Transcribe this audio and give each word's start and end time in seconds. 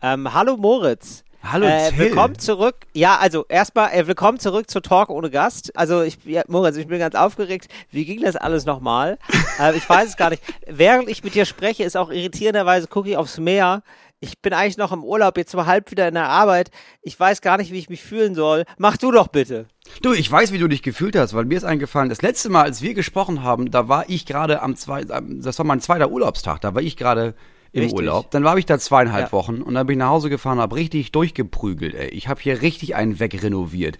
Ähm, 0.00 0.32
hallo 0.32 0.56
Moritz. 0.56 1.24
Hallo 1.42 1.66
äh, 1.66 1.90
Till. 1.90 1.98
Willkommen 1.98 2.38
zurück. 2.38 2.76
Ja, 2.94 3.16
also 3.16 3.44
erstmal 3.48 3.92
äh, 3.92 4.06
willkommen 4.06 4.38
zurück 4.38 4.70
zu 4.70 4.80
Talk 4.80 5.08
ohne 5.08 5.30
Gast. 5.30 5.76
Also 5.76 6.02
ich, 6.02 6.18
ja, 6.24 6.42
Moritz, 6.46 6.76
ich 6.76 6.86
bin 6.86 7.00
ganz 7.00 7.16
aufgeregt. 7.16 7.68
Wie 7.90 8.04
ging 8.04 8.20
das 8.20 8.36
alles 8.36 8.64
nochmal? 8.64 9.18
äh, 9.58 9.76
ich 9.76 9.88
weiß 9.88 10.10
es 10.10 10.16
gar 10.16 10.30
nicht. 10.30 10.42
Während 10.66 11.08
ich 11.08 11.24
mit 11.24 11.34
dir 11.34 11.44
spreche, 11.44 11.82
ist 11.82 11.96
auch 11.96 12.10
irritierenderweise 12.10 12.86
gucke 12.86 13.10
ich 13.10 13.16
aufs 13.16 13.38
Meer. 13.38 13.82
Ich 14.20 14.40
bin 14.40 14.52
eigentlich 14.52 14.78
noch 14.78 14.92
im 14.92 15.02
Urlaub, 15.02 15.36
jetzt 15.36 15.52
so 15.52 15.66
halb 15.66 15.90
wieder 15.90 16.06
in 16.06 16.14
der 16.14 16.28
Arbeit. 16.28 16.70
Ich 17.02 17.18
weiß 17.18 17.40
gar 17.40 17.56
nicht, 17.56 17.72
wie 17.72 17.78
ich 17.78 17.88
mich 17.88 18.02
fühlen 18.02 18.34
soll. 18.34 18.64
Mach 18.76 18.96
du 18.96 19.10
doch 19.10 19.28
bitte. 19.28 19.66
Du, 20.02 20.12
ich 20.12 20.30
weiß, 20.30 20.52
wie 20.52 20.58
du 20.58 20.68
dich 20.68 20.82
gefühlt 20.82 21.16
hast, 21.16 21.34
weil 21.34 21.44
mir 21.44 21.56
ist 21.56 21.64
eingefallen, 21.64 22.08
das 22.08 22.22
letzte 22.22 22.50
Mal, 22.50 22.62
als 22.62 22.82
wir 22.82 22.94
gesprochen 22.94 23.42
haben, 23.42 23.70
da 23.70 23.88
war 23.88 24.08
ich 24.08 24.26
gerade 24.26 24.60
am 24.60 24.76
zweiten, 24.76 25.40
das 25.40 25.58
war 25.58 25.66
mein 25.66 25.80
zweiter 25.80 26.10
Urlaubstag, 26.10 26.60
da 26.60 26.74
war 26.74 26.82
ich 26.82 26.96
gerade 26.96 27.34
im 27.78 27.84
Richtig. 27.84 27.98
Urlaub. 27.98 28.30
Dann 28.30 28.44
war 28.44 28.56
ich 28.58 28.66
da 28.66 28.78
zweieinhalb 28.78 29.26
Ja. 29.26 29.32
Wochen 29.32 29.62
und 29.62 29.74
dann 29.74 29.86
bin 29.86 29.94
ich 29.94 29.98
nach 29.98 30.10
Hause 30.10 30.30
gefahren, 30.30 30.58
habe 30.58 30.76
richtig 30.76 31.12
durchgeprügelt, 31.12 31.94
ey. 31.94 32.08
Ich 32.08 32.28
habe 32.28 32.40
hier 32.40 32.60
richtig 32.62 32.94
einen 32.96 33.18
wegrenoviert. 33.20 33.98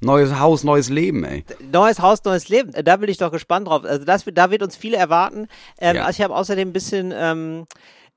Neues 0.00 0.38
Haus, 0.38 0.64
neues 0.64 0.90
Leben, 0.90 1.24
ey. 1.24 1.44
Neues 1.72 2.00
Haus, 2.00 2.22
neues 2.24 2.48
Leben. 2.48 2.72
Da 2.84 2.96
bin 2.96 3.08
ich 3.08 3.16
doch 3.16 3.30
gespannt 3.30 3.68
drauf. 3.68 3.84
Also 3.84 4.04
das, 4.04 4.24
da 4.34 4.50
wird 4.50 4.62
uns 4.62 4.76
viele 4.76 4.96
erwarten. 4.96 5.46
Ähm, 5.80 5.96
Ja. 5.96 6.04
also 6.04 6.18
ich 6.20 6.24
habe 6.24 6.34
außerdem 6.34 6.68
ein 6.68 6.72
bisschen, 6.74 7.12
ähm, 7.16 7.64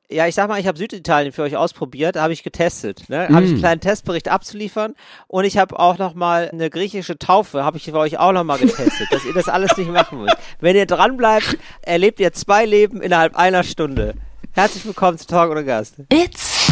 ja, 0.10 0.26
ich 0.28 0.36
sag 0.36 0.48
mal, 0.50 0.60
ich 0.60 0.68
habe 0.68 0.78
Süditalien 0.78 1.32
für 1.34 1.44
euch 1.44 1.56
ausprobiert, 1.56 2.16
habe 2.18 2.34
ich 2.34 2.44
getestet. 2.44 3.10
Ne? 3.10 3.28
Habe 3.30 3.44
ich 3.44 3.52
Mm. 3.52 3.54
einen 3.54 3.58
kleinen 3.60 3.82
Testbericht 3.82 4.28
abzuliefern 4.30 4.96
und 5.28 5.44
ich 5.46 5.58
habe 5.58 5.78
auch 5.80 5.98
noch 5.98 6.14
mal 6.14 6.50
eine 6.52 6.70
griechische 6.70 7.18
Taufe, 7.20 7.64
habe 7.64 7.78
ich 7.78 7.86
für 7.86 7.94
euch 7.98 8.18
auch 8.18 8.32
noch 8.34 8.44
mal 8.44 8.58
getestet, 8.58 9.08
dass 9.12 9.24
ihr 9.26 9.34
das 9.34 9.48
alles 9.50 9.76
nicht 9.78 9.92
machen 9.92 10.22
müsst. 10.24 10.38
Wenn 10.60 10.76
ihr 10.76 10.86
dran 10.88 11.16
bleibt, 11.18 11.58
erlebt 11.84 12.20
ihr 12.20 12.34
zwei 12.34 12.66
Leben 12.66 13.02
innerhalb 13.02 13.36
einer 13.38 13.64
Stunde. 13.64 14.16
Herzlich 14.58 14.88
willkommen 14.88 15.20
zu 15.20 15.28
Talk 15.28 15.52
oder 15.52 15.64
Gast. 15.64 15.98
It's 16.12 16.72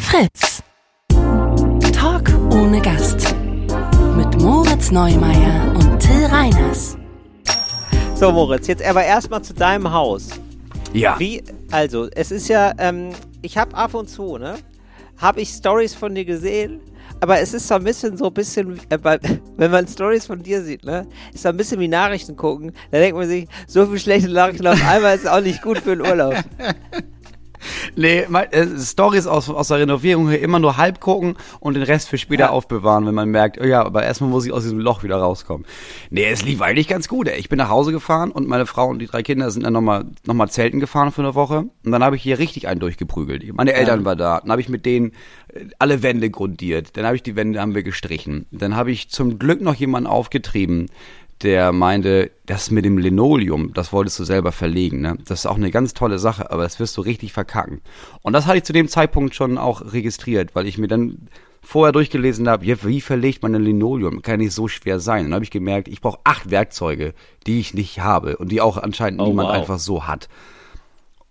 Fritz. 0.00 0.60
Talk 1.92 2.28
ohne 2.50 2.82
Gast. 2.82 3.32
Mit 4.16 4.42
Moritz 4.42 4.90
Neumeier 4.90 5.72
und 5.76 6.00
Till 6.00 6.26
Reiners. 6.26 6.98
So 8.16 8.32
Moritz, 8.32 8.66
jetzt 8.66 8.82
aber 8.82 9.04
erstmal 9.04 9.40
zu 9.42 9.54
deinem 9.54 9.92
Haus. 9.92 10.30
Ja. 10.92 11.16
Wie, 11.20 11.44
also, 11.70 12.08
es 12.10 12.32
ist 12.32 12.48
ja, 12.48 12.72
ähm, 12.78 13.10
ich 13.40 13.56
habe 13.56 13.76
ab 13.76 13.94
und 13.94 14.10
zu, 14.10 14.36
ne, 14.36 14.56
habe 15.16 15.40
ich 15.40 15.50
Stories 15.50 15.94
von 15.94 16.12
dir 16.16 16.24
gesehen, 16.24 16.80
aber 17.20 17.40
es 17.40 17.54
ist 17.54 17.68
so 17.68 17.74
ein 17.74 17.84
bisschen 17.84 18.16
so 18.16 18.26
ein 18.26 18.34
bisschen, 18.34 18.78
äh, 18.90 18.98
wenn 19.56 19.70
man 19.70 19.86
Stories 19.86 20.26
von 20.26 20.42
dir 20.42 20.62
sieht, 20.62 20.84
ne, 20.84 21.06
ist 21.32 21.42
so 21.42 21.48
ein 21.48 21.56
bisschen 21.56 21.80
wie 21.80 21.88
Nachrichten 21.88 22.36
gucken, 22.36 22.72
da 22.90 22.98
denkt 22.98 23.16
man 23.16 23.28
sich, 23.28 23.46
so 23.66 23.86
viel 23.86 23.98
schlechte 23.98 24.30
Nachrichten 24.30 24.66
auf 24.66 24.84
einmal 24.86 25.16
ist 25.16 25.28
auch 25.28 25.40
nicht 25.40 25.62
gut 25.62 25.78
für 25.78 25.96
den 25.96 26.06
Urlaub. 26.06 26.34
Nee, 27.96 28.20
äh, 28.50 28.66
Stories 28.80 29.26
aus, 29.26 29.48
aus 29.50 29.68
der 29.68 29.78
Renovierung 29.78 30.28
hier 30.28 30.40
immer 30.40 30.58
nur 30.58 30.76
halb 30.76 31.00
gucken 31.00 31.36
und 31.60 31.74
den 31.74 31.82
Rest 31.82 32.08
für 32.08 32.18
später 32.18 32.44
Ja. 32.44 32.50
aufbewahren, 32.50 33.06
wenn 33.06 33.14
man 33.14 33.28
merkt, 33.28 33.60
oh 33.60 33.64
ja, 33.64 33.84
aber 33.84 34.02
erstmal 34.04 34.30
muss 34.30 34.46
ich 34.46 34.52
aus 34.52 34.62
diesem 34.62 34.78
Loch 34.78 35.02
wieder 35.02 35.16
rauskommen. 35.16 35.66
Nee, 36.10 36.26
es 36.26 36.42
lief 36.44 36.60
eigentlich 36.62 36.88
ganz 36.88 37.08
gut. 37.08 37.28
Ey. 37.28 37.38
Ich 37.38 37.48
bin 37.48 37.58
nach 37.58 37.68
Hause 37.70 37.92
gefahren 37.92 38.30
und 38.30 38.46
meine 38.48 38.66
Frau 38.66 38.88
und 38.88 38.98
die 38.98 39.06
drei 39.06 39.22
Kinder 39.22 39.50
sind 39.50 39.64
dann 39.64 39.72
nochmal 39.72 40.04
noch 40.26 40.34
mal 40.34 40.48
zelten 40.48 40.80
gefahren 40.80 41.12
für 41.12 41.22
eine 41.22 41.34
Woche. 41.34 41.64
Und 41.84 41.92
dann 41.92 42.02
habe 42.04 42.16
ich 42.16 42.22
hier 42.22 42.38
richtig 42.38 42.68
einen 42.68 42.80
durchgeprügelt. 42.80 43.52
Meine 43.54 43.72
Eltern 43.72 44.04
waren 44.04 44.18
da. 44.18 44.40
Dann 44.40 44.50
habe 44.50 44.60
ich 44.60 44.68
mit 44.68 44.86
denen 44.86 45.12
äh, 45.52 45.64
alle 45.78 46.02
Wände 46.02 46.30
grundiert. 46.30 46.96
Dann 46.96 47.04
habe 47.04 47.16
ich 47.16 47.22
die 47.22 47.36
Wände 47.36 47.60
haben 47.60 47.74
wir 47.74 47.82
gestrichen. 47.82 48.46
Dann 48.50 48.76
habe 48.76 48.90
ich 48.90 49.08
zum 49.10 49.38
Glück 49.38 49.60
noch 49.60 49.74
jemanden 49.74 50.06
aufgetrieben, 50.08 50.88
der 51.42 51.72
meinte, 51.72 52.30
das 52.46 52.70
mit 52.70 52.84
dem 52.84 52.98
Linoleum, 52.98 53.72
das 53.72 53.92
wolltest 53.92 54.18
du 54.18 54.24
selber 54.24 54.52
verlegen, 54.52 55.00
ne? 55.00 55.16
Das 55.26 55.40
ist 55.40 55.46
auch 55.46 55.56
eine 55.56 55.70
ganz 55.70 55.94
tolle 55.94 56.18
Sache, 56.18 56.50
aber 56.50 56.64
das 56.64 56.80
wirst 56.80 56.96
du 56.96 57.00
richtig 57.00 57.32
verkacken. 57.32 57.80
Und 58.22 58.32
das 58.32 58.46
hatte 58.46 58.58
ich 58.58 58.64
zu 58.64 58.72
dem 58.72 58.88
Zeitpunkt 58.88 59.34
schon 59.34 59.58
auch 59.58 59.92
registriert, 59.92 60.54
weil 60.54 60.66
ich 60.66 60.78
mir 60.78 60.88
dann 60.88 61.28
vorher 61.62 61.92
durchgelesen 61.92 62.48
habe, 62.48 62.64
ja, 62.64 62.76
wie 62.82 63.00
verlegt 63.00 63.42
man 63.42 63.54
ein 63.54 63.62
Linoleum? 63.62 64.22
Kann 64.22 64.38
nicht 64.38 64.52
so 64.54 64.68
schwer 64.68 65.00
sein. 65.00 65.24
Dann 65.24 65.34
habe 65.34 65.44
ich 65.44 65.50
gemerkt, 65.50 65.88
ich 65.88 66.00
brauche 66.00 66.20
acht 66.24 66.50
Werkzeuge, 66.50 67.14
die 67.46 67.60
ich 67.60 67.74
nicht 67.74 68.00
habe 68.00 68.36
und 68.38 68.50
die 68.50 68.60
auch 68.60 68.76
anscheinend 68.76 69.20
Oh, 69.20 69.26
niemand 69.26 69.48
wow. 69.48 69.56
einfach 69.56 69.78
so 69.78 70.06
hat. 70.06 70.28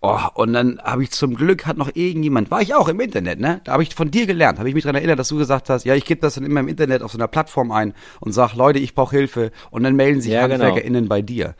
Oh, 0.00 0.18
und 0.34 0.52
dann 0.52 0.80
habe 0.80 1.02
ich 1.02 1.10
zum 1.10 1.34
Glück 1.34 1.66
hat 1.66 1.76
noch 1.76 1.90
irgendjemand, 1.92 2.52
war 2.52 2.62
ich 2.62 2.72
auch 2.72 2.86
im 2.86 3.00
Internet, 3.00 3.40
ne? 3.40 3.60
Da 3.64 3.72
habe 3.72 3.82
ich 3.82 3.94
von 3.96 4.12
dir 4.12 4.26
gelernt, 4.26 4.60
habe 4.60 4.68
ich 4.68 4.74
mich 4.74 4.84
dran 4.84 4.94
erinnert, 4.94 5.18
dass 5.18 5.28
du 5.28 5.38
gesagt 5.38 5.70
hast, 5.70 5.84
ja, 5.84 5.94
ich 5.96 6.04
gebe 6.04 6.20
das 6.20 6.34
dann 6.34 6.44
immer 6.44 6.60
im 6.60 6.68
Internet 6.68 7.02
auf 7.02 7.10
so 7.10 7.18
einer 7.18 7.26
Plattform 7.26 7.72
ein 7.72 7.94
und 8.20 8.30
sag, 8.30 8.54
Leute, 8.54 8.78
ich 8.78 8.94
brauche 8.94 9.16
Hilfe 9.16 9.50
und 9.70 9.82
dann 9.82 9.96
melden 9.96 10.20
sich 10.20 10.32
Ja, 10.32 10.46
genau. 10.46 10.64
HandwerkerInnen 10.64 11.08
bei 11.08 11.20
dir. 11.20 11.56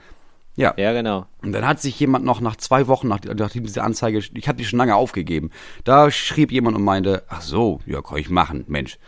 Ja. 0.54 0.74
Ja, 0.76 0.92
genau. 0.92 1.26
Und 1.42 1.52
dann 1.52 1.66
hat 1.66 1.80
sich 1.80 1.98
jemand 1.98 2.24
noch 2.24 2.40
nach 2.40 2.54
zwei 2.56 2.86
Wochen, 2.86 3.08
nach, 3.08 3.20
nachdem 3.22 3.64
diese 3.64 3.82
Anzeige, 3.82 4.18
ich 4.18 4.48
hatte 4.48 4.58
die 4.58 4.64
schon 4.64 4.78
lange 4.78 4.94
aufgegeben, 4.94 5.50
da 5.82 6.10
schrieb 6.10 6.52
jemand 6.52 6.76
und 6.76 6.84
meinte, 6.84 7.24
ach 7.28 7.42
so, 7.42 7.80
ja, 7.86 8.02
kann 8.02 8.18
ich 8.18 8.30
machen, 8.30 8.64
Mensch. 8.68 8.98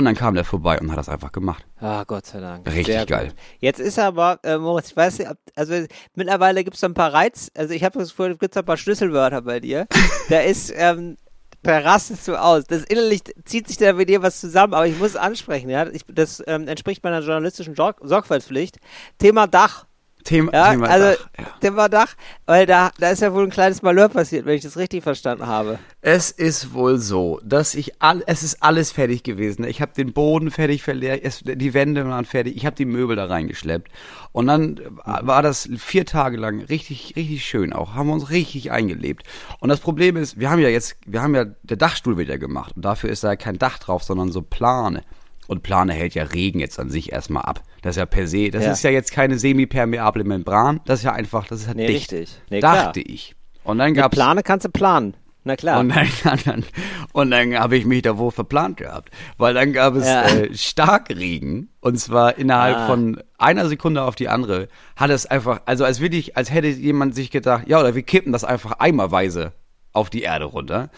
Und 0.00 0.06
dann 0.06 0.14
kam 0.14 0.34
der 0.34 0.46
vorbei 0.46 0.80
und 0.80 0.90
hat 0.90 0.96
das 0.96 1.10
einfach 1.10 1.30
gemacht. 1.30 1.62
Ah, 1.78 2.04
Gott 2.04 2.24
sei 2.24 2.40
Dank. 2.40 2.66
Richtig 2.66 2.86
Sehr 2.86 3.04
geil. 3.04 3.26
Gut. 3.26 3.36
Jetzt 3.58 3.80
ist 3.80 3.98
aber, 3.98 4.40
äh, 4.44 4.56
Moritz, 4.56 4.92
ich 4.92 4.96
weiß 4.96 5.18
nicht, 5.18 5.30
also 5.54 5.74
mittlerweile 6.14 6.64
gibt 6.64 6.76
es 6.76 6.84
ein 6.84 6.94
paar 6.94 7.12
Reiz, 7.12 7.50
also 7.54 7.74
ich 7.74 7.84
habe 7.84 7.98
das 7.98 8.08
Gefühl, 8.08 8.38
gibt 8.38 8.56
es 8.56 8.56
ein 8.56 8.64
paar 8.64 8.78
Schlüsselwörter 8.78 9.42
bei 9.42 9.60
dir. 9.60 9.86
da 10.30 10.40
ist, 10.40 10.72
ähm, 10.74 11.18
da 11.62 11.80
rastest 11.80 12.26
du 12.28 12.40
aus. 12.40 12.64
Das 12.64 12.82
innerlich 12.84 13.24
zieht 13.44 13.68
sich 13.68 13.76
da 13.76 13.92
mit 13.92 14.08
dir 14.08 14.22
was 14.22 14.40
zusammen, 14.40 14.72
aber 14.72 14.86
ich 14.86 14.98
muss 14.98 15.10
es 15.10 15.16
ansprechen, 15.16 15.68
ja. 15.68 15.86
Ich, 15.86 16.06
das 16.08 16.42
ähm, 16.46 16.66
entspricht 16.66 17.04
meiner 17.04 17.20
journalistischen 17.20 17.74
Sorg 17.74 17.98
Sorgfaltspflicht. 18.02 18.78
Thema 19.18 19.48
Dach. 19.48 19.84
Thema, 20.24 20.52
Ja, 20.52 20.70
Thema 20.70 20.88
also 20.88 21.06
Dach, 21.10 21.28
ja. 21.38 21.46
Thema 21.60 21.88
Dach, 21.88 22.14
weil 22.46 22.66
da, 22.66 22.90
da 22.98 23.10
ist 23.10 23.22
ja 23.22 23.32
wohl 23.32 23.44
ein 23.44 23.50
kleines 23.50 23.82
Malheur 23.82 24.08
passiert, 24.08 24.46
wenn 24.46 24.54
ich 24.54 24.62
das 24.62 24.76
richtig 24.76 25.02
verstanden 25.02 25.46
habe. 25.46 25.78
Es 26.00 26.30
ist 26.30 26.72
wohl 26.72 26.98
so, 26.98 27.40
dass 27.44 27.74
ich 27.74 28.00
all, 28.02 28.22
es 28.26 28.42
ist 28.42 28.62
alles 28.62 28.92
fertig 28.92 29.22
gewesen. 29.22 29.64
Ich 29.64 29.80
habe 29.80 29.92
den 29.96 30.12
Boden 30.12 30.50
fertig 30.50 30.82
verleert, 30.82 31.20
es, 31.22 31.42
die 31.44 31.74
Wände 31.74 32.06
waren 32.06 32.24
fertig, 32.24 32.56
ich 32.56 32.66
habe 32.66 32.76
die 32.76 32.84
Möbel 32.84 33.16
da 33.16 33.26
reingeschleppt 33.26 33.90
und 34.32 34.46
dann 34.46 34.80
war 35.04 35.42
das 35.42 35.68
vier 35.76 36.06
Tage 36.06 36.36
lang 36.36 36.60
richtig, 36.60 37.14
richtig 37.16 37.44
schön 37.44 37.72
auch, 37.72 37.94
haben 37.94 38.08
wir 38.08 38.14
uns 38.14 38.30
richtig 38.30 38.70
eingelebt. 38.70 39.24
Und 39.58 39.68
das 39.68 39.80
Problem 39.80 40.16
ist, 40.16 40.38
wir 40.38 40.50
haben 40.50 40.60
ja 40.60 40.68
jetzt, 40.68 40.96
wir 41.06 41.22
haben 41.22 41.34
ja 41.34 41.44
der 41.62 41.76
Dachstuhl 41.76 42.18
wieder 42.18 42.38
gemacht 42.38 42.76
und 42.76 42.84
dafür 42.84 43.10
ist 43.10 43.24
da 43.24 43.36
kein 43.36 43.58
Dach 43.58 43.78
drauf, 43.78 44.02
sondern 44.02 44.32
so 44.32 44.42
Plane. 44.42 45.02
Und 45.50 45.64
Plane 45.64 45.92
hält 45.92 46.14
ja 46.14 46.22
Regen 46.22 46.60
jetzt 46.60 46.78
an 46.78 46.90
sich 46.90 47.10
erstmal 47.10 47.42
ab. 47.42 47.64
Das 47.82 47.96
ist 47.96 47.98
ja 47.98 48.06
per 48.06 48.28
se, 48.28 48.50
das 48.50 48.64
Ja. 48.64 48.70
ist 48.70 48.84
ja 48.84 48.90
jetzt 48.90 49.10
keine 49.10 49.36
semipermeable 49.36 50.22
Membran, 50.22 50.80
das 50.86 51.00
ist 51.00 51.04
ja 51.06 51.12
einfach, 51.12 51.48
das 51.48 51.62
ist 51.62 51.66
ja 51.66 51.74
Nee, 51.74 51.88
dicht. 51.88 52.12
richtig. 52.12 52.40
Nee, 52.50 52.60
klar. 52.60 52.84
Dachte 52.84 53.00
ich. 53.00 53.34
Und 53.64 53.78
dann 53.78 53.90
Mit 53.90 53.96
gab's 53.98 54.14
Plane 54.14 54.44
kannst 54.44 54.64
du 54.64 54.70
planen. 54.70 55.16
Na 55.42 55.56
klar. 55.56 55.80
und 55.80 55.88
dann, 55.88 56.06
dann, 56.44 56.64
und 57.12 57.30
dann 57.32 57.58
habe 57.58 57.76
ich 57.76 57.84
mich 57.84 58.02
da 58.02 58.16
wohl 58.16 58.30
verplant 58.30 58.76
gehabt. 58.76 59.10
Weil 59.38 59.54
dann 59.54 59.72
gab 59.72 59.96
es 59.96 60.06
Ja. 60.06 60.22
äh, 60.24 60.54
Starkregen. 60.54 61.70
Und 61.80 61.98
zwar 61.98 62.38
innerhalb 62.38 62.76
Ah. 62.76 62.86
von 62.86 63.20
einer 63.38 63.66
Sekunde 63.68 64.02
auf 64.02 64.14
die 64.14 64.28
andere 64.28 64.68
hat 64.96 65.10
es 65.10 65.26
einfach, 65.26 65.62
also 65.66 65.84
als 65.84 66.00
wirklich, 66.00 66.36
als 66.36 66.52
hätte 66.52 66.68
jemand 66.68 67.14
sich 67.14 67.30
gedacht, 67.30 67.64
ja, 67.68 67.80
oder 67.80 67.94
wir 67.94 68.02
kippen 68.02 68.32
das 68.32 68.44
einfach 68.44 68.72
eimerweise 68.78 69.52
auf 69.92 70.10
die 70.10 70.22
Erde 70.22 70.44
runter. 70.44 70.90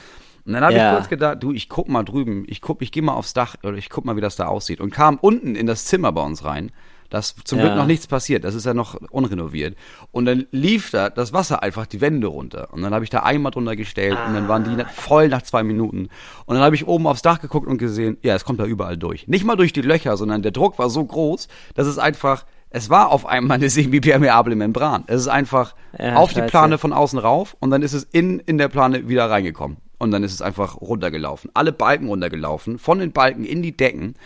Und 0.44 0.54
dann 0.54 0.64
habe 0.64 0.75
Ja. 0.75 0.92
ich 0.92 0.97
kurz 0.98 1.08
gedacht, 1.08 1.42
du, 1.42 1.53
ich 1.53 1.69
guck 1.69 1.88
mal 1.88 2.03
drüben, 2.03 2.44
ich 2.48 2.60
guck, 2.60 2.82
ich 2.82 2.91
gehe 2.92 3.03
mal 3.03 3.14
aufs 3.14 3.32
Dach 3.32 3.56
oder 3.62 3.76
ich 3.76 3.91
guck 3.91 4.04
mal, 4.04 4.16
wie 4.16 4.20
das 4.20 4.36
da 4.36 4.47
aussieht. 4.47 4.80
Und 4.80 4.91
kam 4.91 5.19
unten 5.20 5.54
in 5.54 5.66
das 5.66 5.84
Zimmer 5.84 6.10
bei 6.12 6.22
uns 6.22 6.44
rein. 6.44 6.72
Das 7.10 7.36
zum 7.44 7.58
Ja. 7.58 7.66
Glück 7.66 7.76
noch 7.76 7.84
nichts 7.86 8.06
passiert, 8.06 8.42
das 8.42 8.54
ist 8.54 8.64
ja 8.64 8.72
noch 8.72 8.94
unrenoviert. 9.10 9.76
Und 10.12 10.25
dann 10.25 10.47
lief 10.50 10.91
da 10.91 11.10
das 11.10 11.34
Wasser 11.34 11.62
einfach 11.62 11.84
die 11.84 12.00
Wände 12.00 12.26
runter. 12.26 12.69
Und 12.72 12.81
dann 12.81 12.94
habe 12.94 13.04
ich 13.04 13.10
da 13.10 13.22
Eimer 13.22 13.50
drunter 13.50 13.76
gestellt 13.76 14.16
und 14.26 14.32
dann 14.32 14.48
waren 14.48 14.64
die 14.64 14.70
na- 14.75 14.86
voll 14.86 15.28
nach 15.28 15.42
zwei 15.42 15.62
Minuten. 15.62 16.08
Und 16.47 16.54
dann 16.54 16.64
habe 16.64 16.75
ich 16.75 16.86
oben 16.88 17.06
aufs 17.06 17.20
Dach 17.20 17.38
geguckt 17.42 17.66
und 17.69 17.76
gesehen, 17.76 18.16
ja, 18.22 18.34
es 18.34 18.47
kommt 18.47 18.60
da 18.60 18.64
überall 18.64 18.97
durch. 18.97 19.28
Nicht 19.28 19.44
mal 19.44 19.56
durch 19.56 19.75
die 19.75 19.82
Löcher, 19.82 20.16
sondern 20.16 20.41
der 20.41 20.52
Druck 20.52 20.78
war 20.78 20.88
so 20.88 21.04
groß, 21.04 21.48
dass 21.75 21.86
es 21.86 21.98
einfach, 21.98 22.47
es 22.70 22.88
war 22.88 23.10
auf 23.10 23.26
einmal 23.26 23.56
eine 23.58 23.69
semipermeable 23.69 24.54
Membran. 24.56 25.04
Es 25.06 25.20
ist 25.20 25.28
einfach 25.28 25.75
Ja, 25.98 26.14
auf 26.16 26.31
die 26.32 26.36
scheiße. 26.41 26.50
Plane 26.50 26.78
von 26.78 26.94
außen 26.94 27.19
rauf 27.19 27.58
und 27.60 27.70
dann 27.70 27.82
ist 27.82 27.92
es 27.92 28.04
in, 28.04 28.38
in 28.41 28.56
der 28.56 28.69
Plane 28.69 29.06
wieder 29.10 29.28
reingekommen. 29.28 29.76
Und 30.02 30.10
dann 30.10 30.24
ist 30.24 30.32
es 30.32 30.42
einfach 30.42 30.80
runtergelaufen. 30.80 31.52
Alle 31.54 31.70
Balken 31.70 32.08
runtergelaufen, 32.08 32.81
von 32.81 32.99
den 32.99 33.12
Balken 33.12 33.44
in 33.44 33.62
die 33.62 33.76
Decken, 33.76 34.16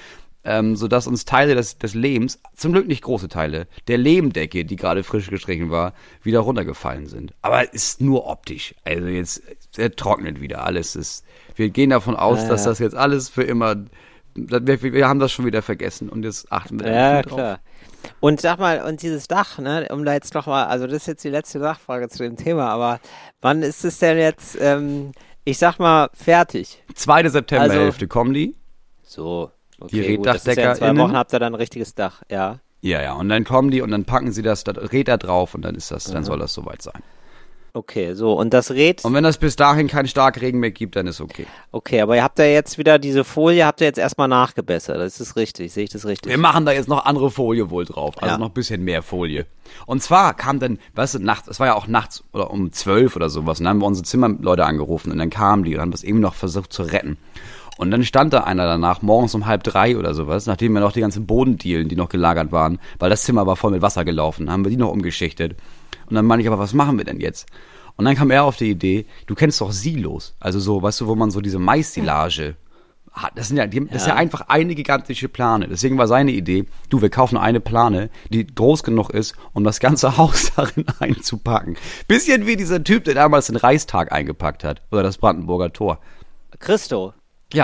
ähm, 0.42 0.74
sodass 0.74 1.06
uns 1.06 1.26
Teile 1.26 1.54
des, 1.54 1.76
des 1.76 1.92
Lehms, 1.92 2.40
zum 2.54 2.72
Glück 2.72 2.88
nicht 2.88 3.02
große 3.02 3.28
Teile, 3.28 3.66
der 3.86 3.98
Lehmdecke, 3.98 4.64
die 4.64 4.76
gerade 4.76 5.04
frisch 5.04 5.28
gestrichen 5.28 5.68
war, 5.70 5.92
wieder 6.22 6.40
runtergefallen 6.40 7.08
sind. 7.08 7.34
Aber 7.42 7.74
ist 7.74 8.00
nur 8.00 8.26
optisch. 8.26 8.74
Also 8.84 9.06
jetzt, 9.08 9.42
trocknet 9.96 10.40
wieder. 10.40 10.64
Alles 10.64 10.96
ist, 10.96 11.26
wir 11.56 11.68
gehen 11.68 11.90
davon 11.90 12.16
aus, 12.16 12.44
Ja, 12.44 12.48
dass 12.48 12.64
das 12.64 12.78
jetzt 12.78 12.96
alles 12.96 13.28
für 13.28 13.42
immer, 13.42 13.76
wir, 14.34 14.82
wir 14.82 15.06
haben 15.08 15.18
das 15.20 15.30
schon 15.30 15.44
wieder 15.44 15.60
vergessen 15.60 16.08
und 16.08 16.24
jetzt 16.24 16.50
achten 16.50 16.80
wir 16.80 16.90
Ja, 16.90 17.20
drauf. 17.20 17.34
klar. 17.34 17.60
Und 18.20 18.40
sag 18.40 18.58
mal, 18.60 18.80
und 18.82 19.02
dieses 19.02 19.28
Dach, 19.28 19.58
ne, 19.58 19.88
um 19.90 20.06
da 20.06 20.14
jetzt 20.14 20.32
noch 20.32 20.46
mal, 20.46 20.64
also 20.64 20.86
das 20.86 21.02
ist 21.02 21.06
jetzt 21.06 21.24
die 21.24 21.28
letzte 21.28 21.58
Nachfrage 21.58 22.08
zu 22.08 22.22
dem 22.22 22.36
Thema, 22.36 22.70
aber 22.70 22.98
wann 23.42 23.62
ist 23.62 23.84
es 23.84 23.98
denn 23.98 24.16
jetzt, 24.16 24.56
ähm, 24.58 25.12
ich 25.46 25.58
sag 25.58 25.78
mal, 25.78 26.10
fertig? 26.12 26.82
Zweite 26.94 27.30
September 27.30 27.62
Also- 27.64 27.92
die. 28.34 28.54
So, 29.02 29.52
Die 29.90 30.00
okay, 30.00 30.18
das 30.22 30.44
ist 30.44 30.56
ja 30.56 30.72
in 30.72 30.76
zwei? 30.76 30.96
Wochen 30.96 31.16
habt 31.16 31.32
ihr 31.32 31.38
dann 31.38 31.52
ein 31.52 31.56
richtiges 31.56 31.94
Dach, 31.94 32.22
ja. 32.28 32.58
Ja, 32.80 33.00
ja, 33.02 33.14
und 33.14 33.28
dann 33.28 33.44
kommen 33.44 33.70
die 33.70 33.80
und 33.80 33.90
dann 33.90 34.04
packen 34.04 34.32
sie 34.32 34.42
das, 34.42 34.64
Räder 34.92 35.16
drauf 35.18 35.54
und 35.54 35.62
dann 35.62 35.74
ist 35.74 35.90
das, 35.90 36.04
dann 36.04 36.24
soll 36.24 36.38
das 36.38 36.52
soweit 36.52 36.82
sein. 36.82 37.02
Okay, 37.76 38.14
so, 38.14 38.32
und 38.32 38.54
das 38.54 38.70
Rät, 38.70 39.04
Und 39.04 39.12
wenn 39.12 39.26
es 39.26 39.36
bis 39.36 39.54
dahin 39.54 39.86
keinen 39.86 40.08
Starkregen 40.08 40.60
mehr 40.60 40.70
gibt, 40.70 40.96
dann 40.96 41.06
ist 41.06 41.20
okay. 41.20 41.44
okay, 41.72 42.00
aber 42.00 42.16
ihr 42.16 42.22
habt 42.22 42.38
ja 42.38 42.46
jetzt 42.46 42.78
wieder 42.78 42.98
diese 42.98 43.22
Folie, 43.22 43.66
habt 43.66 43.82
ihr 43.82 43.86
jetzt 43.86 43.98
erstmal 43.98 44.28
nachgebessert. 44.28 44.96
Das 44.96 45.20
ist 45.20 45.36
richtig, 45.36 45.74
sehe 45.74 45.84
ich 45.84 45.90
das 45.90 46.06
richtig? 46.06 46.30
Wir 46.30 46.38
machen 46.38 46.64
da 46.64 46.72
jetzt 46.72 46.88
noch 46.88 47.04
andere 47.04 47.30
Folie 47.30 47.68
wohl 47.68 47.84
drauf, 47.84 48.14
also 48.16 48.32
Ja. 48.32 48.38
noch 48.38 48.46
ein 48.46 48.54
bisschen 48.54 48.82
mehr 48.82 49.02
Folie. 49.02 49.44
Und 49.84 50.02
zwar 50.02 50.32
kam 50.32 50.58
dann, 50.58 50.78
weißt 50.94 51.16
du, 51.16 51.18
nachts, 51.18 51.48
es 51.48 51.60
war 51.60 51.66
ja 51.66 51.74
auch 51.74 51.86
nachts 51.86 52.24
oder 52.32 52.50
um 52.50 52.72
zwölf 52.72 53.14
oder 53.14 53.28
sowas, 53.28 53.58
und 53.58 53.64
dann 53.64 53.74
haben 53.74 53.80
wir 53.82 53.86
unsere 53.86 54.06
Zimmerleute 54.06 54.64
angerufen 54.64 55.12
und 55.12 55.18
dann 55.18 55.28
kamen 55.28 55.62
die 55.64 55.74
und 55.74 55.82
haben 55.82 55.90
das 55.90 56.02
eben 56.02 56.20
noch 56.20 56.32
versucht 56.34 56.72
zu 56.72 56.82
retten. 56.82 57.18
Und 57.76 57.90
dann 57.90 58.04
stand 58.04 58.32
da 58.32 58.44
einer 58.44 58.64
danach, 58.64 59.02
morgens 59.02 59.34
um 59.34 59.44
halb 59.44 59.62
drei 59.64 59.98
oder 59.98 60.14
sowas, 60.14 60.46
nachdem 60.46 60.72
wir 60.72 60.80
noch 60.80 60.92
die 60.92 61.00
ganzen 61.00 61.26
Bodendielen, 61.26 61.90
die 61.90 61.96
noch 61.96 62.08
gelagert 62.08 62.52
waren, 62.52 62.78
weil 62.98 63.10
das 63.10 63.24
Zimmer 63.24 63.46
war 63.46 63.56
voll 63.56 63.72
mit 63.72 63.82
Wasser 63.82 64.06
gelaufen, 64.06 64.50
haben 64.50 64.64
wir 64.64 64.70
die 64.70 64.78
noch 64.78 64.90
umgeschichtet. 64.90 65.56
Und 66.08 66.14
dann 66.14 66.26
meine 66.26 66.42
ich, 66.42 66.48
aber 66.48 66.58
was 66.58 66.74
machen 66.74 66.98
wir 66.98 67.04
denn 67.04 67.20
jetzt? 67.20 67.46
Und 67.96 68.04
dann 68.04 68.14
kam 68.14 68.30
er 68.30 68.44
auf 68.44 68.56
die 68.56 68.70
Idee, 68.70 69.06
du 69.26 69.34
kennst 69.34 69.60
doch 69.60 69.72
Silos, 69.72 70.34
also 70.38 70.60
so, 70.60 70.82
weißt 70.82 71.00
du, 71.00 71.06
wo 71.06 71.14
man 71.14 71.30
so 71.30 71.40
diese 71.40 71.58
Mais-Silage 71.58 72.56
hat. 73.16 73.32
Das, 73.34 73.48
sind 73.48 73.56
ja, 73.56 73.66
die, 73.66 73.86
das 73.86 74.02
ist 74.02 74.08
ja 74.08 74.14
einfach 74.14 74.42
eine 74.48 74.74
gigantische 74.74 75.28
Plane. 75.28 75.68
Deswegen 75.68 75.96
war 75.96 76.06
seine 76.06 76.32
Idee, 76.32 76.66
du, 76.90 77.00
wir 77.00 77.08
kaufen 77.08 77.38
eine 77.38 77.60
Plane, 77.60 78.10
die 78.28 78.46
groß 78.46 78.82
genug 78.82 79.10
ist, 79.10 79.34
um 79.54 79.64
das 79.64 79.80
ganze 79.80 80.16
Haus 80.18 80.52
darin 80.54 80.84
einzupacken. 81.00 81.76
Bisschen 82.06 82.46
wie 82.46 82.56
dieser 82.56 82.84
Typ, 82.84 83.04
der 83.04 83.14
damals 83.14 83.46
den 83.46 83.56
Reichstag 83.56 84.12
eingepackt 84.12 84.64
hat. 84.64 84.82
Oder 84.90 85.02
das 85.02 85.18
Brandenburger 85.18 85.72
Tor. 85.72 85.98
Christo. 86.58 87.14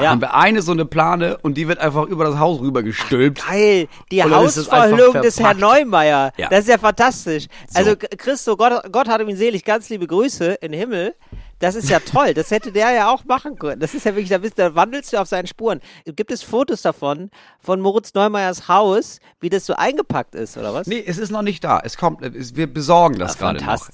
Ja, 0.01 0.11
haben 0.11 0.21
wir 0.21 0.35
eine 0.35 0.63
so 0.63 0.73
eine 0.73 0.85
Plane 0.85 1.39
und 1.43 1.55
die 1.55 1.69
wird 1.69 1.79
einfach 1.79 2.07
über 2.07 2.25
das 2.25 2.39
Haus 2.39 2.61
rübergestülpt. 2.61 3.47
Geil, 3.47 3.89
die 4.11 4.23
Hausverhüllung 4.23 5.21
des 5.23 5.39
Herrn. 5.41 5.59
Neumeier. 5.59 6.33
Ja. 6.37 6.49
Das 6.49 6.61
ist 6.61 6.69
ja 6.69 6.79
fantastisch. 6.79 7.47
So. 7.69 7.79
Also 7.79 7.97
Christo, 7.97 8.57
Gott, 8.57 8.91
Gott 8.93 9.09
hat 9.09 9.21
ihm 9.21 9.37
selig, 9.37 9.65
ganz 9.65 9.89
liebe 9.89 10.07
Grüße 10.07 10.55
in 10.61 10.73
den 10.73 10.81
Himmel. 10.81 11.15
Das 11.59 11.77
ist 11.77 11.89
ja 11.89 12.01
toll. 12.05 12.35
Das 12.35 12.51
hätte 12.51 12.73
der 12.73 12.91
ja 12.91 13.11
auch 13.13 13.25
machen 13.25 13.57
können. 13.57 13.81
Das 13.81 13.95
ist 13.95 14.05
ja 14.05 14.13
wirklich, 14.13 14.31
da, 14.31 14.39
bist, 14.39 14.59
da 14.59 14.75
wandelst 14.75 15.13
du 15.13 15.21
auf 15.21 15.29
seinen 15.29 15.47
Spuren. 15.47 15.81
Gibt 16.05 16.33
es 16.33 16.43
Fotos 16.43 16.83
davon, 16.83 17.31
von 17.61 17.81
Moritz 17.81 18.15
Neumeyers 18.15 18.67
Haus, 18.69 19.21
wie 19.41 19.49
das 19.49 19.65
so 19.67 19.75
eingepackt 19.75 20.35
ist, 20.35 20.57
oder 20.57 20.75
was? 20.75 20.87
Nee, 20.89 21.03
es 21.07 21.19
ist 21.19 21.31
noch 21.31 21.43
nicht 21.43 21.63
da. 21.63 21.81
Es 21.83 21.97
kommt, 21.97 22.23
es, 22.23 22.57
wir 22.57 22.73
besorgen 22.73 23.19
das 23.19 23.37
Ah, 23.37 23.53
gerade 23.53 23.65
noch. 23.65 23.89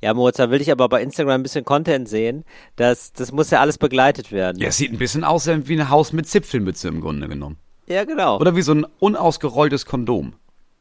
Ja, 0.00 0.14
Moritz, 0.14 0.36
da 0.36 0.50
will 0.50 0.60
ich 0.60 0.70
aber 0.70 0.88
bei 0.88 1.02
Instagram 1.02 1.40
ein 1.40 1.42
bisschen 1.42 1.64
Content 1.64 2.08
sehen. 2.08 2.44
Das, 2.76 3.12
das 3.12 3.32
muss 3.32 3.50
ja 3.50 3.60
alles 3.60 3.78
begleitet 3.78 4.30
werden. 4.30 4.58
Ja, 4.60 4.68
es 4.68 4.76
sieht 4.76 4.92
ein 4.92 4.98
bisschen 4.98 5.24
aus 5.24 5.46
wie 5.48 5.74
ein 5.80 5.90
Haus 5.90 6.12
mit 6.12 6.28
Zipfelmütze 6.28 6.88
im 6.88 7.00
Grunde 7.00 7.28
genommen. 7.28 7.56
Ja, 7.86 8.04
genau. 8.04 8.38
Oder 8.38 8.54
wie 8.54 8.62
so 8.62 8.72
ein 8.74 8.86
unausgerolltes 9.00 9.86
Kondom, 9.86 10.34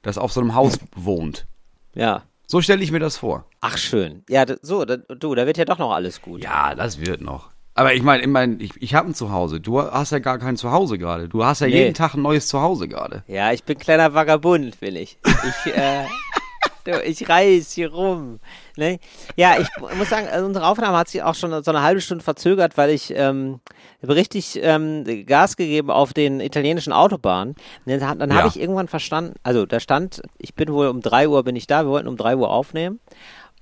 das 0.04 0.18
auf 0.18 0.32
so 0.32 0.42
einem 0.42 0.54
Haus 0.54 0.78
wohnt. 0.96 1.48
Ja. 1.96 2.24
So 2.46 2.62
stelle 2.62 2.84
ich 2.84 2.92
mir 2.92 3.00
das 3.00 3.18
vor. 3.18 3.46
Ach, 3.60 3.78
schön. 3.78 4.24
Ja, 4.30 4.46
so, 4.62 4.86
da, 4.86 4.98
du, 4.98 5.34
da 5.36 5.46
wird 5.48 5.58
ja 5.58 5.66
doch 5.66 5.80
noch 5.80 5.92
alles 5.92 6.22
gut. 6.22 6.44
Ja, 6.44 6.76
das 6.76 7.00
wird 7.02 7.22
noch. 7.22 7.50
Aber 7.74 7.94
ich 7.94 8.02
meine, 8.04 8.22
ich, 8.24 8.28
mein, 8.30 8.60
ich, 8.60 8.72
ich 8.82 8.96
habe 8.96 9.10
ein 9.10 9.14
Zuhause. 9.14 9.60
Du 9.60 9.82
hast 9.82 10.12
ja 10.12 10.20
gar 10.20 10.38
kein 10.40 10.58
Zuhause 10.58 10.98
gerade. 10.98 11.28
Du 11.30 11.44
hast 11.44 11.62
ja 11.62 11.68
Nee. 11.68 11.74
jeden 11.84 11.94
Tag 11.94 12.14
ein 12.14 12.22
neues 12.22 12.48
Zuhause 12.48 12.88
gerade. 12.88 13.24
Ja, 13.28 13.52
ich 13.52 13.64
bin 13.64 13.78
kleiner 13.78 14.14
Vagabund, 14.14 14.82
will 14.82 14.96
ich. 14.98 15.18
Ich, 15.26 15.74
äh, 15.74 16.06
du, 16.88 17.02
ich 17.04 17.28
reis 17.30 17.72
hier 17.74 17.92
rum. 17.92 18.40
Ne? 18.78 19.00
Ja, 19.36 19.56
ich 19.60 19.68
muss 19.98 20.10
sagen, 20.10 20.28
also 20.28 20.46
unsere 20.46 20.66
Aufnahme 20.68 20.98
hat 20.98 21.08
sich 21.10 21.22
auch 21.24 21.36
schon 21.36 21.52
so 21.64 21.72
eine 21.72 21.82
halbe 21.82 22.02
Stunde 22.02 22.24
verzögert, 22.24 22.78
weil 22.78 22.90
ich 22.90 23.14
ähm, 23.16 23.60
richtig 24.08 24.60
ähm, 24.62 25.04
Gas 25.26 25.58
gegeben 25.58 25.92
auf 25.92 26.14
den 26.14 26.40
italienischen 26.40 26.94
Autobahnen. 26.94 27.56
Und 27.86 28.02
dann, 28.02 28.20
dann 28.20 28.30
Ja. 28.32 28.38
habe 28.38 28.48
ich 28.48 28.60
irgendwann 28.60 28.88
verstanden, 28.88 29.36
also 29.44 29.66
da 29.66 29.80
stand, 29.80 30.22
ich 30.38 30.56
bin 30.56 30.72
wohl 30.74 30.88
um 30.88 31.02
drei 31.02 31.28
Uhr 31.28 31.44
bin 31.44 31.56
ich 31.56 31.68
da, 31.68 31.84
wir 31.84 31.90
wollten 31.92 32.08
um 32.08 32.18
drei 32.18 32.36
Uhr 32.36 32.50
aufnehmen. 32.50 33.00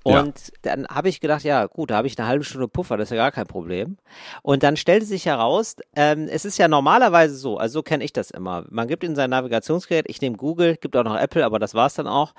Ja. 0.07 0.21
Und 0.21 0.51
dann 0.61 0.87
habe 0.87 1.09
ich 1.09 1.19
gedacht, 1.19 1.43
ja 1.43 1.65
gut, 1.65 1.89
da 1.89 1.97
habe 1.97 2.07
ich 2.07 2.17
eine 2.17 2.27
halbe 2.27 2.43
Stunde 2.43 2.67
Puffer, 2.67 2.95
das 2.95 3.07
ist 3.07 3.17
ja 3.17 3.23
gar 3.23 3.31
kein 3.31 3.47
Problem. 3.47 3.97
Und 4.43 4.61
dann 4.61 4.77
stellte 4.77 5.05
sich 5.05 5.25
heraus, 5.25 5.77
ähm, 5.95 6.27
es 6.29 6.45
ist 6.45 6.57
ja 6.57 6.67
normalerweise 6.67 7.35
so, 7.35 7.57
also 7.57 7.79
so 7.79 7.83
kenne 7.83 8.03
ich 8.03 8.13
das 8.13 8.29
immer. 8.29 8.65
Man 8.69 8.87
gibt 8.87 9.03
in 9.03 9.15
sein 9.15 9.31
Navigationsgerät, 9.31 10.05
ich 10.07 10.21
nehme 10.21 10.37
Google, 10.37 10.77
gibt 10.77 10.95
auch 10.95 11.03
noch 11.03 11.17
Apple, 11.17 11.43
aber 11.43 11.57
das 11.57 11.73
war's 11.73 11.95
dann 11.95 12.07
auch. 12.07 12.33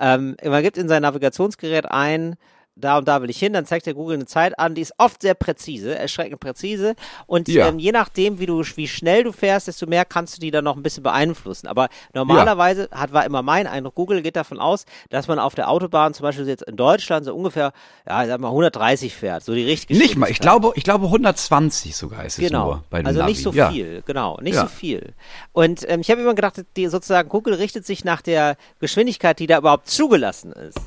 Ähm, 0.00 0.36
man 0.44 0.62
gibt 0.62 0.76
in 0.76 0.88
sein 0.88 1.02
Navigationsgerät 1.02 1.86
ein, 1.86 2.36
da 2.74 2.96
und 2.98 3.06
da 3.06 3.20
will 3.20 3.28
ich 3.28 3.38
hin, 3.38 3.52
dann 3.52 3.66
zeigt 3.66 3.84
der 3.84 3.92
Google 3.94 4.14
eine 4.16 4.24
Zeit 4.26 4.58
an, 4.58 4.74
die 4.74 4.80
ist 4.80 4.94
oft 4.96 5.20
sehr 5.22 5.34
präzise, 5.34 5.94
erschreckend 5.98 6.40
präzise. 6.40 6.94
Und 7.26 7.48
Ja. 7.48 7.68
ähm, 7.68 7.78
je 7.78 7.92
nachdem, 7.92 8.38
wie 8.38 8.46
du, 8.46 8.62
wie 8.76 8.88
schnell 8.88 9.24
du 9.24 9.32
fährst, 9.32 9.68
desto 9.68 9.86
mehr 9.86 10.04
kannst 10.06 10.36
du 10.36 10.40
die 10.40 10.50
dann 10.50 10.64
noch 10.64 10.76
ein 10.76 10.82
bisschen 10.82 11.02
beeinflussen. 11.02 11.66
Aber 11.66 11.88
normalerweise 12.14 12.88
hat, 12.90 13.12
war 13.12 13.26
immer 13.26 13.42
mein 13.42 13.66
Eindruck, 13.66 13.94
Google 13.94 14.22
geht 14.22 14.36
davon 14.36 14.58
aus, 14.58 14.86
dass 15.10 15.28
man 15.28 15.38
auf 15.38 15.54
der 15.54 15.68
Autobahn, 15.68 16.14
zum 16.14 16.24
Beispiel 16.24 16.48
jetzt 16.48 16.62
in 16.62 16.76
Deutschland, 16.76 17.26
so 17.26 17.34
ungefähr, 17.34 17.72
ja, 18.08 18.22
ich 18.22 18.28
sag 18.28 18.40
mal 18.40 18.48
130 18.48 19.14
fährt, 19.14 19.44
so 19.44 19.54
die 19.54 19.64
richtige 19.64 19.98
Nicht 19.98 20.16
mal, 20.16 20.30
ich 20.30 20.38
glaube, 20.40 20.72
ich 20.74 20.84
glaube 20.84 21.06
120 21.06 21.94
sogar 21.94 22.24
ist 22.24 22.38
es 22.38 22.48
Genau. 22.48 22.64
nur 22.66 22.84
bei 22.88 23.02
dem 23.02 23.06
also 23.06 23.18
Navi. 23.20 23.32
nicht 23.32 23.42
so 23.42 23.52
ja. 23.52 23.70
viel, 23.70 24.02
genau, 24.06 24.38
nicht 24.40 24.54
Ja. 24.54 24.62
so 24.62 24.68
viel. 24.68 25.12
Und 25.52 25.84
ähm, 25.90 26.00
ich 26.00 26.10
habe 26.10 26.22
immer 26.22 26.34
gedacht, 26.34 26.62
die 26.76 26.86
sozusagen 26.88 27.28
Google 27.28 27.54
richtet 27.54 27.84
sich 27.84 28.04
nach 28.04 28.22
der 28.22 28.56
Geschwindigkeit, 28.80 29.38
die 29.38 29.46
da 29.46 29.58
überhaupt 29.58 29.88
zugelassen 29.88 30.52
ist. 30.52 30.78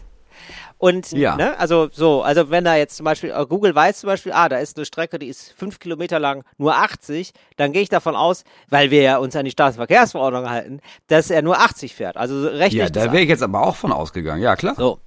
Und 0.85 1.13
Ja. 1.13 1.35
ne, 1.35 1.57
also 1.57 1.89
so, 1.91 2.21
also 2.21 2.51
wenn 2.51 2.63
da 2.63 2.75
jetzt 2.75 2.97
zum 2.97 3.05
Beispiel 3.05 3.31
äh, 3.31 3.45
Google 3.47 3.73
weiß 3.73 4.01
zum 4.01 4.07
Beispiel, 4.07 4.33
ah, 4.33 4.49
da 4.49 4.57
ist 4.57 4.77
eine 4.77 4.85
Strecke, 4.85 5.17
die 5.17 5.25
ist 5.25 5.51
fünf 5.57 5.79
Kilometer 5.79 6.19
lang, 6.19 6.43
nur 6.59 6.75
80, 6.75 7.33
dann 7.55 7.73
gehe 7.73 7.81
ich 7.81 7.89
davon 7.89 8.15
aus, 8.15 8.43
weil 8.69 8.91
wir 8.91 9.01
ja 9.01 9.17
uns 9.17 9.35
an 9.35 9.45
die 9.45 9.51
Straßenverkehrsverordnung 9.51 10.47
halten, 10.47 10.81
dass 11.07 11.31
er 11.31 11.41
nur 11.41 11.57
80 11.59 11.95
fährt. 11.95 12.17
Also 12.17 12.39
so 12.39 12.49
rechne 12.49 12.81
Ja, 12.81 12.89
da 12.91 13.11
wäre 13.11 13.21
ich 13.23 13.29
jetzt 13.29 13.41
aber 13.41 13.65
auch 13.65 13.75
von 13.75 13.91
ausgegangen. 13.91 14.43
Ja, 14.43 14.55
klar. 14.55 14.75
so. 14.77 14.99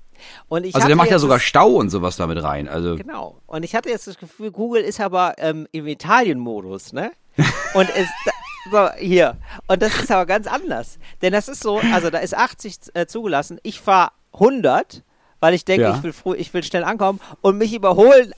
Und 0.48 0.66
ich 0.66 0.74
Also 0.74 0.88
der 0.88 0.96
macht 0.96 1.12
ja 1.12 1.20
sogar 1.20 1.38
Stau 1.38 1.68
und 1.68 1.90
sowas 1.90 2.16
damit 2.16 2.42
rein. 2.42 2.66
Also 2.66 2.96
Genau. 2.96 3.40
Und 3.46 3.62
ich 3.62 3.76
hatte 3.76 3.88
jetzt 3.88 4.08
das 4.08 4.18
Gefühl, 4.18 4.50
Google 4.50 4.82
ist 4.82 5.00
aber 5.00 5.34
ähm, 5.38 5.68
im 5.70 5.86
Italien-Modus, 5.86 6.92
ne? 6.92 7.12
Und 7.74 7.88
da, 8.24 8.32
so, 8.72 8.98
hier. 8.98 9.36
Und 9.68 9.80
das 9.80 9.94
ist 10.02 10.10
aber 10.10 10.26
ganz 10.26 10.48
anders. 10.48 10.98
Denn 11.22 11.32
das 11.32 11.46
ist 11.46 11.62
so, 11.62 11.80
also 11.92 12.10
da 12.10 12.18
ist 12.18 12.36
80 12.36 12.78
äh, 12.94 13.06
zugelassen. 13.06 13.60
Ich 13.62 13.80
fahre 13.80 14.10
100, 14.32 15.04
weil 15.40 15.54
ich 15.54 15.64
denke, 15.64 15.82
Ja. 15.84 15.96
ich, 15.96 16.02
will 16.02 16.12
früh, 16.12 16.36
ich 16.36 16.52
will 16.54 16.62
schnell 16.62 16.84
ankommen. 16.84 17.20
Und 17.40 17.58
mich 17.58 17.72
überholen 17.74 18.32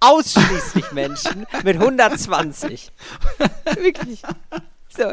ausschließlich 0.00 0.92
Menschen 0.92 1.46
mit 1.64 1.76
120. 1.76 2.90
Wirklich. 3.80 4.22
So. 4.96 5.10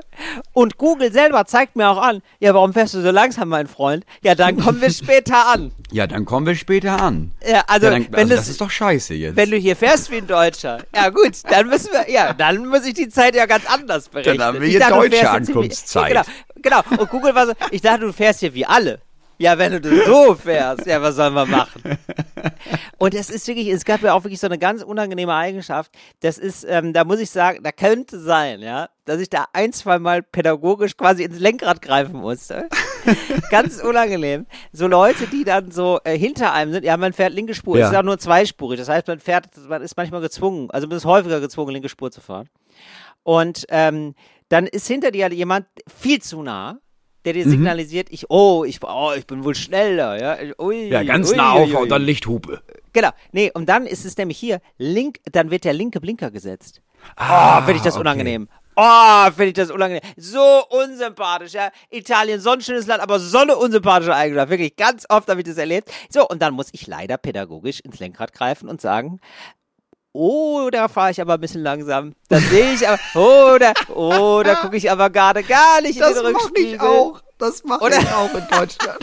Und 0.53 0.77
Google 0.77 1.11
selber 1.11 1.45
zeigt 1.45 1.75
mir 1.75 1.89
auch 1.89 1.97
an, 1.97 2.21
ja, 2.39 2.53
warum 2.53 2.71
fährst 2.71 2.93
du 2.93 3.01
so 3.01 3.09
langsam, 3.09 3.49
mein 3.49 3.65
Freund? 3.65 4.05
Ja, 4.21 4.35
dann 4.35 4.57
kommen 4.59 4.79
wir 4.79 4.91
später 4.91 5.47
an. 5.47 5.71
ja, 5.91 6.05
dann 6.05 6.25
kommen 6.25 6.45
wir 6.45 6.53
später 6.55 7.01
an. 7.01 7.31
Ja, 7.43 7.63
also, 7.65 7.88
ja, 7.88 7.93
dann, 7.93 8.07
wenn 8.11 8.15
also 8.19 8.29
das, 8.29 8.39
das 8.41 8.49
ist 8.49 8.61
doch 8.61 8.69
scheiße 8.69 9.15
jetzt. 9.15 9.35
wenn 9.35 9.49
du 9.49 9.57
hier 9.57 9.75
fährst 9.75 10.11
wie 10.11 10.17
ein 10.17 10.27
Deutscher, 10.27 10.83
ja 10.95 11.09
gut, 11.09 11.31
dann 11.49 11.67
müssen 11.67 11.89
wir, 11.93 12.13
ja, 12.13 12.31
dann 12.33 12.67
muss 12.67 12.85
ich 12.85 12.93
die 12.93 13.09
Zeit 13.09 13.33
ja 13.33 13.48
ganz 13.48 13.65
anders 13.65 14.10
berechnen. 14.10 14.38
Dann 14.38 14.48
haben 14.50 14.62
wir 14.62 14.67
hier 14.67 14.81
dachte, 14.81 14.93
deutsche 14.93 15.31
Ankunftszeit. 15.31 16.13
Ja, 16.13 16.24
genau, 16.62 16.81
genau. 16.83 17.01
Und 17.01 17.10
Google 17.10 17.33
war 17.33 17.48
so, 17.48 17.53
ich 17.71 17.81
dachte, 17.81 18.01
du 18.01 18.13
fährst 18.13 18.41
hier 18.41 18.53
wie 18.53 18.67
alle. 18.67 19.00
Ja, 19.41 19.57
wenn 19.57 19.81
du 19.81 20.05
so 20.05 20.36
fährst, 20.36 20.86
ja, 20.86 21.01
was 21.01 21.15
sollen 21.15 21.33
wir 21.33 21.48
machen? 21.48 21.81
Und 23.00 23.15
es 23.15 23.31
ist 23.31 23.48
wirklich, 23.48 23.69
es 23.69 23.86
gab 23.86 24.01
ja 24.03 24.13
auch 24.13 24.24
wirklich 24.24 24.39
so 24.39 24.45
eine 24.45 24.60
ganz 24.60 24.83
unangenehme 24.83 25.33
Eigenschaft. 25.33 25.91
Das 26.19 26.38
ist, 26.38 26.63
ähm, 26.69 26.93
da 26.93 27.03
muss 27.03 27.19
ich 27.19 27.31
sagen, 27.31 27.63
da 27.63 27.71
könnte 27.71 28.19
sein, 28.19 28.62
ja, 28.62 28.89
dass 29.05 29.19
ich 29.19 29.31
da 29.31 29.45
ein, 29.53 29.74
zwei 29.74 29.98
Mal 29.98 30.21
pädagogisch 30.21 30.95
quasi 30.95 31.24
ins 31.24 31.39
Lenkrad 31.39 31.81
greifen 31.81 32.17
musste. 32.19 32.69
ganz 33.50 33.81
unangenehm. 33.81 34.45
So 34.71 34.86
Leute, 34.86 35.25
die 35.25 35.43
dann 35.43 35.71
so 35.71 36.00
äh, 36.03 36.15
hinter 36.15 36.53
einem 36.53 36.71
sind, 36.74 36.86
ja, 36.86 36.95
man 36.98 37.12
fährt 37.12 37.33
linke 37.33 37.55
Spur, 37.55 37.77
Ja. 37.79 37.86
es 37.86 37.91
ist 37.91 37.95
ja 37.95 38.03
nur 38.03 38.19
zweispurig. 38.19 38.77
Das 38.79 38.89
heißt, 38.89 39.07
man 39.07 39.19
fährt, 39.19 39.48
man 39.67 39.81
ist 39.81 39.98
manchmal 39.98 40.21
gezwungen, 40.21 40.69
also 40.69 40.88
man 40.88 40.98
ist 40.98 41.05
häufiger 41.05 41.39
gezwungen, 41.39 41.71
linke 41.74 41.89
Spur 41.89 42.12
zu 42.12 42.21
fahren. 42.21 42.48
Und 43.24 43.65
ähm, 43.69 44.13
dann 44.50 44.67
ist 44.67 44.86
hinter 44.86 45.10
dir 45.10 45.31
jemand 45.33 45.65
viel 45.88 46.21
zu 46.21 46.43
nah, 46.43 46.77
der 47.25 47.33
Mhm. 47.33 47.37
dir 47.37 47.49
signalisiert, 47.49 48.07
ich, 48.11 48.29
oh, 48.29 48.63
ich, 48.65 48.79
oh, 48.83 49.11
ich 49.15 49.27
bin 49.27 49.43
wohl 49.43 49.55
schneller, 49.55 50.19
ja. 50.19 50.53
Ui, 50.59 50.89
ja, 50.89 51.03
ganz 51.03 51.31
ui, 51.31 51.37
nah 51.37 51.51
auf 51.51 51.73
und 51.73 51.89
dann 51.89 52.01
Lichthupe. 52.01 52.61
Genau. 52.93 53.09
Nee, 53.31 53.51
und 53.53 53.69
dann 53.69 53.85
ist 53.85 54.05
es 54.05 54.17
nämlich 54.17 54.37
hier, 54.37 54.61
link, 54.77 55.19
dann 55.31 55.51
wird 55.51 55.63
der 55.63 55.73
linke 55.73 56.01
Blinker 56.01 56.31
gesetzt. 56.31 56.81
Ah, 57.15 57.59
oh, 57.59 57.61
finde 57.61 57.77
ich 57.77 57.83
das 57.83 57.95
okay. 57.95 58.01
unangenehm. 58.01 58.49
Oh, 58.75 59.25
finde 59.25 59.47
ich 59.47 59.53
das 59.53 59.69
unangenehm. 59.69 60.01
So 60.17 60.63
unsympathisch, 60.69 61.53
ja. 61.53 61.71
Italien, 61.89 62.39
so 62.39 62.51
ein 62.51 62.61
schönes 62.61 62.87
Land, 62.87 63.01
aber 63.01 63.19
so 63.19 63.37
eine 63.39 63.55
unsympathische 63.55 64.15
Eigenschaft. 64.15 64.49
Wirklich, 64.49 64.75
ganz 64.75 65.05
oft 65.09 65.29
habe 65.29 65.41
ich 65.41 65.47
das 65.47 65.57
erlebt. 65.57 65.91
So, 66.09 66.27
und 66.27 66.41
dann 66.41 66.53
muss 66.53 66.69
ich 66.71 66.87
leider 66.87 67.17
pädagogisch 67.17 67.81
ins 67.81 67.99
Lenkrad 67.99 68.33
greifen 68.33 68.69
und 68.69 68.81
sagen, 68.81 69.19
Oh, 70.13 70.70
da 70.72 70.88
fahre 70.89 71.12
ich 71.12 71.22
aber 71.22 71.36
ein 71.36 71.39
bisschen 71.39 71.63
langsam. 71.63 72.13
Das 72.27 72.41
sehe 72.50 72.74
ich 72.74 72.88
aber. 72.88 73.00
Oh, 73.15 73.58
da, 73.58 73.74
oh, 73.96 74.41
da 74.44 74.56
gucke 74.56 74.75
ich 74.75 74.91
aber 74.91 75.10
gerade 75.10 75.41
gar 75.44 75.82
nicht 75.82 75.96
in 75.96 76.01
Das 76.01 76.13
den 76.15 76.24
mache 76.24 76.34
Rückspiegel. 76.46 76.74
ich 76.75 76.82
auch. 76.82 77.22
Das 77.41 77.63
mache 77.63 77.83
Oder? 77.83 77.98
ich 78.00 78.07
auch 78.13 78.33
in 78.36 78.48
Deutschland. 78.55 79.00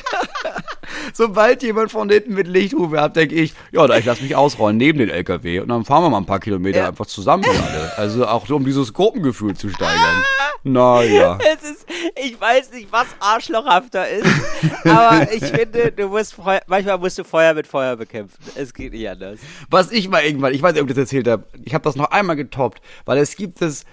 Sobald 1.12 1.62
jemand 1.64 1.90
von 1.90 2.08
hinten 2.08 2.34
mit 2.34 2.46
Lichthupe 2.46 3.00
hat, 3.00 3.16
denke 3.16 3.34
ich, 3.34 3.52
ja, 3.72 3.84
da 3.86 3.98
ich 3.98 4.04
lasse 4.04 4.22
mich 4.22 4.36
ausrollen 4.36 4.76
neben 4.76 4.98
den 5.00 5.10
LKW 5.10 5.58
und 5.60 5.68
dann 5.68 5.84
fahren 5.84 6.04
wir 6.04 6.10
mal 6.10 6.18
ein 6.18 6.26
paar 6.26 6.38
Kilometer 6.38 6.78
Ja. 6.78 6.88
einfach 6.88 7.06
zusammen 7.06 7.44
alle. 7.44 7.98
Also 7.98 8.26
auch 8.28 8.46
so, 8.46 8.54
um 8.56 8.64
dieses 8.64 8.92
Gruppengefühl 8.92 9.56
zu 9.56 9.68
steigern. 9.68 10.22
Naja. 10.64 11.38
Es 11.54 11.70
ist, 11.70 11.86
Ich 12.16 12.38
weiß 12.40 12.72
nicht, 12.72 12.90
was 12.90 13.06
arschlochhafter 13.20 14.08
ist, 14.08 14.26
aber 14.84 15.32
ich 15.32 15.44
finde, 15.44 15.92
du 15.92 16.08
musst 16.08 16.34
Feuer, 16.34 16.60
manchmal 16.66 16.98
musst 16.98 17.16
du 17.16 17.22
Feuer 17.24 17.54
mit 17.54 17.66
Feuer 17.68 17.94
bekämpfen. 17.96 18.36
Es 18.56 18.74
geht 18.74 18.92
nicht 18.92 19.08
anders. 19.08 19.38
Was 19.70 19.92
ich 19.92 20.08
mal 20.08 20.22
irgendwann, 20.24 20.52
ich 20.52 20.60
weiß 20.60 20.72
nicht, 20.74 20.82
ob 20.82 20.88
ich 20.88 20.94
das 20.96 21.02
erzählt 21.04 21.28
habe, 21.28 21.44
ich 21.64 21.74
habe 21.74 21.84
das 21.84 21.94
noch 21.94 22.10
einmal 22.10 22.34
getoppt, 22.36 22.80
weil 23.04 23.18
es 23.18 23.36
gibt 23.36 23.62
es, 23.62 23.84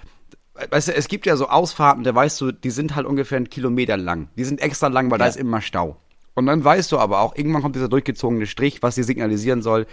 weißt 0.70 0.88
du, 0.88 0.94
es 0.94 1.08
gibt 1.08 1.26
ja 1.26 1.36
so 1.36 1.48
Ausfahrten, 1.48 2.04
da 2.04 2.14
weißt 2.14 2.40
du, 2.40 2.52
die 2.52 2.70
sind 2.70 2.96
halt 2.96 3.06
ungefähr 3.06 3.36
einen 3.36 3.50
Kilometer 3.50 3.96
lang. 3.96 4.28
Die 4.36 4.44
sind 4.44 4.60
extra 4.60 4.88
lang, 4.88 5.10
weil 5.10 5.18
da 5.18 5.24
Ja. 5.24 5.30
ist 5.30 5.36
immer 5.36 5.60
Stau. 5.60 5.96
Und 6.34 6.46
dann 6.46 6.62
weißt 6.64 6.92
du 6.92 6.98
aber 6.98 7.20
auch, 7.20 7.34
irgendwann 7.36 7.62
kommt 7.62 7.76
dieser 7.76 7.88
durchgezogene 7.88 8.46
Strich, 8.46 8.82
was 8.82 8.94
dir 8.94 9.04
signalisieren 9.04 9.62
soll, 9.62 9.86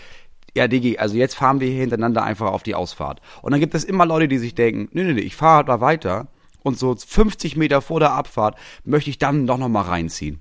ja, 0.55 0.67
Digi, 0.67 0.97
also 0.99 1.15
jetzt 1.15 1.35
fahren 1.35 1.59
wir 1.59 1.67
hier 1.67 1.79
hintereinander 1.81 2.23
einfach 2.23 2.51
auf 2.51 2.61
die 2.63 2.75
Ausfahrt. 2.75 3.21
Und 3.41 3.51
dann 3.51 3.59
gibt 3.59 3.73
es 3.73 3.83
immer 3.83 4.05
Leute, 4.05 4.27
die 4.27 4.37
sich 4.37 4.53
denken, 4.53 4.89
nee, 4.91 5.03
nee, 5.03 5.13
nee, 5.13 5.21
ich 5.21 5.35
fahre 5.35 5.65
da 5.65 5.81
weiter 5.81 6.27
und 6.61 6.77
so 6.77 6.95
50 6.95 7.55
Meter 7.57 7.81
vor 7.81 7.99
der 7.99 8.11
Abfahrt 8.11 8.55
möchte 8.83 9.09
ich 9.09 9.17
dann 9.17 9.47
doch 9.47 9.57
noch 9.57 9.69
mal 9.69 9.81
reinziehen. 9.81 10.39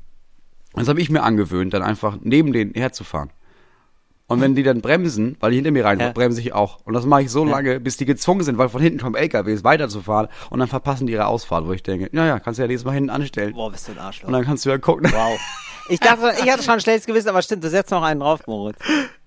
Das 0.75 0.89
habe 0.89 1.01
ich 1.01 1.09
mir 1.11 1.23
angewöhnt, 1.23 1.73
dann 1.73 1.83
einfach 1.83 2.19
neben 2.23 2.53
denen 2.53 2.75
herzufahren. 2.75 3.31
Und 4.29 4.41
wenn 4.41 4.55
die 4.55 4.63
dann 4.63 4.81
bremsen, 4.81 5.37
weil 5.41 5.51
die 5.51 5.57
hinter 5.57 5.73
mir 5.73 5.85
rein, 5.85 6.01
Ja. 6.01 6.13
bremse 6.13 6.41
ich 6.41 6.55
auch. 6.55 6.79
Und 6.85 6.95
das 6.95 7.05
mache 7.05 7.23
ich 7.23 7.31
so 7.31 7.45
lange, 7.45 7.81
bis 7.81 7.97
die 7.99 8.07
gezwungen 8.07 8.43
sind, 8.45 8.57
weil 8.57 8.69
von 8.71 8.81
hinten 8.81 8.99
kommen 9.01 9.15
LKWs 9.15 9.63
weiterzufahren 9.65 10.29
und 10.51 10.59
dann 10.59 10.69
verpassen 10.69 11.07
die 11.07 11.13
ihre 11.13 11.27
Ausfahrt, 11.27 11.67
wo 11.67 11.73
ich 11.73 11.83
denke, 11.83 12.09
naja, 12.13 12.39
kannst 12.39 12.59
du 12.59 12.63
ja 12.63 12.69
nächstes 12.69 12.87
Mal 12.87 12.93
hinten 12.93 13.11
anstellen. 13.11 13.53
Boah, 13.53 13.71
bist 13.71 13.89
du 13.89 13.93
ein 13.93 13.99
Arschloch. 13.99 14.29
Und 14.29 14.33
dann 14.33 14.45
kannst 14.45 14.65
du 14.65 14.71
ja 14.71 14.79
gucken. 14.79 15.11
Wow. 15.13 15.39
Ich 15.89 16.01
dachte, 16.01 16.33
ich 16.43 16.51
hatte 16.51 16.63
schon 16.63 16.75
ein 16.75 16.81
schlechtes 16.81 17.07
Gewissen, 17.07 17.29
aber 17.29 17.43
stimmt, 17.43 17.65
du 17.65 17.69
setzt 17.69 17.91
noch 17.91 18.03
einen 18.03 18.21
drauf, 18.21 18.41
Moritz. 18.47 18.79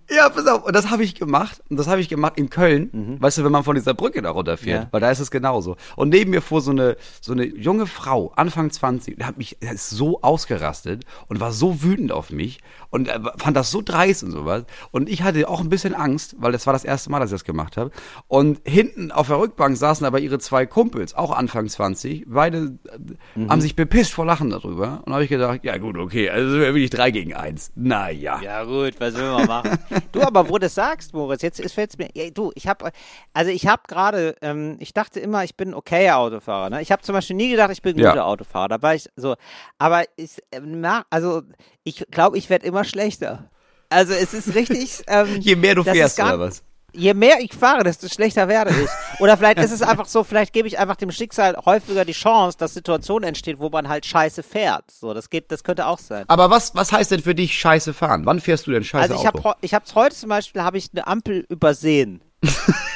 Ja, 0.09 0.29
pass 0.29 0.45
auf. 0.47 0.63
Und 0.63 0.75
das 0.75 0.89
habe 0.89 1.03
ich 1.03 1.15
gemacht. 1.15 1.63
Und 1.69 1.77
das 1.77 1.87
habe 1.87 2.01
ich 2.01 2.09
gemacht 2.09 2.33
in 2.35 2.49
Köln. 2.49 3.17
Weißt 3.19 3.37
du, 3.37 3.43
wenn 3.43 3.51
man 3.51 3.63
von 3.63 3.75
dieser 3.75 3.93
Brücke 3.93 4.21
da 4.21 4.31
runterfährt. 4.31 4.83
Ja. 4.83 4.87
Weil 4.91 5.01
da 5.01 5.11
ist 5.11 5.19
es 5.19 5.31
genauso. 5.31 5.77
Und 5.95 6.09
neben 6.09 6.31
mir 6.31 6.41
fuhr 6.41 6.61
so 6.61 6.71
eine, 6.71 6.97
so 7.21 7.33
eine 7.33 7.45
junge 7.45 7.87
Frau, 7.87 8.31
Anfang 8.35 8.69
20, 8.69 9.17
die 9.17 9.23
hat 9.23 9.37
mich 9.37 9.61
ist 9.61 9.89
so 9.89 10.21
ausgerastet 10.21 11.05
und 11.27 11.39
war 11.39 11.51
so 11.51 11.81
wütend 11.81 12.11
auf 12.11 12.31
mich 12.31 12.59
und 12.89 13.07
äh, 13.07 13.19
fand 13.37 13.57
das 13.57 13.71
so 13.71 13.81
dreist 13.81 14.23
und 14.23 14.31
sowas. 14.31 14.63
Und 14.91 15.09
ich 15.09 15.23
hatte 15.23 15.47
auch 15.49 15.61
ein 15.61 15.69
bisschen 15.69 15.95
Angst, 15.95 16.35
weil 16.39 16.51
das 16.51 16.65
war 16.67 16.73
das 16.73 16.85
erste 16.85 17.09
Mal, 17.09 17.19
dass 17.19 17.29
ich 17.29 17.35
das 17.35 17.43
gemacht 17.43 17.77
habe. 17.77 17.91
Und 18.27 18.59
hinten 18.65 19.11
auf 19.11 19.27
der 19.27 19.39
Rückbank 19.39 19.75
saßen 19.75 20.05
aber 20.05 20.19
ihre 20.19 20.39
zwei 20.39 20.65
Kumpels, 20.65 21.15
auch 21.15 21.31
Anfang 21.31 21.67
20. 21.67 22.25
Beide 22.27 22.77
äh, 22.85 23.47
haben 23.49 23.61
sich 23.61 23.75
bepisst 23.75 24.13
vor 24.13 24.25
Lachen 24.25 24.49
darüber. 24.49 25.01
Und 25.05 25.13
habe 25.13 25.23
ich 25.23 25.29
gedacht, 25.29 25.61
ja 25.63 25.77
gut, 25.77 25.97
okay, 25.97 26.29
also 26.29 26.53
wir 26.53 26.73
wirklich 26.73 26.89
drei 26.89 27.11
gegen 27.11 27.33
eins. 27.33 27.71
Naja. 27.75 28.39
Ja 28.41 28.63
gut, 28.63 28.93
was 28.99 29.15
will 29.15 29.31
man 29.31 29.47
machen? 29.47 29.77
Du, 30.11 30.21
aber 30.21 30.47
wo 30.49 30.53
du 30.53 30.59
das 30.59 30.75
sagst, 30.75 31.13
Moritz, 31.13 31.41
jetzt 31.41 31.61
fällt 31.73 31.97
mir, 31.97 32.09
ja, 32.13 32.29
du, 32.29 32.51
ich 32.55 32.67
habe, 32.67 32.91
also 33.33 33.51
ich 33.51 33.67
habe 33.67 33.81
gerade, 33.87 34.35
ähm, 34.41 34.77
ich 34.79 34.93
dachte 34.93 35.19
immer, 35.19 35.43
ich 35.43 35.55
bin 35.55 35.69
ein 35.69 35.73
okayer 35.73 36.17
Autofahrer. 36.17 36.69
Ne? 36.69 36.81
Ich 36.81 36.91
habe 36.91 37.01
zum 37.01 37.13
Beispiel 37.13 37.35
nie 37.35 37.49
gedacht, 37.49 37.71
ich 37.71 37.81
bin 37.81 37.95
ein 37.95 37.99
Ja. 37.99 38.09
guter 38.11 38.25
Autofahrer. 38.25 38.67
Da 38.69 38.81
war 38.81 38.95
ich 38.95 39.09
so, 39.15 39.35
aber 39.77 40.03
ich, 40.15 40.41
ähm, 40.51 40.81
na, 40.81 41.05
also 41.09 41.41
ich 41.83 42.05
glaube, 42.11 42.37
ich 42.37 42.49
werde 42.49 42.65
immer 42.65 42.83
schlechter. 42.83 43.49
Also 43.89 44.13
es 44.13 44.33
ist 44.33 44.55
richtig. 44.55 45.03
Ähm, 45.07 45.39
Je 45.41 45.55
mehr 45.55 45.75
du 45.75 45.83
fährst, 45.83 46.17
gar- 46.17 46.35
oder 46.35 46.39
was? 46.47 46.63
Je 46.95 47.13
mehr 47.13 47.39
ich 47.39 47.53
fahre, 47.53 47.83
desto 47.83 48.07
schlechter 48.07 48.47
werde 48.47 48.71
ich. 48.71 48.89
Oder 49.19 49.37
vielleicht 49.37 49.59
ist 49.59 49.71
es 49.71 49.81
einfach 49.81 50.05
so, 50.05 50.23
vielleicht 50.23 50.53
gebe 50.53 50.67
ich 50.67 50.79
einfach 50.79 50.95
dem 50.95 51.11
Schicksal 51.11 51.57
häufiger 51.65 52.05
die 52.05 52.13
Chance, 52.13 52.57
dass 52.57 52.73
Situationen 52.73 53.27
entstehen, 53.27 53.59
wo 53.59 53.69
man 53.69 53.87
halt 53.87 54.05
scheiße 54.05 54.43
fährt. 54.43 54.91
So, 54.91 55.13
das 55.13 55.29
geht, 55.29 55.51
das 55.51 55.63
könnte 55.63 55.87
auch 55.87 55.99
sein. 55.99 56.25
Aber 56.27 56.49
was, 56.49 56.75
was 56.75 56.91
heißt 56.91 57.11
denn 57.11 57.21
für 57.21 57.35
dich 57.35 57.57
scheiße 57.57 57.93
fahren? 57.93 58.25
Wann 58.25 58.39
fährst 58.39 58.67
du 58.67 58.71
denn 58.71 58.83
scheiße 58.83 59.13
Also 59.13 59.15
ich 59.15 59.27
habe 59.27 59.55
ich 59.61 59.73
hab's 59.73 59.95
heute 59.95 60.15
zum 60.15 60.29
Beispiel 60.29 60.63
habe 60.63 60.77
ich 60.77 60.89
eine 60.93 61.07
Ampel 61.07 61.45
übersehen. 61.49 62.21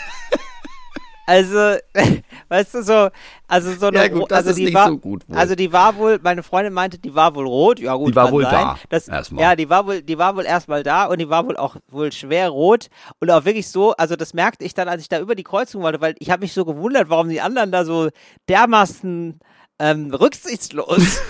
also, 1.29 1.77
weißt 2.49 2.73
du 2.73 2.81
so, 2.83 3.09
also 3.47 3.73
so 3.73 3.87
eine, 3.87 3.97
Ja, 3.99 4.07
gut, 4.07 4.33
also 4.33 4.51
die 4.51 4.73
war, 4.73 4.89
so 4.89 4.99
also 5.31 5.53
die 5.53 5.71
war 5.71 5.95
wohl, 5.95 6.19
meine 6.23 6.41
Freundin 6.41 6.73
meinte, 6.73 6.97
die 6.97 7.13
war 7.13 7.35
wohl 7.35 7.45
rot. 7.45 7.79
Ja 7.79 7.93
gut, 7.93 8.09
Die 8.09 8.15
war 8.15 8.31
wohl 8.31 8.43
sein. 8.43 8.53
da, 8.53 8.79
Das, 8.89 9.07
erstmal. 9.07 9.43
Ja, 9.43 9.55
die 9.55 9.69
war 9.69 9.85
wohl, 9.85 10.01
die 10.01 10.17
war 10.17 10.35
wohl 10.35 10.45
erstmal 10.45 10.81
da 10.81 11.05
und 11.05 11.19
die 11.19 11.29
war 11.29 11.45
wohl 11.45 11.55
auch 11.55 11.75
wohl 11.87 12.11
schwer 12.11 12.49
rot 12.49 12.89
und 13.19 13.29
auch 13.29 13.45
wirklich 13.45 13.69
so, 13.69 13.93
also 13.93 14.15
das 14.15 14.33
merkte 14.33 14.65
ich 14.65 14.73
dann, 14.73 14.89
als 14.89 15.03
ich 15.03 15.09
da 15.09 15.19
über 15.19 15.35
die 15.35 15.43
Kreuzung 15.43 15.83
wollte, 15.83 16.01
weil 16.01 16.15
ich 16.17 16.31
habe 16.31 16.41
mich 16.41 16.53
so 16.53 16.65
gewundert, 16.65 17.11
warum 17.11 17.29
die 17.29 17.41
anderen 17.41 17.71
da 17.71 17.85
so 17.85 18.09
dermaßen 18.47 19.39
ähm, 19.77 20.11
rücksichtslos 20.11 21.21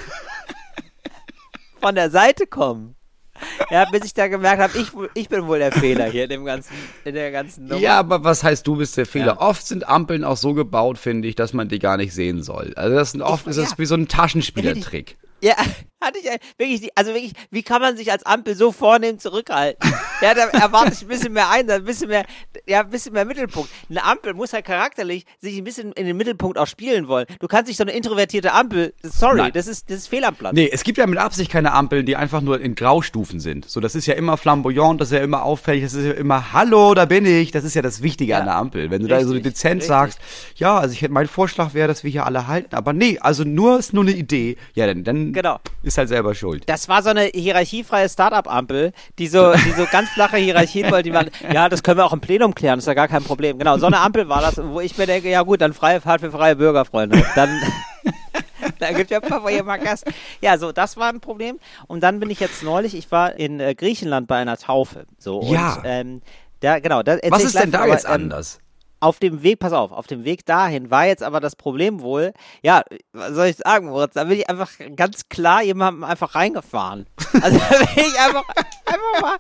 von 1.82 1.96
der 1.96 2.10
Seite 2.10 2.48
kommen. 2.48 2.96
Ja, 3.72 3.86
bis 3.92 4.04
ich 4.06 4.14
da 4.14 4.28
gemerkt 4.28 4.62
habe, 4.62 4.78
ich, 4.78 4.88
ich 5.14 5.30
bin 5.30 5.46
wohl 5.48 5.60
der 5.60 5.72
Fehler 5.72 6.06
hier 6.06 6.24
in 6.24 6.30
dem 6.30 6.46
ganzen, 6.46 6.74
in 7.06 7.14
der 7.14 7.32
ganzen 7.32 7.66
Nummer. 7.68 7.80
Ja, 7.82 8.00
aber 8.00 8.24
was 8.24 8.44
heißt, 8.44 8.66
du 8.66 8.78
bist 8.78 8.98
der 8.98 9.06
Fehler? 9.06 9.34
Ja. 9.34 9.42
Oft 9.42 9.66
sind 9.68 9.88
Ampeln 9.88 10.24
auch 10.24 10.38
so 10.38 10.54
gebaut, 10.54 10.98
finde 10.98 11.28
ich, 11.28 11.36
dass 11.36 11.54
man 11.54 11.68
die 11.70 11.78
gar 11.80 11.98
nicht 11.98 12.14
sehen 12.14 12.42
soll. 12.42 12.74
Also 12.76 12.96
das 12.96 13.12
sind 13.12 13.22
oft 13.22 13.44
Ich- 13.46 13.52
ist 13.52 13.60
das 13.60 13.72
ja. 13.72 13.78
wie 13.78 13.86
so 13.86 13.96
ein 13.96 14.08
Taschenspielertrick. 14.08 15.18
Ja, 15.42 15.56
hatte 16.02 16.20
ich 16.20 16.26
wirklich, 16.58 16.90
also 16.96 17.14
wirklich, 17.14 17.34
wie 17.52 17.64
kann 17.64 17.82
man 17.82 17.98
sich 17.98 18.12
als 18.12 18.26
Ampel 18.26 18.56
so 18.56 18.72
vornehm 18.72 19.20
zurückhalten? 19.20 19.80
Ja, 20.22 20.34
da 20.34 20.48
erwarte 20.50 20.92
ich 20.92 21.02
ein 21.04 21.08
bisschen 21.08 21.32
mehr 21.32 21.50
ein, 21.50 21.70
ein 21.72 21.86
bisschen 21.86 22.10
mehr, 22.10 22.26
ja, 22.68 22.82
ein 22.82 22.90
bisschen 22.90 23.14
mehr 23.14 23.24
Mittelpunkt. 23.24 23.70
Eine 23.90 24.04
Ampel 24.04 24.34
muss 24.34 24.52
halt 24.52 24.66
charakterlich 24.66 25.26
sich 25.40 25.58
ein 25.58 25.64
bisschen 25.64 25.94
in 25.94 26.06
den 26.06 26.18
Mittelpunkt 26.18 26.58
auch 26.58 26.68
spielen 26.68 27.08
wollen. 27.08 27.26
Du 27.40 27.48
kannst 27.48 27.70
nicht 27.70 27.78
so 27.78 27.86
eine 27.86 27.94
introvertierte 27.94 28.52
Ampel, 28.52 28.94
sorry, 29.02 29.38
Nein. 29.38 29.52
das 29.54 29.68
ist, 29.68 29.90
das 29.90 30.00
ist 30.00 30.08
fehl 30.10 30.26
am 30.26 30.36
Platz. 30.36 30.54
Nee, 30.56 30.70
es 30.70 30.84
gibt 30.84 30.98
ja 30.98 31.08
mit 31.08 31.18
Absicht 31.20 31.50
keine 31.50 31.72
Ampeln, 31.72 32.06
die 32.06 32.18
einfach 32.18 32.42
nur 32.42 32.60
in 32.60 32.76
Graustufen 32.76 33.40
sind. 33.40 33.70
So, 33.70 33.80
das 33.80 33.96
ist 33.96 34.08
ja 34.08 34.14
immer 34.16 34.36
flamboyant, 34.36 35.00
das 35.00 35.08
ist 35.12 35.18
ja 35.18 35.24
immer 35.24 35.44
auffällig, 35.44 35.84
das 35.84 35.94
ist 35.94 36.06
ja 36.06 36.12
immer, 36.12 36.52
hallo, 36.52 36.94
da 36.96 37.06
bin 37.06 37.26
ich. 37.26 37.52
Das 37.52 37.64
ist 37.64 37.76
ja 37.76 37.82
das 37.82 38.02
Wichtige 38.04 38.32
Ja. 38.34 38.40
an 38.40 38.46
der 38.48 38.56
Ampel. 38.58 38.92
Wenn 38.92 39.02
du 39.02 39.08
da 39.08 39.22
so 39.22 39.28
Richtig, 39.32 39.54
dezent 39.54 39.76
richtig. 39.76 39.88
sagst, 39.88 40.20
ja, 40.56 40.78
also 40.78 40.92
ich 40.94 41.02
hätte, 41.02 41.14
mein 41.14 41.28
Vorschlag 41.30 41.74
wäre, 41.74 41.88
dass 41.88 42.04
wir 42.04 42.12
hier 42.12 42.26
alle 42.26 42.48
halten. 42.48 42.76
Aber 42.76 42.92
nee, 42.92 43.18
also 43.22 43.46
nur, 43.46 43.80
ist 43.80 43.94
nur 43.94 44.04
eine 44.04 44.12
Idee. 44.12 44.58
Ja, 44.74 44.86
dann, 44.86 45.06
dann 45.06 45.32
Genau. 45.32 45.60
Ist 45.90 45.98
halt 45.98 46.10
selber 46.10 46.34
schuld. 46.34 46.64
Das 46.68 46.88
war 46.88 47.04
so 47.04 47.10
eine 47.10 47.26
hierarchiefreie 47.26 48.08
Start-up-Ampel, 48.10 48.94
die 49.20 49.28
so, 49.28 49.54
die 49.54 49.72
so 49.72 49.86
ganz 49.92 50.10
flache 50.10 50.38
Hierarchien 50.38 50.90
wollte, 50.92 51.04
die 51.04 51.12
man, 51.12 51.30
ja, 51.54 51.68
das 51.70 51.84
können 51.84 51.98
wir 51.98 52.06
auch 52.06 52.14
im 52.14 52.22
Plenum 52.22 52.56
klären, 52.56 52.80
ist 52.80 52.88
ja 52.88 52.94
gar 52.94 53.08
kein 53.08 53.24
Problem. 53.24 53.60
Genau, 53.60 53.78
so 53.78 53.86
eine 53.86 54.00
Ampel 54.00 54.30
war 54.30 54.42
das, 54.42 54.58
wo 54.64 54.80
ich 54.80 54.98
mir 54.98 55.06
denke, 55.06 55.30
ja 55.30 55.42
gut, 55.44 55.62
dann 55.62 55.74
freie 55.74 56.02
Fahrt 56.02 56.22
für 56.22 56.32
freie 56.32 56.56
Bürger, 56.56 56.86
Freunde. 56.86 57.24
Dann, 57.36 57.50
da 58.80 58.92
gibt 58.94 59.12
ja 59.12 59.20
Papa 59.20 59.50
hier 59.50 59.64
mal 59.64 59.78
Gas. 59.78 60.04
Ja, 60.42 60.58
so, 60.58 60.72
das 60.72 60.98
war 60.98 61.10
ein 61.10 61.20
Problem. 61.20 61.60
Und 61.88 62.02
dann 62.02 62.20
bin 62.20 62.30
ich 62.30 62.40
jetzt 62.40 62.64
neulich, 62.64 62.96
ich 62.96 63.12
war 63.12 63.36
in 63.36 63.60
äh, 63.60 63.76
Griechenland 63.76 64.28
bei 64.28 64.38
einer 64.38 64.58
Taufe. 64.58 65.06
So, 65.18 65.42
Ja. 65.44 65.76
und, 65.76 65.82
ähm, 65.86 66.22
da, 66.62 66.80
genau, 66.80 67.04
da 67.04 67.18
Was 67.30 67.44
ist 67.44 67.58
denn 67.58 67.72
da 67.72 67.80
aber, 67.84 67.94
jetzt 67.94 68.06
ähm, 68.06 68.12
anders? 68.12 68.60
Auf 69.02 69.20
dem 69.20 69.44
Weg, 69.44 69.60
pass 69.60 69.74
auf, 69.74 69.92
auf 69.92 70.08
dem 70.08 70.24
Weg 70.26 70.46
dahin 70.46 70.92
war 70.92 71.06
jetzt 71.06 71.24
aber 71.24 71.40
das 71.40 71.56
Problem 71.56 72.02
wohl, 72.02 72.34
ja, 72.62 72.84
was 73.14 73.32
soll 73.34 73.46
ich 73.48 73.58
sagen, 73.58 73.88
Moritz, 73.88 74.14
da 74.16 74.24
bin 74.26 74.38
ich 74.40 74.50
einfach 74.50 74.70
ganz 74.96 75.30
klar 75.30 75.62
jemandem 75.64 76.04
einfach 76.04 76.36
reingefahren. 76.36 77.06
Also 77.42 77.60
da 77.60 77.78
bin 77.78 78.06
ich 78.06 78.20
einfach, 78.20 78.44
einfach 78.88 79.22
mal, 79.22 79.38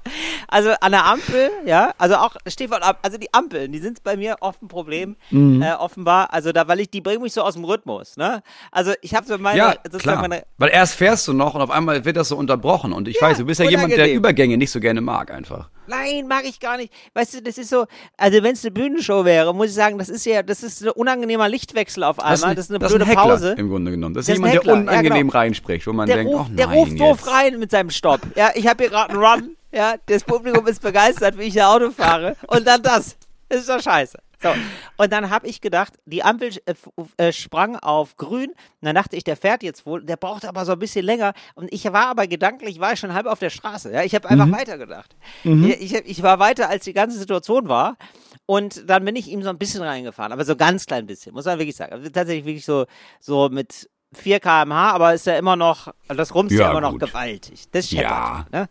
also 0.48 0.70
an 0.80 0.92
der 0.92 1.06
Ampel, 1.06 1.50
ja, 1.66 1.92
also 1.98 2.16
auch, 2.18 2.36
Am- 2.82 2.96
also 3.02 3.18
die 3.18 3.34
Ampeln, 3.34 3.72
die 3.72 3.80
sind 3.80 4.04
bei 4.04 4.16
mir 4.16 4.36
oft 4.42 4.62
ein 4.62 4.68
Problem, 4.68 5.16
Mhm. 5.32 5.62
äh, 5.64 5.74
offenbar, 5.74 6.32
also 6.34 6.52
da, 6.52 6.68
weil 6.68 6.80
ich, 6.82 6.92
die 6.92 7.02
bringen 7.02 7.22
mich 7.24 7.34
so 7.34 7.42
aus 7.42 7.56
dem 7.56 7.66
Rhythmus, 7.66 8.16
ne, 8.16 8.44
also 8.72 8.94
ich 9.02 9.16
habe 9.16 9.26
so 9.26 9.38
meine, 9.40 9.58
Ja, 9.58 9.74
sozusagen 9.84 10.02
klar. 10.02 10.22
meine, 10.22 10.44
Weil 10.60 10.70
erst 10.70 10.94
fährst 10.96 11.28
du 11.28 11.34
noch 11.34 11.56
und 11.56 11.62
auf 11.62 11.72
einmal 11.72 12.06
wird 12.06 12.16
das 12.18 12.28
so 12.30 12.38
unterbrochen. 12.38 12.94
Und 12.94 13.08
ich 13.08 13.20
weiß, 13.22 13.38
du 13.40 13.46
bist 13.46 13.60
ja 13.60 13.66
jemand, 13.70 13.90
der 13.90 13.98
unangenehm. 13.98 14.18
Übergänge 14.20 14.58
nicht 14.58 14.72
so 14.72 14.80
gerne 14.80 15.02
mag 15.02 15.32
einfach. 15.32 15.70
Nein, 15.90 16.28
mag 16.28 16.46
ich 16.46 16.60
gar 16.60 16.78
nicht. 16.78 16.94
Weißt 17.14 17.34
du, 17.34 17.42
das 17.42 17.58
ist 17.58 17.70
so, 17.70 17.86
also 18.18 18.44
wenn 18.44 18.54
es 18.54 18.64
eine 18.64 18.72
Bühnenshow 18.72 19.26
wäre, 19.26 19.54
muss 19.54 19.68
ich 19.68 19.74
sagen, 19.74 19.98
das 19.98 20.08
ist 20.10 20.26
ja, 20.26 20.44
das 20.44 20.64
ist 20.64 20.84
ein 20.84 20.90
unangenehmer 20.90 21.50
Lichtwechsel 21.50 22.04
auf 22.04 22.20
einmal. 22.20 22.56
Das 22.56 22.66
ist 22.66 22.72
eine 22.72 22.80
das 22.80 22.90
blöde 22.92 23.06
ein 23.06 23.10
Heckler 23.10 23.24
Pause. 23.24 23.56
im 23.58 23.70
Grunde 23.70 23.92
genommen. 23.92 24.14
Das 24.14 24.28
ist 24.28 24.30
Das 24.30 24.34
ist 24.36 24.38
jemand, 24.38 24.54
der 24.54 24.60
Heckler, 24.62 24.74
ja, 24.76 24.80
unangenehm 24.82 25.28
genau. 25.28 25.40
reinspricht, 25.40 25.88
wo 25.88 25.94
man 25.94 26.08
Der, 26.08 26.18
denkt, 26.18 26.32
ruft, 26.34 26.42
oh 26.46 26.48
nein, 26.48 26.56
der 26.58 26.68
ruft 26.68 27.00
doof 27.00 27.28
rein 27.28 27.60
mit 27.60 27.72
seinem 27.72 27.90
Stopp. 27.90 28.22
Ja, 28.36 28.52
ich 28.54 28.68
habe 28.68 28.84
hier 28.84 28.92
gerade 28.92 29.14
einen 29.14 29.24
Run. 29.24 29.56
Ja, 29.72 29.96
das 30.06 30.24
Publikum 30.24 30.66
ist 30.68 30.82
begeistert, 30.82 31.38
wie 31.38 31.44
ich 31.44 31.54
da 31.56 31.74
Auto 31.74 31.92
fahre. 31.92 32.36
Und 32.48 32.66
dann 32.66 32.82
das. 32.82 33.16
Das 33.50 33.62
ist 33.62 33.70
doch 33.70 33.82
scheiße. 33.82 34.18
So. 34.42 34.50
Und 34.98 35.12
dann 35.12 35.30
habe 35.30 35.48
ich 35.48 35.60
gedacht, 35.62 35.94
die 36.06 36.24
Ampel 36.24 36.52
äh, 36.66 36.74
äh, 37.18 37.32
sprang 37.34 37.76
auf 37.76 38.16
grün. 38.16 38.50
Und 38.50 38.56
dann 38.82 38.96
dachte 38.96 39.16
ich, 39.18 39.24
der 39.26 39.36
fährt 39.36 39.64
jetzt 39.64 39.86
wohl. 39.86 40.04
Der 40.04 40.16
braucht 40.16 40.46
aber 40.46 40.66
so 40.66 40.72
ein 40.72 40.80
bisschen 40.80 41.04
länger. 41.06 41.34
Und 41.56 41.72
ich 41.74 41.84
war 41.86 42.08
aber 42.08 42.26
gedanklich, 42.28 42.80
war 42.80 42.94
ich 42.94 43.00
schon 43.00 43.14
halb 43.14 43.26
auf 43.26 43.40
der 43.40 43.50
Straße. 43.50 43.92
Ja, 43.92 44.04
ich 44.04 44.16
habe 44.16 44.30
einfach 44.30 44.50
weitergedacht. 44.52 45.16
Ich, 45.44 45.94
ich, 45.94 45.94
ich 46.06 46.24
war 46.24 46.40
weiter, 46.40 46.70
als 46.70 46.86
die 46.86 46.94
ganze 46.94 47.18
Situation 47.20 47.68
war. 47.68 47.98
Und 48.46 48.90
dann 48.90 49.04
bin 49.06 49.16
ich 49.16 49.28
ihm 49.28 49.44
so 49.44 49.50
ein 49.50 49.58
bisschen 49.58 49.82
reingefahren. 49.84 50.32
Aber 50.32 50.46
so 50.46 50.56
ganz 50.56 50.86
klein 50.86 51.06
bisschen, 51.06 51.34
muss 51.34 51.46
man 51.46 51.60
wirklich 51.60 51.76
sagen. 51.76 51.94
Also 51.94 52.10
tatsächlich 52.10 52.46
wirklich 52.46 52.66
so, 52.66 52.86
so 53.20 53.50
mit 53.50 53.90
4 54.14 54.40
km/h, 54.40 54.92
aber 54.92 55.14
ist 55.14 55.26
ja 55.28 55.38
immer 55.38 55.56
noch, 55.56 55.90
das 56.08 56.34
Rums 56.34 56.54
ja, 56.54 56.62
Ja, 56.62 56.72
immer 56.72 56.82
noch 56.82 56.92
gut. 56.94 57.02
gewaltig. 57.02 57.66
Das 57.72 57.90
scheppert. 57.90 58.06
Ja. 58.10 58.46
Ne? 58.52 58.70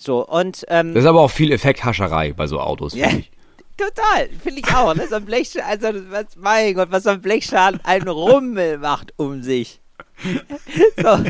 So, 0.00 0.24
und 0.24 0.64
ähm, 0.68 0.94
Das 0.94 1.02
ist 1.02 1.08
aber 1.08 1.20
auch 1.22 1.30
viel 1.30 1.50
Effekthascherei 1.50 2.32
bei 2.32 2.46
so 2.46 2.60
Autos, 2.60 2.94
ja, 2.94 3.08
finde 3.08 3.22
ich. 3.22 3.30
Total, 3.78 4.28
finde 4.42 4.60
ich 4.60 4.74
auch. 4.74 4.94
Ne? 4.94 5.08
Ein 5.10 5.24
Blech, 5.24 5.64
also, 5.64 5.88
was, 6.10 6.26
mein 6.36 6.74
Gott, 6.74 6.90
was 6.90 7.04
so 7.04 7.10
ein 7.10 7.22
Blechschaden 7.22 7.80
einen 7.84 8.08
Rummel 8.08 8.78
macht 8.78 9.14
um 9.16 9.42
sich. 9.42 9.80
So, 10.96 11.24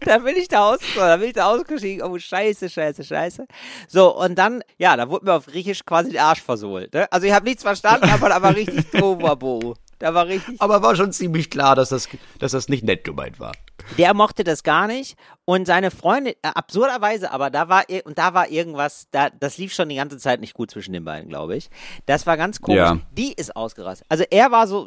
dann 0.00 0.24
bin 0.24 0.36
ich 0.36 0.48
da 0.48 0.70
aus, 0.70 0.78
so, 0.94 1.00
dann 1.00 1.18
bin 1.20 1.30
ich 1.30 1.34
da 1.34 1.50
ausgestiegen. 1.50 2.06
Oh, 2.06 2.18
scheiße, 2.18 2.68
scheiße, 2.68 3.02
scheiße. 3.02 3.46
So, 3.88 4.14
und 4.14 4.36
dann, 4.36 4.62
ja, 4.76 4.96
da 4.96 5.08
wurde 5.08 5.24
mir 5.24 5.34
auf 5.34 5.46
Griechisch 5.46 5.84
quasi 5.84 6.10
der 6.10 6.24
Arsch 6.24 6.42
versohlt. 6.42 6.92
Ne? 6.92 7.10
Also 7.10 7.26
ich 7.26 7.32
habe 7.32 7.46
nichts 7.46 7.62
verstanden, 7.62 8.10
aber 8.10 8.28
da 8.28 8.42
war 8.42 8.54
richtig 8.54 8.90
Trovabo. 8.90 9.74
Da 9.98 10.14
war 10.14 10.26
richtig. 10.26 10.60
Aber 10.60 10.82
war 10.82 10.94
schon 10.96 11.12
ziemlich 11.12 11.50
klar, 11.50 11.74
dass 11.74 11.88
das, 11.88 12.08
dass 12.38 12.52
das 12.52 12.68
nicht 12.68 12.84
nett 12.84 13.04
gemeint 13.04 13.40
war. 13.40 13.52
Der 13.98 14.14
mochte 14.14 14.44
das 14.44 14.62
gar 14.62 14.86
nicht 14.86 15.16
und 15.44 15.66
seine 15.66 15.90
Freundin, 15.90 16.34
äh, 16.42 16.48
absurderweise, 16.48 17.30
aber 17.30 17.50
da 17.50 17.68
war 17.68 17.84
und 18.04 18.18
da 18.18 18.34
war 18.34 18.48
irgendwas, 18.48 19.06
da 19.10 19.30
das 19.30 19.58
lief 19.58 19.72
schon 19.72 19.88
die 19.88 19.96
ganze 19.96 20.18
Zeit 20.18 20.40
nicht 20.40 20.54
gut 20.54 20.70
zwischen 20.70 20.92
den 20.92 21.04
beiden, 21.04 21.28
glaube 21.28 21.56
ich. 21.56 21.70
Das 22.04 22.26
war 22.26 22.36
ganz 22.36 22.60
komisch. 22.60 22.78
Ja. 22.78 22.98
Die 23.12 23.32
ist 23.32 23.54
ausgerastet. 23.54 24.06
Also 24.10 24.24
er 24.30 24.50
war 24.50 24.66
so, 24.66 24.84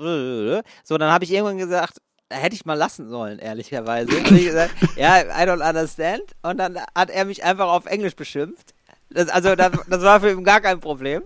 so 0.84 0.98
dann 0.98 1.12
habe 1.12 1.24
ich 1.24 1.32
irgendwann 1.32 1.58
gesagt, 1.58 2.00
hätte 2.30 2.56
ich 2.56 2.66
mal 2.66 2.76
lassen 2.76 3.10
sollen, 3.10 3.40
ehrlicherweise. 3.40 4.16
Und 4.16 4.32
ich 4.32 4.46
gesagt, 4.46 4.74
ja, 4.96 5.22
I 5.22 5.48
don't 5.48 5.68
understand. 5.68 6.24
Und 6.42 6.58
dann 6.58 6.80
hat 6.96 7.10
er 7.10 7.26
mich 7.26 7.44
einfach 7.44 7.68
auf 7.68 7.86
Englisch 7.86 8.16
beschimpft. 8.16 8.74
Das, 9.10 9.30
also 9.30 9.56
das, 9.56 9.72
das 9.88 10.02
war 10.04 10.20
für 10.20 10.32
ihn 10.32 10.44
gar 10.44 10.62
kein 10.62 10.80
Problem. 10.80 11.24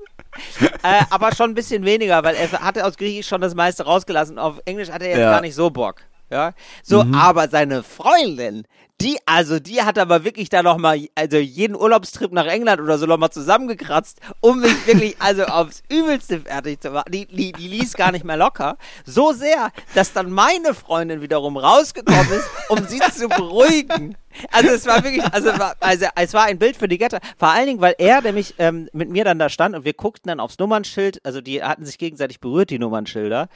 Äh, 0.84 1.04
aber 1.10 1.34
schon 1.36 1.52
ein 1.52 1.56
bisschen 1.56 1.86
weniger, 1.86 2.24
weil 2.24 2.36
er 2.36 2.52
hatte 2.52 2.86
aus 2.86 2.98
Griechisch 2.98 3.28
schon 3.28 3.42
das 3.42 3.56
meiste 3.56 3.84
rausgelassen. 3.84 4.38
Auf 4.40 4.60
Englisch 4.66 4.90
hatte 4.90 5.06
er 5.06 5.12
jetzt 5.12 5.20
Ja. 5.20 5.32
gar 5.32 5.42
nicht 5.42 5.56
so 5.56 5.70
Bock. 5.70 6.02
Ja, 6.30 6.54
so, 6.82 7.06
aber 7.14 7.48
seine 7.48 7.84
Freundin, 7.84 8.66
die, 9.02 9.18
also, 9.28 9.60
die 9.60 9.84
hat 9.84 10.00
aber 10.00 10.24
wirklich 10.24 10.50
da 10.50 10.64
noch 10.64 10.78
mal, 10.78 11.00
also 11.14 11.38
jeden 11.38 11.76
Urlaubstrip 11.76 12.32
nach 12.32 12.48
England 12.48 12.82
oder 12.82 12.98
so 12.98 13.06
noch 13.06 13.18
mal 13.18 13.30
zusammengekratzt, 13.30 14.20
um 14.40 14.62
mich 14.62 14.88
wirklich, 14.88 15.16
also 15.20 15.44
aufs 15.44 15.84
Übelste 15.90 16.40
fertig 16.40 16.82
zu 16.82 16.90
machen. 16.90 17.12
Die, 17.12 17.28
die, 17.28 17.52
die 17.52 17.68
ließ 17.68 17.94
gar 17.94 18.12
nicht 18.12 18.26
mehr 18.26 18.38
locker. 18.38 18.78
So 19.06 19.32
sehr, 19.34 19.72
dass 19.94 20.14
dann 20.14 20.32
meine 20.32 20.74
Freundin 20.74 21.22
wiederum 21.22 21.58
rausgekommen 21.58 22.32
ist, 22.32 22.48
um 22.70 22.80
sie 22.88 23.00
zu 23.00 23.28
beruhigen. 23.28 24.16
Also 24.52 24.70
es 24.70 24.86
war 24.86 25.04
wirklich, 25.04 25.24
also, 25.34 25.50
es 25.50 25.60
war- 25.60 25.76
also 25.80 26.06
es 26.16 26.34
war 26.34 26.44
ein 26.46 26.58
Bild 26.60 26.76
für 26.78 26.88
die 26.88 26.98
Götter. 26.98 27.20
Vor 27.38 27.50
allen 27.50 27.68
Dingen, 27.68 27.82
weil 27.82 27.96
er 27.98 28.22
nämlich 28.22 28.56
ähm, 28.60 28.90
mit 28.94 29.10
mir 29.10 29.24
dann 29.24 29.40
da 29.40 29.50
stand 29.50 29.76
und 29.76 29.86
wir 29.86 29.94
guckten 29.94 30.30
dann 30.30 30.40
aufs 30.40 30.58
Nummernschild. 30.60 31.24
Also 31.26 31.42
die 31.42 31.64
hatten 31.64 31.86
sich 31.86 31.98
gegenseitig 31.98 32.40
berührt, 32.40 32.70
die 32.70 32.80
Nummernschilder. 32.80 33.48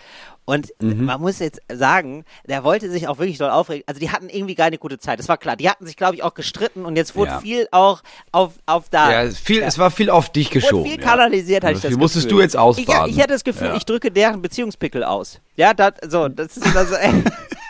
Und 0.45 0.71
man 0.79 1.19
muss 1.19 1.39
jetzt 1.39 1.59
sagen, 1.73 2.23
der 2.47 2.63
wollte 2.63 2.89
sich 2.89 3.09
auch 3.09 3.17
wirklich 3.19 3.37
doll 3.37 3.49
aufregen. 3.49 3.83
Also 3.85 3.99
die 3.99 4.11
hatten 4.11 4.29
irgendwie 4.29 4.55
keine 4.55 4.77
gute 4.77 4.97
Zeit. 4.97 5.19
Das 5.19 5.27
war 5.27 5.37
klar. 5.37 5.57
Die 5.57 5.69
hatten 5.69 5.85
sich, 5.85 5.97
glaube 5.97 6.15
ich, 6.15 6.23
auch 6.23 6.33
gestritten 6.35 6.85
und 6.85 6.95
jetzt 6.95 7.15
wurde 7.17 7.31
Ja. 7.31 7.39
viel 7.41 7.67
auch 7.71 8.01
auf, 8.31 8.53
auf 8.65 8.87
da. 8.89 9.11
Ja, 9.11 9.23
es, 9.23 9.37
viel, 9.39 9.61
es 9.61 9.77
war 9.77 9.91
viel 9.91 10.09
auf 10.09 10.31
dich 10.31 10.49
geschoben. 10.49 10.85
Wurde 10.85 10.89
viel 10.91 10.99
ja. 11.01 11.05
kanalisiert, 11.05 11.63
hatte 11.65 11.73
ich 11.75 11.81
das 11.81 11.91
Wie 11.91 11.95
musstest 11.97 12.27
Gefühl. 12.27 12.37
du 12.37 12.43
jetzt 12.43 12.55
ausbaden? 12.55 13.09
Ich, 13.09 13.15
ich 13.17 13.21
hätte 13.21 13.33
das 13.33 13.43
Gefühl, 13.43 13.67
Ja. 13.67 13.75
ich 13.75 13.83
drücke 13.85 14.09
deren 14.09 14.41
Beziehungspickel 14.41 15.03
aus. 15.03 15.41
Ja, 15.57 15.73
das, 15.73 15.93
so, 16.07 16.29
das 16.29 16.55
ist 16.55 16.75
also, 16.77 16.95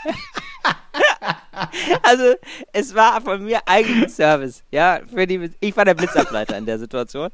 also, 2.03 2.33
es 2.74 2.93
war 2.95 3.21
von 3.21 3.43
mir 3.43 3.59
eigentlich 3.65 4.13
Service. 4.13 4.63
Ja, 4.71 5.00
für 5.13 5.25
die, 5.27 5.51
ich 5.59 5.75
war 5.75 5.86
der 5.86 5.93
Blitzableiter 5.95 6.57
in 6.57 6.65
der 6.65 6.79
Situation. 6.79 7.29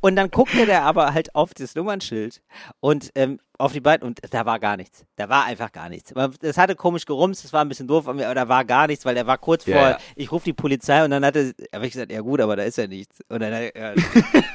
Und 0.00 0.16
dann 0.16 0.30
guckte 0.30 0.66
der 0.66 0.82
aber 0.82 1.14
halt 1.14 1.34
auf 1.34 1.54
das 1.54 1.74
Nummernschild 1.74 2.40
und 2.80 3.10
ähm, 3.14 3.38
auf 3.58 3.72
die 3.72 3.80
beiden 3.80 4.06
und 4.06 4.20
da 4.30 4.46
war 4.46 4.58
gar 4.60 4.76
nichts. 4.76 5.04
Da 5.16 5.28
war 5.28 5.44
einfach 5.44 5.72
gar 5.72 5.88
nichts. 5.88 6.12
Das 6.40 6.56
hatte 6.58 6.76
komisch 6.76 7.04
gerumst, 7.06 7.42
das 7.44 7.52
war 7.52 7.62
ein 7.62 7.68
bisschen 7.68 7.88
doof 7.88 8.06
aber 8.06 8.34
da 8.34 8.48
war 8.48 8.64
gar 8.64 8.86
nichts, 8.86 9.04
weil 9.04 9.16
der 9.16 9.26
war 9.26 9.36
kurz 9.38 9.66
Ja, 9.66 9.76
vor, 9.78 9.88
ja. 9.90 9.98
ich 10.14 10.30
rufe 10.30 10.44
die 10.44 10.52
Polizei 10.52 11.04
und 11.04 11.10
dann 11.10 11.24
hatte, 11.24 11.54
habe 11.74 11.86
ich 11.86 11.92
gesagt, 11.92 12.12
ja 12.12 12.20
gut, 12.20 12.40
aber 12.40 12.54
da 12.56 12.62
ist 12.62 12.78
ja 12.78 12.86
nichts. 12.86 13.18
Und 13.28 13.40
dann, 13.40 13.52
ja, 13.52 13.94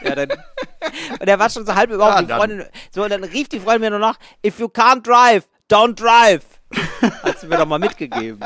ja, 0.06 0.16
dann 0.16 0.30
und 1.20 1.28
er 1.28 1.40
war 1.40 1.50
schon 1.50 1.66
so 1.66 1.76
halb 1.76 1.92
überhaupt 1.92 2.16
Ja, 2.16 2.22
die 2.22 2.28
dann- 2.28 2.38
Freundin. 2.40 2.66
So, 2.94 3.04
und 3.04 3.10
dann 3.10 3.24
rief 3.26 3.50
die 3.50 3.60
Freundin 3.60 3.82
mir 3.82 3.90
nur 3.90 4.00
noch, 4.00 4.16
if 4.46 4.60
you 4.60 4.68
can't 4.68 5.02
drive, 5.04 5.44
don't 5.70 5.96
drive. 5.96 6.44
Hat 7.24 7.40
sie 7.40 7.48
mir 7.48 7.58
doch 7.58 7.66
mal 7.66 7.80
mitgegeben. 7.80 8.40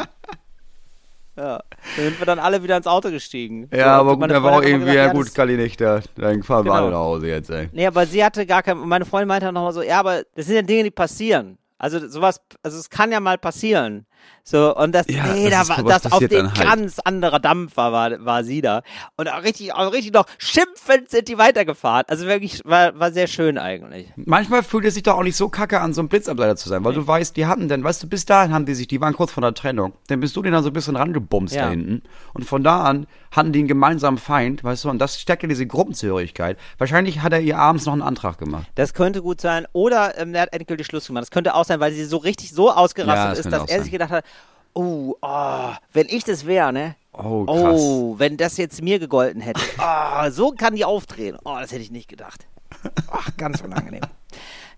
Ja, 1.36 1.60
da 1.96 2.02
sind 2.02 2.18
wir 2.20 2.26
dann 2.26 2.40
alle 2.40 2.64
wieder 2.64 2.78
ins 2.78 2.88
Auto 2.88 3.12
gestiegen. 3.12 3.68
So, 3.72 3.78
Ja, 3.78 4.00
aber 4.00 4.14
und 4.14 4.22
gut, 4.22 4.32
da 4.32 4.42
war 4.42 4.54
auch 4.54 4.64
irgendwie, 4.64 4.92
gesagt, 4.92 4.96
ja 4.96 5.12
gut, 5.14 5.36
Kali 5.36 5.56
nicht 5.56 5.80
da. 5.80 6.02
Dann 6.16 6.42
fahren 6.42 6.66
wir 6.66 6.72
Genau. 6.72 6.84
alle 6.84 6.90
nach 6.92 6.98
Hause 6.98 7.28
jetzt, 7.28 7.50
ey. 7.52 7.70
Nee, 7.74 7.86
aber 7.86 8.08
sie 8.08 8.24
hatte 8.26 8.46
gar 8.48 8.64
kein, 8.64 8.78
meine 8.80 9.06
Freundin 9.06 9.28
meinte 9.28 9.46
dann 9.46 9.54
nochmal 9.54 9.74
so, 9.74 9.84
ja, 9.84 10.00
aber 10.00 10.24
das 10.36 10.48
sind 10.48 10.56
ja 10.56 10.62
Dinge, 10.64 10.84
die 10.86 10.92
passieren. 10.92 11.60
Also 11.78 12.08
sowas, 12.10 12.42
also 12.64 12.80
es 12.80 12.90
kann 12.90 13.12
ja 13.12 13.20
mal 13.20 13.38
passieren. 13.38 14.08
So, 14.44 14.74
und 14.78 14.94
das, 14.96 15.06
Ja, 15.10 15.26
nee, 15.34 15.50
das 15.50 15.68
da 15.68 15.78
war, 15.78 15.84
das 15.84 16.10
auf 16.12 16.20
den 16.26 16.48
halt. 16.54 16.62
ganz 16.62 17.00
anderer 17.00 17.40
Dampfer 17.40 17.92
war, 17.92 18.24
war 18.26 18.44
sie 18.46 18.62
da. 18.62 18.82
Und 19.18 19.28
auch 19.30 19.44
richtig, 19.44 19.74
auch 19.74 19.92
richtig 19.92 20.14
noch 20.14 20.26
schimpfend 20.38 21.10
sind 21.12 21.28
die 21.28 21.38
weitergefahren. 21.38 22.06
Also 22.08 22.26
wirklich, 22.28 22.62
war, 22.64 22.98
war 22.98 23.12
sehr 23.12 23.28
schön 23.28 23.58
eigentlich. 23.58 24.08
Manchmal 24.16 24.64
fühlt 24.64 24.86
es 24.86 24.94
sich 24.94 25.04
doch 25.04 25.16
auch 25.18 25.24
nicht 25.24 25.36
so 25.36 25.50
kacke 25.50 25.82
an, 25.82 25.94
so 25.94 26.02
ein 26.02 26.08
Blitzableiter 26.08 26.56
zu 26.56 26.70
sein, 26.70 26.86
weil 26.86 26.94
du 26.94 27.06
weißt, 27.06 27.36
die 27.36 27.46
hatten 27.46 27.68
dann, 27.68 27.84
weißt 27.84 28.04
du, 28.04 28.08
bis 28.08 28.26
dahin 28.26 28.54
haben 28.54 28.66
die 28.66 28.74
sich, 28.74 28.88
die 28.88 29.02
waren 29.02 29.14
kurz 29.14 29.32
vor 29.34 29.42
der 29.42 29.54
Trennung, 29.54 29.94
dann 30.08 30.22
bist 30.22 30.36
du 30.38 30.42
denen 30.42 30.54
dann 30.54 30.64
so 30.64 30.70
ein 30.70 30.74
bisschen 30.74 30.96
rangebumst 30.96 31.54
Ja. 31.54 31.64
da 31.66 31.70
hinten 31.72 32.04
und 32.34 32.46
von 32.46 32.64
da 32.64 32.84
an 32.86 33.06
hatten 33.32 33.52
die 33.52 33.60
einen 33.60 33.68
gemeinsamen 33.68 34.18
Feind, 34.18 34.64
weißt 34.64 34.86
du, 34.86 34.90
und 34.90 35.00
das 35.00 35.20
stärkt 35.20 35.44
ja 35.44 35.50
diese 35.50 35.68
Gruppenzugehörigkeit. 35.68 36.58
Wahrscheinlich 36.78 37.22
hat 37.22 37.34
er 37.34 37.42
ihr 37.42 37.58
abends 37.58 37.86
noch 37.86 37.94
einen 37.94 38.02
Antrag 38.02 38.38
gemacht. 38.38 38.68
Das 38.76 38.94
könnte 38.94 39.22
gut 39.22 39.42
sein. 39.42 39.68
Oder 39.74 40.18
ähm, 40.18 40.34
er 40.34 40.44
hat 40.44 40.54
endgültig 40.54 40.88
Schluss 40.88 41.08
gemacht. 41.08 41.24
Das 41.24 41.32
könnte 41.32 41.54
auch 41.54 41.66
sein, 41.66 41.80
weil 41.80 41.92
sie 41.92 42.06
so 42.06 42.18
richtig 42.18 42.52
so 42.52 42.72
ausgerastet 42.72 43.18
Ja, 43.24 43.30
das 43.30 43.40
ist, 43.40 43.52
dass 43.52 43.62
er 43.64 43.68
sein. 43.68 43.84
sich 43.84 43.92
gedacht 43.92 44.10
hat, 44.12 44.17
oh, 44.74 45.16
oh, 45.22 45.72
wenn 45.94 46.08
ich 46.10 46.24
das 46.24 46.46
wäre, 46.46 46.72
ne? 46.72 46.96
Oh, 47.14 47.46
krass. 47.46 47.82
Oh, 47.82 48.16
wenn 48.18 48.38
das 48.38 48.58
jetzt 48.58 48.82
mir 48.82 49.00
gegolten 49.00 49.42
hätte. 49.42 49.62
Oh, 49.80 50.30
so 50.30 50.52
kann 50.52 50.76
die 50.76 50.86
aufdrehen. 50.86 51.38
Oh, 51.44 51.58
das 51.60 51.72
hätte 51.72 51.82
ich 51.82 51.92
nicht 51.92 52.08
gedacht. 52.10 52.48
Ach, 53.12 53.30
ganz 53.38 53.62
unangenehm. 53.62 54.02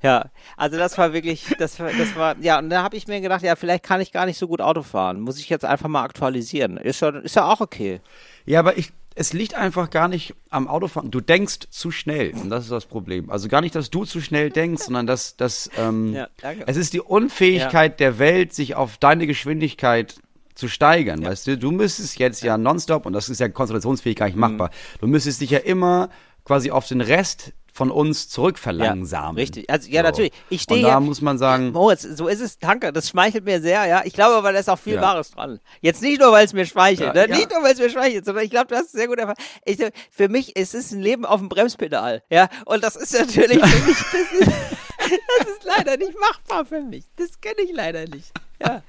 Ja, 0.01 0.29
also 0.55 0.77
das 0.77 0.97
war 0.97 1.11
wirklich, 1.11 1.53
das 1.59 1.77
war, 1.79 1.91
das 1.91 2.15
war, 2.15 2.37
ja, 2.39 2.57
und 2.57 2.69
da 2.69 2.83
habe 2.83 2.95
ich 2.95 3.07
mir 3.07 3.19
gedacht, 3.19 3.43
ja, 3.43 3.57
vielleicht 3.57 3.83
kann 3.83 3.99
ich 3.99 4.13
gar 4.13 4.25
nicht 4.25 4.37
so 4.37 4.47
gut 4.47 4.61
Auto 4.61 4.81
fahren. 4.81 5.19
Muss 5.19 5.39
ich 5.39 5.49
jetzt 5.49 5.65
einfach 5.65 5.89
mal 5.89 6.03
aktualisieren. 6.03 6.77
Ist 6.77 7.01
ja, 7.01 7.09
ist 7.09 7.35
ja 7.35 7.51
auch 7.51 7.59
okay. 7.59 7.99
Ja, 8.45 8.59
aber 8.59 8.77
ich, 8.77 8.93
es 9.15 9.33
liegt 9.33 9.53
einfach 9.55 9.89
gar 9.89 10.07
nicht 10.07 10.33
am 10.49 10.67
Autofahren. 10.67 11.11
Du 11.11 11.19
denkst 11.19 11.67
zu 11.69 11.91
schnell 11.91 12.31
und 12.33 12.49
das 12.49 12.63
ist 12.65 12.71
das 12.71 12.85
Problem. 12.85 13.29
Also 13.29 13.47
gar 13.49 13.61
nicht, 13.61 13.75
dass 13.75 13.89
du 13.89 14.05
zu 14.05 14.21
schnell 14.21 14.49
denkst, 14.49 14.83
sondern 14.83 15.07
dass, 15.07 15.35
dass 15.35 15.69
ähm, 15.77 16.13
Ja, 16.13 16.27
es 16.67 16.77
ist 16.77 16.93
die 16.93 17.01
Unfähigkeit 17.01 17.99
der 17.99 18.19
Welt, 18.19 18.53
sich 18.53 18.75
auf 18.75 18.97
deine 18.97 19.27
Geschwindigkeit 19.27 20.15
zu 20.55 20.67
steigern, 20.67 21.23
weißt 21.23 21.47
du? 21.47 21.57
Du 21.57 21.71
müsstest 21.71 22.19
jetzt 22.19 22.43
ja 22.43 22.57
nonstop, 22.57 23.05
und 23.05 23.13
das 23.13 23.29
ist 23.29 23.39
ja 23.39 23.47
konzentrationsfähig 23.49 24.15
gar 24.17 24.25
nicht 24.25 24.35
Mhm. 24.35 24.41
machbar, 24.41 24.71
du 24.99 25.07
müsstest 25.07 25.41
dich 25.41 25.49
ja 25.51 25.59
immer 25.59 26.09
quasi 26.43 26.71
auf 26.71 26.87
den 26.87 27.01
Rest 27.01 27.53
von 27.79 27.91
uns 27.91 28.27
zurückverlangsamen. 28.27 29.37
Ja, 29.37 29.41
richtig. 29.41 29.69
Also, 29.69 29.89
ja, 29.89 30.01
So. 30.01 30.07
natürlich. 30.09 30.33
Ich 30.49 30.63
stehe 30.63 30.85
Und 30.85 30.91
da 30.91 30.99
muss 30.99 31.21
man 31.21 31.37
sagen, 31.37 31.71
Moritz, 31.71 32.01
so 32.01 32.27
ist 32.27 32.41
es, 32.41 32.59
danke, 32.59 32.91
das 32.91 33.07
schmeichelt 33.07 33.45
mir 33.45 33.61
sehr, 33.61 33.85
ja. 33.85 34.01
Ich 34.03 34.11
glaube 34.11 34.35
aber, 34.35 34.51
da 34.51 34.59
ist 34.59 34.69
auch 34.69 34.77
viel 34.77 34.95
Ja. 34.95 35.01
Wahres 35.01 35.31
dran. 35.31 35.61
Jetzt 35.79 36.01
nicht 36.01 36.19
nur, 36.19 36.33
weil 36.33 36.43
es 36.45 36.51
mir 36.51 36.65
schmeichelt, 36.65 37.15
ne? 37.15 37.29
nicht 37.29 37.49
nur, 37.53 37.63
weil 37.63 37.71
es 37.71 37.79
mir 37.79 37.89
schmeichelt, 37.89 38.25
sondern 38.25 38.43
ich 38.43 38.49
glaube, 38.51 38.67
du 38.67 38.75
hast 38.75 38.87
es 38.87 38.91
sehr 38.91 39.07
gut 39.07 39.17
erfahren. 39.17 39.37
Ich, 39.63 39.77
für 40.11 40.27
mich 40.27 40.57
ist 40.57 40.75
es 40.75 40.91
ein 40.91 40.99
Leben 40.99 41.23
auf 41.23 41.39
dem 41.39 41.47
Bremspedal, 41.47 42.21
ja. 42.29 42.49
Und 42.65 42.83
das 42.83 42.97
ist 42.97 43.13
natürlich 43.13 43.63
für 43.63 43.85
mich, 43.87 43.97
das 43.97 44.47
ist, 44.47 44.51
das 45.39 45.49
ist 45.49 45.63
leider 45.63 45.95
nicht 45.95 46.19
machbar 46.19 46.65
für 46.65 46.81
mich. 46.81 47.05
Das 47.15 47.39
kenne 47.39 47.61
ich 47.63 47.71
leider 47.73 48.01
nicht, 48.09 48.33
ja. 48.61 48.83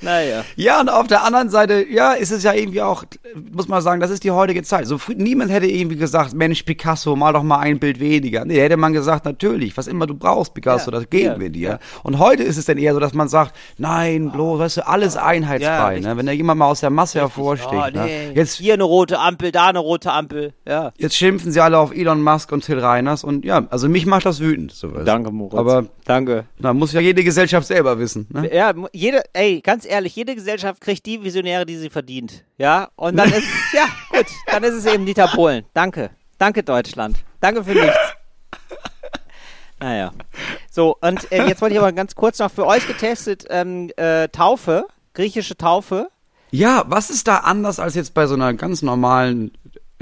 Naja. 0.00 0.44
Ja, 0.56 0.80
und 0.80 0.88
auf 0.88 1.06
der 1.06 1.24
anderen 1.24 1.50
Seite, 1.50 1.84
ja, 1.88 2.12
ist 2.12 2.30
es 2.30 2.42
ja 2.42 2.52
irgendwie 2.52 2.82
auch, 2.82 3.04
muss 3.52 3.68
man 3.68 3.82
sagen, 3.82 4.00
das 4.00 4.10
ist 4.10 4.24
die 4.24 4.30
heutige 4.30 4.62
Zeit. 4.62 4.86
So 4.86 4.98
früh, 4.98 5.14
niemand 5.16 5.50
hätte 5.50 5.66
irgendwie 5.66 5.96
gesagt, 5.96 6.34
Mensch, 6.34 6.62
Picasso, 6.62 7.16
mal 7.16 7.32
doch 7.32 7.42
mal 7.42 7.58
ein 7.58 7.78
Bild 7.78 8.00
weniger. 8.00 8.44
Nee, 8.44 8.60
hätte 8.60 8.76
man 8.76 8.92
gesagt, 8.92 9.24
natürlich, 9.24 9.76
was 9.76 9.86
immer 9.86 10.06
du 10.06 10.14
brauchst, 10.14 10.54
Picasso, 10.54 10.90
Ja, 10.90 10.98
das 10.98 11.10
geben 11.10 11.24
ja, 11.34 11.40
wir 11.40 11.50
dir. 11.50 11.68
ja. 11.70 11.78
Und 12.02 12.18
heute 12.18 12.42
ist 12.42 12.56
es 12.56 12.64
dann 12.66 12.78
eher 12.78 12.94
so, 12.94 13.00
dass 13.00 13.14
man 13.14 13.28
sagt, 13.28 13.54
nein, 13.78 14.30
bloß, 14.30 14.58
weißt 14.60 14.76
du, 14.78 14.86
alles 14.86 15.16
einheitsfrei, 15.16 15.94
richtig. 15.94 16.06
ne? 16.06 16.16
Wenn 16.16 16.26
da 16.26 16.32
jemand 16.32 16.58
mal 16.58 16.66
aus 16.68 16.80
der 16.80 16.90
Masse 16.90 17.18
Oh, 17.18 17.22
hervorsticht, 17.22 17.94
nee. 17.94 18.00
ne? 18.00 18.32
Jetzt, 18.34 18.54
Hier 18.56 18.74
eine 18.74 18.84
rote 18.84 19.18
Ampel, 19.18 19.52
da 19.52 19.66
eine 19.68 19.78
rote 19.78 20.12
Ampel, 20.12 20.52
ja. 20.66 20.92
jetzt 20.96 21.16
schimpfen 21.16 21.52
sie 21.52 21.60
alle 21.60 21.78
auf 21.78 21.94
Elon 21.94 22.22
Musk 22.22 22.50
und 22.52 22.64
Till 22.64 22.78
Reiners 22.78 23.24
und 23.24 23.44
ja, 23.44 23.66
also 23.70 23.88
mich 23.88 24.06
macht 24.06 24.26
das 24.26 24.40
wütend, 24.40 24.72
sowas. 24.72 25.04
Danke, 25.04 25.30
Moritz. 25.30 25.58
Aber 25.58 25.86
Danke. 26.04 26.44
da 26.58 26.72
muss 26.74 26.92
ja 26.92 27.00
jede 27.00 27.22
Gesellschaft 27.24 27.66
selber 27.66 27.98
wissen, 27.98 28.26
ne? 28.30 28.52
Ja, 28.54 28.72
jede, 28.92 29.22
ey, 29.32 29.60
ganz 29.60 29.83
ehrlich, 29.86 30.16
jede 30.16 30.34
Gesellschaft 30.34 30.80
kriegt 30.80 31.06
die 31.06 31.22
Visionäre, 31.22 31.66
die 31.66 31.76
sie 31.76 31.90
verdient. 31.90 32.44
Ja, 32.58 32.88
und 32.96 33.16
dann 33.16 33.32
ist, 33.32 33.46
ja, 33.72 33.86
gut, 34.10 34.26
dann 34.46 34.62
ist 34.64 34.74
es 34.74 34.86
eben 34.86 35.06
Dieter 35.06 35.28
Bohlen. 35.28 35.64
Danke. 35.74 36.10
Danke, 36.38 36.62
Deutschland. 36.62 37.24
Danke 37.40 37.64
für 37.64 37.72
nichts. 37.74 37.96
Naja. 39.80 40.12
So, 40.70 40.96
und 41.00 41.30
äh, 41.30 41.46
jetzt 41.46 41.60
wollte 41.60 41.74
ich 41.74 41.80
aber 41.80 41.92
ganz 41.92 42.14
kurz 42.14 42.38
noch 42.38 42.50
für 42.50 42.66
euch 42.66 42.86
getestet, 42.86 43.44
ähm, 43.50 43.90
äh, 43.96 44.28
Taufe, 44.28 44.86
griechische 45.12 45.56
Taufe. 45.56 46.08
Ja, 46.50 46.84
was 46.86 47.10
ist 47.10 47.28
da 47.28 47.38
anders 47.38 47.78
als 47.78 47.94
jetzt 47.94 48.14
bei 48.14 48.26
so 48.26 48.34
einer 48.34 48.54
ganz 48.54 48.82
normalen, 48.82 49.52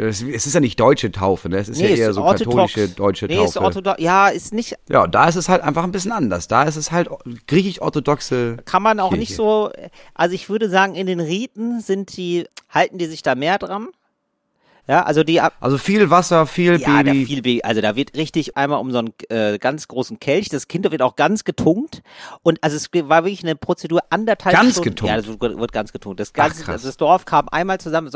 es 0.06 0.22
ist 0.22 0.54
ja 0.54 0.60
nicht 0.60 0.78
deutsche 0.80 1.10
Taufe, 1.12 1.48
ne? 1.48 1.58
Es 1.58 1.68
ist 1.68 1.80
ja 1.80 1.88
eher 1.88 2.10
ist 2.10 2.16
so 2.16 2.22
orthodox. 2.22 2.72
katholische 2.72 2.88
deutsche 2.94 3.26
nee, 3.26 3.34
ist 3.44 3.54
Taufe. 3.54 3.66
orthodox. 3.66 4.02
Ja, 4.02 4.28
ist 4.28 4.52
nicht, 4.54 4.76
Ja, 4.88 5.06
da 5.06 5.28
ist 5.28 5.36
es 5.36 5.48
halt 5.48 5.62
einfach 5.62 5.84
ein 5.84 5.92
bisschen 5.92 6.12
anders. 6.12 6.48
Da 6.48 6.62
ist 6.64 6.76
es 6.76 6.90
halt 6.92 7.08
griechisch-orthodoxe. 7.46 8.58
kann 8.64 8.82
man 8.82 9.00
auch 9.00 9.10
Kirche. 9.10 9.20
nicht 9.20 9.36
so, 9.36 9.70
also 10.14 10.34
ich 10.34 10.48
würde 10.48 10.68
sagen, 10.68 10.94
in 10.94 11.06
den 11.06 11.20
Riten 11.20 11.80
sind 11.80 12.16
die, 12.16 12.46
halten 12.68 12.98
die 12.98 13.06
sich 13.06 13.22
da 13.22 13.34
mehr 13.34 13.58
dran. 13.58 13.88
Ja, 14.88 15.04
also 15.04 15.22
die 15.22 15.40
ab, 15.40 15.54
Also 15.60 15.78
viel 15.78 16.10
Wasser, 16.10 16.44
viel 16.46 16.80
Ja, 16.80 17.02
Baby. 17.02 17.24
viel, 17.24 17.42
Baby- 17.42 17.62
also 17.62 17.80
da 17.80 17.94
wird 17.94 18.16
richtig 18.16 18.56
einmal 18.56 18.80
um 18.80 18.90
so 18.90 18.98
einen 18.98 19.14
äh, 19.28 19.58
ganz 19.58 19.86
großen 19.86 20.18
Kelch. 20.18 20.48
Das 20.48 20.66
Kind 20.66 20.90
wird 20.90 21.02
auch 21.02 21.14
ganz 21.14 21.44
getunkt 21.44 22.02
und 22.42 22.58
also 22.64 22.76
es 22.76 22.88
war 23.08 23.24
wirklich 23.24 23.44
eine 23.44 23.54
Prozedur 23.54 24.00
anderthalb 24.10 24.56
Ganz 24.56 24.72
Stunden. 24.72 24.90
getunkt? 24.90 25.10
Ja, 25.10 25.16
das 25.16 25.28
wird, 25.28 25.40
wird 25.40 25.72
ganz 25.72 25.92
getunkt. 25.92 26.18
Das 26.18 26.32
ganze, 26.32 26.64
krass. 26.64 26.82
das 26.82 26.96
Dorf 26.96 27.24
kam 27.24 27.48
einmal 27.48 27.78
zusammen. 27.78 28.10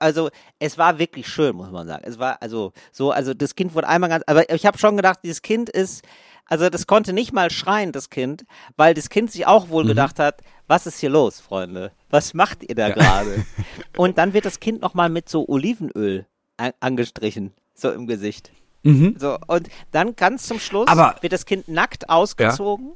Also 0.00 0.30
es 0.58 0.78
war 0.78 0.98
wirklich 0.98 1.28
schön, 1.28 1.54
muss 1.54 1.70
man 1.70 1.86
sagen. 1.86 2.02
Es 2.04 2.18
war 2.18 2.38
also 2.42 2.72
so, 2.90 3.12
also 3.12 3.32
das 3.32 3.54
Kind 3.54 3.74
wurde 3.76 3.86
einmal 3.86 4.10
ganz, 4.10 4.24
aber 4.26 4.52
ich 4.52 4.66
habe 4.66 4.78
schon 4.78 4.96
gedacht, 4.96 5.20
dieses 5.22 5.42
Kind 5.42 5.70
ist 5.70 6.02
Also 6.46 6.68
das 6.68 6.88
konnte 6.88 7.12
nicht 7.12 7.32
mal 7.32 7.48
schreien, 7.52 7.92
das 7.92 8.10
Kind, 8.10 8.44
weil 8.76 8.94
das 8.94 9.08
Kind 9.10 9.30
sich 9.30 9.46
auch 9.46 9.68
wohl 9.68 9.84
gedacht 9.86 10.18
hat, 10.18 10.40
was 10.70 10.86
ist 10.86 10.98
hier 11.00 11.10
los, 11.10 11.40
Freunde? 11.40 11.92
Was 12.08 12.32
macht 12.32 12.62
ihr 12.62 12.74
da 12.74 12.88
gerade? 12.90 13.44
Und 13.96 14.16
dann 14.18 14.32
wird 14.32 14.44
das 14.46 14.60
Kind 14.60 14.80
nochmal 14.80 15.08
mit 15.10 15.28
so 15.28 15.46
Olivenöl 15.48 16.26
an 16.56 16.72
angestrichen, 16.80 17.52
so 17.74 17.90
im 17.90 18.06
Gesicht. 18.06 18.52
So, 18.82 19.36
und 19.46 19.68
dann 19.90 20.16
ganz 20.16 20.46
zum 20.46 20.58
Schluss 20.58 20.88
Aber- 20.88 21.14
wird 21.20 21.34
das 21.34 21.44
Kind 21.44 21.68
nackt 21.68 22.08
ausgezogen 22.08 22.92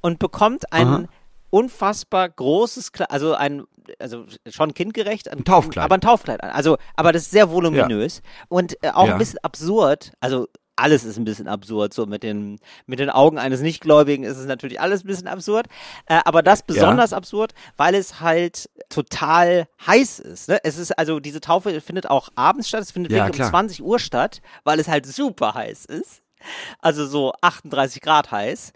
und 0.00 0.20
bekommt 0.20 0.72
ein 0.72 0.86
Aha. 0.86 1.04
unfassbar 1.50 2.28
großes, 2.28 2.92
Kle- 2.92 3.06
also 3.10 3.34
ein, 3.34 3.64
also 3.98 4.26
schon 4.48 4.74
kindgerecht, 4.74 5.28
ein, 5.28 5.44
Taufkleid. 5.44 5.84
aber 5.86 5.96
ein 5.96 6.00
Taufkleid. 6.00 6.40
an. 6.42 6.50
Also, 6.50 6.76
aber 6.94 7.10
das 7.12 7.22
ist 7.22 7.30
sehr 7.32 7.50
voluminös 7.50 8.22
und 8.48 8.76
äh, 8.84 8.90
auch 8.90 9.08
Ja. 9.08 9.14
ein 9.14 9.18
bisschen 9.18 9.40
absurd. 9.42 10.12
Also 10.20 10.46
alles 10.76 11.04
ist 11.04 11.16
ein 11.18 11.24
bisschen 11.24 11.46
absurd. 11.48 11.94
So 11.94 12.06
mit 12.06 12.22
den 12.22 12.58
mit 12.86 12.98
den 12.98 13.10
Augen 13.10 13.38
eines 13.38 13.60
Nichtgläubigen 13.60 14.24
ist 14.24 14.36
es 14.38 14.46
natürlich 14.46 14.80
alles 14.80 15.04
ein 15.04 15.06
bisschen 15.06 15.28
absurd. 15.28 15.66
Äh, 16.06 16.20
aber 16.24 16.42
das 16.42 16.62
besonders 16.62 17.12
absurd, 17.12 17.54
weil 17.76 17.94
es 17.94 18.20
halt 18.20 18.68
total 18.88 19.66
heiß 19.86 20.18
ist. 20.18 20.48
Ne? 20.48 20.58
Es 20.64 20.76
ist 20.78 20.98
also 20.98 21.20
diese 21.20 21.40
Taufe 21.40 21.80
findet 21.80 22.08
auch 22.10 22.28
abends 22.34 22.68
statt. 22.68 22.82
Es 22.82 22.90
findet 22.90 23.12
Ja, 23.12 23.18
wirklich 23.26 23.36
klar. 23.36 23.48
um 23.48 23.52
20 23.52 23.82
Uhr 23.82 23.98
statt, 23.98 24.40
weil 24.64 24.80
es 24.80 24.88
halt 24.88 25.06
super 25.06 25.54
heiß 25.54 25.84
ist. 25.84 26.22
Also 26.80 27.06
so 27.06 27.32
38 27.40 28.00
Grad 28.02 28.30
heiß. 28.30 28.72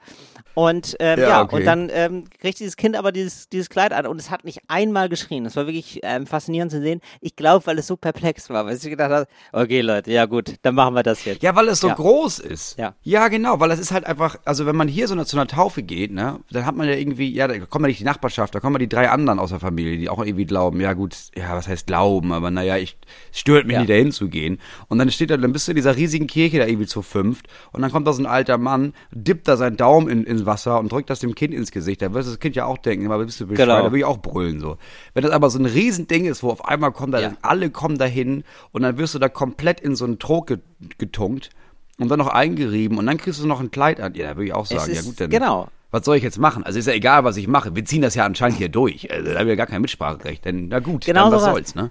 Und 0.55 0.97
ähm, 0.99 1.21
ja, 1.21 1.29
Ja, 1.29 1.43
okay. 1.43 1.57
und 1.57 1.65
dann 1.67 1.89
ähm, 1.93 2.25
kriegt 2.41 2.59
dieses 2.59 2.77
Kind 2.77 2.97
aber 2.97 3.13
dieses, 3.13 3.49
dieses 3.49 3.69
Kleid 3.71 3.93
an 3.93 4.07
und 4.07 4.19
es 4.19 4.29
hat 4.29 4.45
nicht 4.45 4.59
einmal 4.67 5.09
geschrien. 5.09 5.45
Das 5.45 5.55
war 5.55 5.67
wirklich 5.67 6.01
ähm, 6.03 6.27
faszinierend 6.27 6.73
zu 6.73 6.81
sehen. 6.81 7.01
Ich 7.21 7.37
glaube, 7.37 7.65
weil 7.67 7.79
es 7.79 7.87
so 7.87 7.97
perplex 7.97 8.51
war, 8.51 8.67
weil 8.67 8.77
ich 8.77 8.83
gedacht 8.83 9.11
habe, 9.13 9.27
okay 9.53 9.83
Leute, 9.83 10.11
ja 10.11 10.27
gut, 10.27 10.55
dann 10.63 10.75
machen 10.75 10.95
wir 10.95 11.05
das 11.05 11.25
jetzt. 11.25 11.45
Ja, 11.45 11.55
weil 11.55 11.69
es 11.69 11.79
so 11.79 11.89
Ja. 11.89 11.95
groß 11.95 12.41
ist. 12.41 12.77
Ja. 12.77 12.95
ja, 13.03 13.29
genau, 13.29 13.61
weil 13.61 13.71
es 13.71 13.79
ist 13.79 13.93
halt 13.93 14.05
einfach, 14.05 14.37
also 14.45 14.67
wenn 14.67 14.75
man 14.75 14.89
hier 14.89 15.07
so 15.07 15.15
eine, 15.15 15.27
zu 15.27 15.37
einer 15.37 15.47
Taufe 15.47 15.85
geht, 15.85 16.11
ne, 16.11 16.41
dann 16.51 16.67
hat 16.67 16.75
man 16.75 16.89
ja 16.89 16.95
irgendwie, 16.95 17.33
ja, 17.33 17.47
da 17.47 17.57
kommen 17.61 17.85
ja 17.85 17.89
nicht 17.89 18.01
die 18.01 18.05
Nachbarschaft, 18.05 18.53
da 18.53 18.59
kommen 18.59 18.75
ja 18.75 18.79
die 18.81 18.89
drei 18.89 19.11
anderen 19.11 19.39
aus 19.39 19.51
der 19.51 19.61
Familie, 19.61 19.97
die 19.97 20.09
auch 20.09 20.25
irgendwie 20.25 20.47
glauben, 20.47 20.81
ja 20.81 20.93
gut, 20.95 21.15
ja, 21.37 21.55
was 21.55 21.69
heißt 21.69 21.87
glauben, 21.87 22.33
aber 22.33 22.51
naja, 22.51 22.77
ich, 22.79 22.97
es 23.33 23.39
stört 23.39 23.67
mich 23.67 23.75
Ja. 23.75 23.81
nicht 23.81 23.91
dahin 23.91 24.11
zu 24.11 24.29
gehen. 24.29 24.59
Und 24.89 24.99
dann 24.99 25.09
steht 25.13 25.31
da, 25.31 25.37
dann 25.37 25.53
bist 25.53 25.69
du 25.69 25.73
in 25.73 25.77
dieser 25.77 25.95
riesigen 25.97 26.27
Kirche 26.27 26.59
da 26.59 26.67
irgendwie 26.67 26.87
zu 26.89 27.03
fünft 27.03 27.47
und 27.73 27.83
dann 27.83 27.91
kommt 27.93 28.07
da 28.07 28.13
so 28.13 28.23
ein 28.23 28.27
alter 28.27 28.59
Mann, 28.59 28.95
dippt 29.13 29.49
da 29.49 29.57
seinen 29.57 29.77
Daumen 29.77 30.09
in, 30.09 30.25
ins 30.25 30.47
Wasser 30.47 30.79
und 30.81 30.91
drückt 30.93 31.11
das 31.11 31.21
dem 31.21 31.35
Kind 31.35 31.53
ins 31.55 31.71
Gesicht. 31.71 32.03
Da 32.03 32.13
wird 32.15 32.27
das 32.27 32.39
Kind 32.39 32.57
ja 32.57 32.65
auch 32.67 32.79
denken, 32.79 33.07
aber 33.11 33.25
bist 33.25 33.41
du 33.41 33.47
bescheuert, 33.47 33.69
Genau. 33.69 33.83
da 33.83 33.93
will 33.93 33.99
ich 34.01 34.05
auch 34.05 34.19
brüllen 34.19 34.61
so. 34.61 34.77
Wenn 35.15 35.23
das 35.23 35.33
aber 35.33 35.51
so 35.51 35.59
ein 35.59 35.67
Riesending 35.67 36.25
ist, 36.27 36.43
wo 36.43 36.51
auf 36.51 36.65
einmal 36.65 36.93
kommt 36.93 37.15
da, 37.15 37.21
Ja. 37.21 37.33
alle 37.43 37.71
kommen 37.71 37.99
dahin 37.99 38.45
und 38.73 38.83
dann 38.83 38.99
wirst 38.99 39.15
du 39.15 39.19
da 39.19 39.29
komplett 39.29 39.81
in 39.81 39.97
so 39.97 40.05
einen 40.05 40.19
Trog 40.19 40.47
ge- 40.49 40.59
getunkt 40.99 41.51
und 41.99 42.09
dann 42.11 42.19
noch 42.19 42.29
eingerieben 42.29 42.99
und 42.99 43.07
dann 43.07 43.17
kriegst 43.19 43.41
du 43.43 43.47
noch 43.47 43.61
ein 43.61 43.71
Kleid 43.71 44.01
an. 44.01 44.15
Ja, 44.15 44.29
da 44.31 44.37
würde 44.37 44.47
ich 44.47 44.55
auch 44.55 44.67
sagen, 44.67 44.93
ja 44.93 44.99
ist- 45.01 45.07
gut, 45.07 45.21
dann 45.21 45.31
genau. 45.31 45.69
was 45.91 46.05
soll 46.05 46.17
ich 46.17 46.23
jetzt 46.23 46.39
machen? 46.39 46.63
Also 46.65 46.79
ist 46.79 46.87
ja 46.87 46.93
egal, 46.93 47.25
was 47.25 47.37
ich 47.37 47.49
mache. 47.49 47.75
Wir 47.75 47.85
ziehen 47.85 48.03
das 48.03 48.15
ja 48.15 48.25
anscheinend 48.25 48.59
hier 48.59 48.69
durch. 48.69 49.11
Also, 49.11 49.33
da 49.33 49.39
haben 49.39 49.47
wir 49.49 49.57
gar 49.57 49.67
kein 49.67 49.81
Mitspracherecht. 49.81 50.45
Denn 50.45 50.69
na 50.69 50.79
gut, 50.81 51.07
Genau 51.07 51.25
dann 51.25 51.33
was 51.33 51.45
soll's, 51.45 51.75
ne? 51.75 51.91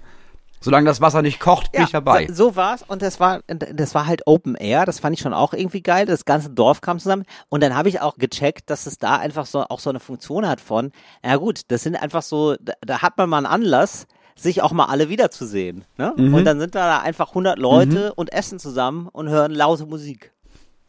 Solange 0.60 0.86
das 0.86 1.00
Wasser 1.00 1.22
nicht 1.22 1.40
kocht, 1.40 1.72
bin 1.72 1.82
ich 1.82 1.90
dabei. 1.90 2.26
So, 2.28 2.34
so 2.34 2.56
war's 2.56 2.84
und 2.86 3.02
das 3.02 3.20
war 3.20 3.40
das 3.46 3.94
war 3.94 4.06
halt 4.06 4.26
Open 4.26 4.54
Air, 4.56 4.86
das 4.86 4.98
fand 4.98 5.14
ich 5.14 5.20
schon 5.20 5.34
auch 5.34 5.52
irgendwie 5.52 5.82
geil. 5.82 6.06
Das 6.06 6.24
ganze 6.24 6.50
Dorf 6.50 6.80
kam 6.80 6.98
zusammen 6.98 7.24
und 7.48 7.62
dann 7.62 7.76
habe 7.76 7.88
ich 7.88 8.00
auch 8.00 8.16
gecheckt, 8.16 8.70
dass 8.70 8.86
es 8.86 8.98
da 8.98 9.16
einfach 9.16 9.46
so 9.46 9.62
auch 9.62 9.80
so 9.80 9.90
eine 9.90 10.00
Funktion 10.00 10.48
hat 10.48 10.60
von, 10.60 10.92
ja 11.24 11.36
gut, 11.36 11.62
das 11.68 11.82
sind 11.82 11.96
einfach 11.96 12.22
so, 12.22 12.56
da, 12.60 12.72
da 12.80 13.02
hat 13.02 13.16
man 13.18 13.28
mal 13.28 13.38
einen 13.38 13.46
Anlass, 13.46 14.06
sich 14.34 14.62
auch 14.62 14.72
mal 14.72 14.86
alle 14.86 15.08
wiederzusehen. 15.08 15.84
Ne? 15.96 16.14
Mhm. 16.16 16.34
Und 16.34 16.44
dann 16.44 16.60
sind 16.60 16.74
da 16.74 17.00
einfach 17.00 17.30
100 17.30 17.58
Leute 17.58 18.14
und 18.14 18.32
essen 18.32 18.58
zusammen 18.58 19.08
und 19.08 19.28
hören 19.28 19.52
laute 19.52 19.86
Musik. 19.86 20.32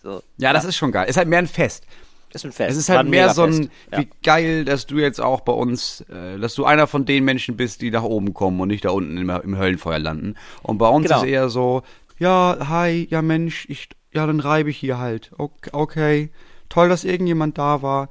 So, 0.01 0.21
ja, 0.37 0.53
das 0.53 0.65
ist 0.65 0.77
schon 0.77 0.91
geil. 0.91 1.09
Ist 1.09 1.17
halt 1.17 1.27
mehr 1.27 1.39
ein 1.39 1.47
Fest. 1.47 1.85
Ist 2.33 2.45
ein 2.45 2.51
Fest. 2.51 2.71
Es 2.71 2.77
ist 2.77 2.89
halt 2.89 3.07
mehr 3.07 3.33
so 3.33 3.43
ein. 3.43 3.69
Ja. 3.91 3.99
wie 3.99 4.09
geil, 4.23 4.65
dass 4.65 4.85
du 4.85 4.97
jetzt 4.99 5.19
auch 5.19 5.41
bei 5.41 5.53
uns, 5.53 6.01
äh, 6.01 6.37
dass 6.39 6.55
du 6.55 6.65
einer 6.65 6.87
von 6.87 7.05
den 7.05 7.23
Menschen 7.25 7.57
bist, 7.57 7.81
die 7.81 7.91
nach 7.91 8.03
oben 8.03 8.33
kommen 8.33 8.59
und 8.61 8.67
nicht 8.69 8.85
da 8.85 8.91
unten 8.91 9.17
im, 9.17 9.29
im 9.29 9.57
Höllenfeuer 9.57 9.99
landen. 9.99 10.35
Und 10.61 10.77
bei 10.77 10.87
uns 10.87 11.07
Genau. 11.07 11.21
ist 11.21 11.27
eher 11.27 11.49
so, 11.49 11.81
ja, 12.19 12.57
hi, 12.69 13.07
ja 13.09 13.21
Mensch, 13.21 13.65
ich, 13.69 13.89
ja, 14.13 14.25
dann 14.27 14.39
reibe 14.39 14.69
ich 14.69 14.77
hier 14.77 14.97
halt. 14.99 15.31
Okay, 15.37 15.69
okay. 15.73 16.29
toll, 16.69 16.89
dass 16.89 17.03
irgendjemand 17.03 17.57
da 17.57 17.81
war. 17.81 18.09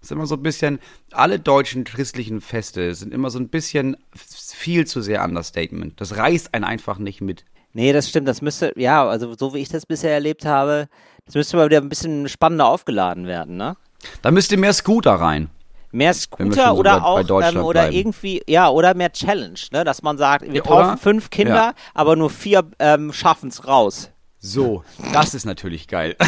ist 0.00 0.12
immer 0.12 0.26
so 0.26 0.36
ein 0.36 0.42
bisschen, 0.42 0.78
alle 1.10 1.40
deutschen 1.40 1.82
christlichen 1.84 2.40
Feste 2.40 2.94
sind 2.94 3.12
immer 3.12 3.30
so 3.30 3.38
ein 3.40 3.48
bisschen 3.48 3.96
viel 4.14 4.86
zu 4.86 5.00
sehr 5.00 5.24
Understatement. 5.24 6.00
Das 6.00 6.16
reißt 6.16 6.54
einen 6.54 6.64
einfach 6.64 6.98
nicht 6.98 7.20
mit. 7.20 7.44
Nee, 7.72 7.92
das 7.92 8.08
stimmt. 8.08 8.28
Das 8.28 8.40
müsste, 8.42 8.72
ja, 8.76 9.06
also 9.06 9.34
so 9.36 9.52
wie 9.54 9.58
ich 9.58 9.68
das 9.68 9.84
bisher 9.86 10.12
erlebt 10.12 10.44
habe, 10.46 10.88
das 11.26 11.34
müsste 11.34 11.56
mal 11.56 11.66
wieder 11.68 11.78
ein 11.80 11.88
bisschen 11.88 12.28
spannender 12.28 12.66
aufgeladen 12.66 13.26
werden, 13.26 13.56
ne? 13.56 13.76
Da 14.22 14.30
müsste 14.30 14.56
mehr 14.56 14.72
Scooter 14.72 15.12
rein. 15.14 15.50
Mehr 15.92 16.12
Scooter 16.14 16.70
so 16.70 16.76
oder 16.80 16.94
bei- 16.94 16.98
bei 17.00 17.04
auch 17.04 17.22
Deutschland 17.22 17.56
ähm, 17.58 17.64
oder 17.64 17.80
bleiben. 17.82 17.96
irgendwie, 17.96 18.42
ja, 18.46 18.68
oder 18.68 18.94
mehr 18.94 19.12
Challenge, 19.12 19.58
ne? 19.72 19.84
Dass 19.84 20.02
man 20.02 20.18
sagt, 20.18 20.44
wir 20.46 20.54
Ja, 20.54 20.62
taufen 20.62 20.84
oder? 20.90 20.96
fünf 20.98 21.30
Kinder, 21.30 21.54
Ja. 21.54 21.74
aber 21.94 22.16
nur 22.16 22.30
vier 22.30 22.64
ähm, 22.78 23.12
schaffen 23.12 23.48
es 23.48 23.66
raus. 23.66 24.10
So, 24.38 24.84
das 25.12 25.34
ist 25.34 25.44
natürlich 25.46 25.88
geil. 25.88 26.16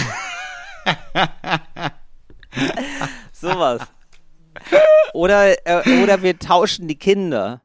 Sowas. 3.33 3.83
oder, 5.13 5.55
äh, 5.67 6.03
oder 6.03 6.23
wir 6.23 6.39
tauschen 6.39 6.89
die 6.89 6.99
Kinder. 6.99 7.61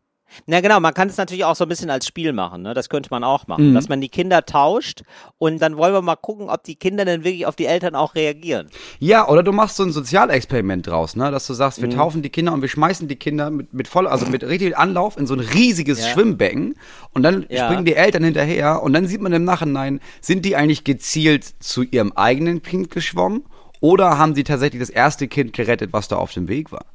Na 0.48 0.62
genau, 0.62 0.80
man 0.80 0.94
kann 0.94 1.08
es 1.10 1.18
natürlich 1.18 1.46
auch 1.46 1.56
so 1.56 1.66
ein 1.66 1.70
bisschen 1.70 1.90
als 1.90 2.06
Spiel 2.08 2.34
machen, 2.34 2.62
ne? 2.62 2.74
Das 2.74 2.90
könnte 2.90 3.10
man 3.12 3.24
auch 3.24 3.48
machen, 3.48 3.70
Mhm. 3.70 3.74
dass 3.74 3.90
man 3.90 4.02
die 4.02 4.10
Kinder 4.10 4.46
tauscht 4.46 5.04
und 5.38 5.62
dann 5.62 5.78
wollen 5.78 5.94
wir 5.94 6.02
mal 6.02 6.16
gucken, 6.16 6.50
ob 6.50 6.64
die 6.64 6.76
Kinder 6.76 7.06
dann 7.06 7.24
wirklich 7.24 7.46
auf 7.46 7.56
die 7.56 7.66
Eltern 7.66 7.96
auch 7.96 8.16
reagieren. 8.16 8.70
Ja, 9.00 9.28
oder 9.28 9.44
du 9.44 9.52
machst 9.52 9.76
so 9.78 9.84
ein 9.84 9.92
Sozialexperiment 9.92 10.88
draus, 10.88 11.16
ne? 11.16 11.32
Dass 11.32 11.48
du 11.48 11.54
sagst, 11.54 11.80
Mhm. 11.80 11.84
wir 11.84 11.90
taufen 11.92 12.22
die 12.22 12.30
Kinder 12.30 12.54
und 12.54 12.62
wir 12.62 12.70
schmeißen 12.70 13.08
die 13.08 13.16
Kinder 13.16 13.50
mit, 13.50 13.74
mit 13.74 13.88
voll, 13.88 14.08
also 14.08 14.26
mit 14.26 14.44
richtig 14.44 14.78
Anlauf 14.78 15.18
in 15.18 15.28
so 15.28 15.34
ein 15.34 15.40
riesiges 15.40 16.00
Ja. 16.02 16.08
Schwimmbecken 16.08 16.76
und 17.14 17.24
dann 17.24 17.46
Ja. 17.50 17.66
springen 17.66 17.86
die 17.86 17.96
Eltern 17.96 18.24
hinterher 18.24 18.82
und 18.84 18.94
dann 18.94 19.08
sieht 19.08 19.22
man 19.22 19.34
im 19.34 19.44
Nachhinein, 19.44 20.00
sind 20.22 20.46
die 20.46 20.56
eigentlich 20.56 20.84
gezielt 20.84 21.44
zu 21.60 21.84
ihrem 21.84 22.12
eigenen 22.14 22.62
Kind 22.64 22.90
geschwommen 22.92 23.44
oder 23.82 24.18
haben 24.18 24.34
sie 24.36 24.44
tatsächlich 24.46 24.80
das 24.80 24.90
erste 24.90 25.28
Kind 25.28 25.54
gerettet, 25.54 25.92
was 25.94 26.08
da 26.08 26.16
auf 26.16 26.32
dem 26.34 26.48
Weg 26.48 26.72
war? 26.72 26.86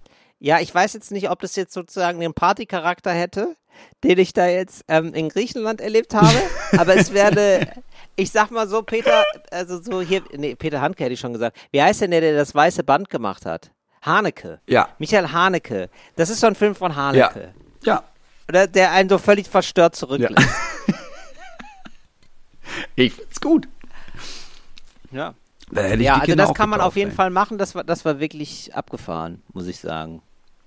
Ja, 0.40 0.60
ich 0.60 0.72
weiß 0.74 0.92
jetzt 0.92 1.10
nicht, 1.10 1.30
ob 1.30 1.40
das 1.40 1.56
jetzt 1.56 1.72
sozusagen 1.72 2.20
den 2.20 2.32
Partycharakter 2.34 3.10
hätte, 3.12 3.56
den 4.04 4.18
ich 4.18 4.32
da 4.32 4.46
jetzt 4.46 4.84
ähm, 4.88 5.12
in 5.14 5.28
Griechenland 5.28 5.80
erlebt 5.80 6.14
habe, 6.14 6.32
aber 6.78 6.96
es 6.96 7.12
werde, 7.12 7.66
ich 8.16 8.30
sag 8.30 8.50
mal 8.50 8.68
so, 8.68 8.82
Peter, 8.82 9.24
also 9.50 9.82
so 9.82 10.00
hier, 10.00 10.22
nee, 10.36 10.54
Peter 10.54 10.80
Handke 10.80 11.04
hätte 11.04 11.14
ich 11.14 11.20
schon 11.20 11.32
gesagt. 11.32 11.56
Wie 11.72 11.82
heißt 11.82 12.00
denn 12.02 12.12
der, 12.12 12.20
der 12.20 12.36
das 12.36 12.54
weiße 12.54 12.84
Band 12.84 13.10
gemacht 13.10 13.46
hat? 13.46 13.72
Haneke. 14.02 14.60
Ja. 14.68 14.88
Michael 14.98 15.32
Haneke. 15.32 15.90
Das 16.14 16.30
ist 16.30 16.38
so 16.40 16.46
ein 16.46 16.54
Film 16.54 16.74
von 16.76 16.92
Ja. 16.92 16.96
Haneke. 16.96 17.52
Ja. 17.84 18.04
Oder 18.48 18.66
der 18.68 18.92
einen 18.92 19.08
so 19.08 19.18
völlig 19.18 19.48
verstört 19.48 19.96
zurücklässt. 19.96 20.36
Ich 22.96 23.12
find's 23.14 23.40
gut. 23.40 23.68
Ja. 25.10 25.34
Da 25.70 25.82
hätte 25.82 25.96
ich 25.96 26.06
Ja, 26.06 26.14
also 26.14 26.26
Kinder 26.26 26.46
das 26.46 26.54
kann 26.54 26.68
man 26.68 26.80
auf 26.80 26.96
jeden 26.96 27.10
ey. 27.10 27.16
Fall 27.16 27.30
machen. 27.30 27.58
Das 27.58 27.74
war, 27.74 27.84
das 27.84 28.04
war 28.04 28.20
wirklich 28.20 28.74
abgefahren, 28.74 29.42
muss 29.52 29.66
ich 29.66 29.78
sagen. 29.78 30.22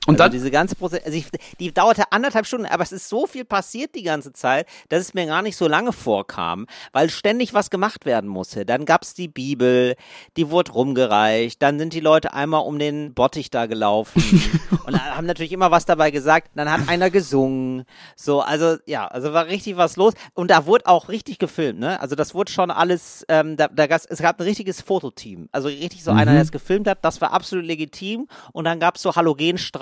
Und 0.08 0.16
also 0.16 0.24
dann, 0.24 0.32
diese 0.32 0.50
ganze 0.50 0.76
Prozess, 0.76 1.04
also 1.06 1.16
ich, 1.16 1.28
die 1.60 1.72
dauerte 1.72 2.12
anderthalb 2.12 2.48
Stunden, 2.48 2.66
aber 2.66 2.82
es 2.82 2.92
ist 2.92 3.08
so 3.08 3.28
viel 3.28 3.46
passiert 3.46 3.94
die 3.94 4.02
ganze 4.02 4.34
Zeit, 4.34 4.68
dass 4.90 5.02
es 5.02 5.14
mir 5.14 5.28
gar 5.28 5.44
nicht 5.44 5.56
so 5.56 5.68
lange 5.68 5.94
vorkam, 5.94 6.66
weil 6.92 7.12
ständig 7.12 7.54
was 7.54 7.70
gemacht 7.70 8.06
werden 8.06 8.28
musste. 8.28 8.66
Dann 8.66 8.86
gab's 8.86 9.14
die 9.14 9.28
Bibel, 9.28 9.96
die 10.38 10.50
wurde 10.50 10.72
rumgereicht, 10.72 11.62
dann 11.62 11.78
sind 11.78 11.94
die 11.94 12.00
Leute 12.00 12.34
einmal 12.34 12.62
um 12.64 12.80
den 12.80 13.14
Bottich 13.14 13.52
da 13.52 13.68
gelaufen 13.68 14.24
und 14.88 15.00
haben 15.00 15.28
natürlich 15.28 15.52
immer 15.52 15.70
was 15.70 15.86
dabei 15.86 16.10
gesagt. 16.10 16.50
Dann 16.56 16.72
hat 16.72 16.90
einer 16.90 17.12
gesungen, 17.12 17.84
so 18.16 18.42
also 18.42 18.78
ja, 18.88 19.08
also 19.08 19.34
war 19.34 19.46
richtig 19.46 19.78
was 19.78 19.98
los 19.98 20.14
und 20.34 20.50
da 20.50 20.66
wurde 20.66 20.88
auch 20.88 21.10
richtig 21.10 21.38
gefilmt, 21.38 21.80
ne? 21.80 22.00
Also 22.02 22.16
das 22.16 22.34
wurde 22.34 22.52
schon 22.52 22.72
alles, 22.72 23.24
ähm, 23.30 23.56
da, 23.56 23.68
da 23.68 23.86
gab's, 23.86 24.06
es 24.06 24.20
gab 24.20 24.40
ein 24.40 24.44
richtiges 24.46 24.82
Fototeam, 24.82 25.48
also 25.52 25.68
richtig 25.68 26.04
so 26.04 26.10
einer, 26.10 26.32
Mhm. 26.32 26.36
der 26.36 26.42
es 26.42 26.52
gefilmt 26.52 26.88
hat. 26.88 27.06
Das 27.06 27.22
war 27.22 27.34
absolut 27.34 27.66
legitim 27.66 28.28
und 28.52 28.66
dann 28.66 28.80
gab's 28.80 29.04
so 29.04 29.16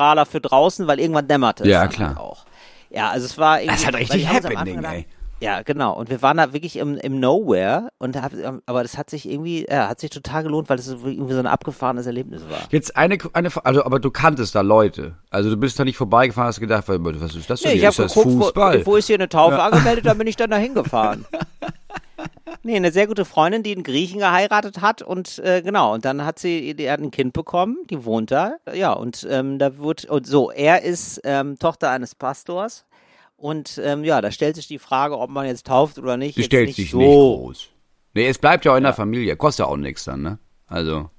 Halogenstrahler 0.09 0.25
für 0.25 0.41
draußen, 0.41 0.87
weil 0.87 0.99
irgendwann 0.99 1.27
dämmerte 1.27 1.63
es 1.63 1.69
Ja, 1.69 1.87
klar. 1.87 2.09
halt 2.09 2.17
auch. 2.17 2.45
Ja, 2.89 3.09
also 3.09 3.25
es 3.25 3.37
war 3.37 3.61
irgendwie. 3.61 3.75
Das 3.75 3.85
halt 3.85 3.95
weil 3.95 4.01
richtig 4.01 4.27
happening, 4.27 4.83
ey. 4.83 5.05
Ja, 5.41 5.61
genau. 5.61 5.93
Und 5.93 6.09
wir 6.09 6.21
waren 6.21 6.35
da 6.35 6.51
wirklich 6.51 6.75
im, 6.75 6.97
im 6.97 7.21
Nowhere 7.21 7.91
und 7.97 8.13
da 8.13 8.23
hab, 8.23 8.33
aber 8.65 8.81
das 8.81 8.97
hat 8.97 9.09
sich 9.09 9.29
irgendwie, 9.29 9.65
ja, 9.69 9.87
hat 9.87 10.01
sich 10.01 10.09
total 10.09 10.43
gelohnt, 10.43 10.67
weil 10.67 10.77
es 10.77 10.85
so 10.85 10.97
irgendwie 11.05 11.31
so 11.31 11.39
ein 11.39 11.47
abgefahrenes 11.47 12.05
Erlebnis 12.07 12.41
war. 12.49 12.59
jetzt 12.71 12.97
eine, 12.97 13.17
eine, 13.31 13.49
also, 13.63 13.85
aber 13.85 13.99
du 13.99 14.11
kanntest 14.11 14.53
da 14.55 14.59
Leute. 14.59 15.15
Also 15.29 15.49
du 15.49 15.55
bist 15.55 15.79
da 15.79 15.85
nicht 15.85 15.95
vorbeigefahren, 15.95 16.49
hast 16.49 16.59
gedacht, 16.59 16.83
was 16.89 17.35
ist 17.35 17.49
das 17.49 17.61
denn? 17.61 17.71
Nee, 17.71 17.75
ich 17.75 17.79
hier? 17.79 17.87
habe 17.87 17.91
ist 17.91 17.99
das 17.99 18.13
geguckt, 18.15 18.43
Fußball? 18.43 18.85
wo, 18.85 18.91
wo 18.91 18.95
ist 18.97 19.07
hier 19.07 19.15
eine 19.15 19.29
Taufe 19.29 19.61
angemeldet, 19.61 20.05
dann 20.05 20.17
bin 20.17 20.27
ich 20.27 20.35
dann 20.35 20.49
da 20.49 20.57
hingefahren. 20.57 21.23
Nee, 22.63 22.75
eine 22.75 22.91
sehr 22.91 23.07
gute 23.07 23.25
Freundin, 23.25 23.63
die 23.63 23.71
einen 23.71 23.83
Griechen 23.83 24.19
geheiratet 24.19 24.81
hat 24.81 25.01
und 25.01 25.39
äh, 25.39 25.61
genau, 25.61 25.93
und 25.93 26.03
dann 26.03 26.25
hat 26.25 26.39
sie, 26.39 26.73
die 26.73 26.91
hat 26.91 26.99
ein 26.99 27.11
Kind 27.11 27.33
bekommen, 27.33 27.77
die 27.89 28.03
wohnt 28.03 28.31
da, 28.31 28.57
ja, 28.73 28.91
und 28.91 29.25
ähm, 29.29 29.59
da 29.59 29.77
wird, 29.77 30.05
und 30.05 30.27
so, 30.27 30.51
er 30.51 30.81
ist 30.83 31.21
ähm, 31.23 31.57
Tochter 31.57 31.89
eines 31.89 32.15
Pastors 32.15 32.85
und 33.39 33.79
ähm, 33.83 34.03
ja, 34.03 34.21
da 34.21 34.31
stellt 34.31 34.57
sich 34.57 34.67
die 34.67 34.79
Frage, 34.79 35.17
ob 35.17 35.29
man 35.29 35.45
jetzt 35.45 35.67
tauft 35.67 35.97
oder 35.97 36.17
nicht. 36.17 36.37
Die 36.37 36.43
stellt 36.43 36.67
nicht 36.67 36.75
sich 36.75 36.91
so. 36.91 36.97
nicht 36.97 37.07
groß. 37.07 37.69
Nee, 38.13 38.27
es 38.27 38.37
bleibt 38.37 38.65
ja 38.65 38.73
auch 38.73 38.77
in 38.77 38.83
der 38.83 38.93
Familie. 38.93 39.35
Kostet 39.37 39.65
ja 39.65 39.71
auch 39.71 39.77
nichts 39.77 40.03
dann, 40.03 40.21
ne? 40.21 40.39
Also. 40.67 41.09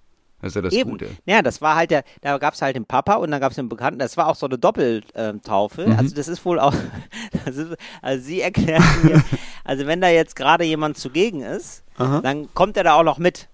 Das 0.42 0.53
ist 0.53 0.57
ja 0.57 0.62
das 0.62 0.72
Eben. 0.72 0.92
Gute. 0.92 1.11
Ja, 1.26 1.42
das 1.42 1.61
war 1.61 1.76
halt 1.76 1.90
der, 1.90 2.03
da 2.22 2.38
gab 2.38 2.55
es 2.55 2.62
halt 2.62 2.74
den 2.74 2.87
Papa 2.87 3.16
und 3.16 3.31
dann 3.31 3.40
gab 3.40 3.50
es 3.50 3.57
den 3.57 3.68
Bekannten. 3.68 3.98
Das 3.98 4.16
war 4.16 4.26
auch 4.26 4.37
so 4.37 4.46
eine 4.46 4.57
Doppeltaufe. 4.57 5.87
Mhm. 5.87 5.98
Also 5.98 6.14
das 6.14 6.29
ist 6.29 6.44
wohl 6.46 6.59
auch, 6.59 6.74
ist, 7.44 7.76
also 8.00 8.24
sie 8.24 8.40
erklärt 8.40 8.83
mir, 9.03 9.22
also 9.70 9.87
wenn 9.87 10.00
da 10.00 10.09
jetzt 10.09 10.35
gerade 10.35 10.64
jemand 10.64 10.98
zugegen 10.98 11.42
ist, 11.42 11.85
dann 11.96 12.52
kommt 12.54 12.76
er 12.76 12.83
da 12.85 12.94
auch 12.94 13.02
noch 13.04 13.18
mit. 13.18 13.48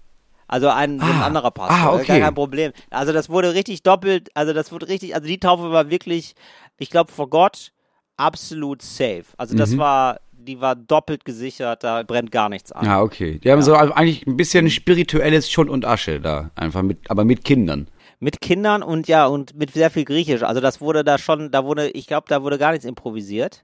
Also 0.47 0.69
ein, 0.69 0.99
so 0.99 1.05
ein 1.05 1.11
Ah. 1.21 1.25
anderer 1.25 1.51
Pastor, 1.51 1.77
Ah, 1.77 1.91
gar 1.91 1.95
okay. 2.01 2.19
kein 2.21 2.33
Problem. 2.33 2.71
Also 2.89 3.11
das 3.13 3.29
wurde 3.29 3.53
richtig 3.53 3.83
doppelt, 3.83 4.29
also 4.33 4.53
das 4.53 4.71
wurde 4.71 4.87
richtig, 4.87 5.13
also 5.13 5.27
die 5.27 5.39
Taufe 5.39 5.71
war 5.71 5.89
wirklich, 5.89 6.33
ich 6.77 6.89
glaube 6.89 7.11
vor 7.11 7.29
Gott 7.29 7.71
absolut 8.15 8.81
safe. 8.81 9.25
Also 9.37 9.55
das 9.55 9.71
Mhm. 9.71 9.77
war, 9.79 10.19
die 10.31 10.61
war 10.61 10.75
doppelt 10.75 11.25
gesichert, 11.25 11.83
da 11.83 12.03
brennt 12.03 12.31
gar 12.31 12.47
nichts 12.49 12.71
an. 12.71 12.85
Ja, 12.85 13.01
okay. 13.01 13.39
Die 13.39 13.51
haben 13.51 13.61
so 13.61 13.75
eigentlich 13.75 14.25
ein 14.25 14.37
bisschen 14.37 14.69
spirituelles 14.69 15.51
Schund 15.51 15.69
und 15.69 15.85
Asche 15.85 16.19
da. 16.21 16.49
Einfach 16.55 16.81
mit, 16.81 16.99
aber 17.11 17.25
mit 17.25 17.43
Kindern. 17.43 17.87
Mit 18.19 18.41
Kindern 18.41 18.81
und 18.81 19.07
ja, 19.07 19.27
und 19.27 19.55
mit 19.55 19.71
sehr 19.73 19.91
viel 19.91 20.05
Griechisch. 20.05 20.41
Also 20.43 20.61
das 20.61 20.81
wurde 20.81 21.03
da 21.03 21.17
schon, 21.19 21.51
da 21.51 21.65
wurde, 21.65 21.89
ich 21.89 22.07
glaube, 22.07 22.25
da 22.29 22.41
wurde 22.41 22.57
gar 22.57 22.71
nichts 22.71 22.85
improvisiert. 22.85 23.63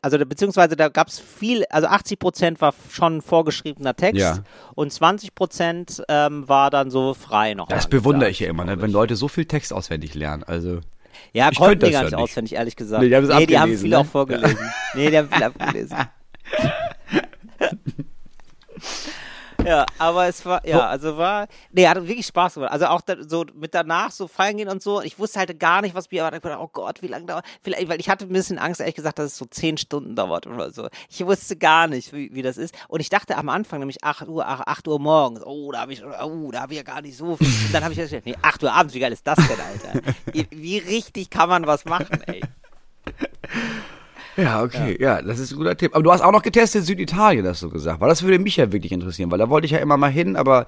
Also 0.00 0.18
beziehungsweise 0.18 0.76
da 0.76 0.88
gab 0.88 1.08
es 1.08 1.18
viel, 1.18 1.64
also 1.70 1.88
80 1.88 2.18
Prozent 2.18 2.60
war 2.60 2.72
vorgeschriebener 2.72 3.20
vorgeschriebener 3.20 3.94
Text 3.96 4.20
Ja. 4.20 4.38
und 4.74 4.92
20 4.92 5.34
Prozent 5.34 6.02
ähm, 6.08 6.48
war 6.48 6.70
dann 6.70 6.90
so 6.90 7.14
frei 7.14 7.54
noch. 7.54 7.68
Das 7.68 7.88
bewundere 7.88 8.30
ich 8.30 8.38
ja 8.40 8.48
immer, 8.48 8.64
ne? 8.64 8.80
wenn 8.80 8.90
Leute 8.92 9.16
so 9.16 9.28
viel 9.28 9.46
Text 9.46 9.72
auswendig 9.72 10.14
lernen. 10.14 10.44
Also, 10.44 10.80
Ja, 11.32 11.48
Ich 11.50 11.58
konnten 11.58 11.72
könnte 11.80 11.86
die 11.86 11.92
gar 11.92 12.02
ja 12.02 12.08
nicht 12.10 12.16
auswendig, 12.16 12.54
ehrlich 12.54 12.76
gesagt. 12.76 13.02
Nee, 13.02 13.08
die 13.08 13.16
haben 13.16 13.24
es 13.24 13.34
nee, 13.36 13.46
die 13.46 13.58
haben 13.58 13.76
viel 13.76 13.90
ne? 13.90 13.98
auch 13.98 14.06
vorgelesen. 14.06 14.58
Nee, 14.94 15.10
die 15.10 15.18
haben 15.18 15.28
viel 15.30 15.42
abgelesen. 15.42 15.96
Ja, 19.64 19.84
aber 19.98 20.28
es 20.28 20.44
war, 20.46 20.64
ja, 20.66 20.86
also 20.86 21.16
war, 21.18 21.48
nee, 21.72 21.86
hat 21.86 21.96
wirklich 22.06 22.26
Spaß 22.26 22.54
gemacht. 22.54 22.70
Also 22.72 22.86
auch 22.86 23.00
da, 23.00 23.16
so 23.26 23.44
mit 23.54 23.74
danach 23.74 24.10
so 24.12 24.28
feiern 24.28 24.56
gehen 24.56 24.68
und 24.68 24.82
so. 24.82 25.02
Ich 25.02 25.18
wusste 25.18 25.40
halt 25.40 25.58
gar 25.58 25.82
nicht, 25.82 25.94
was 25.94 26.10
mir 26.10 26.18
erwartet. 26.20 26.44
Ich 26.44 26.48
dachte, 26.50 26.62
oh 26.62 26.70
Gott, 26.72 27.02
wie 27.02 27.08
lange 27.08 27.26
dauert, 27.26 27.44
vielleicht, 27.62 27.88
weil 27.88 28.00
ich 28.00 28.08
hatte 28.08 28.24
ein 28.24 28.32
bisschen 28.32 28.58
Angst, 28.58 28.80
ehrlich 28.80 28.94
gesagt, 28.94 29.18
dass 29.18 29.26
es 29.32 29.36
so 29.36 29.44
zehn 29.46 29.76
Stunden 29.76 30.14
dauert 30.14 30.46
oder 30.46 30.70
so. 30.70 30.88
Ich 31.10 31.24
wusste 31.26 31.56
gar 31.56 31.86
nicht, 31.88 32.12
wie, 32.12 32.32
wie 32.32 32.42
das 32.42 32.56
ist. 32.56 32.74
Und 32.88 33.00
ich 33.00 33.08
dachte 33.10 33.36
am 33.36 33.48
Anfang 33.48 33.80
nämlich 33.80 34.04
8 34.04 34.28
Uhr, 34.28 34.46
8, 34.46 34.66
8 34.68 34.88
Uhr 34.88 35.00
morgens. 35.00 35.42
Oh, 35.44 35.72
da 35.72 35.80
habe 35.80 35.92
ich, 35.92 36.02
oh, 36.04 36.50
da 36.52 36.60
habe 36.62 36.72
ich 36.72 36.78
ja 36.78 36.84
gar 36.84 37.02
nicht 37.02 37.16
so 37.16 37.36
viel. 37.36 37.46
Und 37.66 37.74
dann 37.74 37.82
habe 37.84 37.92
ich 37.92 37.98
gedacht, 37.98 38.24
nee, 38.26 38.36
8 38.40 38.62
Uhr 38.62 38.72
abends, 38.72 38.94
wie 38.94 39.00
geil 39.00 39.12
ist 39.12 39.26
das 39.26 39.36
denn, 39.36 39.58
Alter? 39.60 40.00
Wie- 40.32 40.46
Wie 40.50 40.78
richtig 40.78 41.30
kann 41.30 41.48
man 41.48 41.66
was 41.66 41.84
machen, 41.84 42.22
ey? 42.26 42.40
Ja, 44.38 44.62
okay, 44.62 44.96
ja. 45.00 45.20
das 45.22 45.38
ist 45.38 45.52
ein 45.52 45.58
guter 45.58 45.76
Tipp. 45.76 45.94
Aber 45.94 46.02
du 46.02 46.12
hast 46.12 46.20
auch 46.20 46.32
noch 46.32 46.42
getestet 46.42 46.84
Süditalien, 46.84 47.46
hast 47.46 47.62
du 47.62 47.70
gesagt. 47.70 48.00
Weil 48.00 48.08
das 48.08 48.22
würde 48.22 48.38
mich 48.38 48.56
ja 48.56 48.72
wirklich 48.72 48.92
interessieren, 48.92 49.30
weil 49.30 49.38
da 49.38 49.48
wollte 49.48 49.66
ich 49.66 49.72
ja 49.72 49.78
immer 49.78 49.96
mal 49.96 50.10
hin, 50.10 50.36
aber 50.36 50.66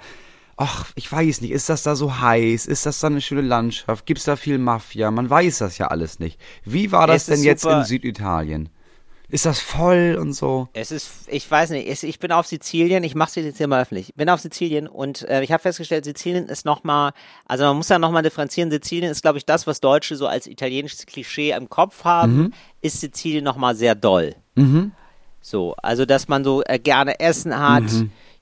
ach, 0.57 0.87
ich 0.95 1.11
weiß 1.11 1.41
nicht, 1.41 1.53
ist 1.53 1.69
das 1.69 1.83
da 1.83 1.97
so 1.97 2.21
heiß? 2.21 2.67
Ist 2.67 2.85
das 2.87 3.01
da 3.01 3.07
eine 3.07 3.21
schöne 3.21 3.41
Landschaft? 3.41 4.05
Gibt's 4.07 4.25
da 4.25 4.37
viel 4.37 4.59
Mafia? 4.59 5.11
Man 5.11 5.31
weiß 5.31 5.59
das 5.59 5.79
ja 5.79 5.87
alles 5.87 6.19
nicht. 6.19 6.39
Wie 6.65 6.93
war 6.93 7.07
das 7.07 7.29
Es 7.29 7.35
denn 7.35 7.45
jetzt 7.45 7.63
super. 7.63 7.79
in 7.79 7.85
Süditalien? 7.85 8.69
Ist 9.31 9.47
das 9.47 9.61
voll 9.61 10.16
und 10.21 10.33
so? 10.33 10.69
Es 10.73 10.90
ist, 10.90 11.11
ich 11.29 11.49
weiß 11.49 11.71
nicht, 11.71 11.88
es, 11.88 12.03
ich 12.03 12.19
bin 12.19 12.33
auf 12.33 12.47
Sizilien, 12.47 13.05
ich 13.05 13.14
mache 13.14 13.29
es 13.29 13.45
jetzt 13.45 13.59
hier 13.59 13.69
mal 13.69 13.83
öffentlich. 13.83 14.09
Ich 14.11 14.14
bin 14.14 14.29
auf 14.29 14.40
Sizilien 14.40 14.88
und 14.88 15.23
äh, 15.29 15.43
ich 15.43 15.53
habe 15.53 15.62
festgestellt, 15.62 16.05
Sizilien 16.05 16.47
ist 16.49 16.64
nochmal, 16.64 17.12
also 17.47 17.64
man 17.64 17.77
muss 17.77 17.88
ja 17.88 17.99
nochmal 17.99 18.23
differenzieren, 18.23 18.71
Sizilien 18.71 19.11
ist, 19.11 19.23
glaube 19.23 19.38
ich, 19.38 19.47
das, 19.47 19.66
was 19.66 19.81
Deutsche 19.81 20.16
so 20.16 20.27
als 20.27 20.47
italienisches 20.47 21.07
Klischee 21.07 21.53
im 21.53 21.69
Kopf 21.69 22.05
haben, 22.05 22.53
ist 22.81 23.01
Sizilien 23.01 23.45
nochmal 23.45 23.77
sehr 23.77 23.95
doll. 23.95 24.35
So, 25.40 25.75
also 25.83 26.05
dass 26.05 26.29
man 26.29 26.45
so 26.45 26.62
äh, 26.64 26.79
gerne 26.79 27.19
Essen 27.21 27.59
hat, 27.59 27.85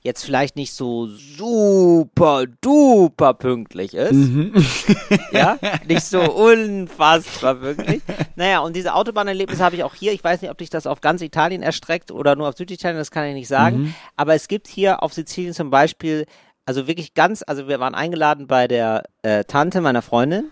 jetzt 0.01 0.23
vielleicht 0.23 0.55
nicht 0.55 0.73
so 0.73 1.07
super 1.07 2.45
duper 2.61 3.33
pünktlich 3.33 3.93
ist. 3.93 4.13
ja, 5.31 5.57
nicht 5.87 6.03
so 6.03 6.21
unfassbar 6.21 7.55
pünktlich. 7.55 8.01
Naja, 8.35 8.59
und 8.59 8.75
diese 8.75 8.93
Autobahnerlebnisse 8.93 9.63
habe 9.63 9.75
ich 9.75 9.83
auch 9.83 9.95
hier. 9.95 10.13
Ich 10.13 10.23
weiß 10.23 10.41
nicht, 10.41 10.51
ob 10.51 10.57
dich 10.57 10.69
das 10.69 10.87
auf 10.87 11.01
ganz 11.01 11.21
Italien 11.21 11.61
erstreckt 11.61 12.11
oder 12.11 12.35
nur 12.35 12.47
auf 12.49 12.55
Süditalien, 12.55 12.97
das 12.97 13.11
kann 13.11 13.25
ich 13.25 13.33
nicht 13.33 13.47
sagen. 13.49 13.93
Aber 14.15 14.35
es 14.35 14.47
gibt 14.47 14.67
hier 14.67 15.03
auf 15.03 15.13
Sizilien 15.13 15.53
zum 15.53 15.69
Beispiel, 15.69 16.25
also 16.65 16.87
wirklich 16.87 17.13
ganz, 17.13 17.43
also 17.45 17.67
wir 17.67 17.79
waren 17.79 17.95
eingeladen 17.95 18.47
bei 18.47 18.67
der 18.67 19.03
äh, 19.23 19.43
Tante 19.43 19.81
meiner 19.81 20.01
Freundin 20.03 20.51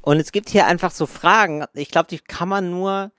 und 0.00 0.18
es 0.18 0.32
gibt 0.32 0.48
hier 0.48 0.66
einfach 0.66 0.90
so 0.90 1.06
Fragen, 1.06 1.64
ich 1.74 1.90
glaube, 1.90 2.08
die 2.08 2.18
kann 2.18 2.48
man 2.48 2.70
nur 2.70 3.12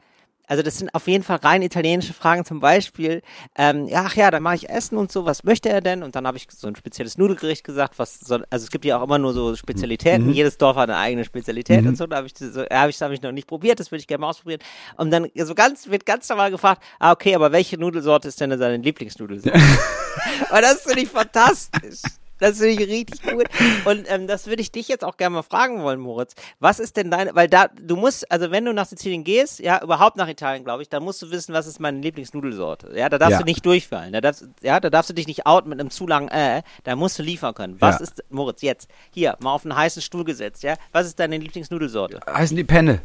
also 0.49 0.63
das 0.63 0.79
sind 0.79 0.93
auf 0.95 1.07
jeden 1.07 1.23
Fall 1.23 1.37
rein 1.37 1.61
italienische 1.61 2.13
Fragen, 2.13 2.43
zum 2.43 2.59
Beispiel, 2.59 3.21
ähm, 3.55 3.87
ja, 3.87 4.03
ach 4.07 4.15
ja, 4.15 4.31
dann 4.31 4.41
mache 4.41 4.55
ich 4.55 4.69
Essen 4.69 4.97
und 4.97 5.11
so, 5.11 5.25
was 5.25 5.43
möchte 5.43 5.69
er 5.69 5.79
denn? 5.79 6.01
Und 6.01 6.15
dann 6.15 6.25
habe 6.25 6.37
ich 6.37 6.47
so 6.49 6.67
ein 6.67 6.75
spezielles 6.75 7.19
Nudelgericht 7.19 7.63
gesagt, 7.63 7.99
was 7.99 8.19
soll, 8.19 8.45
also 8.49 8.63
es 8.63 8.71
gibt 8.71 8.83
ja 8.83 8.97
auch 8.97 9.03
immer 9.03 9.19
nur 9.19 9.33
so 9.33 9.55
Spezialitäten, 9.55 10.33
jedes 10.33 10.57
Dorf 10.57 10.75
hat 10.75 10.89
eine 10.89 10.97
eigene 10.97 11.23
Spezialität 11.23 11.85
und 11.85 11.95
so, 11.95 12.07
da 12.07 12.17
habe 12.17 12.27
ich 12.27 12.33
so, 12.35 12.61
ja, 12.61 12.81
habe 12.81 12.89
ich, 12.89 12.99
hab 12.99 13.11
ich 13.11 13.21
noch 13.21 13.31
nicht 13.31 13.47
probiert, 13.47 13.79
das 13.79 13.91
würde 13.91 14.01
ich 14.01 14.07
gerne 14.07 14.21
mal 14.21 14.29
ausprobieren. 14.29 14.61
Und 14.97 15.11
dann 15.11 15.27
so 15.35 15.53
ganz, 15.53 15.87
wird 15.87 16.07
ganz 16.07 16.27
normal 16.27 16.49
gefragt, 16.49 16.83
ah, 16.97 17.11
okay, 17.11 17.35
aber 17.35 17.51
welche 17.51 17.77
Nudelsorte 17.77 18.27
ist 18.27 18.41
denn 18.41 18.57
seine 18.57 18.77
Lieblingsnudelsorte? 18.77 19.59
und 20.51 20.61
das 20.61 20.81
finde 20.81 21.01
ich 21.01 21.09
fantastisch. 21.09 22.01
Das 22.39 22.57
finde 22.57 22.83
ich 22.83 22.89
richtig 22.89 23.21
gut. 23.23 23.45
Und 23.85 24.05
ähm, 24.09 24.27
das 24.27 24.47
würde 24.47 24.61
ich 24.61 24.71
dich 24.71 24.87
jetzt 24.87 25.03
auch 25.03 25.17
gerne 25.17 25.35
mal 25.35 25.41
fragen 25.43 25.81
wollen, 25.83 25.99
Moritz. 25.99 26.35
Was 26.59 26.79
ist 26.79 26.97
denn 26.97 27.11
deine, 27.11 27.35
weil 27.35 27.47
da, 27.47 27.67
du 27.67 27.95
musst, 27.95 28.31
also 28.31 28.49
wenn 28.51 28.65
du 28.65 28.73
nach 28.73 28.85
Sizilien 28.85 29.23
gehst, 29.23 29.59
ja, 29.59 29.81
überhaupt 29.83 30.15
nach 30.17 30.27
Italien, 30.27 30.63
glaube 30.63 30.81
ich, 30.81 30.89
dann 30.89 31.03
musst 31.03 31.21
du 31.21 31.31
wissen, 31.31 31.53
was 31.53 31.67
ist 31.67 31.79
meine 31.79 31.99
Lieblingsnudelsorte. 31.99 32.91
Ja, 32.97 33.09
da 33.09 33.17
darfst 33.17 33.33
Ja. 33.33 33.39
du 33.39 33.45
nicht 33.45 33.65
durchfallen. 33.65 34.13
Da 34.13 34.21
darfst, 34.21 34.47
ja, 34.61 34.79
da 34.79 34.89
darfst 34.89 35.09
du 35.09 35.13
dich 35.13 35.27
nicht 35.27 35.45
out 35.45 35.67
mit 35.67 35.79
einem 35.79 35.89
zu 35.89 36.07
langen 36.07 36.29
äh, 36.29 36.61
da 36.83 36.95
musst 36.95 37.19
du 37.19 37.23
liefern 37.23 37.53
können. 37.53 37.75
Was 37.79 37.95
Ja. 37.99 38.03
ist, 38.03 38.23
Moritz, 38.29 38.61
jetzt, 38.61 38.89
hier, 39.11 39.35
mal 39.41 39.53
auf 39.53 39.65
einen 39.65 39.75
heißen 39.75 40.01
Stuhl 40.01 40.23
gesetzt, 40.23 40.63
ja, 40.63 40.75
was 40.91 41.05
ist 41.07 41.19
deine 41.19 41.37
Lieblingsnudelsorte? 41.37 42.19
Heißen 42.27 42.55
die 42.55 42.63
Penne? 42.63 43.01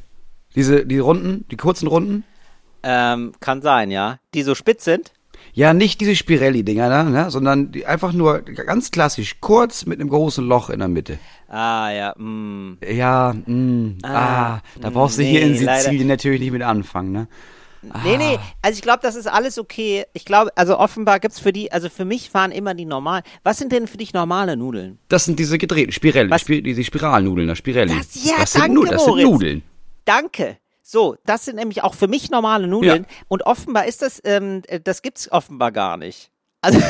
Diese, 0.54 0.86
die 0.86 0.98
Runden, 0.98 1.44
die 1.50 1.56
kurzen 1.56 1.88
Runden? 1.88 2.22
Ähm, 2.84 3.32
kann 3.40 3.62
sein, 3.62 3.90
ja. 3.90 4.18
Die 4.34 4.42
so 4.42 4.54
spitz 4.54 4.84
sind. 4.84 5.12
Ja, 5.52 5.72
nicht 5.74 6.00
diese 6.00 6.16
Spirelli-Dinger 6.16 6.88
da, 6.88 7.02
ne? 7.04 7.30
sondern 7.30 7.70
die 7.70 7.86
einfach 7.86 8.12
nur 8.12 8.40
ganz 8.40 8.90
klassisch, 8.90 9.36
kurz 9.40 9.86
mit 9.86 10.00
einem 10.00 10.08
großen 10.08 10.44
Loch 10.46 10.70
in 10.70 10.80
der 10.80 10.88
Mitte. 10.88 11.18
Ah, 11.48 11.90
ja, 11.90 12.14
mm. 12.18 12.78
Ja, 12.90 13.34
mh, 13.46 13.92
ah, 14.02 14.08
Ah, 14.56 14.60
da 14.80 14.90
brauchst 14.90 15.18
du 15.18 15.22
hier 15.22 15.42
in 15.42 15.52
nee, 15.52 15.60
leider. 15.60 15.82
Sizilien 15.82 16.08
natürlich 16.08 16.40
nicht 16.40 16.52
mit 16.52 16.62
anfangen, 16.62 17.12
ne? 17.12 17.28
Nee, 18.02 18.16
nee, 18.16 18.38
also 18.62 18.76
ich 18.76 18.82
glaube, 18.82 19.00
das 19.02 19.14
ist 19.14 19.26
alles 19.26 19.58
okay. 19.58 20.04
Ich 20.14 20.24
glaube, 20.24 20.50
also 20.56 20.78
offenbar 20.78 21.20
gibt's 21.20 21.38
für 21.38 21.52
die, 21.52 21.70
also 21.70 21.90
für 21.90 22.06
mich 22.06 22.32
waren 22.32 22.50
immer 22.50 22.72
die 22.74 22.86
normalen. 22.86 23.22
Was 23.42 23.58
sind 23.58 23.72
denn 23.72 23.86
für 23.86 23.98
dich 23.98 24.14
normale 24.14 24.56
Nudeln? 24.56 24.98
Das 25.08 25.26
sind 25.26 25.38
diese 25.38 25.58
gedrehten 25.58 25.92
Spirelli? 25.92 26.36
Spir 26.38 26.62
diese 26.62 26.82
Spiralnudeln, 26.82 27.46
das 27.46 27.58
Spirelli. 27.58 27.94
Das- 27.94 28.24
ja, 28.24 28.36
das 28.38 28.52
sind, 28.52 28.62
danke, 28.74 28.88
das 28.90 29.04
sind. 29.04 29.22
Nudeln. 29.22 29.62
Danke. 30.06 30.56
So, 30.86 31.16
das 31.24 31.46
sind 31.46 31.56
nämlich 31.56 31.82
auch 31.82 31.94
für 31.94 32.08
mich 32.08 32.30
normale 32.30 32.66
Nudeln. 32.66 33.06
Und 33.28 33.46
offenbar 33.46 33.86
ist 33.86 34.02
das, 34.02 34.20
ähm, 34.22 34.60
äh, 34.68 34.80
das 34.80 35.00
gibt's 35.00 35.32
offenbar 35.32 35.72
gar 35.72 35.96
nicht. 35.96 36.30
Also, 36.64 36.80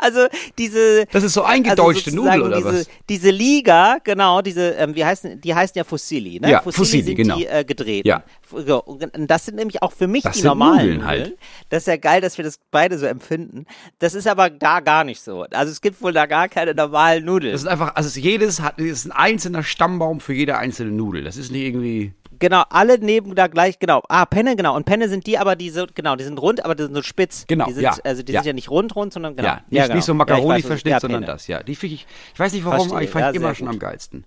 also 0.00 0.26
diese. 0.58 1.06
Das 1.10 1.24
ist 1.24 1.32
so 1.32 1.44
eingedeutschte 1.44 2.10
also 2.10 2.24
sozusagen 2.24 2.42
Nudel 2.42 2.46
oder 2.46 2.56
diese, 2.58 2.80
was? 2.80 2.88
Diese 3.08 3.30
Liga, 3.30 3.96
genau, 4.04 4.42
diese, 4.42 4.72
ähm, 4.72 4.94
wie 4.94 5.02
heißen, 5.02 5.40
die 5.40 5.54
heißen 5.54 5.72
ja 5.78 5.84
Fusilli, 5.84 6.40
ne? 6.40 6.50
Ja, 6.50 6.60
Fusilli, 6.60 7.02
sind 7.02 7.14
genau. 7.14 7.36
die 7.36 7.46
äh, 7.46 7.64
gedreht. 7.64 8.04
Ja. 8.04 8.22
So, 8.50 8.84
und 8.84 9.30
das 9.30 9.46
sind 9.46 9.54
nämlich 9.54 9.82
auch 9.82 9.92
für 9.92 10.08
mich 10.08 10.24
Das 10.24 10.36
die 10.36 10.42
normalen 10.42 10.76
Nudeln 10.76 10.98
Nudeln. 10.98 11.08
halt. 11.08 11.38
Das 11.70 11.84
ist 11.84 11.86
ja 11.86 11.96
geil, 11.96 12.20
dass 12.20 12.36
wir 12.36 12.44
das 12.44 12.58
beide 12.70 12.98
so 12.98 13.06
empfinden. 13.06 13.64
Das 13.98 14.12
ist 14.12 14.26
aber 14.26 14.50
da 14.50 14.80
gar 14.80 15.04
nicht 15.04 15.22
so. 15.22 15.46
Also 15.50 15.72
es 15.72 15.80
gibt 15.80 16.02
wohl 16.02 16.12
da 16.12 16.26
gar 16.26 16.50
keine 16.50 16.74
normalen 16.74 17.24
Nudeln. 17.24 17.52
Das 17.52 17.62
ist 17.62 17.68
einfach, 17.68 17.96
also 17.96 18.20
jedes 18.20 18.60
hat, 18.60 18.78
ist 18.78 19.06
ein 19.06 19.12
einzelner 19.12 19.62
Stammbaum 19.62 20.20
für 20.20 20.34
jede 20.34 20.58
einzelne 20.58 20.92
Nudel. 20.92 21.24
Das 21.24 21.38
ist 21.38 21.50
nicht 21.50 21.62
irgendwie, 21.62 22.12
Genau, 22.38 22.62
alle 22.70 22.98
neben 22.98 23.34
da 23.34 23.46
gleich, 23.46 23.78
genau. 23.78 24.02
Ah, 24.08 24.24
Penne, 24.26 24.56
genau. 24.56 24.74
Und 24.76 24.84
Penne 24.84 25.08
sind 25.08 25.26
die 25.26 25.38
aber, 25.38 25.56
die 25.56 25.70
so, 25.70 25.86
genau, 25.94 26.16
die 26.16 26.24
sind 26.24 26.40
rund, 26.40 26.64
aber 26.64 26.74
die 26.74 26.84
sind 26.84 26.94
so 26.94 27.02
spitz. 27.02 27.44
Genau, 27.48 27.66
die 27.66 27.72
sind, 27.74 27.82
ja, 27.82 27.94
Also 28.04 28.22
die 28.22 28.32
ja. 28.32 28.40
sind 28.40 28.46
ja 28.48 28.52
nicht 28.52 28.70
rund, 28.70 28.94
rund, 28.96 29.12
sondern 29.12 29.36
genau. 29.36 29.48
ja, 29.48 29.54
nicht, 29.68 29.82
genau. 29.82 29.94
nicht 29.94 30.04
so 30.04 30.12
Ja, 30.12 30.16
Macaroni-Verschnitt, 30.16 30.90
ja, 30.92 31.00
sondern 31.00 31.22
Penne. 31.22 31.32
das, 31.32 31.46
ja. 31.46 31.62
Die 31.62 31.74
find 31.74 31.92
ich, 31.94 32.06
ich 32.32 32.40
weiß 32.40 32.52
nicht 32.52 32.64
warum, 32.64 32.88
Verstehe, 32.88 32.94
aber 32.96 33.04
ich 33.04 33.10
fand 33.10 33.24
ja, 33.26 33.32
die 33.32 33.38
immer 33.38 33.54
schon 33.54 33.66
gut. 33.66 33.74
am 33.74 33.78
geilsten. 33.80 34.24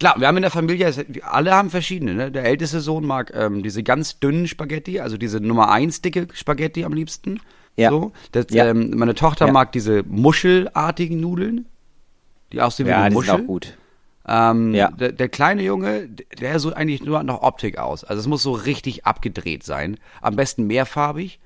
Klar, 0.00 0.14
wir 0.18 0.28
haben 0.28 0.36
in 0.36 0.42
der 0.42 0.50
Familie, 0.52 0.92
alle 1.22 1.52
haben 1.54 1.70
verschiedene, 1.70 2.14
ne? 2.14 2.30
Der 2.30 2.44
älteste 2.44 2.80
Sohn 2.80 3.04
mag 3.04 3.32
ähm, 3.34 3.64
diese 3.64 3.82
ganz 3.82 4.20
dünnen 4.20 4.46
Spaghetti, 4.46 5.00
also 5.00 5.16
diese 5.16 5.40
Nummer 5.40 5.70
eins 5.72 6.00
dicke 6.02 6.28
Spaghetti 6.34 6.84
am 6.84 6.92
liebsten. 6.92 7.40
Ja. 7.76 7.90
So. 7.90 8.12
Das, 8.32 8.46
Ja. 8.50 8.66
ähm, 8.66 8.92
meine 8.96 9.14
Tochter 9.16 9.46
Ja. 9.46 9.52
mag 9.52 9.72
diese 9.72 10.04
muschelartigen 10.04 11.20
Nudeln, 11.20 11.66
die 12.52 12.60
aussehen 12.60 12.86
wie 12.86 12.90
Ja, 12.90 12.98
eine 13.00 13.10
die 13.10 13.14
Muschel. 13.14 13.32
sind 13.34 13.42
auch 13.42 13.46
gut. 13.46 13.76
Ähm, 14.28 14.74
Ja. 14.74 14.90
der, 14.90 15.12
der 15.12 15.28
kleine 15.28 15.62
Junge, 15.62 16.08
der 16.40 16.58
so 16.60 16.72
eigentlich 16.72 17.02
nur 17.02 17.22
nach 17.22 17.40
Optik 17.42 17.78
aus. 17.78 18.04
Also 18.04 18.20
es 18.20 18.26
muss 18.26 18.42
so 18.42 18.52
richtig 18.52 19.06
abgedreht 19.06 19.62
sein. 19.64 19.96
Am 20.20 20.36
besten 20.36 20.66
mehrfarbig. 20.66 21.40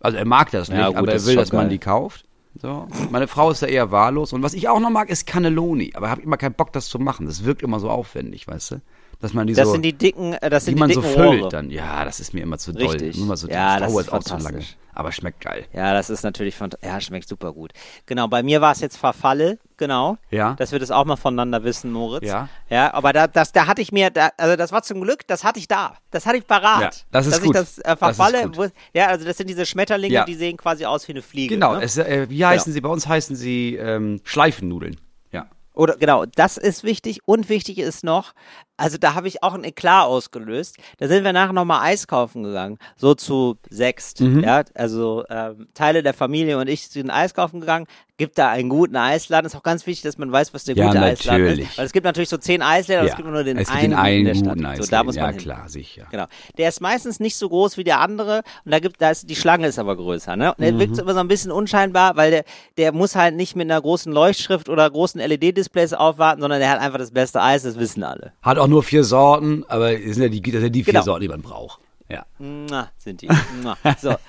Also 0.00 0.16
er 0.16 0.24
mag 0.24 0.50
das 0.50 0.68
nicht, 0.68 0.78
Ja, 0.78 0.88
gut, 0.88 0.96
aber 0.96 1.12
er 1.12 1.24
will, 1.26 1.36
dass 1.36 1.52
man 1.52 1.62
geil. 1.62 1.70
die 1.70 1.78
kauft. 1.78 2.24
So. 2.60 2.88
Meine 3.10 3.28
Frau 3.28 3.50
ist 3.50 3.62
da 3.62 3.66
eher 3.66 3.90
wahllos. 3.92 4.32
Und 4.32 4.42
was 4.42 4.54
ich 4.54 4.68
auch 4.68 4.80
noch 4.80 4.90
mag, 4.90 5.10
ist 5.10 5.26
Cannelloni. 5.26 5.92
Aber 5.94 6.06
ich 6.06 6.10
habe 6.10 6.22
immer 6.22 6.36
keinen 6.36 6.54
Bock, 6.54 6.72
das 6.72 6.88
zu 6.88 6.98
machen. 6.98 7.26
Das 7.26 7.44
wirkt 7.44 7.62
immer 7.62 7.78
so 7.78 7.88
aufwendig, 7.90 8.48
weißt 8.48 8.72
du? 8.72 8.80
Dass 9.20 9.32
man 9.34 9.46
die 9.48 9.52
Das 9.54 9.66
so, 9.66 9.72
sind 9.72 9.82
die 9.82 9.92
dicken, 9.92 10.34
äh, 10.34 10.48
das 10.48 10.64
die 10.64 10.70
sind 10.70 10.78
man 10.78 10.88
die 10.88 10.94
so 10.94 11.00
dicken 11.00 11.14
füllt 11.14 11.40
Rohre. 11.42 11.48
dann. 11.50 11.70
Ja, 11.70 12.04
das 12.04 12.20
ist 12.20 12.34
mir 12.34 12.42
immer 12.44 12.56
zu 12.58 12.72
doll. 12.72 12.88
Richtig. 12.92 13.18
Immer 13.18 13.36
so, 13.36 13.48
Ja, 13.48 13.74
das 13.78 13.82
das 13.86 13.92
dauert 13.92 14.06
ist 14.06 14.12
auch 14.12 14.38
zu 14.38 14.44
lange. 14.44 14.64
aber 14.94 15.10
schmeckt 15.10 15.40
geil. 15.40 15.64
Ja, 15.72 15.92
das 15.92 16.08
ist 16.08 16.22
natürlich 16.22 16.54
von, 16.54 16.70
ja, 16.84 17.00
schmeckt 17.00 17.28
super 17.28 17.52
gut. 17.52 17.72
Genau, 18.06 18.28
bei 18.28 18.44
mir 18.44 18.60
war 18.60 18.70
es 18.70 18.80
jetzt 18.80 18.96
Verfalle, 18.96 19.58
genau. 19.76 20.18
Ja. 20.30 20.54
Dass 20.54 20.70
wir 20.70 20.78
das 20.78 20.92
auch 20.92 21.04
mal 21.04 21.16
voneinander 21.16 21.64
wissen, 21.64 21.90
Moritz. 21.90 22.24
Ja. 22.28 22.48
Ja, 22.70 22.94
aber 22.94 23.12
da, 23.12 23.26
das, 23.26 23.50
da 23.50 23.66
hatte 23.66 23.82
ich 23.82 23.90
mir, 23.90 24.10
da, 24.10 24.30
also 24.36 24.54
das 24.54 24.70
war 24.70 24.82
zum 24.84 25.00
Glück, 25.00 25.26
das 25.26 25.42
hatte 25.42 25.58
ich 25.58 25.66
da. 25.66 25.96
Das 26.12 26.24
hatte 26.24 26.36
ich 26.38 26.46
parat. 26.46 26.80
Ja, 26.82 26.90
das 27.10 27.26
ist 27.26 27.32
dass 27.38 27.42
gut. 27.42 27.56
ich 27.56 27.60
das 27.60 27.78
äh, 27.78 27.82
Das 27.84 27.92
ist 27.94 27.98
Verfalle, 27.98 28.42
gut. 28.44 28.56
wo, 28.56 28.66
ja, 28.94 29.06
also 29.08 29.24
das 29.24 29.36
sind 29.36 29.50
diese 29.50 29.66
Schmetterlinge, 29.66 30.14
Ja. 30.14 30.24
die 30.26 30.34
sehen 30.36 30.56
quasi 30.56 30.84
aus 30.84 31.08
wie 31.08 31.12
eine 31.12 31.22
Fliege. 31.22 31.54
Genau, 31.54 31.74
ne? 31.74 31.82
es, 31.82 31.96
äh, 31.98 32.26
wie 32.30 32.44
heißen 32.46 32.72
sie? 32.72 32.80
Bei 32.80 32.88
uns 32.88 33.08
heißen 33.08 33.34
sie 33.34 33.74
ähm, 33.74 34.20
Schleifennudeln. 34.22 35.00
Ja. 35.32 35.46
Oder 35.74 35.96
genau, 35.96 36.24
das 36.24 36.56
ist 36.56 36.84
wichtig. 36.84 37.20
Und 37.26 37.48
wichtig 37.48 37.78
ist 37.78 38.04
noch, 38.04 38.32
also 38.78 38.96
da 38.98 39.14
habe 39.14 39.28
ich 39.28 39.42
auch 39.42 39.54
ein 39.54 39.64
Eklat 39.64 40.06
ausgelöst. 40.06 40.76
Da 40.98 41.08
sind 41.08 41.24
wir 41.24 41.32
nachher 41.32 41.52
nochmal 41.52 41.80
Eis 41.82 42.06
kaufen 42.06 42.42
gegangen. 42.44 42.78
So 42.96 43.14
zu 43.14 43.58
sechst. 43.68 44.20
Mhm. 44.20 44.40
Ja, 44.44 44.62
also 44.74 45.24
ähm, 45.28 45.68
Teile 45.74 46.02
der 46.02 46.14
Familie 46.14 46.58
und 46.58 46.68
ich 46.68 46.88
sind 46.88 47.10
Eis 47.10 47.34
kaufen 47.34 47.60
gegangen. 47.60 47.86
Gibt 48.16 48.36
da 48.36 48.48
einen 48.50 48.68
guten 48.68 48.96
Eisladen. 48.96 49.46
Ist 49.46 49.54
auch 49.54 49.62
ganz 49.62 49.86
wichtig, 49.86 50.02
dass 50.02 50.18
man 50.18 50.32
weiß, 50.32 50.52
was 50.52 50.64
der 50.64 50.74
Ja, 50.74 50.86
gute 50.88 51.00
Eisladen 51.00 51.42
natürlich. 51.44 51.68
ist. 51.68 51.78
Weil 51.78 51.86
es 51.86 51.92
gibt 51.92 52.04
natürlich 52.04 52.28
so 52.28 52.36
zehn 52.36 52.62
Eisläden, 52.62 53.04
ja. 53.04 53.10
es 53.10 53.16
gibt 53.16 53.28
nur 53.28 53.44
den 53.44 53.56
es 53.58 53.68
gibt 53.68 53.78
einen, 53.78 53.90
den 53.90 53.98
einen 53.98 54.18
in 54.18 54.24
der 54.24 54.34
Stadt. 54.34 54.48
guten 54.54 54.60
So, 54.62 54.66
Eisladen. 54.68 54.90
da 54.90 55.04
muss 55.04 55.14
man 55.14 55.24
ja, 55.24 55.30
hin. 55.30 55.38
klar, 55.40 55.68
sicher. 55.68 56.06
Genau. 56.10 56.24
Der 56.56 56.68
ist 56.68 56.80
meistens 56.80 57.20
nicht 57.20 57.36
so 57.36 57.48
groß 57.48 57.76
wie 57.76 57.84
der 57.84 58.00
andere 58.00 58.42
und 58.64 58.72
da 58.72 58.80
gibt, 58.80 59.00
da 59.00 59.10
ist, 59.10 59.30
die 59.30 59.36
Schlange 59.36 59.68
ist 59.68 59.78
aber 59.78 59.94
größer, 59.96 60.34
ne? 60.34 60.52
Und 60.52 60.60
der 60.64 60.72
Mhm. 60.72 60.78
wirkt 60.80 60.96
so 60.96 61.02
immer 61.02 61.14
so 61.14 61.20
ein 61.20 61.28
bisschen 61.28 61.52
unscheinbar, 61.52 62.16
weil 62.16 62.32
der, 62.32 62.44
der 62.76 62.90
muss 62.92 63.14
halt 63.14 63.36
nicht 63.36 63.54
mit 63.54 63.70
einer 63.70 63.80
großen 63.80 64.12
Leuchtschrift 64.12 64.68
oder 64.68 64.90
großen 64.90 65.20
LED-Displays 65.20 65.92
aufwarten, 65.92 66.40
sondern 66.40 66.58
der 66.58 66.70
hat 66.70 66.80
einfach 66.80 66.98
das 66.98 67.12
beste 67.12 67.40
Eis, 67.40 67.62
das 67.62 67.78
wissen 67.78 68.02
alle. 68.02 68.32
Hat 68.42 68.58
auch 68.58 68.66
nur 68.68 68.82
vier 68.82 69.04
Sorten, 69.04 69.64
aber 69.68 69.92
es 69.92 70.14
sind 70.14 70.22
ja 70.22 70.28
die, 70.28 70.40
das 70.42 70.52
sind 70.52 70.62
ja 70.62 70.68
die 70.68 70.84
vier 70.84 70.92
Genau. 70.94 71.04
Sorten, 71.04 71.22
die 71.22 71.28
man 71.28 71.42
braucht. 71.42 71.80
Ja. 72.08 72.24
Mua, 72.38 72.90
sind 72.98 73.20
die. 73.22 73.28
Mua. 73.62 73.76
So. 74.00 74.14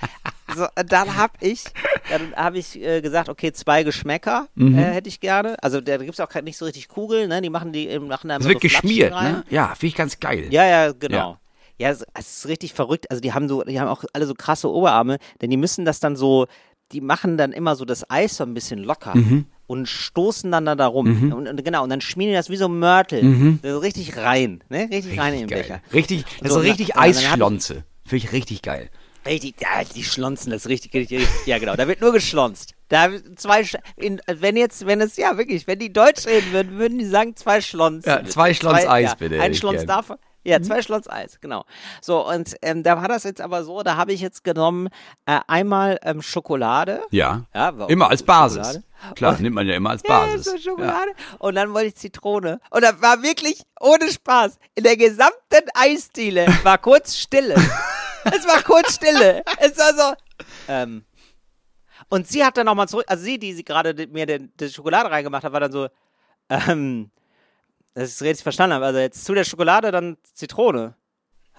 So, 0.55 0.65
dann 0.87 1.15
habe 1.15 1.33
ich, 1.41 1.63
dann 2.09 2.33
habe 2.35 2.57
ich 2.57 2.75
äh, 2.81 3.01
gesagt, 3.01 3.29
okay, 3.29 3.51
zwei 3.53 3.83
Geschmäcker 3.83 4.47
Mhm. 4.55 4.79
äh, 4.79 4.93
hätte 4.93 5.07
ich 5.07 5.19
gerne. 5.19 5.55
Also 5.61 5.79
da 5.79 5.97
gibt 5.97 6.11
es 6.13 6.19
auch 6.19 6.41
nicht 6.41 6.57
so 6.57 6.65
richtig 6.65 6.87
Kugeln, 6.87 7.29
ne? 7.29 7.39
Die 7.39 7.51
machen 7.51 7.71
die 7.71 7.85
da 7.87 7.99
Das 7.99 8.23
immer 8.23 8.39
wird 8.45 8.53
so 8.55 8.59
geschmiert, 8.59 9.13
rein. 9.13 9.31
ne? 9.31 9.43
Ja, 9.51 9.67
finde 9.75 9.85
ich 9.85 9.95
ganz 9.95 10.19
geil. 10.19 10.47
Ja, 10.49 10.65
ja, 10.65 10.91
genau. 10.91 11.37
Ja, 11.77 11.91
es, 11.91 12.03
es 12.17 12.37
ist 12.37 12.47
richtig 12.47 12.73
verrückt. 12.73 13.11
Also 13.11 13.21
die 13.21 13.31
haben 13.31 13.47
so, 13.47 13.63
die 13.63 13.79
haben 13.79 13.87
auch 13.89 14.03
alle 14.11 14.25
so 14.25 14.33
krasse 14.33 14.71
Oberarme, 14.71 15.19
denn 15.39 15.51
die 15.51 15.57
müssen 15.57 15.85
das 15.85 15.99
dann 15.99 16.15
so, 16.15 16.47
die 16.91 17.01
machen 17.01 17.37
dann 17.37 17.51
immer 17.51 17.75
so 17.75 17.85
das 17.85 18.09
Eis 18.09 18.37
so 18.37 18.43
ein 18.43 18.53
bisschen 18.53 18.79
locker 18.79 19.15
Mhm. 19.15 19.45
und 19.67 19.87
stoßen 19.87 20.51
dann 20.51 20.65
da, 20.65 20.85
rum. 20.87 21.31
Und, 21.33 21.47
und 21.47 21.63
genau, 21.63 21.83
und 21.83 21.89
dann 21.89 22.01
schmieren 22.01 22.31
die 22.31 22.35
das 22.35 22.49
wie 22.49 22.55
so 22.57 22.67
Mörtel. 22.69 23.59
So 23.63 23.77
richtig 23.79 24.17
rein, 24.17 24.63
ne? 24.69 24.89
Richtig, 24.91 25.19
rein 25.19 25.33
in 25.35 25.39
den 25.41 25.45
Mhm. 25.45 25.49
geil. 25.49 25.61
Becher. 25.61 25.81
Richtig, 25.93 26.25
das 26.41 26.53
So, 26.53 26.59
ist 26.61 26.65
richtig 26.65 26.89
ich- 26.89 26.97
Eisschlonze. 26.97 27.83
Finde 28.05 28.25
ich 28.25 28.31
richtig 28.31 28.61
geil. 28.63 28.89
Richtig, 29.27 29.55
ja, 29.61 29.83
die 29.83 30.03
schlonzen 30.03 30.49
das 30.51 30.67
richtig, 30.67 30.93
richtig, 30.93 31.19
richtig. 31.19 31.45
Ja, 31.45 31.59
genau. 31.59 31.75
Da 31.75 31.87
wird 31.87 32.01
nur 32.01 32.13
geschlonzt. 32.13 32.73
Da 32.87 33.09
zwei, 33.35 33.61
Sch- 33.61 33.77
in, 33.97 34.19
wenn 34.25 34.55
jetzt, 34.57 34.87
wenn 34.87 35.01
es, 35.01 35.17
ja, 35.17 35.37
wirklich, 35.37 35.67
wenn 35.67 35.77
die 35.77 35.93
Deutsch 35.93 36.25
reden 36.25 36.51
würden, 36.53 36.79
würden 36.79 36.97
die 36.97 37.05
sagen 37.05 37.35
zwei 37.35 37.61
Schlons. 37.61 38.05
Ja, 38.05 38.23
zwei 38.25 38.53
Schlons 38.53 38.85
Eis, 38.87 39.09
ja, 39.11 39.15
bitte, 39.15 39.39
Ein 39.39 39.53
Schlons 39.53 39.79
gern. 39.79 39.87
davon. 39.87 40.17
Ja, 40.43 40.61
zwei 40.61 40.81
Schlons 40.81 41.09
Eis, 41.09 41.39
genau. 41.41 41.65
So, 42.01 42.25
und 42.27 42.55
ähm, 42.61 42.81
da 42.83 42.95
war 43.01 43.07
das 43.09 43.23
jetzt 43.23 43.41
aber 43.41 43.63
so, 43.63 43.83
da 43.83 43.97
habe 43.97 44.13
ich 44.13 44.21
jetzt 44.21 44.43
genommen, 44.43 44.87
äh, 45.25 45.39
einmal 45.47 45.99
ähm, 46.03 46.21
Schokolade. 46.21 47.01
Ja. 47.11 47.45
Ja, 47.53 47.69
immer 47.87 48.09
als 48.09 48.23
Basis. 48.23 48.57
Schokolade? 48.67 48.83
Klar, 49.15 49.39
nimmt 49.39 49.55
man 49.55 49.67
ja 49.67 49.75
immer 49.75 49.91
als 49.91 50.01
Ja, 50.07 50.19
Basis. 50.25 50.45
so 50.45 50.57
Schokolade. 50.57 51.11
Und 51.39 51.55
dann 51.55 51.73
wollte 51.73 51.87
ich 51.87 51.95
Zitrone. 51.95 52.59
Und 52.71 52.83
das 52.83 53.01
war 53.01 53.21
wirklich 53.21 53.61
ohne 53.79 54.09
Spaß. 54.11 54.57
In 54.75 54.83
der 54.83 54.95
gesamten 54.97 55.69
Eisdiele 55.73 56.47
war 56.63 56.77
kurz 56.81 57.17
Stille. 57.17 57.55
es 58.25 58.47
war 58.47 58.61
kurz 58.63 58.95
Stille. 58.95 59.43
Es 59.59 59.77
war 59.77 59.93
so. 59.93 60.13
Ähm. 60.69 61.03
Und 62.07 62.27
sie 62.27 62.43
hat 62.43 62.57
dann 62.57 62.65
nochmal 62.65 62.87
zurück, 62.87 63.05
also 63.07 63.23
sie, 63.23 63.37
die 63.37 63.53
sie 63.53 63.63
gerade 63.63 64.07
mir 64.07 64.25
die 64.25 64.69
Schokolade 64.69 65.11
reingemacht 65.11 65.43
hat, 65.43 65.51
war 65.53 65.59
dann 65.59 65.71
so, 65.71 65.89
ähm, 66.49 67.11
dass 67.99 68.09
ich 68.09 68.15
es 68.15 68.21
richtig 68.21 68.43
verstanden 68.43 68.75
habe. 68.75 68.85
Also 68.85 68.99
jetzt 68.99 69.25
zu 69.25 69.33
der 69.33 69.43
Schokolade 69.43 69.91
dann 69.91 70.17
Zitrone. 70.33 70.95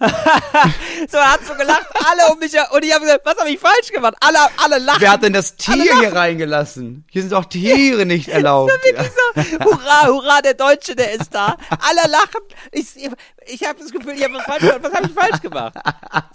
so, 1.10 1.18
er 1.18 1.32
hat 1.32 1.44
so 1.44 1.52
gelacht, 1.54 1.86
alle 2.10 2.32
um 2.32 2.38
mich 2.38 2.54
her- 2.54 2.70
und 2.72 2.82
ich 2.82 2.90
habe 2.90 3.04
gesagt, 3.04 3.20
was 3.26 3.36
habe 3.36 3.50
ich 3.50 3.60
falsch 3.60 3.92
gemacht? 3.92 4.14
Alle, 4.20 4.38
alle 4.56 4.78
lachen. 4.78 4.98
Wer 5.02 5.10
hat 5.12 5.22
denn 5.22 5.34
das 5.34 5.56
Tier 5.56 5.98
hier 5.98 6.14
reingelassen? 6.14 7.04
Hier 7.10 7.20
sind 7.20 7.32
doch 7.32 7.44
Tiere 7.44 8.06
nicht 8.06 8.28
erlaubt. 8.30 8.72
so, 8.72 9.42
hurra, 9.62 10.06
hurra, 10.06 10.40
der 10.40 10.54
Deutsche, 10.54 10.96
der 10.96 11.12
ist 11.12 11.34
da. 11.34 11.54
Alle 11.68 12.10
lachen. 12.10 12.40
Ich, 12.72 12.96
ich 13.44 13.68
habe 13.68 13.78
das 13.78 13.92
Gefühl, 13.92 14.14
ich 14.14 14.24
habe 14.24 14.34
was 14.36 14.44
falsch 14.44 14.62
gemacht. 14.62 14.82
Was 14.84 14.92
habe 14.94 15.06
ich 15.06 15.12
falsch 15.12 15.42
gemacht? 15.42 15.74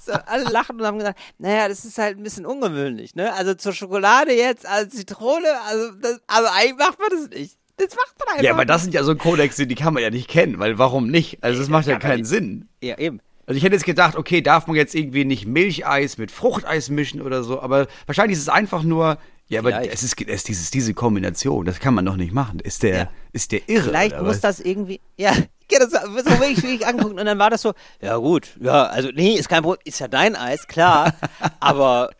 So, 0.05 0.13
alle 0.27 0.43
lachen 0.43 0.79
und 0.79 0.85
haben 0.85 0.99
gesagt, 0.99 1.17
naja, 1.39 1.67
das 1.67 1.85
ist 1.85 1.97
halt 1.97 2.17
ein 2.19 2.23
bisschen 2.23 2.45
ungewöhnlich, 2.45 3.15
ne? 3.15 3.33
Also 3.33 3.55
zur 3.55 3.73
Schokolade 3.73 4.33
jetzt, 4.33 4.67
als 4.67 4.93
Zitrone, 4.93 5.47
also, 5.67 5.91
das, 5.93 6.21
also 6.27 6.49
eigentlich 6.51 6.77
macht 6.77 6.99
man 6.99 7.09
das 7.09 7.29
nicht. 7.29 7.57
Das 7.77 7.89
macht 7.95 8.15
man 8.19 8.27
einfach 8.29 8.43
Ja, 8.43 8.53
aber 8.53 8.65
das 8.65 8.83
sind 8.83 8.93
ja 8.93 9.03
so 9.03 9.15
Kodexe, 9.15 9.67
die 9.67 9.75
kann 9.75 9.93
man 9.93 10.01
ja 10.03 10.09
nicht 10.09 10.27
kennen, 10.29 10.59
weil 10.59 10.77
warum 10.77 11.07
nicht? 11.07 11.43
Also 11.43 11.59
das 11.59 11.69
macht 11.69 11.87
ja 11.87 11.99
keinen. 11.99 12.23
Sinn. 12.25 12.69
Ja, 12.81 12.97
eben. 12.97 13.19
Also 13.47 13.57
ich 13.57 13.63
hätte 13.63 13.75
jetzt 13.75 13.85
gedacht, 13.85 14.15
okay, 14.15 14.41
darf 14.41 14.65
man 14.67 14.75
jetzt 14.75 14.95
irgendwie 14.95 15.23
nicht 15.25 15.45
Milcheis 15.45 16.17
mit 16.17 16.31
Fruchteis 16.31 16.89
mischen 16.89 17.21
oder 17.21 17.43
so, 17.43 17.61
aber 17.61 17.87
wahrscheinlich 18.07 18.37
ist 18.37 18.43
es 18.43 18.49
einfach 18.49 18.81
nur, 18.83 19.17
ja, 19.47 19.59
aber 19.59 19.69
Vielleicht. 19.69 19.93
es 19.93 20.01
ist, 20.03 20.19
es 20.21 20.27
ist 20.27 20.47
dieses, 20.47 20.71
diese 20.71 20.93
Kombination, 20.95 21.65
das 21.65 21.79
kann 21.79 21.93
man 21.93 22.05
doch 22.05 22.15
nicht 22.15 22.33
machen. 22.33 22.59
Ist 22.59 22.81
der, 22.81 22.95
Ja. 22.97 23.09
ist 23.33 23.51
der 23.51 23.69
irre? 23.69 23.83
Vielleicht 23.89 24.13
oder 24.15 24.23
muss 24.23 24.35
was? 24.35 24.41
das 24.41 24.59
irgendwie, 24.61 24.99
ja, 25.17 25.33
ja 25.71 25.79
das 25.79 25.91
so 25.91 26.39
wirklich, 26.39 26.61
wirklich 26.63 26.85
angucken 26.85 27.19
und 27.19 27.25
dann 27.25 27.39
war 27.39 27.49
das 27.49 27.61
so, 27.61 27.73
ja 28.01 28.17
gut, 28.17 28.49
ja, 28.61 28.85
also 28.85 29.09
nee, 29.13 29.33
ist 29.33 29.49
kein 29.49 29.63
Problem, 29.63 29.81
ist 29.85 29.99
ja 29.99 30.07
dein 30.07 30.35
Eis, 30.35 30.67
klar, 30.67 31.13
aber 31.59 32.11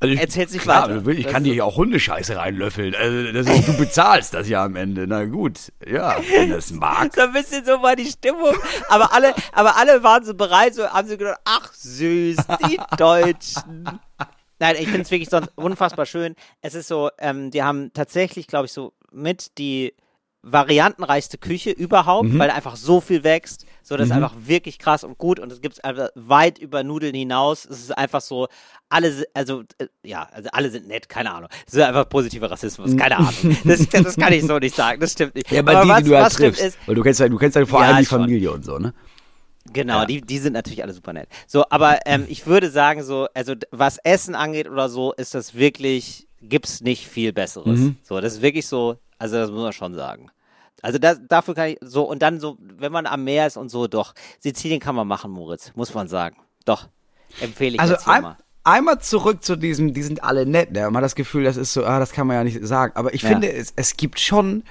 Also 0.00 0.14
ich, 0.14 0.20
erzähl's 0.20 0.52
nicht 0.52 0.62
klar, 0.62 0.88
weiter. 0.88 1.08
Ich 1.10 1.26
kann 1.26 1.44
ist 1.44 1.50
dir 1.50 1.54
ja 1.54 1.64
auch 1.64 1.76
Hundescheiße 1.76 2.36
reinlöffeln. 2.36 2.94
Also 2.94 3.32
das 3.32 3.46
ist, 3.46 3.68
du 3.68 3.76
bezahlst 3.76 4.34
das 4.34 4.48
ja 4.48 4.64
am 4.64 4.76
Ende. 4.76 5.06
Na 5.06 5.24
gut, 5.24 5.72
ja, 5.86 6.16
wenn 6.30 6.50
das 6.50 6.70
mag. 6.72 7.12
so 7.14 7.22
ein 7.22 7.32
bisschen 7.32 7.64
so 7.64 7.82
war 7.82 7.96
die 7.96 8.06
Stimmung. 8.06 8.54
Aber 8.88 9.12
alle, 9.12 9.34
aber 9.52 9.76
alle 9.76 10.02
waren 10.02 10.24
so 10.24 10.34
bereit, 10.34 10.74
so 10.74 10.86
haben 10.88 11.08
sie 11.08 11.16
gedacht, 11.16 11.40
ach 11.44 11.72
süß, 11.72 12.36
die 12.68 12.78
Deutschen. 12.96 14.00
Nein, 14.58 14.76
ich 14.78 14.86
finde 14.86 15.02
es 15.02 15.10
wirklich 15.10 15.30
sonst 15.30 15.50
unfassbar 15.56 16.04
schön. 16.06 16.34
Es 16.60 16.74
ist 16.74 16.88
so, 16.88 17.10
ähm, 17.18 17.50
die 17.50 17.62
haben 17.62 17.92
tatsächlich, 17.94 18.46
glaube 18.46 18.66
ich, 18.66 18.72
so 18.72 18.92
mit 19.10 19.56
die 19.58 19.94
variantenreichste 20.42 21.36
Küche 21.38 21.70
überhaupt, 21.70 22.28
Mhm. 22.30 22.38
weil 22.38 22.50
einfach 22.50 22.76
so 22.76 23.00
viel 23.00 23.24
wächst. 23.24 23.66
So, 23.82 23.96
das 23.96 24.06
ist 24.06 24.12
einfach 24.12 24.34
wirklich 24.38 24.78
krass 24.78 25.04
und 25.04 25.18
gut 25.18 25.38
und 25.38 25.52
es 25.52 25.60
gibt 25.60 25.84
einfach 25.84 26.08
weit 26.14 26.58
über 26.58 26.82
Nudeln 26.82 27.14
hinaus. 27.14 27.64
Es 27.66 27.80
ist 27.80 27.96
einfach 27.98 28.20
so, 28.20 28.48
alle, 28.88 29.26
also, 29.34 29.64
äh, 29.78 29.86
ja, 30.02 30.28
also 30.32 30.48
alle 30.52 30.70
sind 30.70 30.86
nett, 30.88 31.08
keine 31.08 31.32
Ahnung. 31.32 31.48
Es 31.66 31.74
ist 31.74 31.80
einfach 31.80 32.08
positiver 32.08 32.50
Rassismus, 32.50 32.96
keine 32.96 33.18
Ahnung. 33.18 33.34
Das, 33.64 33.86
das 33.88 34.16
kann 34.16 34.32
ich 34.32 34.44
so 34.46 34.58
nicht 34.58 34.74
sagen, 34.76 35.00
das 35.00 35.12
stimmt 35.12 35.34
nicht. 35.34 35.50
Ja, 35.50 35.60
aber, 35.60 35.82
die, 35.82 35.88
was, 35.88 35.98
die 36.04 36.10
du 36.10 36.16
stimmt 36.16 36.56
triffst. 36.56 36.62
ist, 36.64 36.78
weil 36.86 36.94
du 36.94 37.02
kennst 37.02 37.20
ja, 37.20 37.28
du 37.28 37.36
kennst 37.36 37.56
ja 37.56 37.66
vor 37.66 37.80
Ja, 37.80 37.88
allem 37.88 37.98
die 37.98 38.06
schon. 38.06 38.20
Familie 38.20 38.52
und 38.52 38.64
so, 38.64 38.78
ne? 38.78 38.94
Genau, 39.72 40.00
Ja. 40.00 40.06
die, 40.06 40.20
die 40.22 40.38
sind 40.38 40.54
natürlich 40.54 40.82
alle 40.82 40.92
super 40.94 41.12
nett. 41.12 41.28
So, 41.46 41.64
aber 41.68 41.98
ähm, 42.06 42.24
ich 42.28 42.46
würde 42.46 42.70
sagen, 42.70 43.02
so, 43.02 43.28
also 43.34 43.54
was 43.70 43.98
Essen 44.04 44.34
angeht 44.34 44.68
oder 44.68 44.88
so, 44.88 45.12
ist 45.12 45.34
das 45.34 45.54
wirklich, 45.54 46.26
gibt's 46.40 46.80
nicht 46.80 47.06
viel 47.08 47.32
Besseres. 47.32 47.78
Mhm. 47.78 47.96
So, 48.02 48.20
das 48.20 48.34
ist 48.34 48.42
wirklich 48.42 48.66
so, 48.66 48.96
also 49.20 49.36
das 49.36 49.50
muss 49.50 49.62
man 49.62 49.72
schon 49.72 49.94
sagen. 49.94 50.30
Also 50.82 50.98
das, 50.98 51.20
dafür 51.28 51.54
kann 51.54 51.68
ich 51.68 51.78
so, 51.82 52.04
und 52.04 52.22
dann 52.22 52.40
so, 52.40 52.56
wenn 52.58 52.90
man 52.90 53.06
am 53.06 53.22
Meer 53.22 53.46
ist 53.46 53.58
und 53.58 53.68
so, 53.68 53.86
doch, 53.86 54.14
Sizilien 54.40 54.80
kann 54.80 54.94
man 54.94 55.06
machen, 55.06 55.30
Moritz, 55.30 55.72
muss 55.74 55.92
man 55.92 56.08
sagen. 56.08 56.36
Doch, 56.64 56.88
empfehle 57.40 57.74
ich 57.74 57.80
Also 57.80 57.92
jetzt 57.92 58.08
ein, 58.08 58.22
mal. 58.22 58.36
einmal 58.64 58.98
zurück 59.00 59.44
zu 59.44 59.56
diesem, 59.56 59.92
die 59.92 60.02
sind 60.02 60.24
alle 60.24 60.46
nett, 60.46 60.72
ne? 60.72 60.84
Man 60.86 60.96
hat 60.96 61.04
das 61.04 61.14
Gefühl, 61.14 61.44
das 61.44 61.58
ist 61.58 61.74
so, 61.74 61.84
ah, 61.84 61.98
das 61.98 62.12
kann 62.12 62.26
man 62.26 62.36
ja 62.36 62.44
nicht 62.44 62.64
sagen. 62.66 62.96
Aber 62.96 63.12
ich 63.12 63.22
Ja. 63.22 63.28
finde, 63.28 63.52
es, 63.52 63.74
es 63.76 63.96
gibt 63.98 64.20
schon, 64.20 64.64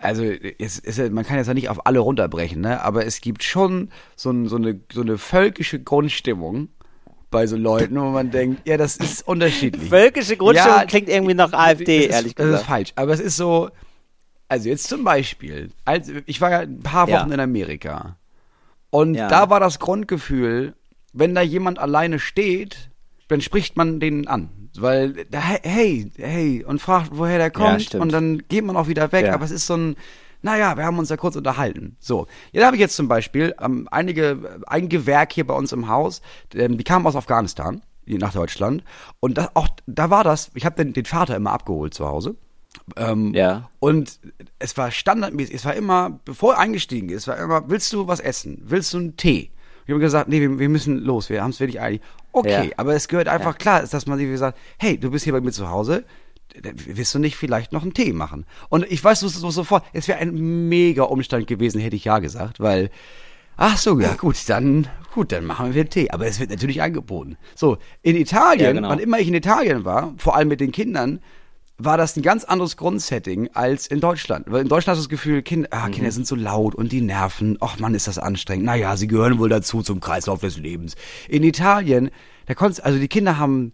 also 0.00 0.22
es, 0.24 0.78
es, 0.78 0.98
man 1.10 1.24
kann 1.24 1.38
jetzt 1.38 1.46
ja 1.46 1.54
nicht 1.54 1.70
auf 1.70 1.86
alle 1.86 2.00
runterbrechen, 2.00 2.60
ne? 2.60 2.82
Aber 2.82 3.06
es 3.06 3.22
gibt 3.22 3.42
schon 3.42 3.90
so, 4.14 4.30
ein, 4.30 4.46
so, 4.46 4.56
eine, 4.56 4.78
so 4.92 5.00
eine 5.00 5.16
völkische 5.16 5.82
Grundstimmung 5.82 6.68
bei 7.30 7.46
so 7.46 7.56
Leuten, 7.56 7.96
wo 8.00 8.06
man 8.06 8.30
denkt, 8.30 8.66
ja, 8.66 8.76
das 8.76 8.96
ist 8.96 9.26
unterschiedlich. 9.26 9.88
Völkische 9.88 10.36
Grundstimmung 10.36 10.78
Ja, 10.78 10.86
klingt 10.86 11.08
irgendwie 11.08 11.34
nach 11.34 11.52
AfD, 11.52 11.98
das 11.98 12.06
ist, 12.06 12.12
ehrlich 12.14 12.34
Das 12.34 12.46
gesagt. 12.46 12.62
ist 12.62 12.66
falsch, 12.68 12.92
aber 12.96 13.12
es 13.12 13.20
ist 13.20 13.36
so, 13.36 13.70
also 14.48 14.68
jetzt 14.68 14.88
zum 14.88 15.04
Beispiel, 15.04 15.70
als, 15.84 16.10
ich 16.26 16.40
war 16.40 16.50
ja 16.50 16.58
ein 16.60 16.80
paar 16.80 17.08
Ja. 17.08 17.20
Wochen 17.20 17.32
in 17.32 17.40
Amerika 17.40 18.16
und 18.90 19.14
Ja. 19.14 19.28
da 19.28 19.50
war 19.50 19.60
das 19.60 19.78
Grundgefühl, 19.78 20.74
wenn 21.12 21.34
da 21.34 21.42
jemand 21.42 21.78
alleine 21.78 22.18
steht, 22.18 22.90
dann 23.28 23.40
spricht 23.40 23.76
man 23.76 24.00
den 24.00 24.26
an. 24.26 24.50
Weil, 24.78 25.26
hey, 25.32 26.10
hey, 26.16 26.64
und 26.64 26.80
fragt, 26.80 27.10
woher 27.12 27.38
der 27.38 27.50
kommt 27.50 27.94
und 27.94 28.12
dann 28.12 28.42
geht 28.48 28.64
man 28.64 28.76
auch 28.76 28.86
wieder 28.88 29.10
weg, 29.12 29.26
Ja. 29.26 29.34
aber 29.34 29.44
es 29.44 29.50
ist 29.50 29.66
so 29.66 29.74
ein, 29.76 29.96
naja, 30.42 30.76
wir 30.76 30.84
haben 30.84 30.98
uns 30.98 31.08
ja 31.08 31.16
kurz 31.16 31.36
unterhalten. 31.36 31.96
So, 31.98 32.26
jetzt 32.52 32.64
habe 32.64 32.76
ich 32.76 32.80
jetzt 32.80 32.96
zum 32.96 33.08
Beispiel 33.08 33.54
ähm, 33.60 33.88
einige, 33.90 34.60
ein 34.66 34.88
Gewerk 34.88 35.32
hier 35.32 35.46
bei 35.46 35.54
uns 35.54 35.72
im 35.72 35.88
Haus, 35.88 36.22
ähm, 36.54 36.78
die 36.78 36.84
kamen 36.84 37.06
aus 37.06 37.16
Afghanistan, 37.16 37.82
nach 38.06 38.32
Deutschland. 38.32 38.84
Und 39.20 39.36
das, 39.36 39.54
auch 39.54 39.68
da 39.86 40.08
war 40.10 40.24
das, 40.24 40.50
ich 40.54 40.64
habe 40.64 40.76
den, 40.82 40.94
den 40.94 41.04
Vater 41.04 41.36
immer 41.36 41.52
abgeholt 41.52 41.92
zu 41.92 42.06
Hause. 42.06 42.36
Ähm, 42.96 43.34
Ja. 43.34 43.68
Und 43.80 44.18
es 44.58 44.76
war 44.76 44.90
standardmäßig, 44.90 45.54
es 45.54 45.64
war 45.64 45.74
immer, 45.74 46.18
bevor 46.24 46.54
er 46.54 46.60
eingestiegen 46.60 47.10
ist, 47.10 47.28
war 47.28 47.36
immer, 47.36 47.68
willst 47.68 47.92
du 47.92 48.06
was 48.06 48.20
essen? 48.20 48.62
Willst 48.64 48.94
du 48.94 48.98
einen 48.98 49.16
Tee? 49.16 49.50
Wir 49.84 49.94
haben 49.94 50.00
gesagt, 50.00 50.28
nee, 50.28 50.40
wir, 50.40 50.58
wir 50.58 50.68
müssen 50.68 50.98
los, 50.98 51.28
wir 51.30 51.42
haben 51.42 51.50
es 51.50 51.60
wirklich 51.60 51.80
eilig. 51.80 52.00
Okay, 52.32 52.68
Ja. 52.68 52.74
aber 52.76 52.94
es 52.94 53.08
gehört 53.08 53.26
einfach 53.28 53.56
klar, 53.58 53.82
dass 53.82 54.06
man 54.06 54.18
sich 54.18 54.38
sagt, 54.38 54.58
hey, 54.78 54.98
du 54.98 55.10
bist 55.10 55.24
hier 55.24 55.32
bei 55.32 55.40
mir 55.40 55.50
zu 55.52 55.68
Hause, 55.70 56.04
willst 56.62 57.14
du 57.14 57.18
nicht 57.18 57.36
vielleicht 57.36 57.72
noch 57.72 57.82
einen 57.82 57.94
Tee 57.94 58.12
machen? 58.12 58.46
Und 58.68 58.84
ich 58.90 59.02
weiß 59.02 59.20
so, 59.20 59.28
so 59.28 59.50
sofort, 59.50 59.84
es 59.92 60.08
wäre 60.08 60.18
ein 60.18 60.68
mega 60.68 61.04
Umstand 61.04 61.46
gewesen, 61.46 61.80
hätte 61.80 61.96
ich 61.96 62.04
ja 62.04 62.18
gesagt, 62.18 62.60
weil, 62.60 62.90
ach 63.56 63.76
so, 63.76 63.98
ja 64.00 64.14
gut, 64.14 64.36
dann, 64.48 64.88
gut, 65.12 65.32
dann 65.32 65.44
machen 65.44 65.74
wir 65.74 65.82
einen 65.82 65.90
Tee. 65.90 66.10
Aber 66.10 66.26
es 66.26 66.40
wird 66.40 66.50
natürlich 66.50 66.82
angeboten. 66.82 67.36
So, 67.54 67.78
in 68.02 68.16
Italien, 68.16 68.60
Ja, 68.66 68.72
genau. 68.72 68.88
wann 68.88 68.98
immer 68.98 69.18
ich 69.18 69.28
in 69.28 69.34
Italien 69.34 69.84
war, 69.84 70.14
vor 70.16 70.36
allem 70.36 70.48
mit 70.48 70.60
den 70.60 70.72
Kindern, 70.72 71.20
war 71.80 71.96
das 71.96 72.16
ein 72.16 72.22
ganz 72.22 72.42
anderes 72.42 72.76
Grundsetting 72.76 73.50
als 73.54 73.86
in 73.86 74.00
Deutschland. 74.00 74.46
Weil 74.48 74.62
in 74.62 74.68
Deutschland 74.68 74.96
hast 74.98 75.04
du 75.04 75.08
das 75.08 75.10
Gefühl, 75.10 75.42
Kinder, 75.42 75.68
ah, 75.70 75.86
Mhm. 75.86 75.92
Kinder 75.92 76.10
sind 76.10 76.26
so 76.26 76.34
laut 76.34 76.74
und 76.74 76.90
die 76.90 77.00
nerven. 77.00 77.56
Ach 77.60 77.78
Mann, 77.78 77.94
ist 77.94 78.08
das 78.08 78.18
anstrengend. 78.18 78.64
Naja, 78.66 78.96
sie 78.96 79.06
gehören 79.06 79.38
wohl 79.38 79.48
dazu 79.48 79.82
zum 79.82 80.00
Kreislauf 80.00 80.40
des 80.40 80.56
Lebens. 80.58 80.96
In 81.28 81.44
Italien, 81.44 82.10
da 82.46 82.54
konntest, 82.54 82.84
also 82.84 82.98
die 82.98 83.06
Kinder 83.06 83.38
haben 83.38 83.72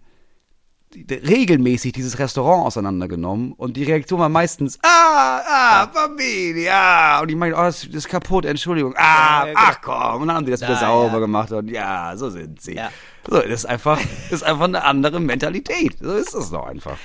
regelmäßig 0.95 1.93
dieses 1.93 2.19
Restaurant 2.19 2.67
auseinandergenommen 2.67 3.53
und 3.53 3.77
die 3.77 3.85
Reaktion 3.85 4.21
war 4.21 4.29
meistens, 4.29 4.79
ah, 4.83 5.41
ah, 5.47 5.87
Bambini, 5.87 6.69
ah, 6.69 7.21
und 7.21 7.31
ich 7.31 7.37
meine, 7.37 7.55
oh, 7.55 7.63
das 7.63 7.85
ist 7.85 8.09
kaputt, 8.09 8.45
Entschuldigung, 8.45 8.95
ah, 8.97 9.47
Ja, 9.47 9.47
ja, 9.47 9.55
ach 9.57 9.81
komm, 9.83 10.23
und 10.23 10.29
dann 10.29 10.37
haben 10.37 10.45
die 10.47 10.53
das 10.53 10.61
wieder 10.61 10.77
sauber 10.77 11.15
ja. 11.15 11.19
gemacht 11.19 11.53
und 11.53 11.69
ja, 11.69 12.17
so 12.17 12.31
sind 12.31 12.61
sie. 12.61 12.75
Ja. 12.75 12.91
So, 13.29 13.41
das 13.41 13.47
ist 13.47 13.67
einfach, 13.67 13.99
das 13.99 14.33
ist 14.33 14.43
einfach 14.43 14.65
eine 14.65 14.85
andere 14.85 15.21
Mentalität. 15.21 15.97
So 16.01 16.13
ist 16.13 16.35
es 16.35 16.51
doch 16.51 16.67
einfach. 16.67 16.99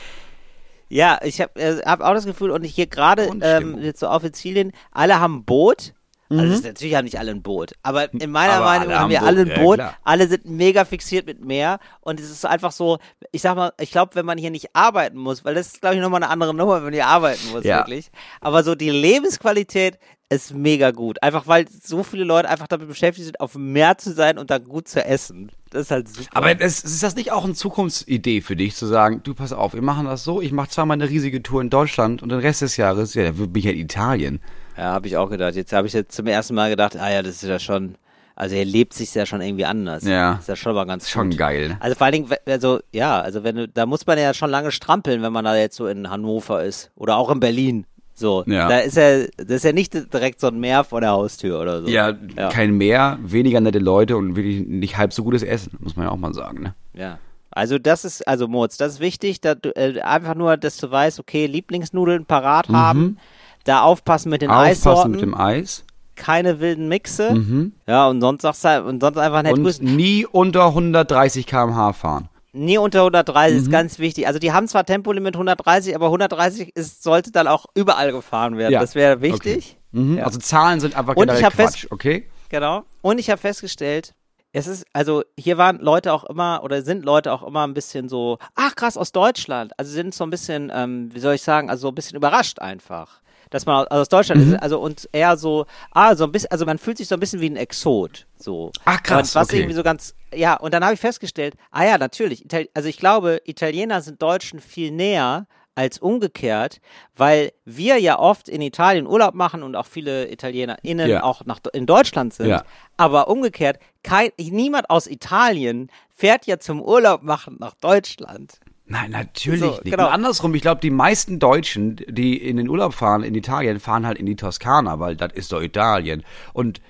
Ja, 0.90 1.20
ich 1.24 1.40
habe 1.40 1.60
äh, 1.60 1.82
hab 1.86 2.02
auch 2.02 2.14
das 2.14 2.26
Gefühl, 2.26 2.52
und 2.52 2.64
hier 2.64 2.88
gerade 2.88 3.30
ähm, 3.42 3.78
jetzt 3.80 4.00
so 4.00 4.08
auf 4.08 4.24
Sizilien, 4.24 4.72
alle 4.92 5.20
haben 5.20 5.46
Boot. 5.46 5.94
Also 6.32 6.44
es 6.46 6.60
ist, 6.60 6.66
natürlich 6.66 6.96
haben 6.96 7.06
nicht 7.06 7.18
alle 7.18 7.32
ein 7.32 7.42
Boot, 7.42 7.74
aber 7.82 8.14
in 8.14 8.30
meiner 8.30 8.54
Aber 8.54 8.66
Meinung 8.66 8.94
haben 8.94 9.10
wir 9.10 9.24
alle 9.24 9.42
ein 9.42 9.48
ja, 9.48 9.60
Boot. 9.60 9.76
klar. 9.78 9.96
alle 10.04 10.28
sind 10.28 10.46
mega 10.46 10.86
fixiert 10.86 11.26
mit 11.26 11.44
Meer 11.44 11.80
und 12.02 12.20
es 12.20 12.30
ist 12.30 12.46
einfach 12.46 12.72
so, 12.72 13.00
ich 13.32 13.42
sag 13.42 13.56
mal, 13.56 13.74
ich 13.80 13.90
glaube, 13.92 14.14
wenn 14.14 14.26
man 14.28 14.38
hier 14.38 14.52
nicht 14.52 14.68
arbeiten 14.76 15.18
muss, 15.18 15.44
weil 15.44 15.56
das 15.56 15.68
ist, 15.68 15.82
glaube 15.82 15.96
ich, 15.96 16.02
nochmal 16.02 16.22
eine 16.22 16.32
andere 16.32 16.54
Nummer, 16.54 16.76
wenn 16.78 16.84
man 16.84 16.94
hier 16.94 17.08
arbeiten 17.08 17.50
muss, 17.52 17.64
Ja. 17.64 17.78
wirklich. 17.80 18.12
Aber 18.42 18.64
so 18.64 18.76
die 18.76 18.92
Lebensqualität 18.92 19.98
ist 20.32 20.54
mega 20.54 20.92
gut. 20.92 21.24
Einfach 21.24 21.48
weil 21.48 21.66
so 21.68 22.04
viele 22.04 22.24
Leute 22.24 22.48
einfach 22.50 22.68
damit 22.68 22.88
beschäftigt 22.88 23.26
sind, 23.26 23.40
auf 23.40 23.54
dem 23.54 23.72
Meer 23.74 23.98
zu 23.98 24.14
sein 24.14 24.38
und 24.38 24.52
dann 24.52 24.64
gut 24.66 24.88
zu 24.88 25.04
essen. 25.04 25.52
Das 25.72 25.82
ist 25.84 25.92
halt 25.92 26.08
super. 26.08 26.30
Aber 26.36 26.62
es, 26.62 26.84
ist 26.84 27.02
das 27.02 27.16
nicht 27.16 27.32
auch 27.32 27.44
eine 27.46 27.56
Zukunftsidee 27.56 28.42
für 28.42 28.56
dich, 28.56 28.76
zu 28.76 28.86
sagen, 28.86 29.22
du 29.24 29.34
pass 29.34 29.52
auf, 29.54 29.74
wir 29.74 29.82
machen 29.82 30.06
das 30.06 30.24
so, 30.24 30.42
ich 30.42 30.52
mache 30.52 30.70
zweimal 30.70 30.96
eine 30.96 31.10
riesige 31.10 31.42
Tour 31.42 31.62
in 31.62 31.72
Deutschland 31.72 32.22
und 32.22 32.30
den 32.30 32.40
Rest 32.40 32.62
des 32.62 32.78
Jahres, 32.78 33.16
ja, 33.16 33.24
da 33.24 33.32
bin 33.32 33.56
ich 33.56 33.64
ja 33.64 33.72
in 33.72 33.80
Italien. 33.80 34.40
Ja, 34.80 34.94
habe 34.94 35.08
ich 35.08 35.18
auch 35.18 35.30
gedacht. 35.30 35.56
Jetzt 35.56 35.74
habe 35.74 35.88
ich 35.88 35.94
jetzt 35.94 36.16
zum 36.16 36.26
ersten 36.28 36.56
Mal 36.56 36.70
gedacht, 36.70 36.96
ah 36.98 37.12
ja, 37.12 37.22
das 37.22 37.44
ist 37.44 37.50
ja 37.50 37.60
schon, 37.60 37.96
also 38.36 38.56
er 38.56 38.64
lebt 38.64 38.94
sich 38.94 39.14
ja 39.14 39.26
schon 39.26 39.42
irgendwie 39.42 39.66
anders. 39.66 40.04
Ja. 40.06 40.36
Ist 40.36 40.48
ja 40.48 40.56
schon 40.56 40.74
mal 40.74 40.86
ganz 40.86 41.10
Schon 41.10 41.32
gut. 41.32 41.38
geil. 41.40 41.76
Also 41.82 41.96
vor 41.96 42.06
allen 42.06 42.14
Dingen, 42.14 42.30
also 42.46 42.80
ja, 42.94 43.20
also 43.20 43.44
wenn 43.44 43.58
du, 43.58 43.68
da 43.68 43.86
muss 43.86 44.08
man 44.08 44.18
ja 44.18 44.34
schon 44.34 44.50
lange 44.50 44.72
strampeln, 44.72 45.22
wenn 45.22 45.34
man 45.34 45.44
da 45.44 45.56
jetzt 45.58 45.76
so 45.76 45.88
in 45.88 46.10
Hannover 46.10 46.64
ist 46.64 46.92
oder 46.96 47.18
auch 47.18 47.30
in 47.30 47.42
Berlin. 47.42 47.86
So, 48.14 48.44
Ja. 48.48 48.68
da 48.70 48.80
ist 48.80 48.96
ja, 48.98 49.26
das 49.38 49.48
ist 49.58 49.64
ja 49.66 49.72
nicht 49.74 49.94
direkt 50.14 50.40
so 50.40 50.48
ein 50.48 50.60
Meer 50.60 50.84
vor 50.86 51.02
der 51.02 51.12
Haustür 51.12 51.60
oder 51.62 51.82
so. 51.82 51.88
Ja, 51.90 52.14
ja. 52.38 52.48
kein 52.50 52.72
Meer, 52.78 53.18
weniger 53.22 53.60
nette 53.62 53.80
Leute 53.80 54.16
und 54.18 54.36
wirklich 54.38 54.66
nicht 54.66 54.98
halb 54.98 55.12
so 55.14 55.24
gutes 55.24 55.44
Essen, 55.44 55.78
muss 55.80 55.96
man 55.98 56.06
ja 56.06 56.12
auch 56.12 56.18
mal 56.18 56.34
sagen, 56.34 56.62
ne? 56.64 56.76
Ja. 56.94 57.18
Also 57.52 57.80
das 57.80 58.06
ist, 58.06 58.28
also 58.28 58.48
Moritz, 58.48 58.78
das 58.78 58.94
ist 58.94 59.00
wichtig, 59.00 59.42
dass 59.42 59.58
du, 59.62 59.70
äh, 59.76 60.00
einfach 60.02 60.36
nur, 60.36 60.56
dass 60.56 60.78
du 60.78 60.90
weißt, 60.92 61.20
okay, 61.20 61.46
Lieblingsnudeln 61.48 62.26
parat 62.26 62.70
haben, 62.70 63.18
da 63.64 63.82
aufpassen 63.82 64.30
mit 64.30 64.42
den 64.42 64.50
Mhm. 64.50 64.56
Aufpassen 64.58 65.12
mit 65.12 65.22
dem 65.22 65.36
Eis 65.36 65.84
keine 66.16 66.60
wilden 66.60 66.90
Mixe, 66.90 67.72
ja, 67.88 68.08
und 68.08 68.20
sonst 68.20 68.42
sagst 68.42 68.66
du, 68.66 68.68
halt- 68.68 68.84
und 68.86 69.00
sonst 69.02 69.18
einfach 69.18 69.42
und 69.52 69.64
grüßen. 69.64 69.96
nie 69.96 70.26
unter 70.26 70.74
130 70.74 71.46
km/h 71.48 71.94
fahren. 71.94 72.28
Nie 72.52 72.78
unter 72.78 73.04
130 73.06 73.56
Mhm. 73.58 73.64
ist 73.64 73.72
ganz 73.72 74.00
wichtig. 74.00 74.28
Also 74.28 74.38
die 74.38 74.52
haben 74.52 74.68
zwar 74.68 74.84
Tempolimit 74.84 75.38
130, 75.38 75.96
aber 75.96 76.10
130 76.10 76.76
ist, 76.76 77.04
sollte 77.04 77.32
dann 77.32 77.48
auch 77.48 77.68
überall 77.74 78.12
gefahren 78.12 78.58
werden. 78.58 78.74
Ja. 78.74 78.82
Das 78.82 78.96
wäre 78.96 79.22
wichtig. 79.22 79.78
Mhm. 79.92 80.18
Ja. 80.18 80.26
Also 80.26 80.40
Zahlen 80.40 80.82
sind 80.82 80.94
einfach 80.98 81.16
generell 81.16 81.42
Quatsch, 81.42 81.54
fest- 81.82 81.88
okay? 81.92 82.28
Genau. 82.50 82.84
Und 83.02 83.18
ich 83.20 83.30
habe 83.30 83.40
festgestellt, 83.40 84.14
es 84.52 84.66
ist, 84.68 84.86
also 84.94 85.24
hier 85.40 85.58
waren 85.60 85.78
Leute 85.80 86.12
auch 86.12 86.24
immer, 86.26 86.62
oder 86.64 86.82
sind 86.82 87.06
Leute 87.06 87.32
auch 87.32 87.44
immer 87.44 87.66
ein 87.66 87.74
bisschen 87.76 88.10
so, 88.10 88.40
ach 88.56 88.76
krass, 88.76 88.98
aus 88.98 89.12
Deutschland. 89.14 89.72
Also 89.78 89.92
sind 89.92 90.14
so 90.16 90.24
ein 90.26 90.32
bisschen, 90.32 90.70
ähm, 90.74 91.12
wie 91.14 91.20
soll 91.20 91.36
ich 91.36 91.44
sagen, 91.44 91.70
also 91.70 91.84
so 91.84 91.88
ein 91.90 91.96
bisschen 91.96 92.18
überrascht 92.18 92.60
einfach. 92.60 93.22
Dass 93.52 93.66
man 93.66 93.78
aus- 93.78 93.88
also 93.88 94.02
aus 94.02 94.10
Deutschland 94.10 94.46
Mhm. 94.46 94.54
ist, 94.54 94.62
also 94.62 94.80
und 94.80 95.10
eher 95.12 95.36
so, 95.38 95.66
ah, 95.92 96.16
so 96.16 96.24
ein 96.26 96.32
bisschen, 96.32 96.52
also 96.52 96.66
man 96.66 96.78
fühlt 96.78 96.98
sich 96.98 97.08
so 97.08 97.16
ein 97.16 97.20
bisschen 97.20 97.42
wie 97.42 97.50
ein 97.50 97.56
Exot. 97.56 98.28
So. 98.38 98.72
Ach, 98.86 99.02
krass, 99.02 99.30
Und 99.30 99.42
was 99.42 99.48
okay. 99.50 99.58
irgendwie 99.58 99.76
so 99.76 99.84
ganz, 99.84 100.14
ja, 100.34 100.56
und 100.56 100.74
dann 100.74 100.84
habe 100.84 100.94
ich 100.94 101.00
festgestellt, 101.00 101.56
ah 101.72 101.84
ja, 101.86 101.98
natürlich, 101.98 102.46
Itali 102.46 102.70
also 102.74 102.88
ich 102.88 102.98
glaube, 102.98 103.42
Italiener 103.46 104.02
sind 104.02 104.22
Deutschen 104.22 104.60
viel 104.60 104.92
näher 104.92 105.48
als 105.76 105.98
umgekehrt, 105.98 106.82
weil 107.16 107.54
wir 107.64 107.98
ja 108.00 108.20
oft 108.20 108.50
in 108.50 108.62
Italien 108.62 109.08
Urlaub 109.08 109.34
machen 109.34 109.64
und 109.64 109.76
auch 109.78 109.86
viele 109.86 110.30
ItalienerInnen 110.30 111.10
Ja. 111.10 111.24
auch 111.24 111.46
nach, 111.46 111.60
in 111.72 111.86
Deutschland 111.86 112.34
sind. 112.34 112.48
Ja. 112.48 112.64
Aber 112.98 113.30
umgekehrt, 113.30 113.80
kein, 114.04 114.30
niemand 114.38 114.90
aus 114.90 115.08
Italien 115.08 115.90
fährt 116.10 116.46
ja 116.48 116.60
zum 116.60 116.82
Urlaub 116.82 117.24
machen 117.24 117.56
nach 117.60 117.76
Deutschland. 117.76 118.60
Nein, 118.90 119.12
natürlich 119.12 119.60
So, 119.62 119.70
nicht. 119.72 119.84
genau. 119.86 120.08
Und 120.08 120.14
andersrum, 120.14 120.54
ich 120.56 120.62
glaube, 120.62 120.82
die 120.82 120.90
meisten 120.90 121.40
Deutschen, 121.40 121.98
die 122.08 122.36
in 122.38 122.58
den 122.58 122.68
Urlaub 122.68 122.94
fahren 122.94 123.24
in 123.24 123.36
Italien, 123.36 123.80
fahren 123.80 124.06
halt 124.06 124.18
in 124.18 124.26
die 124.26 124.36
Toskana, 124.36 125.00
weil 125.00 125.16
das 125.16 125.32
ist 125.34 125.52
doch 125.52 125.62
Italien. 125.62 126.24
Und 126.54 126.82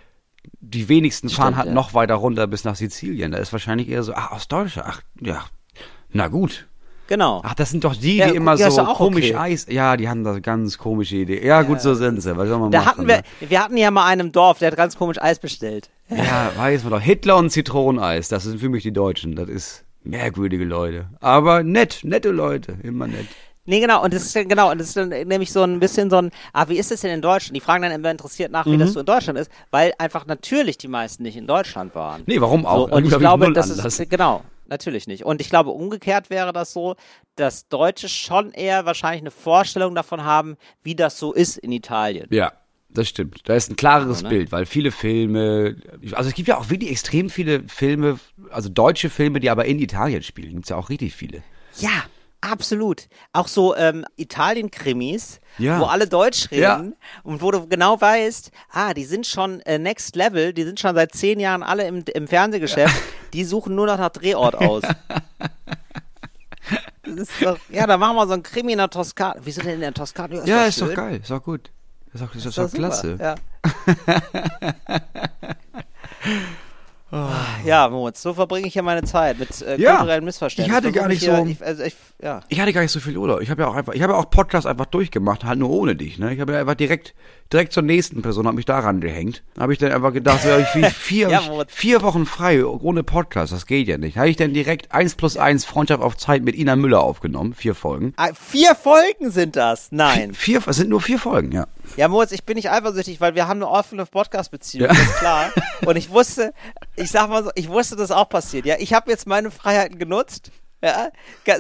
die 0.62 0.88
wenigsten 0.90 1.30
fahren 1.30 1.58
halt 1.58 1.68
ja. 1.68 1.74
noch 1.74 1.94
weiter 1.94 2.16
runter 2.16 2.48
bis 2.48 2.64
nach 2.64 2.76
Sizilien. 2.76 3.34
Da 3.34 3.38
ist 3.38 3.52
wahrscheinlich 3.52 3.90
eher 3.90 4.04
so, 4.04 4.14
ach, 4.16 4.32
aus 4.32 4.48
Deutschland, 4.48 4.88
ach, 4.90 5.02
ja, 5.22 5.44
na 6.12 6.28
gut. 6.30 6.68
Genau. 7.08 7.42
Ach, 7.44 7.56
das 7.56 7.72
sind 7.72 7.84
doch 7.84 7.96
die, 7.96 8.18
Ja, 8.18 8.30
die 8.30 8.36
immer 8.36 8.54
ja, 8.56 8.70
so 8.70 8.84
komisch 8.86 9.32
okay. 9.32 9.36
Eis. 9.36 9.66
Ja, 9.68 9.98
die 9.98 10.08
haben 10.08 10.24
da 10.24 10.38
ganz 10.40 10.78
komische 10.78 11.16
Idee. 11.16 11.44
Ja, 11.44 11.64
gut, 11.64 11.82
so 11.82 11.96
sind 11.96 12.22
sie. 12.22 12.38
Was 12.38 12.48
soll 12.48 12.60
man 12.60 12.70
Da 12.72 12.80
machen? 12.80 12.88
hatten 12.88 13.08
wir, 13.08 13.18
ne? 13.18 13.24
wir 13.50 13.64
hatten 13.64 13.78
ja 13.78 13.90
mal 13.90 14.06
einen 14.06 14.28
im 14.28 14.32
Dorf, 14.32 14.60
der 14.60 14.70
hat 14.70 14.78
ganz 14.78 14.96
komisch 14.96 15.20
Eis 15.20 15.40
bestellt. 15.40 15.90
Ja, 16.10 16.52
weiß 16.56 16.84
man 16.84 16.92
doch. 16.94 17.02
Hitler 17.02 17.38
und 17.38 17.50
Zitroneneis, 17.50 18.30
das 18.30 18.44
sind 18.44 18.60
für 18.60 18.70
mich 18.70 18.84
die 18.84 18.94
Deutschen. 18.94 19.36
Das 19.36 19.50
ist 19.50 19.86
merkwürdige 20.04 20.66
Leute. 20.66 21.08
Aber 21.20 21.64
nett, 21.64 22.00
nette 22.04 22.30
Leute, 22.32 22.78
immer 22.84 23.08
nett. 23.08 23.28
Nee, 23.66 23.80
genau, 23.82 24.04
und 24.04 24.14
das 24.14 24.24
ist 24.24 24.36
dann, 24.36 24.48
genau, 24.48 24.72
und 24.72 24.80
das 24.80 24.88
ist 24.88 24.98
dann 24.98 25.10
nämlich 25.10 25.52
so 25.52 25.62
ein 25.62 25.80
bisschen 25.80 26.10
so 26.10 26.18
ein, 26.18 26.32
ah, 26.54 26.68
wie 26.70 26.78
ist 26.78 26.90
das 26.90 27.02
denn 27.02 27.12
in 27.12 27.22
Deutschland? 27.22 27.56
Die 27.56 27.62
fragen 27.62 27.84
dann 27.84 27.92
immer 27.92 28.10
interessiert 28.10 28.52
nach, 28.52 28.66
wie 28.66 28.72
Mhm. 28.72 28.80
das 28.80 28.94
so 28.94 29.02
in 29.02 29.06
Deutschland 29.06 29.38
ist, 29.38 29.52
weil 29.70 29.94
einfach 30.00 30.26
natürlich 30.26 30.80
die 30.80 30.88
meisten 30.88 31.22
nicht 31.22 31.38
in 31.38 31.46
Deutschland 31.46 31.94
waren. 31.94 32.24
Nee, 32.26 32.42
warum 32.42 32.66
auch? 32.66 32.90
So, 32.90 32.96
und 32.96 33.04
ich 33.04 33.10
Glaub 33.10 33.20
glaube, 33.20 33.54
das 33.54 33.70
Anlass. 33.70 34.00
ist, 34.00 34.10
genau, 34.10 34.42
natürlich 34.68 35.06
nicht. 35.06 35.24
Und 35.24 35.40
ich 35.40 35.50
glaube, 35.52 35.70
umgekehrt 35.70 36.32
wäre 36.32 36.52
das 36.52 36.74
so, 36.74 36.96
dass 37.36 37.68
Deutsche 37.68 38.10
schon 38.10 38.52
eher 38.54 38.86
wahrscheinlich 38.88 39.22
eine 39.22 39.32
Vorstellung 39.32 39.94
davon 39.94 40.24
haben, 40.24 40.58
wie 40.82 40.96
das 40.96 41.20
so 41.20 41.32
ist 41.32 41.58
in 41.58 41.72
Italien. 41.72 42.26
Ja, 42.32 42.54
das 42.92 43.08
stimmt. 43.08 43.42
Da 43.46 43.54
ist 43.56 43.70
ein 43.70 43.76
klareres 43.76 44.20
So, 44.20 44.24
ne? 44.24 44.30
Bild, 44.30 44.52
weil 44.52 44.66
viele 44.66 44.92
Filme, 44.92 45.76
also 46.14 46.30
es 46.30 46.36
gibt 46.36 46.48
ja 46.48 46.58
auch 46.58 46.70
wirklich 46.70 46.92
extrem 46.92 47.30
viele 47.30 47.64
Filme, 47.68 48.20
also 48.50 48.70
deutsche 48.70 49.10
Filme, 49.10 49.40
die 49.40 49.50
aber 49.50 49.66
in 49.66 49.80
Italien 49.80 50.24
spielen. 50.24 50.54
Gibt's 50.56 50.70
ja 50.70 50.76
auch 50.76 50.90
richtig 50.90 51.16
viele. 51.16 51.44
Ja, 51.78 52.04
absolut. 52.42 53.08
Auch 53.32 53.48
so 53.48 53.76
ähm, 53.76 54.06
Italien-Krimis, 54.16 55.40
Ja. 55.60 55.80
wo 55.80 55.86
alle 55.86 56.08
Deutsch 56.08 56.50
reden 56.52 56.62
Ja. 56.62 56.84
und 57.24 57.42
wo 57.42 57.52
du 57.52 57.68
genau 57.68 58.00
weißt, 58.02 58.52
ah, 58.72 58.94
die 58.94 59.06
sind 59.06 59.28
schon 59.28 59.60
äh, 59.62 59.78
next 59.78 60.16
level, 60.16 60.54
die 60.54 60.64
sind 60.64 60.80
schon 60.80 60.96
seit 60.96 61.14
zehn 61.14 61.40
Jahren 61.40 61.62
alle 61.64 61.88
im, 61.88 62.04
im 62.14 62.28
Fernsehgeschäft, 62.28 62.96
die 63.34 63.44
suchen 63.44 63.76
nur 63.76 63.86
noch 63.86 63.98
nach 64.00 64.10
Drehort 64.10 64.56
aus. 64.56 64.84
Ist 67.04 67.32
doch, 67.42 67.58
ja, 67.70 67.88
dann 67.88 68.00
machen 68.00 68.16
wir 68.18 68.28
so 68.28 68.34
ein 68.34 68.44
Krimi 68.44 68.74
in 68.74 68.78
der 68.78 68.90
Toskana. 68.90 69.36
Wieso 69.44 69.62
denn 69.62 69.76
in 69.76 69.82
der 69.82 69.94
Toskana? 69.94 70.46
Ja, 70.46 70.62
doch 70.62 70.68
ist 70.68 70.82
doch 70.82 70.94
geil, 70.94 71.20
ist 71.22 71.32
doch 71.32 71.42
gut. 71.42 71.72
Ist 72.14 72.24
doch, 72.24 72.34
ist 72.36 72.46
doch, 72.46 72.50
Ist 72.50 72.58
doch 72.58 72.68
super, 72.70 72.78
klasse. 72.78 73.18
Ja. 73.20 73.36
Ja, 77.66 77.90
Moritz, 77.90 78.22
so 78.22 78.36
verbringe 78.36 78.68
ich 78.68 78.76
ja 78.76 78.84
meine 78.84 79.02
Zeit 79.02 79.40
mit 79.40 79.64
äh, 79.64 79.82
Ja, 79.82 79.96
kulturellen 79.96 80.24
Missverständnissen. 80.26 80.72
ich 80.80 80.86
hatte 80.86 80.92
gar 80.96 81.08
nicht 81.08 81.24
hier, 81.24 81.38
so- 81.38 81.46
Ich, 81.48 81.66
also 81.66 81.82
ich, 81.84 81.96
ja. 82.22 82.42
Ich 82.50 82.60
hatte 82.62 82.72
gar 82.72 82.82
nicht 82.82 82.92
so 82.92 83.00
viel 83.00 83.18
Urlaub. 83.18 83.42
Ich 83.42 83.50
habe 83.50 83.64
ja 83.64 83.68
auch 83.68 83.74
einfach, 83.74 83.94
ich 83.94 84.04
habe 84.04 84.14
ja 84.14 84.20
auch 84.20 84.30
Podcasts 84.30 84.68
einfach 84.68 84.86
durchgemacht, 84.86 85.44
halt 85.44 85.58
nur 85.58 85.72
ohne 85.72 85.96
dich. 85.96 86.20
Ne? 86.20 86.32
Ich 86.36 86.40
habe 86.40 86.54
ja 86.54 86.60
einfach 86.60 86.76
direkt, 86.76 87.16
direkt 87.52 87.74
zur 87.74 87.84
nächsten 87.84 88.22
Person, 88.22 88.46
habe 88.46 88.56
mich 88.56 88.66
daran 88.66 89.02
gehängt. 89.02 89.44
Habe 89.58 89.74
ich 89.74 89.80
dann 89.80 89.92
einfach 89.92 90.14
gedacht, 90.14 90.44
so, 90.44 90.50
ich 90.50 90.76
wie 90.76 90.90
vier, 90.90 91.30
Ja, 91.30 91.42
vier 91.68 92.02
Wochen 92.02 92.26
frei 92.26 92.64
ohne 92.66 93.04
Podcast, 93.04 93.52
das 93.54 93.66
geht 93.66 93.88
ja 93.88 93.98
nicht. 93.98 94.18
Habe 94.18 94.30
ich 94.30 94.38
dann 94.38 94.54
direkt 94.54 94.92
eins 94.92 95.16
plus 95.16 95.38
eins 95.38 95.66
Freundschaft 95.66 96.04
auf 96.04 96.18
Zeit 96.18 96.44
mit 96.44 96.56
Ina 96.56 96.76
Müller 96.76 97.02
aufgenommen, 97.02 97.54
vier 97.54 97.76
Folgen. 97.76 98.14
Ah, 98.18 98.30
vier 98.34 98.76
Folgen 98.76 99.32
sind 99.32 99.56
das. 99.56 99.92
Nein. 99.92 100.34
Vier, 100.34 100.62
es 100.68 100.76
sind 100.76 100.90
nur 100.90 101.02
vier 101.02 101.20
Folgen, 101.20 101.52
ja. 101.52 101.68
Ja, 101.98 102.08
Moritz, 102.08 102.32
ich 102.32 102.44
bin 102.44 102.56
nicht 102.56 102.70
eifersüchtig, 102.70 103.20
weil 103.20 103.36
wir 103.36 103.48
haben 103.48 103.58
eine 103.58 103.70
offene 103.70 104.06
Podcast-Beziehung, 104.06 104.88
das 104.90 105.00
ist 105.00 105.16
klar. 105.18 105.52
Und 105.86 105.96
ich 105.96 106.12
wusste, 106.12 106.54
ich 106.96 107.10
sag 107.10 107.30
mal 107.30 107.44
so, 107.44 107.50
ich 107.56 107.70
wusste, 107.70 107.96
dass 107.96 108.12
auch 108.12 108.30
passiert. 108.30 108.66
Ja, 108.66 108.76
ich 108.78 108.94
habe 108.94 109.10
jetzt 109.10 109.26
meine 109.28 109.50
Freiheiten 109.50 109.98
genutzt. 109.98 110.52
Ja, 110.82 111.10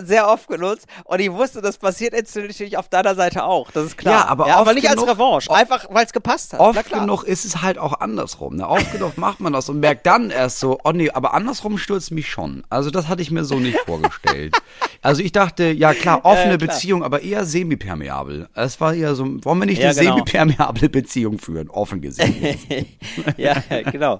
sehr 0.03 0.27
oft 0.29 0.47
genutzt. 0.47 0.85
Und 1.03 1.19
ich 1.19 1.31
wusste, 1.31 1.61
das 1.61 1.77
passiert 1.77 2.13
jetzt 2.13 2.35
natürlich 2.35 2.77
auf 2.77 2.87
deiner 2.87 3.15
Seite 3.15 3.43
auch. 3.43 3.69
Das 3.71 3.85
ist 3.85 3.97
klar. 3.97 4.21
Ja, 4.21 4.27
aber 4.27 4.45
aber 4.47 4.61
oft 4.69 4.75
nicht 4.75 4.89
als 4.89 4.95
genug- 5.01 5.09
Revanche. 5.15 5.51
Einfach, 5.51 5.87
weil 5.89 6.05
es 6.05 6.13
gepasst 6.13 6.53
hat. 6.53 6.59
Oft 6.61 6.89
genug 6.89 7.23
ist 7.23 7.43
es 7.43 7.61
halt 7.61 7.77
auch 7.77 7.99
andersrum. 7.99 8.55
Ne? 8.55 8.67
Oft 8.67 8.91
genug 8.93 9.17
macht 9.17 9.39
man 9.41 9.51
das 9.51 9.67
und 9.67 9.79
merkt 9.81 10.05
dann 10.05 10.29
erst 10.29 10.59
so, 10.59 10.79
oh 10.83 10.91
nee, 10.91 11.09
aber 11.11 11.33
andersrum 11.33 11.77
stürzt 11.77 12.11
mich 12.11 12.29
schon. 12.29 12.63
Also 12.69 12.91
das 12.91 13.07
hatte 13.09 13.21
ich 13.21 13.29
mir 13.31 13.43
so 13.43 13.59
nicht 13.59 13.77
vorgestellt. 13.85 14.55
Also 15.01 15.21
ich 15.21 15.31
dachte, 15.31 15.65
ja 15.65 15.93
klar, 15.93 16.23
offene 16.23 16.51
ja, 16.51 16.57
klar. 16.57 16.69
Beziehung, 16.69 17.03
aber 17.03 17.21
eher 17.21 17.45
semipermeabel. 17.45 18.47
Es 18.53 18.79
war 18.79 18.93
eher 18.93 19.15
so, 19.15 19.25
wollen 19.43 19.59
wir 19.59 19.65
nicht 19.65 19.81
Ja, 19.81 19.89
eine 19.89 19.99
genau. 19.99 20.13
semipermeable 20.15 20.89
Beziehung 20.89 21.39
führen? 21.39 21.69
Offen 21.69 22.01
gesehen. 22.01 22.55
ja, 23.37 23.55
genau. 23.91 24.19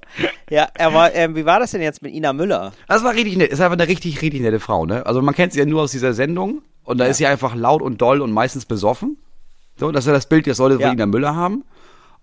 Ja, 0.50 0.68
aber 0.78 1.14
ähm, 1.16 1.36
wie 1.36 1.46
war 1.46 1.60
das 1.60 1.72
denn 1.72 1.82
jetzt 1.82 2.02
mit 2.02 2.14
Ina 2.14 2.34
Müller? 2.34 2.74
Das 2.88 3.04
war 3.04 3.14
richtig 3.14 3.38
nett. 3.38 3.52
Ist 3.52 3.62
einfach 3.62 3.78
eine 3.78 3.88
richtig, 3.88 4.22
richtig 4.22 4.42
nette 4.42 4.60
Frau, 4.60 4.86
ne? 4.90 5.06
Also 5.06 5.22
man 5.22 5.34
kennt 5.34 5.54
sie 5.54 5.60
ja 5.60 5.66
nur 5.66 5.82
aus 5.84 5.92
dieser 5.92 6.14
Sendung 6.14 6.62
und 6.84 6.98
da 6.98 7.06
ist 7.06 7.18
sie 7.18 7.28
einfach 7.28 7.56
laut 7.56 7.82
und 7.82 8.02
doll 8.02 8.22
und 8.22 8.32
meistens 8.32 8.66
besoffen. 8.66 9.18
So, 9.78 9.92
das 9.92 10.04
ist 10.04 10.08
ja 10.08 10.14
das 10.14 10.28
Bild, 10.28 10.46
das 10.46 10.58
sollte 10.58 10.80
Ja. 10.82 10.88
von 10.90 10.98
Ina 10.98 11.06
Müller 11.06 11.36
haben. 11.36 11.64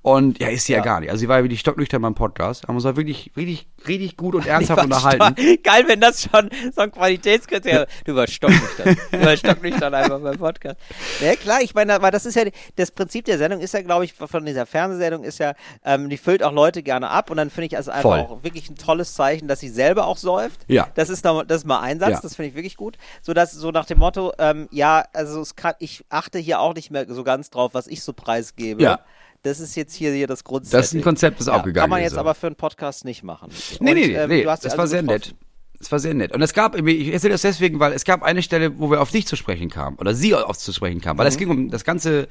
Und 0.07 0.39
ja, 0.41 0.47
ist 0.51 0.67
sie 0.67 0.73
ja, 0.73 0.79
Ja. 0.79 0.85
gar 0.85 1.01
nicht. 1.01 1.11
Also 1.11 1.19
sie 1.19 1.29
war 1.29 1.39
ja 1.39 1.43
wirklich 1.43 1.59
stocknüchtern 1.59 2.01
beim 2.01 2.15
Podcast. 2.15 2.69
Haben 2.69 2.77
uns 2.77 2.85
da 2.85 2.95
wirklich, 2.95 3.33
richtig, 3.37 3.67
richtig 3.89 4.17
gut 4.17 4.37
und 4.37 4.47
ernsthaft 4.47 4.85
unterhalten. 4.85 5.35
Geil, 5.65 5.83
wenn 5.89 6.01
das 6.01 6.23
schon 6.23 6.49
so 6.77 6.83
ein 6.83 6.93
Qualitätskriterium 6.93 7.87
Du 8.05 8.15
warst 8.15 8.35
stocknüchtern. 8.35 8.97
Du 9.11 9.25
warst 9.25 9.39
stocknüchtern 9.41 9.93
einfach 9.95 10.21
beim 10.21 10.39
Podcast. 10.39 10.77
Ja, 11.21 11.35
klar, 11.35 11.61
ich 11.61 11.75
meine, 11.75 11.93
aber 11.93 12.13
das 12.13 12.25
ist 12.25 12.37
ja, 12.37 12.45
das 12.77 12.93
Prinzip 12.93 13.25
der 13.25 13.37
Sendung 13.39 13.59
ist 13.59 13.75
ja, 13.75 13.83
glaube 13.83 14.05
ich, 14.05 14.13
von 14.13 14.45
dieser 14.47 14.65
Fernsehsendung 14.65 15.25
ist 15.25 15.39
ja, 15.39 15.55
ähm, 15.85 16.09
die 16.09 16.19
füllt 16.19 16.45
auch 16.45 16.53
Leute 16.53 16.85
gerne 16.85 17.11
ab 17.11 17.29
und 17.33 17.37
dann 17.37 17.51
finde 17.51 17.67
ich 17.67 17.77
also 17.77 17.91
einfach 17.91 18.03
Voll. 18.03 18.21
auch 18.21 18.45
wirklich 18.45 18.71
ein 18.71 18.77
tolles 18.77 19.13
Zeichen, 19.15 19.49
dass 19.49 19.59
sie 19.59 19.69
selber 19.71 20.07
auch 20.07 20.19
säuft. 20.19 20.61
Ja. 20.69 20.87
Das 20.95 21.09
ist, 21.11 21.25
noch, 21.25 21.43
das 21.43 21.63
ist 21.63 21.67
mal 21.67 21.81
ein 21.81 21.99
Satz, 21.99 22.11
Ja. 22.11 22.21
das 22.23 22.37
finde 22.37 22.51
ich 22.51 22.55
wirklich 22.55 22.77
gut. 22.77 22.97
So, 23.23 23.35
dass, 23.35 23.51
so 23.51 23.73
nach 23.73 23.87
dem 23.87 23.99
Motto, 23.99 24.33
ähm, 24.39 24.69
ja, 24.71 25.03
also 25.13 25.41
es 25.41 25.57
kann, 25.57 25.75
ich 25.81 26.05
achte 26.11 26.39
hier 26.39 26.61
auch 26.61 26.75
nicht 26.75 26.93
mehr 26.93 27.07
so 27.13 27.25
ganz 27.25 27.51
drauf, 27.51 27.75
was 27.75 27.89
ich 27.89 28.05
so 28.05 28.13
preisgebe. 28.13 28.81
Ja. 28.81 29.01
Das 29.43 29.61
ist 29.61 29.77
jetzt 29.77 29.95
hier, 29.95 30.13
hier 30.13 30.27
das 30.27 30.45
Grundsetting. 30.45 30.79
Das 30.79 30.87
ist 30.87 30.95
ein 30.95 31.03
Konzept, 31.03 31.41
das 31.41 31.49
aufgegangen 31.49 31.83
Kann 31.83 31.91
man 31.91 32.01
ist, 32.01 32.05
jetzt 32.05 32.15
so. 32.15 32.21
aber 32.21 32.35
für 32.35 32.47
einen 32.49 32.57
Podcast 32.57 33.05
nicht 33.05 33.23
machen. 33.23 33.51
Nee, 33.81 33.91
Und, 33.91 33.97
nee, 33.97 34.15
ähm, 34.15 34.29
nee, 34.29 34.43
das 34.45 34.65
also 34.65 34.79
war 34.79 34.87
sehr 34.87 35.03
getroffen. 35.03 35.21
nett. 35.21 35.35
Das 35.79 35.93
war 35.93 35.99
sehr 35.99 36.15
nett. 36.15 36.33
Und 36.33 36.41
es 36.43 36.55
gab, 36.55 36.75
ich 36.75 37.13
erzähle 37.13 37.33
das 37.33 37.43
deswegen, 37.43 37.79
weil 37.81 37.93
es 37.93 38.05
gab 38.05 38.23
eine 38.23 38.43
Stelle, 38.43 38.79
wo 38.79 38.91
wir 38.91 39.01
auf 39.03 39.11
dich 39.11 39.27
zu 39.27 39.37
sprechen 39.37 39.69
kamen, 39.69 39.99
oder 39.99 40.15
sie 40.15 40.35
auf 40.35 40.57
zu 40.57 40.73
sprechen 40.73 41.01
kamen, 41.03 41.19
weil 41.19 41.27
es 41.27 41.37
ging 41.37 41.51
um 41.51 41.71
das 41.71 41.85
ganze, 41.85 42.29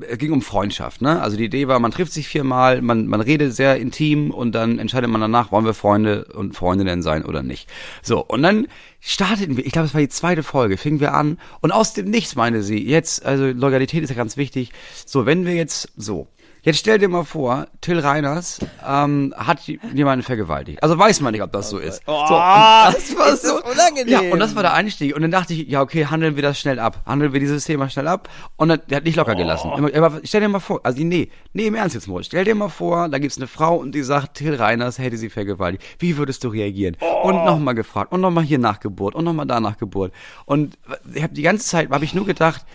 es 0.00 0.16
ging 0.16 0.32
um 0.32 0.40
Freundschaft, 0.40 1.02
ne? 1.02 1.20
Also 1.20 1.36
die 1.36 1.44
Idee 1.44 1.68
war, 1.68 1.78
man 1.80 1.90
trifft 1.90 2.12
sich 2.14 2.28
viermal, 2.28 2.80
man, 2.80 3.06
man 3.06 3.20
redet 3.20 3.54
sehr 3.54 3.76
intim 3.78 4.30
und 4.30 4.52
dann 4.52 4.78
entscheidet 4.78 5.10
man 5.10 5.20
danach, 5.20 5.52
wollen 5.52 5.66
wir 5.66 5.74
Freunde 5.74 6.24
und 6.34 6.56
Freundinnen 6.56 7.02
sein 7.02 7.26
oder 7.26 7.42
nicht. 7.42 7.68
So, 8.02 8.24
und 8.24 8.42
dann 8.42 8.68
starteten 9.00 9.58
wir, 9.58 9.66
ich 9.66 9.72
glaube, 9.72 9.86
es 9.86 9.92
war 9.94 10.00
die 10.00 10.08
zweite 10.08 10.42
Folge, 10.42 10.78
fingen 10.78 11.00
wir 11.00 11.12
an 11.12 11.38
und 11.60 11.72
aus 11.72 11.92
dem 11.92 12.08
Nichts 12.08 12.36
meinte 12.36 12.62
sie, 12.62 12.82
jetzt, 12.82 13.24
also 13.24 13.46
Loyalität 13.48 14.02
ist 14.02 14.10
ja 14.10 14.16
ganz 14.16 14.38
wichtig, 14.38 14.72
so, 15.04 15.26
wenn 15.26 15.44
wir 15.44 15.54
jetzt, 15.54 15.92
so, 15.96 16.26
Jetzt 16.68 16.80
stell 16.80 16.98
dir 16.98 17.08
mal 17.08 17.24
vor, 17.24 17.66
Till 17.80 17.98
Reiners 17.98 18.58
ähm, 18.86 19.32
hat 19.34 19.60
jemanden 19.94 20.22
vergewaltigt. 20.22 20.82
Also 20.82 20.98
weiß 20.98 21.22
man 21.22 21.32
nicht, 21.32 21.40
ob 21.42 21.50
das 21.50 21.70
so 21.70 21.78
ist. 21.78 22.02
Oh, 22.06 22.26
so, 22.28 22.34
das 22.34 23.08
ist 23.08 23.18
das 23.18 23.52
unangenehm. 23.52 24.08
Ja, 24.08 24.20
und 24.30 24.38
das 24.38 24.54
war 24.54 24.62
der 24.62 24.74
Einstieg. 24.74 25.16
Und 25.16 25.22
dann 25.22 25.30
dachte 25.30 25.54
ich, 25.54 25.66
ja, 25.66 25.80
okay, 25.80 26.04
handeln 26.04 26.36
wir 26.36 26.42
das 26.42 26.60
schnell 26.60 26.78
ab. 26.78 27.00
Handeln 27.06 27.32
wir 27.32 27.40
dieses 27.40 27.64
Thema 27.64 27.88
schnell 27.88 28.06
ab. 28.06 28.28
Und 28.56 28.68
dann, 28.68 28.82
der 28.90 28.98
hat 28.98 29.04
nicht 29.04 29.16
locker 29.16 29.34
gelassen. 29.34 29.70
Immer- 29.78 29.94
Aber 29.96 30.20
stell 30.24 30.42
dir 30.42 30.48
mal 30.50 30.60
vor, 30.60 30.80
also 30.82 31.02
nee, 31.02 31.30
nee, 31.54 31.68
im 31.68 31.74
Ernst 31.74 31.94
jetzt, 31.94 32.06
Moritz. 32.06 32.26
Stell 32.26 32.44
dir 32.44 32.54
mal 32.54 32.68
vor, 32.68 33.08
da 33.08 33.18
gibt's 33.18 33.38
eine 33.38 33.46
Frau 33.46 33.76
und 33.76 33.94
die 33.94 34.02
sagt, 34.02 34.34
Till 34.36 34.54
Reiners 34.54 34.98
hätte 34.98 35.16
sie 35.16 35.30
vergewaltigt. 35.30 35.82
Wie 35.98 36.18
würdest 36.18 36.44
du 36.44 36.48
reagieren? 36.48 36.98
Und 37.22 37.46
nochmal 37.46 37.76
gefragt. 37.76 38.12
Und 38.12 38.20
nochmal 38.20 38.44
hier 38.44 38.58
Nachgeburt. 38.58 39.14
Und 39.14 39.24
nochmal 39.24 39.46
da 39.46 39.58
Nachgeburt. 39.58 40.12
Und 40.44 40.76
ich 41.14 41.22
habe 41.22 41.32
die 41.32 41.40
ganze 41.40 41.64
Zeit, 41.66 41.88
habe 41.88 42.04
ich 42.04 42.12
nur 42.12 42.26
gedacht, 42.26 42.66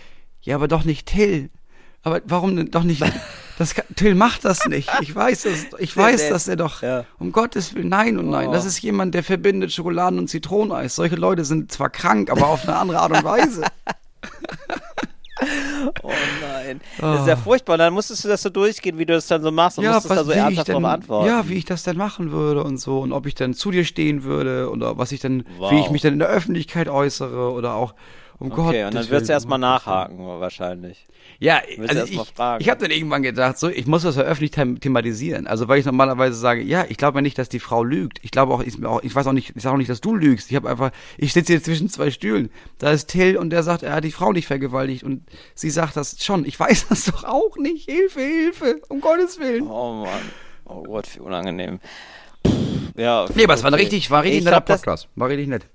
ja, 0.42 0.56
aber 0.56 0.66
doch 0.66 0.82
nicht 0.82 1.06
Till. 1.06 1.50
Aber 2.02 2.20
warum 2.24 2.56
denn 2.56 2.72
doch 2.72 2.82
nicht? 2.82 3.00
Das 3.58 3.74
kann, 3.74 3.84
Till 3.94 4.14
macht 4.14 4.44
das 4.44 4.66
nicht. 4.66 4.90
Ich 5.00 5.14
weiß 5.14 5.42
das. 5.44 5.66
Ich 5.78 5.96
weiß, 5.96 6.22
nett. 6.22 6.30
dass 6.32 6.48
er 6.48 6.56
doch. 6.56 6.82
Ja. 6.82 7.04
Um 7.18 7.30
Gottes 7.30 7.74
Willen, 7.74 7.88
nein 7.88 8.18
und 8.18 8.28
nein. 8.30 8.48
Oh. 8.48 8.52
Das 8.52 8.64
ist 8.64 8.80
jemand, 8.82 9.14
der 9.14 9.22
verbindet 9.22 9.72
Schokoladen 9.72 10.18
und 10.18 10.28
Zitroneneis. 10.28 10.96
Solche 10.96 11.16
Leute 11.16 11.44
sind 11.44 11.70
zwar 11.70 11.90
krank, 11.90 12.30
aber 12.30 12.48
auf 12.48 12.66
eine 12.66 12.76
andere 12.76 12.98
Art 13.00 13.12
und 13.12 13.24
Weise. 13.24 13.62
Oh 16.02 16.10
nein. 16.40 16.80
Das 16.98 17.22
ist 17.22 17.26
ja 17.26 17.36
furchtbar. 17.36 17.74
Und 17.74 17.80
dann 17.80 17.92
musstest 17.92 18.24
du 18.24 18.28
das 18.28 18.40
so 18.40 18.48
durchgehen, 18.50 18.96
wie 18.98 19.04
du 19.04 19.12
das 19.14 19.26
dann 19.26 19.42
so 19.42 19.50
machst 19.50 19.78
und 19.78 19.84
musstest 19.84 20.10
da 20.10 20.24
so 20.24 20.30
ernsthaft 20.30 20.68
denn, 20.68 20.74
drauf 20.76 20.84
antworten. 20.84 21.26
ja, 21.28 21.48
wie 21.48 21.54
ich 21.54 21.64
das 21.64 21.82
denn 21.82 21.96
machen 21.96 22.30
würde 22.30 22.62
und 22.62 22.78
so 22.78 23.00
und 23.00 23.12
ob 23.12 23.26
ich 23.26 23.34
dann 23.34 23.52
zu 23.52 23.70
dir 23.70 23.84
stehen 23.84 24.22
würde 24.22 24.70
oder 24.70 24.96
was 24.96 25.12
ich 25.12 25.20
dann, 25.20 25.44
Wow. 25.58 25.72
wie 25.72 25.80
ich 25.80 25.90
mich 25.90 26.02
dann 26.02 26.14
in 26.14 26.18
der 26.20 26.28
Öffentlichkeit 26.28 26.88
äußere 26.88 27.50
oder 27.52 27.74
auch 27.74 27.94
um 28.44 28.50
Gott. 28.50 28.68
Okay, 28.68 28.84
und 28.84 28.94
dann 28.94 29.08
wirst 29.10 29.28
du 29.28 29.32
erstmal 29.32 29.58
nachhaken, 29.58 30.18
wahrscheinlich. 30.18 31.06
Ja, 31.38 31.60
also 31.88 32.04
ich, 32.04 32.20
ich 32.58 32.68
habe 32.68 32.80
dann 32.80 32.90
irgendwann 32.90 33.22
gedacht, 33.22 33.58
so, 33.58 33.68
ich 33.68 33.86
muss 33.86 34.02
das 34.02 34.16
ja 34.16 34.22
öffentlich 34.22 34.52
them 34.52 34.78
thematisieren. 34.78 35.46
Also 35.46 35.68
weil 35.68 35.80
ich 35.80 35.86
normalerweise 35.86 36.36
sage, 36.36 36.62
ja, 36.62 36.84
ich 36.88 36.96
glaube 36.96 37.18
ja 37.18 37.22
nicht, 37.22 37.38
dass 37.38 37.48
die 37.48 37.60
Frau 37.60 37.82
lügt. 37.82 38.18
Ich 38.22 38.30
glaube 38.30 38.54
auch, 38.54 38.62
ich, 38.62 38.78
ich 39.02 39.14
weiß 39.14 39.26
auch 39.26 39.32
nicht, 39.32 39.54
ich 39.56 39.62
sage 39.62 39.74
auch 39.74 39.78
nicht, 39.78 39.90
dass 39.90 40.00
du 40.00 40.14
lügst. 40.14 40.50
Ich 40.50 40.56
habe 40.56 40.68
einfach, 40.68 40.90
ich 41.16 41.32
sitze 41.32 41.52
hier 41.52 41.62
zwischen 41.62 41.88
zwei 41.88 42.10
Stühlen. 42.10 42.50
Da 42.78 42.90
ist 42.90 43.06
Till 43.06 43.36
und 43.36 43.50
der 43.50 43.62
sagt, 43.62 43.82
er 43.82 43.94
hat 43.94 44.04
die 44.04 44.12
Frau 44.12 44.32
nicht 44.32 44.46
vergewaltigt 44.46 45.02
und 45.02 45.22
sie 45.54 45.70
sagt 45.70 45.96
das 45.96 46.22
schon. 46.22 46.44
Ich 46.44 46.58
weiß 46.58 46.86
das 46.88 47.06
doch 47.06 47.24
auch 47.24 47.56
nicht. 47.56 47.88
Hilfe, 47.90 48.20
Hilfe, 48.20 48.80
um 48.88 49.00
Gottes 49.00 49.38
Willen. 49.38 49.66
Oh 49.66 50.04
Mann. 50.04 50.30
Oh 50.66 50.82
Gott, 50.82 51.08
wie 51.14 51.20
unangenehm. 51.20 51.80
Ja. 52.96 53.26
Nee, 53.34 53.44
aber 53.44 53.54
es 53.54 53.62
war 53.64 53.72
richtig, 53.72 54.10
war 54.10 54.22
richtig 54.22 54.40
Ich 54.40 54.44
netter 54.44 54.60
Podcast. 54.60 55.08
War 55.16 55.28
richtig 55.28 55.48
nett. 55.48 55.66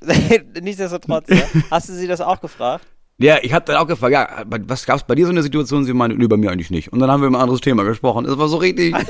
Nichtsdestotrotz, 0.60 1.28
ja. 1.28 1.42
Hast 1.70 1.88
du 1.88 1.94
sie 1.94 2.06
das 2.06 2.20
auch 2.20 2.40
gefragt? 2.40 2.86
Ja, 3.18 3.38
ich 3.42 3.52
habe 3.54 3.64
dann 3.64 3.76
auch 3.76 3.86
gefragt, 3.86 4.12
ja, 4.12 4.44
was 4.46 4.84
gab's 4.84 5.04
bei 5.04 5.14
dir 5.14 5.24
so 5.24 5.32
eine 5.32 5.42
Situation? 5.42 5.84
Sie 5.84 5.94
meinte, 5.94 6.16
nee, 6.16 6.26
bei 6.26 6.36
mir 6.36 6.50
eigentlich 6.50 6.70
nicht. 6.70 6.92
Und 6.92 6.98
dann 6.98 7.10
haben 7.10 7.22
wir 7.22 7.28
über 7.28 7.38
ein 7.38 7.42
anderes 7.42 7.62
Thema 7.62 7.82
gesprochen. 7.84 8.26
Das 8.26 8.36
war 8.36 8.48
so 8.48 8.58
richtig. 8.58 8.94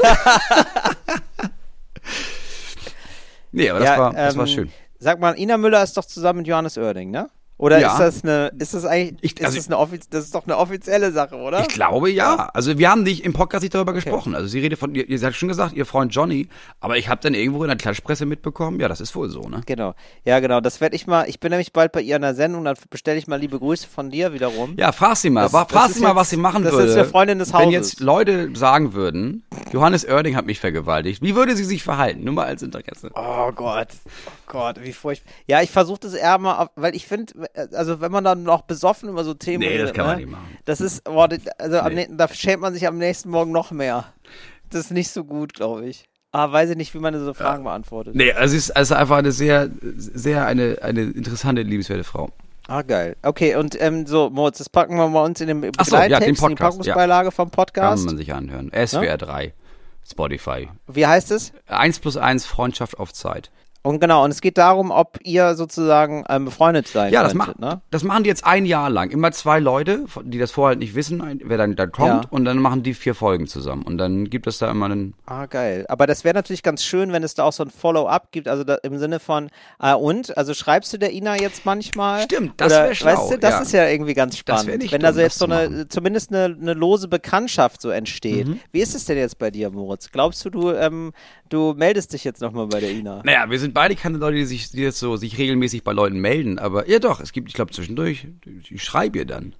nee, 3.52 3.68
aber 3.68 3.80
das, 3.80 3.88
ja, 3.88 3.98
war, 3.98 4.12
das 4.12 4.36
war 4.36 4.46
ähm, 4.46 4.52
schön. 4.52 4.70
Sag 4.98 5.18
mal, 5.20 5.36
Ina 5.38 5.56
Müller 5.56 5.82
ist 5.82 5.96
doch 5.96 6.04
zusammen 6.04 6.38
mit 6.38 6.46
Johannes 6.46 6.78
Oerding, 6.78 7.10
ne? 7.10 7.28
Oder 7.58 7.80
Ja. 7.80 7.92
ist 7.92 7.98
das 7.98 8.22
eine, 8.24 8.52
ist 8.58 8.74
das 8.74 8.84
eigentlich, 8.84 9.16
Ich- 9.22 9.32
ist 9.40 9.46
also- 9.46 9.56
das 9.56 9.70
eine 9.70 9.98
das 10.10 10.24
ist 10.24 10.34
doch 10.34 10.44
eine 10.44 10.58
offizielle 10.58 11.10
Sache, 11.12 11.36
oder? 11.36 11.60
Ich 11.60 11.68
glaube 11.68 12.10
ja. 12.10 12.50
Also 12.52 12.76
wir 12.78 12.90
haben 12.90 13.02
nicht 13.02 13.24
im 13.24 13.32
Podcast 13.32 13.62
nicht 13.62 13.74
darüber 13.74 13.94
gesprochen. 13.94 14.34
Also 14.34 14.46
sie 14.48 14.60
redet 14.60 14.78
von, 14.78 14.94
ihr, 14.94 15.08
ihr 15.08 15.18
habt 15.22 15.34
schon 15.36 15.48
gesagt, 15.48 15.72
ihr 15.74 15.86
Freund 15.86 16.14
Johnny, 16.14 16.48
aber 16.80 16.98
ich 16.98 17.08
habe 17.08 17.20
dann 17.22 17.32
irgendwo 17.34 17.62
in 17.64 17.68
der 17.68 17.78
Klatschpresse 17.78 18.26
mitbekommen, 18.26 18.78
ja, 18.78 18.88
das 18.88 19.00
ist 19.00 19.16
wohl 19.16 19.30
so, 19.30 19.40
ne? 19.48 19.62
Genau. 19.64 19.94
Ja, 20.24 20.40
genau. 20.40 20.60
Das 20.60 20.80
werde 20.82 20.96
ich 20.96 21.06
mal, 21.06 21.28
ich 21.28 21.40
bin 21.40 21.50
nämlich 21.50 21.72
bald 21.72 21.92
bei 21.92 22.02
ihr 22.02 22.16
in 22.16 22.22
der 22.22 22.34
Sendung, 22.34 22.64
dann 22.64 22.76
bestelle 22.90 23.18
ich 23.18 23.26
mal 23.26 23.40
liebe 23.40 23.58
Grüße 23.58 23.86
von 23.88 24.10
dir 24.10 24.34
wiederum. 24.34 24.74
Ja, 24.78 24.92
frag 24.92 25.16
sie 25.16 25.30
mal, 25.30 25.42
Das- 25.44 25.52
das 25.52 25.68
frag 25.70 25.88
ist 25.88 25.94
sie 25.96 26.00
mal, 26.02 26.08
jetzt- 26.08 26.16
was 26.16 26.30
sie 26.30 26.36
machen 26.36 26.62
das 26.62 26.72
würde. 26.74 26.88
ist 26.88 26.94
eine 26.96 27.04
Freundin 27.06 27.38
des 27.38 27.52
Wenn 27.52 27.60
Hauses. 27.60 27.72
jetzt 27.72 28.00
Leute 28.00 28.50
sagen 28.54 28.92
würden, 28.92 29.44
Johannes 29.72 30.04
Oerding 30.06 30.36
hat 30.36 30.44
mich 30.44 30.60
vergewaltigt, 30.60 31.22
wie 31.22 31.34
würde 31.34 31.56
sie 31.56 31.64
sich 31.64 31.82
verhalten? 31.82 32.22
Nur 32.24 32.34
mal 32.34 32.44
als 32.46 32.62
Interesse. 32.62 33.10
Oh 33.14 33.50
Gott, 33.52 33.88
oh 33.94 34.30
Gott, 34.46 34.82
wie 34.82 34.92
furchtbar. 34.92 35.32
Ja, 35.46 35.62
ich 35.62 35.70
versuche 35.70 36.00
das 36.00 36.14
eher 36.14 36.38
mal, 36.38 36.68
weil 36.76 36.94
ich 36.96 37.06
finde, 37.06 37.32
also 37.72 38.00
wenn 38.00 38.12
man 38.12 38.24
dann 38.24 38.42
noch 38.42 38.62
besoffen 38.62 39.08
über 39.08 39.24
so 39.24 39.34
Themen 39.34 39.60
Nee, 39.60 39.76
das 39.78 39.88
redet, 39.88 39.94
kann 39.94 40.06
man 40.06 40.16
ne, 40.16 40.22
nicht 40.26 40.32
machen. 40.32 40.58
Das 40.64 40.80
ist, 40.80 41.04
boah, 41.04 41.28
das- 41.28 41.46
also 41.58 41.82
Nee. 41.88 42.08
da 42.10 42.28
schämt 42.28 42.62
man 42.62 42.72
sich 42.74 42.86
am 42.86 42.98
nächsten 42.98 43.30
Morgen 43.30 43.52
noch 43.52 43.70
mehr. 43.70 44.12
Das 44.70 44.86
ist 44.86 44.90
nicht 44.92 45.10
so 45.10 45.24
gut, 45.24 45.54
glaube 45.54 45.86
ich. 45.86 46.04
Ah, 46.32 46.50
weiß 46.52 46.70
ich 46.70 46.76
nicht, 46.76 46.92
wie 46.92 46.98
man 46.98 47.18
so 47.24 47.32
Fragen 47.32 47.64
beantwortet. 47.64 48.14
Nee, 48.14 48.32
also 48.32 48.56
es 48.56 48.64
ist 48.68 48.76
also 48.76 48.94
einfach 48.94 49.16
eine 49.16 49.32
sehr, 49.32 49.70
sehr 49.82 50.44
eine, 50.46 50.78
eine 50.82 51.02
interessante, 51.02 51.62
liebenswerte 51.62 52.04
Frau. 52.04 52.30
Ah, 52.68 52.82
geil. 52.82 53.16
Okay, 53.22 53.54
und 53.54 53.80
ähm, 53.80 54.06
so, 54.06 54.28
Moritz, 54.28 54.58
das 54.58 54.68
packen 54.68 54.96
wir 54.96 55.08
mal 55.08 55.22
uns 55.24 55.40
in 55.40 55.46
den 55.46 55.72
Ach 55.78 55.84
so, 55.86 55.94
ja, 55.96 56.02
den 56.02 56.08
Begleittext, 56.10 56.28
in 56.28 56.34
die 56.34 56.40
Podcast, 56.40 56.78
Packungsbeilage 56.78 57.30
vom 57.30 57.46
Kann 57.50 57.56
Podcast. 57.56 58.04
man 58.06 58.16
sich 58.18 58.34
anhören. 58.34 58.70
SWR 58.74 59.16
3, 59.16 59.54
Spotify. 60.06 60.68
Wie 60.88 61.06
heißt 61.06 61.30
es? 61.30 61.52
1 61.68 62.00
plus 62.00 62.16
1 62.16 62.44
Freundschaft 62.44 62.98
auf 62.98 63.12
Zeit. 63.12 63.50
Und 63.86 64.00
genau, 64.00 64.24
und 64.24 64.32
es 64.32 64.40
geht 64.40 64.58
darum, 64.58 64.90
ob 64.90 65.20
ihr 65.22 65.54
sozusagen 65.54 66.24
ähm, 66.28 66.46
befreundet 66.46 66.88
sein 66.88 67.12
Ja, 67.12 67.22
das, 67.22 67.34
könntet, 67.34 67.60
macht, 67.60 67.74
ne? 67.74 67.80
das 67.92 68.02
machen 68.02 68.24
die 68.24 68.28
jetzt 68.28 68.44
ein 68.44 68.66
Jahr 68.66 68.90
lang. 68.90 69.10
Immer 69.10 69.30
zwei 69.30 69.60
Leute, 69.60 70.06
die 70.24 70.38
das 70.38 70.50
vorher 70.50 70.70
halt 70.70 70.80
nicht 70.80 70.96
wissen, 70.96 71.40
wer 71.44 71.56
dann, 71.56 71.76
dann 71.76 71.92
kommt, 71.92 72.24
Ja. 72.24 72.30
und 72.30 72.44
dann 72.44 72.58
machen 72.58 72.82
die 72.82 72.94
vier 72.94 73.14
Folgen 73.14 73.46
zusammen. 73.46 73.82
Und 73.82 73.98
dann 73.98 74.28
gibt 74.28 74.48
es 74.48 74.58
da 74.58 74.72
immer 74.72 74.86
einen. 74.86 75.14
Ah, 75.26 75.46
geil. 75.46 75.86
Aber 75.88 76.08
das 76.08 76.24
wäre 76.24 76.34
natürlich 76.34 76.64
ganz 76.64 76.82
schön, 76.82 77.12
wenn 77.12 77.22
es 77.22 77.34
da 77.36 77.44
auch 77.44 77.52
so 77.52 77.62
ein 77.62 77.70
Follow-up 77.70 78.32
gibt, 78.32 78.48
also 78.48 78.64
da, 78.64 78.74
im 78.82 78.98
Sinne 78.98 79.20
von, 79.20 79.50
äh, 79.80 79.94
und? 79.94 80.36
Also 80.36 80.52
schreibst 80.52 80.92
du 80.92 80.98
der 80.98 81.12
Ina 81.12 81.40
jetzt 81.40 81.64
manchmal? 81.64 82.22
Stimmt, 82.22 82.60
das 82.60 82.72
Oder, 82.72 82.88
wär 82.88 82.94
schlau, 82.96 83.12
Weißt 83.12 83.34
du, 83.34 83.38
das 83.38 83.50
ja. 83.52 83.60
ist 83.60 83.72
ja 83.72 83.86
irgendwie 83.86 84.14
ganz 84.14 84.36
spannend. 84.36 84.90
wenn 84.90 85.00
da 85.00 85.12
so 85.12 85.20
jetzt 85.20 85.38
so 85.38 85.44
eine, 85.44 85.86
zumindest 85.86 86.32
eine, 86.34 86.56
eine 86.60 86.74
lose 86.74 87.06
Bekanntschaft 87.06 87.80
so 87.80 87.90
entsteht. 87.90 88.48
Mhm. 88.48 88.58
Wie 88.72 88.80
ist 88.80 88.96
es 88.96 89.04
denn 89.04 89.16
jetzt 89.16 89.38
bei 89.38 89.52
dir, 89.52 89.70
Moritz? 89.70 90.10
Glaubst 90.10 90.44
du, 90.44 90.50
du, 90.50 90.72
ähm, 90.72 91.12
du 91.50 91.72
meldest 91.76 92.12
dich 92.14 92.24
jetzt 92.24 92.40
nochmal 92.40 92.66
bei 92.66 92.80
der 92.80 92.90
Ina? 92.90 93.20
Naja, 93.22 93.48
wir 93.48 93.60
sind 93.60 93.75
beide 93.76 93.94
keine 93.94 94.16
Leute, 94.16 94.38
die 94.38 94.46
sich 94.46 94.70
die 94.70 94.80
jetzt 94.80 94.98
so 94.98 95.16
sich 95.16 95.36
regelmäßig 95.36 95.84
bei 95.84 95.92
Leuten 95.92 96.18
melden, 96.18 96.58
aber 96.58 96.88
ja 96.88 96.98
doch, 96.98 97.20
es 97.20 97.32
gibt, 97.32 97.48
ich 97.48 97.54
glaube, 97.54 97.72
zwischendurch, 97.72 98.26
ich 98.70 98.82
schreibe 98.82 99.18
ihr 99.18 99.26
dann. 99.26 99.54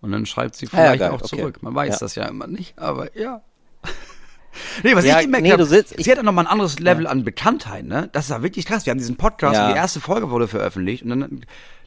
Und 0.00 0.10
dann 0.10 0.26
schreibt 0.26 0.56
sie 0.56 0.66
Ah 0.66 0.70
ja, 0.76 0.82
vielleicht 0.86 1.00
geil, 1.00 1.10
auch 1.10 1.22
okay. 1.22 1.36
zurück. 1.36 1.62
Man 1.62 1.72
weiß 1.74 1.94
Ja. 1.94 1.98
das 2.00 2.14
ja 2.16 2.24
immer 2.26 2.48
nicht, 2.48 2.76
aber 2.78 3.16
ja. 3.16 3.42
Nee, 4.82 4.96
was 4.96 5.04
Ja, 5.04 5.18
ich 5.20 5.26
gemerkt 5.26 5.44
nee, 5.44 5.52
habe, 5.52 5.64
sie 5.64 6.10
hat 6.10 6.18
dann 6.18 6.24
nochmal 6.24 6.46
ein 6.46 6.50
anderes 6.50 6.80
Level 6.80 7.06
an 7.06 7.22
Bekanntheit, 7.22 7.84
ne? 7.84 8.08
Das 8.12 8.24
ist 8.24 8.30
ja 8.30 8.42
wirklich 8.42 8.66
krass. 8.66 8.84
Wir 8.84 8.90
haben 8.90 8.98
diesen 8.98 9.16
Podcast 9.16 9.54
Ja. 9.54 9.68
und 9.68 9.74
die 9.74 9.78
erste 9.78 10.00
Folge 10.00 10.30
wurde 10.30 10.48
veröffentlicht 10.48 11.04
und 11.04 11.10
dann, 11.10 11.40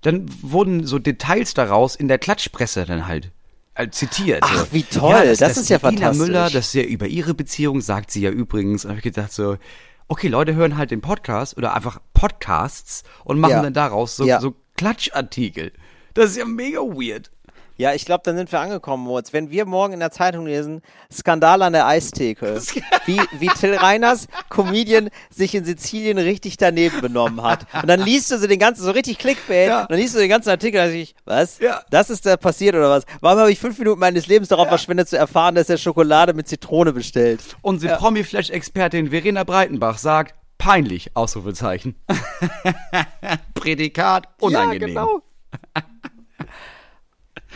dann 0.03 0.25
wurden 0.41 0.85
so 0.87 0.99
Details 0.99 1.53
daraus 1.53 1.95
in 1.97 2.07
der 2.07 2.19
Klatschpresse 2.19 2.85
dann 2.85 3.05
halt 3.07 3.31
äh, 3.75 3.89
zitiert. 3.89 4.39
Ach, 4.43 4.67
wie 4.71 4.83
toll. 4.83 5.35
Das 5.37 5.57
ist 5.57 5.69
ja 5.69 5.77
Ina 5.79 5.89
fantastisch. 5.89 6.25
Müller, 6.25 6.49
das 6.49 6.67
ist 6.67 6.73
ja 6.75 6.83
über 6.83 7.07
ihre 7.07 7.33
Beziehung, 7.33 7.81
sagt 7.81 8.11
sie 8.11 8.21
ja 8.21 8.29
übrigens. 8.29 8.85
Und 8.85 8.91
hab 8.91 8.97
ich 8.97 9.03
gedacht 9.03 9.33
so, 9.33 9.57
okay, 10.07 10.27
Leute 10.27 10.55
hören 10.55 10.77
halt 10.77 10.91
den 10.91 11.01
Podcast 11.01 11.57
oder 11.57 11.73
einfach 11.73 11.99
Podcasts 12.13 13.03
und 13.23 13.39
machen 13.39 13.51
Ja. 13.51 13.61
dann 13.61 13.73
daraus 13.73 14.15
so, 14.15 14.25
Ja. 14.25 14.39
so 14.39 14.55
Klatschartikel. 14.77 15.71
Das 16.13 16.31
ist 16.31 16.37
ja 16.37 16.45
mega 16.45 16.79
weird. 16.79 17.31
Ja, 17.75 17.93
ich 17.93 18.05
glaube, 18.05 18.21
dann 18.23 18.37
sind 18.37 18.51
wir 18.51 18.59
angekommen, 18.59 19.03
Moritz. 19.03 19.33
Wenn 19.33 19.49
wir 19.49 19.65
morgen 19.65 19.93
in 19.93 19.99
der 19.99 20.11
Zeitung 20.11 20.45
lesen, 20.45 20.81
Skandal 21.11 21.61
an 21.63 21.73
der 21.73 21.87
Eistheke, 21.87 22.61
wie, 23.05 23.19
wie 23.39 23.47
Till 23.47 23.73
Reiners, 23.75 24.27
Comedian, 24.49 25.09
sich 25.31 25.55
in 25.55 25.65
Sizilien 25.65 26.17
richtig 26.19 26.57
daneben 26.57 27.01
benommen 27.01 27.41
hat. 27.41 27.65
Und 27.73 27.87
dann 27.87 28.01
liest 28.01 28.29
du 28.31 28.37
so 28.37 28.45
den 28.45 28.59
ganzen, 28.59 28.83
so 28.83 28.91
richtig 28.91 29.17
Clickbait, 29.17 29.69
Ja. 29.69 29.81
und 29.81 29.91
dann 29.91 29.97
liest 29.99 30.13
du 30.15 30.19
den 30.19 30.29
ganzen 30.29 30.49
Artikel, 30.49 30.87
und 30.87 30.93
ich, 30.93 31.15
was? 31.25 31.57
Ja. 31.59 31.81
Das 31.89 32.09
ist 32.11 32.25
da 32.25 32.37
passiert 32.37 32.75
oder 32.75 32.89
was? 32.91 33.05
Warum 33.21 33.39
habe 33.39 33.51
ich 33.51 33.59
fünf 33.59 33.79
Minuten 33.79 33.99
meines 33.99 34.27
Lebens 34.27 34.49
darauf 34.49 34.67
verschwendet, 34.67 35.09
zu 35.09 35.17
erfahren, 35.17 35.55
dass 35.55 35.69
er 35.69 35.77
Schokolade 35.77 36.33
mit 36.33 36.47
Zitrone 36.47 36.93
bestellt? 36.93 37.41
Unsere 37.61 37.97
Promi-Flash-Expertin 37.97 39.09
Verena 39.09 39.43
Breitenbach 39.43 39.97
sagt, 39.97 40.35
peinlich, 40.59 41.15
Ausrufezeichen. 41.15 41.95
Prädikat, 43.55 44.27
unangenehm. 44.39 44.81
Ja, 44.95 45.05
genau. 45.05 45.21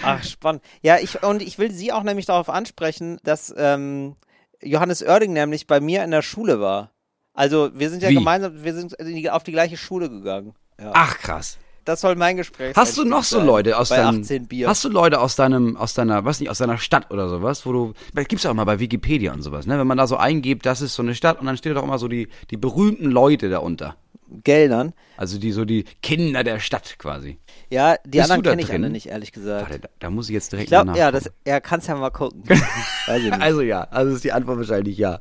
Ach, 0.03 0.23
spannend. 0.23 0.61
Ja, 0.81 0.97
ich, 0.97 1.23
und 1.23 1.41
ich 1.41 1.57
will 1.59 1.71
Sie 1.71 1.91
auch 1.91 2.03
nämlich 2.03 2.25
darauf 2.25 2.49
ansprechen, 2.49 3.19
dass 3.23 3.53
ähm, 3.57 4.15
Johannes 4.61 5.03
Oerding 5.03 5.33
nämlich 5.33 5.67
bei 5.67 5.79
mir 5.79 6.03
in 6.03 6.11
der 6.11 6.21
Schule 6.21 6.59
war. 6.59 6.91
Also 7.33 7.69
wir 7.73 7.89
sind 7.89 8.01
ja 8.01 8.09
Wie? 8.09 8.15
gemeinsam, 8.15 8.63
wir 8.63 8.73
sind 8.73 8.95
auf 9.29 9.43
die 9.43 9.51
gleiche 9.51 9.77
Schule 9.77 10.09
gegangen. 10.09 10.55
Ja. 10.79 10.91
Ach 10.93 11.17
krass. 11.17 11.57
Das 11.87 12.01
soll 12.01 12.15
mein 12.15 12.35
Gespräch 12.35 12.75
Hast 12.75 12.97
du 12.97 13.05
noch 13.05 13.23
so 13.23 13.39
Leute 13.39 13.77
aus 13.77 13.89
deinem 13.89 14.21
18 14.21 14.47
Bier. 14.47 14.67
Hast 14.67 14.83
du 14.83 14.89
Leute 14.89 15.21
aus 15.21 15.37
deinem 15.37 15.77
aus 15.77 15.93
deiner, 15.93 16.25
was 16.25 16.41
nicht, 16.41 16.49
aus 16.49 16.57
deiner 16.57 16.77
Stadt 16.79 17.11
oder 17.11 17.29
sowas, 17.29 17.65
wo 17.65 17.71
du 17.71 17.93
gibt's 18.13 18.45
auch 18.45 18.53
mal 18.53 18.65
bei 18.65 18.79
Wikipedia 18.79 19.31
und 19.31 19.41
sowas, 19.41 19.67
ne, 19.67 19.79
wenn 19.79 19.87
man 19.87 19.97
da 19.97 20.05
so 20.05 20.17
eingibt, 20.17 20.65
das 20.65 20.81
ist 20.81 20.95
so 20.95 21.01
eine 21.01 21.15
Stadt 21.15 21.39
und 21.39 21.45
dann 21.45 21.55
steht 21.55 21.77
doch 21.77 21.83
immer 21.83 21.97
so 21.97 22.09
die 22.09 22.27
die 22.49 22.57
berühmten 22.57 23.05
Leute 23.05 23.49
darunter. 23.49 23.95
Geldern? 24.43 24.93
Also 25.17 25.39
die 25.39 25.51
so 25.51 25.65
die 25.65 25.85
Kinder 26.01 26.43
der 26.43 26.59
Stadt 26.59 26.95
quasi. 26.97 27.37
Ja, 27.69 27.97
die 28.05 28.19
Bist 28.19 28.31
anderen 28.31 28.57
kenne 28.57 28.61
ich 28.61 28.71
alle 28.71 28.89
nicht, 28.89 29.07
ehrlich 29.07 29.31
gesagt. 29.31 29.69
Warte, 29.69 29.79
da, 29.79 29.89
da 29.99 30.09
muss 30.09 30.29
ich 30.29 30.33
jetzt 30.33 30.51
direkt 30.51 30.65
ich 30.65 30.69
glaube, 30.69 30.91
mal 30.91 30.97
ja, 30.97 31.11
das, 31.11 31.29
ja, 31.45 31.59
kannst 31.59 31.87
ja 31.87 31.95
mal 31.95 32.11
gucken. 32.11 32.43
Weiß 33.07 33.23
ich 33.23 33.31
nicht. 33.31 33.41
Also 33.41 33.61
ja, 33.61 33.81
also 33.81 34.15
ist 34.15 34.23
die 34.23 34.31
Antwort 34.31 34.57
wahrscheinlich 34.57 34.97
ja. 34.97 35.19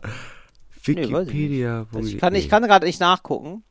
Nee, 0.89 1.13
weiß 1.13 1.27
ich. 1.27 1.35
Wikipedia. 1.35 1.87
Ich 2.01 2.19
kann, 2.19 2.35
ich 2.37 2.49
kann 2.49 2.63
gerade 2.63 2.87
nicht 2.87 3.01
nachgucken. 3.01 3.65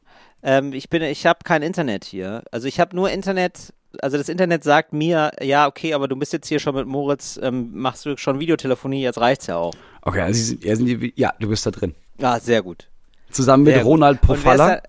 Ähm, 0.43 0.73
ich 0.73 0.89
bin, 0.89 1.01
ich 1.01 1.25
habe 1.25 1.39
kein 1.45 1.61
Internet 1.61 2.03
hier. 2.03 2.43
Also 2.51 2.67
ich 2.67 2.79
habe 2.79 2.95
nur 2.95 3.09
Internet. 3.09 3.73
Also 4.01 4.17
das 4.17 4.27
Internet 4.27 4.65
sagt 4.65 4.91
mir, 4.91 5.31
ja, 5.41 5.67
okay, 5.67 5.93
aber 5.93 6.09
du 6.09 6.17
bist 6.17 6.33
jetzt 6.33 6.49
hier 6.49 6.59
schon 6.59 6.75
mit 6.75 6.86
Moritz, 6.86 7.39
ähm, 7.41 7.69
machst 7.71 8.05
du 8.05 8.17
schon 8.17 8.41
Videotelefonie, 8.41 9.01
jetzt 9.01 9.17
reicht's 9.17 9.47
ja 9.47 9.55
auch. 9.55 9.73
Okay, 10.01 10.19
also 10.19 10.38
sind, 10.38 10.65
ja, 10.65 10.75
sind 10.75 10.88
die, 10.88 11.13
ja, 11.15 11.33
du 11.39 11.47
bist 11.47 11.65
da 11.65 11.71
drin. 11.71 11.95
Ah, 12.21 12.38
sehr 12.38 12.61
gut. 12.61 12.89
Zusammen 13.31 13.63
mit 13.63 13.75
Sehr. 13.75 13.83
Ronald 13.83 14.19
Pofalla. 14.21 14.81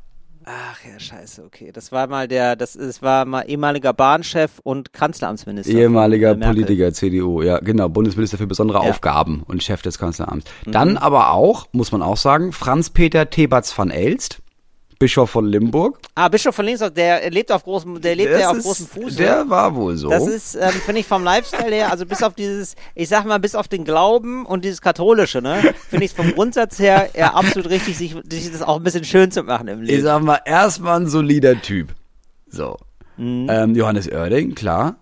Ach 0.49 0.79
ja, 0.85 1.01
scheiße, 1.01 1.43
okay. 1.45 1.73
Das 1.73 1.91
war 1.91 2.07
mal 2.07 2.29
der, 2.29 2.55
das 2.55 2.77
ist, 2.77 3.03
war 3.03 3.25
mal 3.25 3.43
ehemaliger 3.43 3.93
Bahnchef 3.93 4.61
und 4.63 4.93
Kanzleramtsminister. 4.93 5.75
Ehemaliger. 5.75 6.37
Politiker, 6.37 6.93
CDU, 6.93 7.43
ja, 7.43 7.59
genau, 7.59 7.89
Bundesminister 7.89 8.39
für 8.39 8.47
besondere 8.47 8.85
Ja. 8.85 8.91
Aufgaben 8.91 9.43
und 9.49 9.65
Chef 9.65 9.83
des 9.83 9.99
Kanzleramts. 9.99 10.49
Mhm. 10.65 10.71
Dann 10.71 10.97
aber 10.99 11.33
auch, 11.33 11.67
muss 11.73 11.91
man 11.91 12.01
auch 12.01 12.17
sagen, 12.17 12.53
Franz-Peter 12.53 13.29
Theberts 13.29 13.77
van 13.77 13.91
Elst, 13.91 14.41
Bischof 14.99 15.29
von 15.31 15.45
Limburg. 15.47 15.99
Ah, 16.15 16.29
Bischof 16.29 16.55
von 16.55 16.65
Linksdorf, 16.65 16.93
der 16.95 17.31
lebt 17.31 17.53
auf 17.53 17.65
großem, 17.65 18.01
der 18.01 18.17
lebt 18.17 18.33
Das 18.33 18.41
ja 18.41 18.51
auf 18.51 18.57
ist- 18.57 18.65
großem 18.65 18.87
Fuß. 18.87 19.17
Der 19.17 19.43
oder? 19.43 19.51
war 19.51 19.75
wohl 19.75 19.97
so. 19.97 20.09
Das 20.09 20.27
ist, 20.27 20.55
ähm, 20.55 20.71
finde 20.71 21.01
ich 21.01 21.07
vom 21.07 21.23
Lifestyle 21.23 21.75
her, 21.75 21.91
also 21.91 22.07
bis 22.07 22.23
auf 22.23 22.35
dieses, 22.35 22.77
ich 22.95 23.09
sag 23.09 23.27
mal, 23.27 23.39
bis 23.39 23.55
auf 23.55 23.69
den 23.69 23.85
Glauben 23.85 24.47
und 24.47 24.65
dieses 24.65 24.81
Katholische, 24.81 25.43
ne, 25.43 25.75
finde 25.91 26.05
ich 26.07 26.13
es 26.13 26.17
vom 26.17 26.33
Grundsatz 26.33 26.79
her 26.79 27.11
ja 27.15 27.35
absolut 27.35 27.69
richtig, 27.69 27.99
sich, 27.99 28.15
sich 28.31 28.51
das 28.51 28.63
auch 28.63 28.77
ein 28.77 28.83
bisschen 28.85 29.05
schön 29.05 29.31
zu 29.31 29.43
machen 29.43 29.69
im 29.69 29.83
ich 29.83 29.89
Leben. 29.91 30.03
sag 30.05 30.23
mal, 30.23 30.41
erstmal 30.47 31.01
ein 31.01 31.09
solider 31.09 31.61
Typ. 31.61 31.95
So. 32.49 32.77
Mhm. 33.19 33.49
Ähm, 33.51 33.75
Johannes 33.75 34.09
Oerding, 34.11 34.55
klar. 34.55 34.97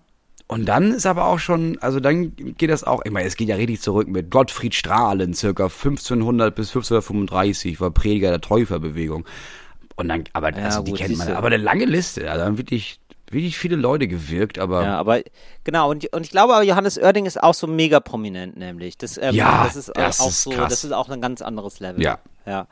Und 0.47 0.65
dann 0.67 0.91
ist 0.91 1.05
aber 1.07 1.25
auch 1.25 1.39
schon, 1.39 1.77
also 1.79 1.99
dann 1.99 2.35
geht 2.35 2.69
das 2.69 2.83
auch, 2.83 3.01
ich 3.03 3.11
meine, 3.11 3.27
es 3.27 3.35
geht 3.35 3.47
ja 3.47 3.55
richtig 3.55 3.81
zurück 3.81 4.07
mit 4.07 4.29
Gottfried 4.29 4.75
Strahlen, 4.75 5.33
circa 5.33 5.63
1500 5.69 6.53
bis 6.53 6.67
1535, 6.67 7.79
war 7.81 7.89
Prediger 7.91 8.29
der 8.29 8.41
Täuferbewegung. 8.41 9.25
Und 9.95 10.09
dann, 10.09 10.23
aber 10.33 10.51
Ja, 10.57 10.65
also 10.65 10.83
die 10.83 10.91
gut, 10.91 10.99
kennt 10.99 11.17
man, 11.17 11.31
aber 11.31 11.47
eine 11.47 11.57
lange 11.57 11.85
Liste, 11.85 12.29
also 12.29 12.43
haben 12.45 12.57
wirklich, 12.57 12.99
wirklich 13.31 13.57
viele 13.57 13.75
Leute 13.75 14.07
gewirkt, 14.07 14.59
aber 14.59 14.83
Ja, 14.83 14.97
aber 14.97 15.21
genau, 15.63 15.89
und, 15.89 16.05
und 16.13 16.23
ich 16.25 16.31
glaube 16.31 16.65
Johannes 16.65 16.97
Oerding 16.97 17.25
ist 17.25 17.41
auch 17.41 17.53
so 17.53 17.65
mega 17.67 17.99
prominent, 17.99 18.57
nämlich. 18.57 18.97
Das, 18.97 19.17
ähm, 19.17 19.33
Ja, 19.33 19.63
das 19.63 19.75
ist 19.75 19.89
äh, 19.89 19.93
das 19.95 20.19
auch 20.19 20.29
ist 20.29 20.43
so, 20.43 20.51
krass. 20.51 20.69
das 20.69 20.83
ist 20.83 20.91
auch 20.91 21.09
ein 21.09 21.21
ganz 21.21 21.41
anderes 21.41 21.79
Level. 21.79 22.01
Ja. 22.03 22.19
Ja. 22.45 22.67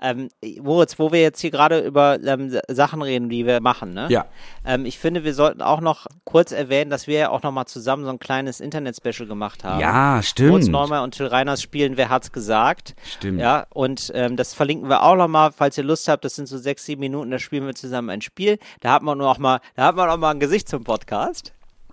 Ähm, 0.00 0.28
Moritz, 0.60 0.98
wo 0.98 1.12
wir 1.12 1.20
jetzt 1.20 1.40
hier 1.40 1.50
gerade 1.50 1.80
über 1.80 2.18
ähm, 2.22 2.58
Sachen 2.68 3.02
reden, 3.02 3.28
die 3.28 3.46
wir 3.46 3.60
machen, 3.60 3.94
ne? 3.94 4.06
Ja. 4.10 4.26
Ähm, 4.64 4.84
ich 4.84 4.98
finde, 4.98 5.24
wir 5.24 5.34
sollten 5.34 5.62
auch 5.62 5.80
noch 5.80 6.06
kurz 6.24 6.52
erwähnen, 6.52 6.90
dass 6.90 7.06
wir 7.06 7.18
ja 7.18 7.30
auch 7.30 7.42
noch 7.42 7.52
mal 7.52 7.66
zusammen 7.66 8.04
so 8.04 8.10
ein 8.10 8.18
kleines 8.18 8.60
Internet-Special 8.60 9.28
gemacht 9.28 9.64
haben. 9.64 9.80
Ja, 9.80 10.12
Moritz 10.12 10.28
stimmt. 10.28 10.68
Neumann 10.68 11.04
und 11.04 11.14
Till 11.14 11.26
Reiners 11.26 11.62
spielen 11.62 11.96
Wer 11.96 12.08
hat's 12.08 12.32
gesagt? 12.32 12.94
Stimmt. 13.04 13.40
Ja, 13.40 13.66
und 13.70 14.10
ähm, 14.14 14.36
das 14.36 14.54
verlinken 14.54 14.88
wir 14.88 15.02
auch 15.02 15.16
noch 15.16 15.28
mal, 15.28 15.52
falls 15.52 15.78
ihr 15.78 15.84
Lust 15.84 16.08
habt. 16.08 16.24
Das 16.24 16.34
sind 16.34 16.46
so 16.46 16.58
sechs, 16.58 16.84
sieben 16.84 17.00
Minuten, 17.00 17.30
da 17.30 17.38
spielen 17.38 17.66
wir 17.66 17.74
zusammen 17.74 18.10
ein 18.10 18.22
Spiel. 18.22 18.58
Da 18.80 18.92
hat 18.92 19.02
man 19.02 19.18
nur 19.18 19.30
auch 19.30 19.38
mal, 19.38 19.60
da 19.74 19.86
hat 19.86 19.96
man 19.96 20.08
auch 20.08 20.16
mal 20.16 20.30
ein 20.30 20.40
Gesicht 20.40 20.68
zum 20.68 20.84
Podcast 20.84 21.52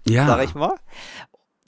ja. 0.10 0.28
sag 0.28 0.44
ich 0.44 0.56
mal. 0.56 0.76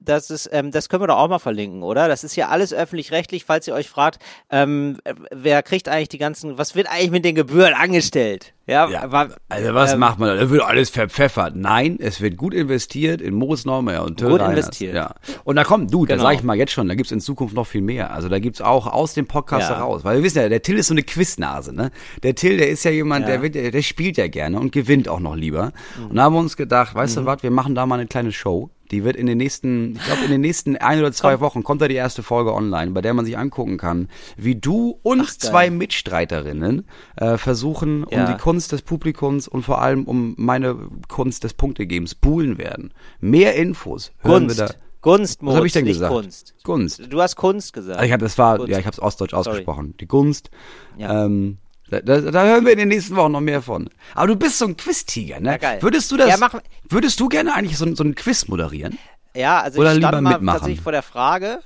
Das 0.03 0.31
ist, 0.31 0.49
ähm, 0.51 0.71
das 0.71 0.89
können 0.89 1.03
wir 1.03 1.07
doch 1.07 1.17
auch 1.17 1.27
mal 1.29 1.37
verlinken, 1.37 1.83
oder? 1.83 2.07
Das 2.07 2.23
ist 2.23 2.35
ja 2.35 2.49
alles 2.49 2.73
öffentlich-rechtlich, 2.73 3.45
falls 3.45 3.67
ihr 3.67 3.75
euch 3.75 3.87
fragt, 3.87 4.17
ähm, 4.49 4.97
äh, 5.03 5.13
wer 5.31 5.61
kriegt 5.61 5.87
eigentlich 5.87 6.09
die 6.09 6.17
ganzen, 6.17 6.57
was 6.57 6.73
wird 6.75 6.87
eigentlich 6.89 7.11
mit 7.11 7.23
den 7.23 7.35
Gebühren 7.35 7.73
angestellt? 7.75 8.53
Ja, 8.65 8.89
Ja, 8.89 9.11
wa- 9.11 9.29
also 9.49 9.73
was 9.75 9.93
ähm, 9.93 9.99
macht 9.99 10.17
man 10.17 10.29
da? 10.29 10.35
Da 10.35 10.49
wird 10.49 10.63
alles 10.63 10.89
verpfeffert. 10.89 11.55
Nein, 11.55 11.97
es 11.99 12.19
wird 12.21 12.35
gut 12.37 12.53
investiert 12.53 13.21
in 13.21 13.35
Moritz 13.35 13.65
Neumeier 13.65 14.03
und 14.03 14.17
Till 14.17 14.29
Gut 14.29 14.39
Reiners. 14.39 14.57
investiert. 14.59 14.95
Ja. 14.95 15.13
Und 15.43 15.55
da 15.57 15.63
kommt, 15.63 15.93
du, 15.93 16.05
da 16.05 16.15
Genau. 16.15 16.27
sag 16.27 16.35
ich 16.35 16.43
mal 16.43 16.55
jetzt 16.57 16.71
schon, 16.71 16.87
da 16.87 16.95
gibt's 16.95 17.11
in 17.11 17.19
Zukunft 17.19 17.53
noch 17.53 17.67
viel 17.67 17.81
mehr. 17.81 18.11
Also 18.11 18.27
da 18.29 18.39
gibt's 18.39 18.61
auch 18.61 18.87
aus 18.87 19.13
dem 19.13 19.27
Podcast 19.27 19.69
Ja. 19.69 19.77
heraus. 19.77 20.03
Weil 20.03 20.17
wir 20.17 20.23
wissen 20.23 20.39
ja, 20.39 20.49
der 20.49 20.61
Till 20.63 20.77
ist 20.77 20.87
so 20.87 20.93
eine 20.95 21.03
Quiznase, 21.03 21.75
ne? 21.75 21.91
Der 22.23 22.33
Till, 22.33 22.57
der 22.57 22.69
ist 22.69 22.83
ja 22.85 22.91
jemand, 22.91 23.25
Ja. 23.25 23.31
Der, 23.33 23.41
wird, 23.43 23.55
der, 23.55 23.69
der 23.71 23.81
spielt 23.83 24.17
ja 24.17 24.27
gerne 24.27 24.59
und 24.59 24.71
gewinnt 24.71 25.07
auch 25.09 25.19
noch 25.19 25.35
lieber. 25.35 25.73
Und 26.09 26.15
da 26.15 26.23
haben 26.23 26.33
wir 26.33 26.39
uns 26.39 26.55
gedacht, 26.57 26.95
weißt 26.95 27.17
Mhm. 27.17 27.21
du 27.21 27.25
was, 27.27 27.43
wir 27.43 27.51
machen 27.51 27.75
da 27.75 27.85
mal 27.85 27.95
eine 27.99 28.07
kleine 28.07 28.31
Show. 28.31 28.69
Die 28.91 29.03
wird 29.03 29.15
in 29.15 29.25
den 29.25 29.37
nächsten, 29.37 29.95
ich 29.95 30.03
glaube 30.03 30.23
in 30.25 30.31
den 30.31 30.41
nächsten 30.41 30.75
ein 30.77 30.99
oder 30.99 31.11
zwei 31.13 31.39
Wochen 31.39 31.63
kommt 31.63 31.81
da 31.81 31.87
die 31.87 31.95
erste 31.95 32.23
Folge 32.23 32.53
online, 32.53 32.91
bei 32.91 33.01
der 33.01 33.13
man 33.13 33.25
sich 33.25 33.37
angucken 33.37 33.77
kann, 33.77 34.09
wie 34.37 34.55
du 34.55 34.99
und 35.01 35.21
Ach, 35.25 35.29
zwei 35.37 35.69
Mitstreiterinnen 35.69 36.85
äh, 37.15 37.37
versuchen, 37.37 38.03
um 38.03 38.17
Ja. 38.17 38.31
die 38.31 38.37
Kunst 38.37 38.71
des 38.73 38.81
Publikums 38.81 39.47
und 39.47 39.63
vor 39.63 39.81
allem 39.81 40.03
um 40.05 40.35
meine 40.37 40.77
Kunst 41.07 41.43
des 41.43 41.53
Punktegebens 41.53 42.15
buhlen 42.15 42.57
werden. 42.57 42.93
Mehr 43.19 43.55
Infos 43.55 44.11
hören 44.19 44.47
Kunst. 44.47 44.59
wir 44.59 44.65
da. 44.67 44.73
Kunst, 45.01 45.39
Was 45.39 45.45
Moritz, 45.45 45.57
habe 45.57 45.67
ich 45.67 45.73
denn 45.73 45.85
gesagt? 45.85 46.13
Kunst. 46.13 46.53
Kunst. 46.63 47.01
Du 47.09 47.21
hast 47.21 47.35
Kunst 47.35 47.73
gesagt. 47.73 47.97
Also 47.97 48.05
ich 48.05 48.11
hab, 48.13 48.19
das 48.19 48.37
war, 48.37 48.57
Kunst. 48.57 48.71
ja, 48.71 48.77
ich 48.77 48.85
habe 48.85 48.93
es 48.93 49.01
ostdeutsch 49.01 49.31
Sorry. 49.31 49.49
ausgesprochen. 49.49 49.95
Die 49.99 50.05
Kunst. 50.05 50.51
Ja. 50.97 51.25
Ähm, 51.25 51.57
da, 51.91 51.99
da, 52.01 52.19
da 52.31 52.43
hören 52.45 52.65
wir 52.65 52.71
in 52.71 52.79
den 52.79 52.87
nächsten 52.87 53.15
Wochen 53.15 53.31
noch 53.33 53.41
mehr 53.41 53.61
von. 53.61 53.89
Aber 54.15 54.27
du 54.27 54.35
bist 54.35 54.57
so 54.57 54.65
ein 54.65 54.75
Quiz-Tiger, 54.77 55.39
ne? 55.39 55.51
Ja, 55.51 55.57
geil. 55.57 55.81
Würdest 55.81 56.11
du 56.11 56.17
das, 56.17 56.29
Ja, 56.29 56.37
mach- 56.39 56.59
würdest 56.89 57.19
du 57.19 57.27
gerne 57.29 57.53
eigentlich 57.53 57.77
so, 57.77 57.93
so 57.95 58.03
ein 58.03 58.15
Quiz 58.15 58.47
moderieren? 58.47 58.97
ja, 59.35 59.59
also 59.61 59.79
Oder 59.79 59.91
ich 59.93 59.97
stand 59.99 60.11
lieber 60.13 60.21
mal 60.21 60.29
mitmachen. 60.37 60.57
tatsächlich 60.59 60.81
vor 60.81 60.91
der 60.91 61.03
Frage. 61.03 61.59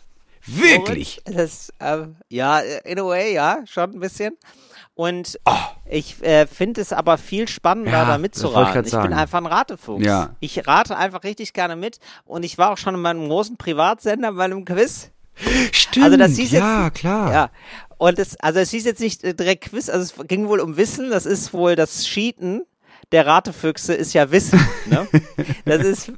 Wirklich? 0.46 1.22
Das, 1.26 1.74
ähm, 1.80 2.16
ja, 2.30 2.60
in 2.60 3.00
a 3.00 3.04
way, 3.06 3.34
ja, 3.34 3.60
schon 3.66 3.92
ein 3.96 4.00
bisschen. 4.00 4.38
Und 4.94 5.40
Oh. 5.46 5.52
ich 5.90 6.22
äh, 6.24 6.46
finde 6.48 6.82
es 6.82 6.94
aber 6.94 7.18
viel 7.18 7.48
spannender, 7.48 7.92
Ja, 7.92 8.06
da 8.06 8.16
ich 8.16 8.22
mitzuraten. 8.22 8.74
grad 8.74 8.86
Ich, 8.88 8.92
bin 8.94 9.14
einfach 9.14 9.40
ein 9.40 9.46
Ratefuchs. 9.48 10.06
Ja. 10.06 10.36
Ich 10.40 10.66
rate 10.68 10.96
einfach 10.98 11.24
richtig 11.24 11.54
gerne 11.54 11.76
mit. 11.76 12.00
Und 12.26 12.44
ich 12.44 12.58
war 12.58 12.72
auch 12.72 12.78
schon 12.78 12.96
in 12.96 13.02
meinem 13.02 13.28
großen 13.28 13.58
Privatsender 13.58 14.32
bei 14.34 14.46
einem 14.46 14.64
Quiz. 14.66 15.10
Stimmt, 15.74 16.06
Also 16.06 16.18
das 16.18 16.32
hieß 16.38 16.52
ja, 16.52 16.86
jetzt, 16.86 16.96
klar. 16.96 17.34
Ja. 17.34 17.50
Und 17.98 18.20
es, 18.20 18.40
also 18.40 18.60
es 18.60 18.72
hieß 18.72 18.86
jetzt 18.86 19.02
nicht 19.02 19.24
äh, 19.24 19.34
direkt 19.34 19.70
Quiz, 19.70 19.90
also 19.90 20.04
es 20.04 20.28
ging 20.28 20.48
wohl 20.48 20.60
um 20.60 20.78
Wissen. 20.78 21.10
Das 21.10 21.26
ist 21.26 21.54
wohl 21.54 21.76
das 21.76 22.06
Cheaten 22.06 22.64
der 23.12 23.26
Ratefüchse 23.26 23.94
ist 23.94 24.14
ja 24.14 24.32
Wissen. 24.32 24.60
Ne? 24.86 25.08
Das 25.66 25.84
ist 25.84 26.12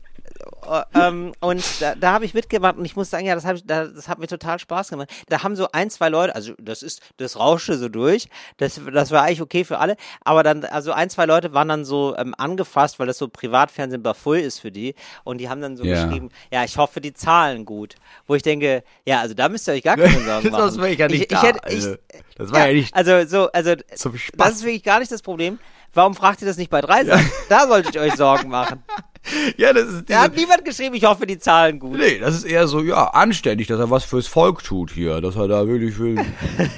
ähm, 0.93 1.33
und 1.39 1.63
da, 1.81 1.95
da 1.95 2.13
habe 2.13 2.25
ich 2.25 2.33
mitgemacht 2.33 2.77
und 2.77 2.85
ich 2.85 2.95
muss 2.95 3.09
sagen, 3.09 3.25
ja, 3.25 3.35
das, 3.35 3.45
hab 3.45 3.55
ich, 3.55 3.65
da, 3.65 3.85
das 3.85 4.07
hat 4.07 4.19
mir 4.19 4.27
total 4.27 4.59
Spaß 4.59 4.89
gemacht. 4.89 5.09
Da 5.29 5.43
haben 5.43 5.55
so 5.55 5.67
ein, 5.71 5.89
zwei 5.89 6.09
Leute, 6.09 6.35
also 6.35 6.53
das 6.59 6.83
ist, 6.83 7.01
das 7.17 7.37
rauschte 7.37 7.77
so 7.77 7.89
durch, 7.89 8.29
das, 8.57 8.79
das 8.93 9.11
war 9.11 9.23
eigentlich 9.23 9.41
okay 9.41 9.63
für 9.63 9.79
alle, 9.79 9.95
aber 10.23 10.43
dann, 10.43 10.63
also 10.65 10.91
ein, 10.91 11.09
zwei 11.09 11.25
Leute 11.25 11.53
waren 11.53 11.67
dann 11.67 11.85
so 11.85 12.15
ähm, 12.17 12.33
angefasst, 12.37 12.99
weil 12.99 13.07
das 13.07 13.17
so 13.17 13.27
Privatfernsehen 13.27 14.03
bei 14.03 14.13
Full 14.13 14.39
ist 14.39 14.59
für 14.59 14.71
die 14.71 14.95
und 15.23 15.39
die 15.39 15.49
haben 15.49 15.61
dann 15.61 15.77
so 15.77 15.83
Ja. 15.83 16.05
geschrieben, 16.05 16.29
ja, 16.51 16.63
ich 16.63 16.77
hoffe, 16.77 17.01
die 17.01 17.13
zahlen 17.13 17.65
gut. 17.65 17.95
Wo 18.27 18.35
ich 18.35 18.43
denke, 18.43 18.83
ja, 19.05 19.21
also 19.21 19.33
da 19.33 19.49
müsst 19.49 19.67
ihr 19.67 19.73
euch 19.73 19.83
gar 19.83 19.95
keine 19.95 20.09
Sorgen 20.25 20.49
machen. 20.49 20.65
Das 20.65 20.77
war 20.77 20.87
ja 20.87 21.07
nicht 21.07 21.21
ich, 21.21 21.27
da. 21.27 21.37
ich 21.37 21.43
hätte, 21.43 21.63
also, 21.63 21.93
ich, 21.93 21.99
das 22.35 22.51
war 22.51 22.67
ja, 22.67 22.73
nicht 22.73 22.93
also 22.95 23.25
so, 23.25 23.51
also 23.51 23.75
zum 23.95 24.13
das 24.35 24.51
ist 24.55 24.63
wirklich 24.63 24.83
gar 24.83 24.99
nicht 24.99 25.11
das 25.11 25.21
Problem. 25.21 25.59
Warum 25.93 26.13
fragt 26.15 26.41
ihr 26.41 26.47
das 26.47 26.57
nicht 26.57 26.69
bei 26.69 26.81
drei 26.81 27.05
Sachen? 27.05 27.29
Da 27.49 27.65
solltet 27.67 27.95
ihr 27.95 28.01
euch 28.01 28.15
Sorgen 28.15 28.49
machen. 28.49 28.83
ja, 29.57 29.73
das 29.73 29.87
ist 29.87 30.09
Da 30.09 30.23
hat 30.23 30.35
niemand 30.35 30.65
geschrieben, 30.65 30.95
ich 30.95 31.03
hoffe, 31.05 31.25
die 31.25 31.37
zahlen 31.37 31.79
gut. 31.79 31.97
Nee, 31.97 32.19
das 32.19 32.35
ist 32.35 32.43
eher 32.43 32.67
so, 32.67 32.81
ja, 32.81 33.07
anständig, 33.07 33.67
dass 33.67 33.79
er 33.79 33.89
was 33.89 34.03
fürs 34.03 34.27
Volk 34.27 34.63
tut 34.63 34.91
hier. 34.91 35.21
Dass 35.21 35.35
er 35.35 35.47
da 35.47 35.67
wirklich 35.67 35.95
für, 35.95 36.15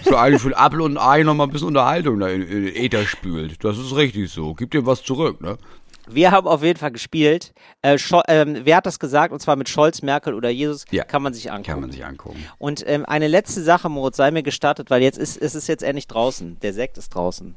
für 0.03 0.19
eigentlich 0.19 0.41
für 0.41 0.57
Apfel 0.57 0.81
und 0.81 0.97
Ei 0.97 1.23
nochmal 1.23 1.47
ein 1.47 1.51
bisschen 1.51 1.67
Unterhaltung 1.67 2.19
da 2.19 2.27
in, 2.27 2.41
in 2.41 2.65
den 2.65 2.75
Äther 2.75 3.05
spült. 3.05 3.63
Das 3.63 3.77
ist 3.77 3.95
richtig 3.95 4.31
so. 4.31 4.53
Gibt 4.53 4.73
ihm 4.75 4.85
was 4.85 5.03
zurück, 5.03 5.41
ne? 5.41 5.57
Wir 6.11 6.31
haben 6.31 6.47
auf 6.47 6.63
jeden 6.63 6.79
Fall 6.79 6.91
gespielt. 6.91 7.53
Äh, 7.83 7.97
ähm, 8.27 8.61
wer 8.63 8.77
hat 8.77 8.87
das 8.87 8.99
gesagt? 8.99 9.31
Und 9.31 9.39
zwar 9.41 9.55
mit 9.55 9.69
Scholz, 9.69 10.01
Merkel 10.01 10.33
oder 10.33 10.49
Jesus. 10.49 10.85
Ja. 10.89 11.03
Kann 11.03 11.21
man 11.21 11.33
sich 11.33 11.51
angucken. 11.51 11.71
Kann 11.71 11.81
man 11.81 11.91
sich 11.91 12.03
angucken. 12.03 12.43
Und 12.57 12.83
ähm, 12.87 13.05
eine 13.05 13.27
letzte 13.27 13.61
Sache, 13.61 13.89
Moritz, 13.89 14.17
sei 14.17 14.31
mir 14.31 14.41
gestattet, 14.41 14.89
weil 14.89 15.03
jetzt 15.03 15.19
ist 15.19 15.37
es 15.37 15.53
ist 15.53 15.67
jetzt 15.67 15.83
endlich 15.83 16.07
draußen. 16.07 16.59
Der 16.61 16.73
Sekt 16.73 16.97
ist 16.97 17.09
draußen. 17.09 17.55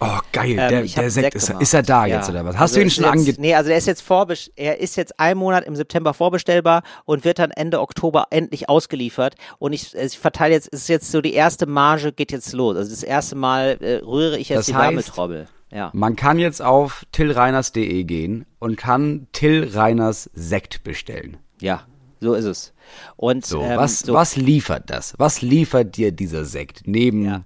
Oh, 0.00 0.18
geil. 0.32 0.50
Ähm, 0.50 0.56
der 0.56 0.82
der 0.82 1.10
Sekt 1.10 1.34
ist, 1.34 1.48
ist 1.48 1.74
er 1.74 1.82
da 1.82 2.06
Ja. 2.06 2.16
jetzt 2.16 2.28
oder 2.28 2.44
was? 2.44 2.54
Hast 2.54 2.60
Also 2.62 2.74
du 2.76 2.80
ihn 2.82 2.86
ist 2.88 2.94
schon 2.96 3.04
ange... 3.06 3.34
Nee, 3.38 3.54
also 3.54 3.70
er 3.70 3.78
ist 3.78 3.86
jetzt 3.86 4.02
vorbest 4.02 4.52
er 4.56 4.78
ist 4.80 4.96
jetzt 4.96 5.18
ein 5.18 5.36
Monat 5.38 5.64
im 5.64 5.74
September 5.76 6.12
vorbestellbar 6.14 6.82
und 7.04 7.24
wird 7.24 7.38
dann 7.38 7.50
Ende 7.50 7.80
Oktober 7.80 8.26
endlich 8.30 8.68
ausgeliefert. 8.68 9.34
Und 9.58 9.72
ich, 9.72 9.94
ich 9.94 10.18
verteile 10.18 10.54
jetzt, 10.54 10.68
ist 10.68 10.88
jetzt 10.88 11.10
so 11.10 11.20
die 11.20 11.32
erste 11.34 11.66
Marge 11.66 12.12
geht 12.12 12.32
jetzt 12.32 12.52
los. 12.52 12.76
Also 12.76 12.90
das 12.90 13.02
erste 13.02 13.36
Mal 13.36 13.78
äh, 13.80 13.96
rühre 14.04 14.38
ich 14.38 14.48
jetzt 14.50 14.58
Das 14.58 14.66
die 14.66 14.74
Wärmetrommel. 14.74 15.48
Ja. 15.72 15.90
Man 15.94 16.14
kann 16.14 16.38
jetzt 16.38 16.62
auf 16.62 17.04
tillreiners.de 17.12 18.04
gehen 18.04 18.46
und 18.58 18.76
kann 18.76 19.26
Till 19.32 19.68
Reiners 19.72 20.30
Sekt 20.32 20.84
bestellen. 20.84 21.38
Ja, 21.60 21.82
so 22.20 22.34
ist 22.34 22.44
es. 22.44 22.72
Und 23.16 23.44
So, 23.44 23.62
ähm, 23.62 23.76
was, 23.76 24.00
so, 24.00 24.14
was 24.14 24.36
liefert 24.36 24.84
das? 24.90 25.14
Was 25.18 25.42
liefert 25.42 25.96
dir 25.96 26.12
dieser 26.12 26.44
Sekt? 26.44 26.82
Neben, 26.86 27.24
Ja. 27.24 27.44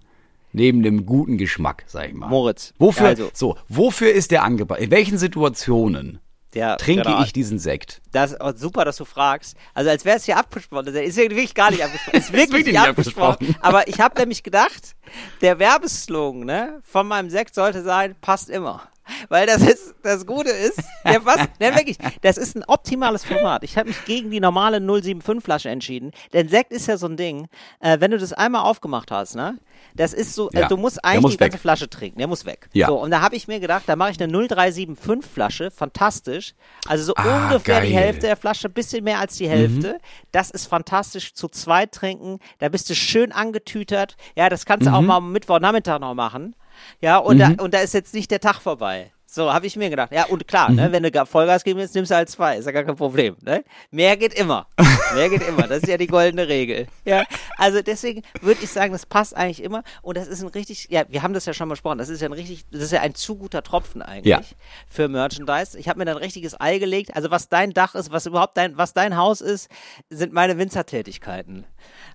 Neben 0.53 0.83
dem 0.83 1.07
guten 1.07 1.39
Geschmack, 1.39 1.85
sag 1.87 2.09
ich 2.09 2.15
mal. 2.15 2.29
Moritz, 2.29 2.75
Wofür, 2.79 3.07
also- 3.09 3.31
so, 3.33 3.57
wofür 3.69 4.13
ist 4.13 4.31
der 4.31 4.43
angebracht? 4.43 4.81
In 4.81 4.91
welchen 4.91 5.19
Situationen 5.19 6.21
der, 6.55 6.77
trinke 6.79 7.05
genau, 7.05 7.23
ich 7.23 7.33
diesen 7.33 7.59
Sekt? 7.59 8.01
Das 8.13 8.33
ist 8.33 8.41
auch 8.41 8.53
super, 8.57 8.85
dass 8.85 8.97
du 8.97 9.05
fragst. 9.05 9.57
Also 9.75 9.91
als 9.91 10.05
wäre 10.05 10.17
es 10.17 10.25
hier 10.25 10.37
abgesprochen. 10.37 10.87
Das 10.87 10.95
ist 10.95 11.17
wirklich 11.17 11.55
gar 11.55 11.71
nicht 11.71 11.85
abgesprochen. 11.85 12.17
Ist 12.19 12.33
wirklich 12.33 12.51
wirklich 12.51 12.67
nicht 12.67 12.81
nicht 12.81 12.89
abgesprochen. 12.89 13.33
abgesprochen. 13.35 13.57
Aber 13.63 13.89
ich 13.89 14.01
habe 14.01 14.19
nämlich 14.19 14.43
gedacht, 14.43 14.97
der 15.43 15.59
Werbeslogan 15.59 16.41
ne, 16.45 16.81
von 16.83 17.07
meinem 17.07 17.31
Sekt 17.31 17.55
sollte 17.55 17.83
sein, 17.83 18.17
passt 18.21 18.51
immer. 18.51 18.83
Weil 19.29 19.47
das 19.47 19.63
ist, 19.63 19.95
das 20.03 20.27
Gute 20.27 20.51
ist, 20.51 20.81
der 21.05 21.21
passt, 21.21 21.49
ne, 21.61 21.75
wirklich, 21.75 21.99
das 22.23 22.37
ist 22.39 22.57
ein 22.57 22.65
optimales 22.67 23.25
Format. 23.25 23.63
Ich 23.65 23.77
habe 23.77 23.89
mich 23.89 24.05
gegen 24.05 24.31
die 24.31 24.41
normale 24.41 24.81
075 24.81 25.43
Flasche 25.45 25.69
entschieden. 25.69 26.11
Denn 26.33 26.49
Sekt 26.49 26.73
ist 26.73 26.87
ja 26.87 26.97
so 26.97 27.07
ein 27.07 27.17
Ding, 27.17 27.49
äh, 27.81 27.99
wenn 28.01 28.11
du 28.11 28.19
das 28.19 28.33
einmal 28.33 28.63
aufgemacht 28.63 29.11
hast, 29.11 29.35
ne, 29.37 29.59
das 29.95 30.13
ist 30.13 30.35
so, 30.35 30.51
Ja, 30.53 30.63
äh, 30.67 30.69
du 30.69 30.77
musst 30.77 30.97
der 30.97 31.05
eigentlich 31.07 31.23
muss 31.23 31.33
die 31.33 31.37
ganze 31.39 31.55
weg. 31.55 31.61
Flasche 31.61 31.89
trinken, 31.91 32.19
der 32.19 32.27
muss 32.29 32.45
weg. 32.45 32.69
Ja. 32.73 32.87
So, 32.89 33.01
und 33.01 33.11
da 33.11 33.21
habe 33.23 33.35
ich 33.37 33.49
mir 33.49 33.61
gedacht, 33.61 33.85
da 33.87 33.97
mache 33.97 34.11
ich 34.13 34.21
eine 34.23 34.31
0375 34.33 35.31
Flasche, 35.31 35.71
fantastisch. 35.71 36.55
Also 36.87 37.05
so 37.05 37.15
Ah, 37.17 37.47
ungefähr 37.49 37.81
die 37.81 37.89
geil. 37.89 37.91
Mhm. 37.91 38.05
Hälfte 38.05 38.27
der 38.27 38.37
Flasche, 38.37 38.69
bisschen 38.69 39.05
mehr 39.05 39.19
als 39.19 39.37
die 39.37 39.49
Hälfte. 39.49 39.99
Das 40.33 40.51
ist 40.51 40.67
fantastisch 40.67 41.35
zu 41.35 41.49
zweit 41.49 41.93
trinken. 41.93 42.39
Da 42.59 42.69
bist 42.69 42.89
du 42.91 42.95
schön 42.95 43.33
angetütert. 43.33 44.17
Ja, 44.37 44.49
das 44.49 44.65
kannst 44.67 44.87
Mhm. 44.87 44.93
du 44.93 44.97
auch 44.99 45.03
mal 45.03 45.17
am 45.17 45.33
Mittwochnachmittag 45.33 45.99
noch 46.01 46.15
machen. 46.15 46.55
Ja, 47.01 47.19
und, 47.19 47.39
da, 47.39 47.53
und 47.63 47.75
da 47.75 47.81
ist 47.81 47.95
jetzt 47.95 48.15
nicht 48.15 48.31
der 48.31 48.41
Tag 48.41 48.61
vorbei. 48.61 49.13
So, 49.33 49.53
habe 49.53 49.65
ich 49.65 49.77
mir 49.77 49.91
gedacht. 49.91 50.11
Ja, 50.13 50.25
und 50.25 50.49
klar, 50.49 50.71
Mhm. 50.71 50.77
ne, 50.77 50.91
wenn 50.93 51.05
du 51.05 51.25
Vollgas 51.27 51.63
geben 51.63 51.79
willst, 51.79 51.95
nimmst 51.95 52.11
du 52.11 52.17
halt 52.17 52.29
zwei. 52.29 52.57
Ist 52.57 52.65
ja 52.67 52.73
gar 52.73 52.83
kein 52.83 52.97
Problem. 52.97 53.37
Ne? 53.43 53.63
Mehr 53.93 54.17
geht 54.17 54.35
immer. 54.35 54.67
Mehr 55.15 55.29
geht 55.29 55.47
immer. 55.47 55.69
Das 55.69 55.79
ist 55.85 55.89
ja 55.89 55.97
die 55.97 56.09
goldene 56.09 56.49
Regel. 56.49 56.89
Ja, 57.05 57.23
also 57.57 57.81
deswegen 57.81 58.23
würde 58.41 58.61
ich 58.65 58.71
sagen, 58.71 58.93
das 58.93 59.07
passt 59.07 59.37
eigentlich 59.37 59.63
immer. 59.63 59.85
Und 60.03 60.17
das 60.17 60.27
ist 60.27 60.43
ein 60.43 60.49
richtig, 60.49 60.89
ja, 60.91 61.05
wir 61.09 61.23
haben 61.23 61.33
das 61.33 61.47
ja 61.47 61.53
schon 61.55 61.69
besprochen. 61.69 61.99
Das 61.99 62.09
ist 62.09 62.21
ja 62.21 62.29
ein 62.29 62.33
richtig, 62.33 62.65
das 62.73 62.83
ist 62.83 62.91
ja 62.91 63.03
ein 63.03 63.15
zu 63.15 63.37
guter 63.37 63.63
Tropfen 63.63 64.03
eigentlich 64.03 64.27
Ja. 64.27 64.41
für 64.89 65.07
Merchandise. 65.07 65.79
Ich 65.79 65.89
habe 65.89 66.01
mir 66.01 66.07
da 66.07 66.11
ein 66.13 66.17
richtiges 66.19 66.61
Ei 66.61 66.79
gelegt. 66.79 67.15
Also 67.15 67.31
was 67.31 67.49
dein 67.49 67.73
Dach 67.73 67.95
ist, 67.95 68.11
was 68.11 68.27
überhaupt 68.27 68.57
dein, 68.57 68.77
was 68.79 68.95
dein 68.95 69.17
Haus 69.17 69.41
ist, 69.41 69.69
sind 70.11 70.33
meine 70.33 70.59
Winzertätigkeiten. 70.59 71.67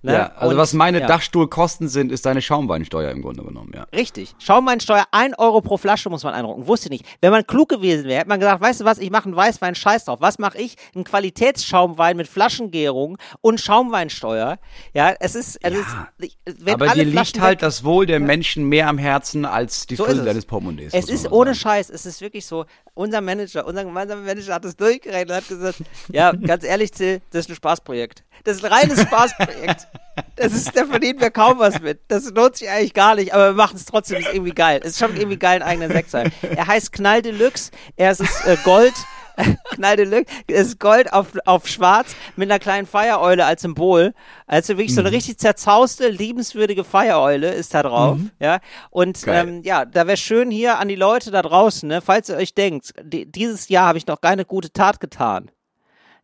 Ne? 0.02 0.12
Ja, 0.12 0.32
also 0.36 0.50
Und- 0.52 0.58
was 0.58 0.72
meine 0.74 1.00
ja. 1.00 1.06
Dachstuhlkosten 1.06 1.88
sind, 1.88 2.12
ist 2.12 2.26
deine 2.26 2.42
Schaumweinsteuer 2.42 3.10
im 3.10 3.22
Grunde 3.22 3.42
genommen, 3.42 3.72
ja. 3.74 3.86
Richtig. 3.94 4.34
Schaumweinsteuer, 4.38 5.06
ein 5.12 5.34
Euro 5.34 5.60
pro 5.62 5.76
Flasche 5.78 6.10
muss 6.10 6.22
man 6.24 6.34
einrocken. 6.34 6.66
Wusste 6.66 6.86
ich 6.88 6.90
nicht. 6.90 7.05
Wenn 7.20 7.30
man 7.30 7.46
klug 7.46 7.68
gewesen 7.68 8.04
wäre, 8.04 8.20
hätte 8.20 8.28
man 8.28 8.40
gesagt, 8.40 8.60
weißt 8.60 8.80
du 8.80 8.84
was, 8.84 8.98
ich 8.98 9.10
mache 9.10 9.24
einen 9.26 9.36
Weißwein, 9.36 9.74
scheiß 9.74 10.04
drauf. 10.06 10.20
Was 10.20 10.38
mache 10.38 10.58
ich? 10.58 10.76
Einen 10.94 11.04
Qualitätsschaumwein 11.04 12.16
mit 12.16 12.28
Flaschengärung 12.28 13.18
und 13.40 13.60
Schaumweinsteuer. 13.60 14.58
Ja, 14.94 15.14
es 15.20 15.34
ist, 15.34 15.58
es 15.62 15.72
Ja. 15.72 15.80
ist 16.18 16.36
wenn 16.64 16.74
Aber 16.74 16.90
alle 16.90 17.04
dir 17.04 17.12
Flaschen 17.12 17.34
liegt 17.34 17.40
halt 17.40 17.62
das 17.62 17.84
Wohl 17.84 18.06
der 18.06 18.20
Menschen 18.20 18.68
mehr 18.68 18.88
am 18.88 18.98
Herzen 18.98 19.44
als 19.44 19.86
die 19.86 19.96
So 19.96 20.04
Fülle 20.04 20.20
es. 20.20 20.24
deines 20.26 20.46
Portemonnaies. 20.46 20.92
Es 20.94 21.08
ist 21.08 21.30
ohne 21.30 21.50
sagen. 21.54 21.58
Scheiß, 21.60 21.90
es 21.90 22.06
ist 22.06 22.20
wirklich 22.20 22.46
so, 22.46 22.64
unser 22.94 23.20
Manager, 23.20 23.66
unser 23.66 23.84
gemeinsamer 23.84 24.22
Manager 24.22 24.54
hat 24.54 24.64
es 24.64 24.76
durchgerechnet 24.76 25.30
und 25.30 25.36
hat 25.36 25.48
gesagt, 25.48 25.78
ja, 26.12 26.32
ganz 26.32 26.64
ehrlich, 26.64 26.90
Till, 26.90 27.20
das 27.30 27.46
ist 27.46 27.50
ein 27.50 27.56
Spaßprojekt. 27.56 28.24
Das 28.44 28.56
ist 28.58 28.64
ein 28.64 28.72
reines 28.72 29.00
Spaßprojekt. 29.02 29.88
Das 30.36 30.52
ist, 30.52 30.76
da 30.76 30.84
verdienen 30.86 31.20
wir 31.20 31.30
kaum 31.30 31.58
was 31.58 31.80
mit. 31.80 32.00
Das 32.08 32.30
lohnt 32.30 32.56
sich 32.56 32.68
eigentlich 32.70 32.94
gar 32.94 33.14
nicht, 33.16 33.34
aber 33.34 33.48
wir 33.48 33.52
machen 33.54 33.76
es 33.76 33.84
trotzdem, 33.84 34.18
ist 34.18 34.32
irgendwie 34.32 34.52
geil. 34.54 34.80
Es 34.82 34.92
ist 34.92 34.98
schon 34.98 35.16
irgendwie 35.16 35.38
geil, 35.38 35.62
Sekt 35.90 36.10
zu 36.10 36.18
haben. 36.20 36.32
Er 36.42 36.66
heißt 36.66 36.92
Knall 36.92 37.22
Deluxe, 37.22 37.70
er 37.96 38.12
ist 38.12 38.20
äh, 38.20 38.56
Gold, 38.64 38.94
Knall 39.74 39.96
Deluxe, 39.96 40.32
es 40.46 40.68
ist 40.68 40.80
Gold 40.80 41.12
auf, 41.12 41.28
auf 41.44 41.66
schwarz 41.68 42.14
mit 42.36 42.50
einer 42.50 42.58
kleinen 42.58 42.86
Feiereule 42.86 43.44
als 43.44 43.62
Symbol. 43.62 44.14
Also 44.46 44.74
wirklich 44.78 44.92
Mhm. 44.92 44.94
so 44.94 45.00
eine 45.02 45.12
richtig 45.12 45.38
zerzauste, 45.38 46.08
liebenswürdige 46.08 46.84
Feiereule 46.84 47.52
ist 47.52 47.74
da 47.74 47.82
drauf. 47.82 48.18
Ja, 48.38 48.60
und 48.90 49.20
Mhm. 49.22 49.26
Geil. 49.26 49.48
ähm, 49.48 49.62
ja, 49.64 49.84
da 49.84 50.06
wäre 50.06 50.16
schön 50.16 50.50
hier 50.50 50.78
an 50.78 50.88
die 50.88 50.94
Leute 50.96 51.30
da 51.30 51.42
draußen, 51.42 51.86
ne, 51.88 52.00
falls 52.00 52.28
ihr 52.30 52.36
euch 52.36 52.54
denkt, 52.54 52.94
die, 53.02 53.26
dieses 53.30 53.68
Jahr 53.68 53.88
habe 53.88 53.98
ich 53.98 54.06
noch 54.06 54.20
keine 54.20 54.44
gute 54.46 54.72
Tat 54.72 55.00
getan. 55.00 55.50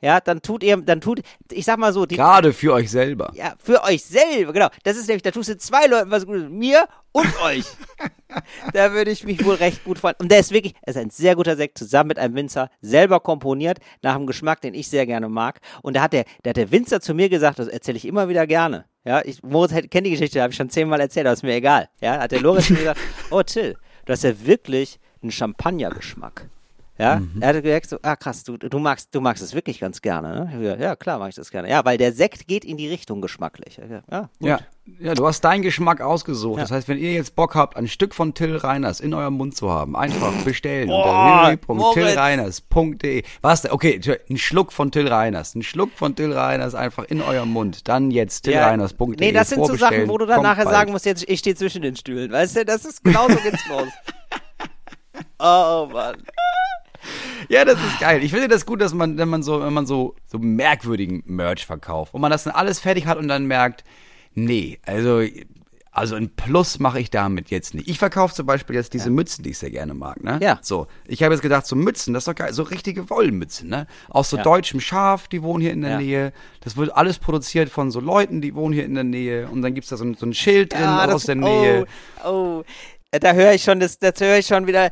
Ja, 0.03 0.20
dann 0.20 0.42
tut 0.42 0.64
ihr, 0.64 0.76
dann 0.78 1.00
tut, 1.00 1.22
ich 1.50 1.64
sag 1.64 1.78
mal 1.78 1.92
so, 1.92 2.07
die, 2.07 2.16
Gerade 2.16 2.53
für 2.53 2.72
euch 2.72 2.90
selber. 2.90 3.30
ja, 3.34 3.55
für 3.62 3.84
euch 3.84 4.05
selber, 4.05 4.53
genau. 4.53 4.68
Das 4.82 4.96
ist 4.96 5.07
nämlich, 5.07 5.22
da 5.22 5.30
tust 5.30 5.48
du 5.48 5.57
zwei 5.57 5.86
Leuten 5.86 6.11
was 6.11 6.26
Gutes, 6.26 6.48
mir 6.50 6.88
und 7.12 7.28
euch. 7.44 7.64
da 8.72 8.92
würde 8.92 9.12
ich 9.12 9.22
mich 9.24 9.44
wohl 9.44 9.55
recht 9.55 9.84
gut 9.84 10.00
freuen. 10.00 10.16
Und 10.18 10.32
der 10.32 10.40
ist 10.40 10.50
wirklich, 10.50 10.74
er 10.82 10.90
ist 10.90 10.96
ein 10.96 11.11
sehr 11.11 11.36
guter 11.36 11.57
Sekt, 11.57 11.78
zusammen 11.78 12.09
mit 12.09 12.18
einem 12.18 12.34
Winzer, 12.34 12.68
selber 12.80 13.20
komponiert, 13.20 13.78
nach 14.03 14.16
einem 14.16 14.26
Geschmack, 14.26 14.61
den 14.61 14.74
ich 14.74 14.88
sehr 14.88 15.07
gerne 15.07 15.28
mag. 15.28 15.61
Und 15.82 15.94
da 15.94 16.03
hat 16.03 16.12
der, 16.12 16.24
da 16.42 16.50
hat 16.50 16.57
der 16.57 16.72
Winzer 16.72 17.00
zu 17.00 17.14
mir 17.14 17.28
gesagt, 17.28 17.61
das 17.61 17.68
erzähle 17.68 17.96
ich 17.96 18.05
immer 18.05 18.28
wieder 18.28 18.46
gerne. 18.48 18.86
Ja, 19.05 19.22
ich, 19.24 19.40
Moritz 19.44 19.72
kennt 19.88 20.07
die 20.07 20.11
Geschichte, 20.11 20.42
habe 20.42 20.50
ich 20.50 20.57
schon 20.57 20.70
zehnmal 20.70 21.00
erzählt, 21.00 21.26
aber 21.26 21.34
ist 21.34 21.44
mir 21.44 21.55
egal. 21.55 21.88
Ja, 22.00 22.18
hat 22.18 22.32
der 22.32 22.40
Lorenz 22.40 22.66
zu 22.66 22.72
mir 22.72 22.80
gesagt, 22.80 23.00
oh 23.30 23.42
Till, 23.44 23.76
du 24.05 24.12
hast 24.12 24.24
ja 24.24 24.46
wirklich 24.46 24.98
einen 25.22 25.30
Champagnergeschmack. 25.30 26.48
Ja, 27.03 27.16
Mhm. 27.20 27.42
er 27.42 27.48
hat 27.48 27.62
gesagt 27.62 27.88
so, 27.88 27.98
ah 28.03 28.14
krass, 28.16 28.44
du, 28.44 28.57
du 28.57 28.78
magst, 28.78 29.12
du 29.14 29.20
magst 29.20 29.42
es 29.42 29.55
wirklich 29.55 29.80
ganz 29.80 30.00
gerne, 30.03 30.48
ne? 30.53 30.76
Ja, 30.80 30.94
klar 30.94 31.18
mag 31.18 31.30
ich 31.30 31.34
das 31.34 31.50
gerne. 31.50 31.68
Ja, 31.68 31.84
weil 31.84 31.98
der 31.98 32.12
Sekt 32.12 32.46
geht 32.46 32.64
in 32.64 32.76
die 32.76 32.88
Richtung 32.88 33.20
geschmacklich. 33.20 33.78
Ja, 34.11 34.20
gut. 34.20 34.48
Ja, 34.48 34.61
ja, 35.00 35.14
du 35.14 35.26
hast 35.26 35.40
deinen 35.42 35.62
Geschmack 35.62 36.00
ausgesucht. 36.00 36.59
Ja. 36.59 36.64
Das 36.64 36.70
heißt, 36.70 36.88
wenn 36.88 36.98
ihr 36.98 37.12
jetzt 37.12 37.34
Bock 37.36 37.55
habt, 37.55 37.76
ein 37.76 37.88
Stück 37.88 38.14
von 38.14 38.34
Till 38.34 38.57
Reiners 38.57 39.00
in 39.00 39.14
eurem 39.14 39.34
Mund 39.34 39.57
zu 39.57 39.70
haben, 39.70 39.96
einfach 39.96 40.32
bestellen 40.44 40.88
Boah, 40.88 41.50
unter 41.68 41.68
www.tillreiners.de. 41.68 43.22
Was? 43.40 43.70
Okay, 43.70 44.00
ein 44.30 44.36
Schluck 44.38 44.72
von 44.72 44.90
Till 44.90 45.09
Reiners. 45.09 45.55
Ein 45.55 45.62
Schluck 45.62 45.90
von 45.94 46.14
Till 46.16 46.32
Reiners 46.32 46.74
einfach 46.74 47.05
in 47.05 47.20
eurem 47.22 47.48
Mund. 47.50 47.88
Dann 47.88 48.11
jetzt 48.11 48.42
tillreiners.de. 48.42 49.16
Nee, 49.18 49.32
das 49.32 49.50
sind 49.50 49.64
so 49.66 49.74
Sachen, 49.76 50.09
wo 50.09 50.18
du 50.18 50.26
dann 50.26 50.42
nachher 50.42 50.64
bald. 50.64 50.76
sagen 50.76 50.92
musst, 50.92 51.07
jetzt, 51.07 51.28
ich 51.28 51.40
stehe 51.40 51.57
zwischen 51.57 51.82
den 51.82 51.96
Stühlen. 51.96 52.30
Weißt 52.32 52.57
du, 52.57 52.64
das 52.64 52.84
ist 52.84 53.03
genau 53.05 53.28
so 53.28 53.36
geht's 53.36 53.66
los. 53.68 53.88
Oh 55.38 55.88
Mann. 55.92 56.16
Ja, 57.48 57.64
das 57.64 57.78
ist 57.80 58.00
geil. 58.00 58.22
Ich 58.22 58.30
finde 58.32 58.48
das 58.48 58.66
gut, 58.66 58.80
dass 58.80 58.94
man, 58.94 59.18
wenn 59.18 59.28
man 59.28 59.42
so, 59.42 59.61
wenn 59.61 59.72
man 59.72 59.86
so, 59.86 60.14
so 60.26 60.38
merkwürdigen 60.38 61.22
Merch 61.26 61.66
verkauft 61.66 62.14
und 62.14 62.20
man 62.20 62.30
das 62.30 62.44
dann 62.44 62.55
alles 62.55 62.78
fertig 62.80 63.07
hat 63.07 63.18
und 63.18 63.28
dann 63.28 63.46
merkt, 63.46 63.84
nee, 64.34 64.78
also, 64.86 65.22
also 65.94 66.14
ein 66.14 66.30
Plus 66.30 66.78
mache 66.78 67.00
ich 67.00 67.11
damit 67.11 67.50
jetzt 67.50 67.74
nicht. 67.74 67.86
Ich 67.86 67.98
verkaufe 67.98 68.34
zum 68.34 68.46
Beispiel 68.46 68.74
jetzt 68.76 68.94
diese 68.94 69.11
Mützen, 69.11 69.44
die 69.44 69.50
ich 69.50 69.59
sehr 69.59 69.70
gerne 69.70 69.92
mag, 69.92 70.24
ne? 70.24 70.38
Ja. 70.40 70.59
So. 70.62 70.86
Ich 71.07 71.22
habe 71.22 71.34
jetzt 71.34 71.42
gedacht, 71.42 71.66
so 71.66 71.76
Mützen, 71.76 72.14
das 72.14 72.22
ist 72.22 72.28
doch 72.28 72.34
geil, 72.34 72.55
so 72.55 72.62
richtige 72.62 73.11
Wollmützen, 73.11 73.68
ne? 73.68 73.86
Aus 74.09 74.30
so 74.30 74.38
Ja. 74.38 74.42
deutschem 74.42 74.80
Schaf, 74.80 75.28
die 75.28 75.42
wohnen 75.42 75.61
hier 75.61 75.72
in 75.72 75.82
der 75.82 75.90
Ja. 75.90 75.98
Nähe. 75.98 76.32
Das 76.62 76.78
wird 76.78 76.96
alles 76.96 77.18
produziert 77.18 77.68
von 77.68 77.90
so 77.90 78.00
Leuten, 78.00 78.40
die 78.40 78.55
wohnen 78.55 78.72
hier 78.72 78.86
in 78.86 78.94
der 78.94 79.05
Nähe. 79.05 79.48
Und 79.48 79.61
dann 79.61 79.74
gibt's 79.74 79.90
da 79.90 79.98
so 79.98 80.05
ein, 80.05 80.14
so 80.14 80.24
ein 80.24 80.32
Schild 80.32 80.72
drin 80.72 80.84
aus 80.84 81.24
der 81.24 81.34
Nähe. 81.34 81.86
Oh, 82.24 82.61
oh. 82.61 82.64
Da 83.20 83.32
höre 83.34 83.52
ich 83.52 83.62
schon, 83.62 83.78
das, 83.78 83.98
das 83.98 84.14
höre 84.20 84.38
ich 84.38 84.46
schon 84.46 84.66
wieder. 84.66 84.86
äh, 84.86 84.90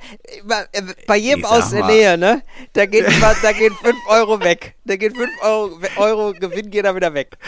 Bei 1.06 1.16
jedem 1.16 1.44
aus 1.46 1.70
der. 1.70 1.86
Nähe, 1.86 2.18
ne? 2.18 2.42
Da 2.74 2.84
geht, 2.84 3.06
da 3.42 3.52
gehen 3.52 3.72
5 3.82 3.96
Euro 4.08 4.40
weg. 4.44 4.74
Da 4.84 4.96
gehen 4.96 5.14
5 5.14 5.30
Euro, 5.42 5.70
Euro 5.96 6.32
Gewinn 6.34 6.70
geht 6.70 6.84
da 6.84 6.94
wieder 6.94 7.14
weg. 7.14 7.38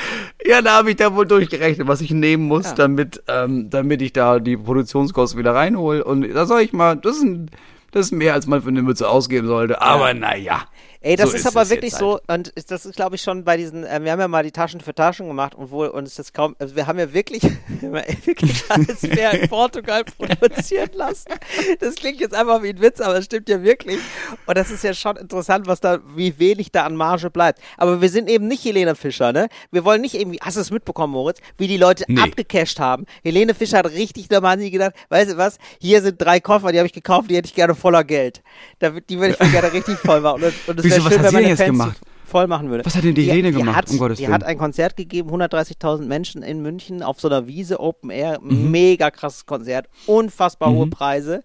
Ja, 0.46 0.62
da 0.62 0.78
habe 0.78 0.90
ich 0.90 0.96
da 0.96 1.14
wohl 1.14 1.26
durchgerechnet, 1.26 1.86
was 1.86 2.00
ich 2.00 2.10
nehmen 2.12 2.44
muss, 2.48 2.66
Ja. 2.66 2.74
damit, 2.74 3.22
ähm, 3.28 3.68
damit 3.68 4.00
ich 4.00 4.14
da 4.14 4.38
die 4.38 4.56
Produktionskosten 4.56 5.38
wieder 5.38 5.54
reinhole. 5.54 6.02
Und 6.04 6.26
da 6.32 6.46
sag 6.46 6.62
ich 6.62 6.72
mal, 6.72 6.96
das 6.96 7.16
ist, 7.16 7.22
ein, 7.22 7.50
das 7.90 8.06
ist 8.06 8.12
mehr, 8.12 8.32
als 8.32 8.46
man 8.46 8.62
für 8.62 8.68
eine 8.68 8.80
Mütze 8.82 9.08
ausgeben 9.08 9.46
sollte. 9.48 9.82
Aber 9.82 10.14
naja. 10.14 10.62
Ey, 11.02 11.16
das 11.16 11.30
so 11.30 11.36
ist, 11.36 11.46
aber 11.46 11.62
es 11.62 11.70
wirklich 11.70 11.92
so, 11.94 12.12
halt. 12.12 12.22
und 12.28 12.48
ist- 12.48 12.70
das 12.70 12.86
ist, 12.86 12.94
glaube 12.96 13.16
ich, 13.16 13.22
schon 13.22 13.44
bei 13.44 13.56
diesen, 13.56 13.84
äh, 13.84 14.00
wir 14.02 14.12
haben 14.12 14.20
ja 14.20 14.28
mal 14.28 14.42
die 14.44 14.52
Taschen 14.52 14.80
für 14.80 14.94
Taschen 14.94 15.26
gemacht 15.26 15.54
und 15.54 15.70
wohl, 15.70 15.88
und 15.88 16.06
es 16.06 16.18
ist 16.18 16.32
kaum, 16.32 16.54
also 16.58 16.76
wir 16.76 16.86
haben 16.86 16.98
ja 16.98 17.12
wirklich, 17.12 17.42
wirklich 17.82 18.62
alles 18.68 19.02
mehr 19.02 19.32
in 19.32 19.48
Portugal 19.48 20.04
produzieren 20.04 20.90
lassen. 20.94 21.32
Das 21.80 21.96
klingt 21.96 22.20
jetzt 22.20 22.34
einfach 22.34 22.62
wie 22.62 22.70
ein 22.70 22.80
Witz, 22.80 23.00
aber 23.00 23.16
es 23.18 23.24
stimmt 23.24 23.48
ja 23.48 23.62
wirklich. 23.62 23.98
Und 24.46 24.56
das 24.56 24.70
ist 24.70 24.84
ja 24.84 24.94
schon 24.94 25.16
interessant, 25.16 25.66
was 25.66 25.80
da, 25.80 25.98
wie 26.14 26.38
wenig 26.38 26.70
da 26.72 26.84
an 26.84 26.96
Marge 26.96 27.30
bleibt. 27.30 27.60
Aber 27.76 28.00
wir 28.00 28.08
sind 28.08 28.28
eben 28.30 28.46
nicht 28.48 28.64
Helene 28.64 28.94
Fischer, 28.94 29.32
ne? 29.32 29.48
Wir 29.70 29.84
wollen 29.84 30.00
nicht 30.00 30.14
irgendwie, 30.14 30.38
hast 30.40 30.56
du 30.56 30.60
es 30.60 30.70
mitbekommen, 30.70 31.12
Moritz, 31.12 31.38
wie 31.58 31.66
die 31.68 31.76
Leute 31.76 32.04
Nee. 32.08 32.20
abgecasht 32.20 32.78
haben. 32.78 33.06
Helene 33.22 33.54
Fischer 33.54 33.78
hat 33.78 33.86
richtig 33.90 34.30
normal 34.30 34.56
nie 34.56 34.70
gedacht, 34.70 34.92
weißt 35.08 35.32
du 35.32 35.36
was, 35.36 35.58
hier 35.80 36.02
sind 36.02 36.20
drei 36.20 36.40
Koffer, 36.40 36.72
die 36.72 36.78
habe 36.78 36.86
ich 36.86 36.92
gekauft, 36.92 37.30
die 37.30 37.36
hätte 37.36 37.46
ich 37.48 37.54
gerne 37.54 37.74
voller 37.74 38.04
Geld. 38.04 38.42
Da, 38.78 38.90
die 38.90 39.18
würde 39.18 39.34
ich 39.34 39.40
mir 39.40 39.50
gerne 39.50 39.72
richtig 39.72 39.98
voll 39.98 40.20
machen. 40.20 40.42
Und, 40.44 40.54
und 40.68 40.82
Wieso, 40.96 41.04
was 41.06 41.12
schön, 41.14 41.22
hat 41.22 41.30
sie 41.30 41.36
denn 41.36 41.48
jetzt 41.48 41.58
Fans 41.58 41.70
gemacht? 41.70 42.00
die 42.02 42.30
voll 42.30 42.46
machen 42.46 42.70
würde. 42.70 42.84
Was 42.86 42.94
hat 42.96 43.04
denn 43.04 43.14
die 43.14 43.24
Helene 43.24 43.52
gemacht, 43.52 43.76
Hat, 43.76 43.90
um 43.90 43.98
Gottes 43.98 44.16
die 44.18 44.24
Willen? 44.24 44.32
hat 44.34 44.44
ein 44.44 44.56
Konzert 44.56 44.96
gegeben, 44.96 45.30
130.000 45.30 46.06
Menschen 46.06 46.42
in 46.42 46.62
München 46.62 47.02
auf 47.02 47.20
so 47.20 47.28
einer 47.28 47.46
Wiese, 47.46 47.78
Open 47.80 48.10
Air, 48.10 48.38
Mhm. 48.40 48.70
mega 48.70 49.10
krasses 49.10 49.44
Konzert, 49.44 49.88
unfassbar 50.06 50.70
hohe 50.72 50.86
Preise. 50.86 51.42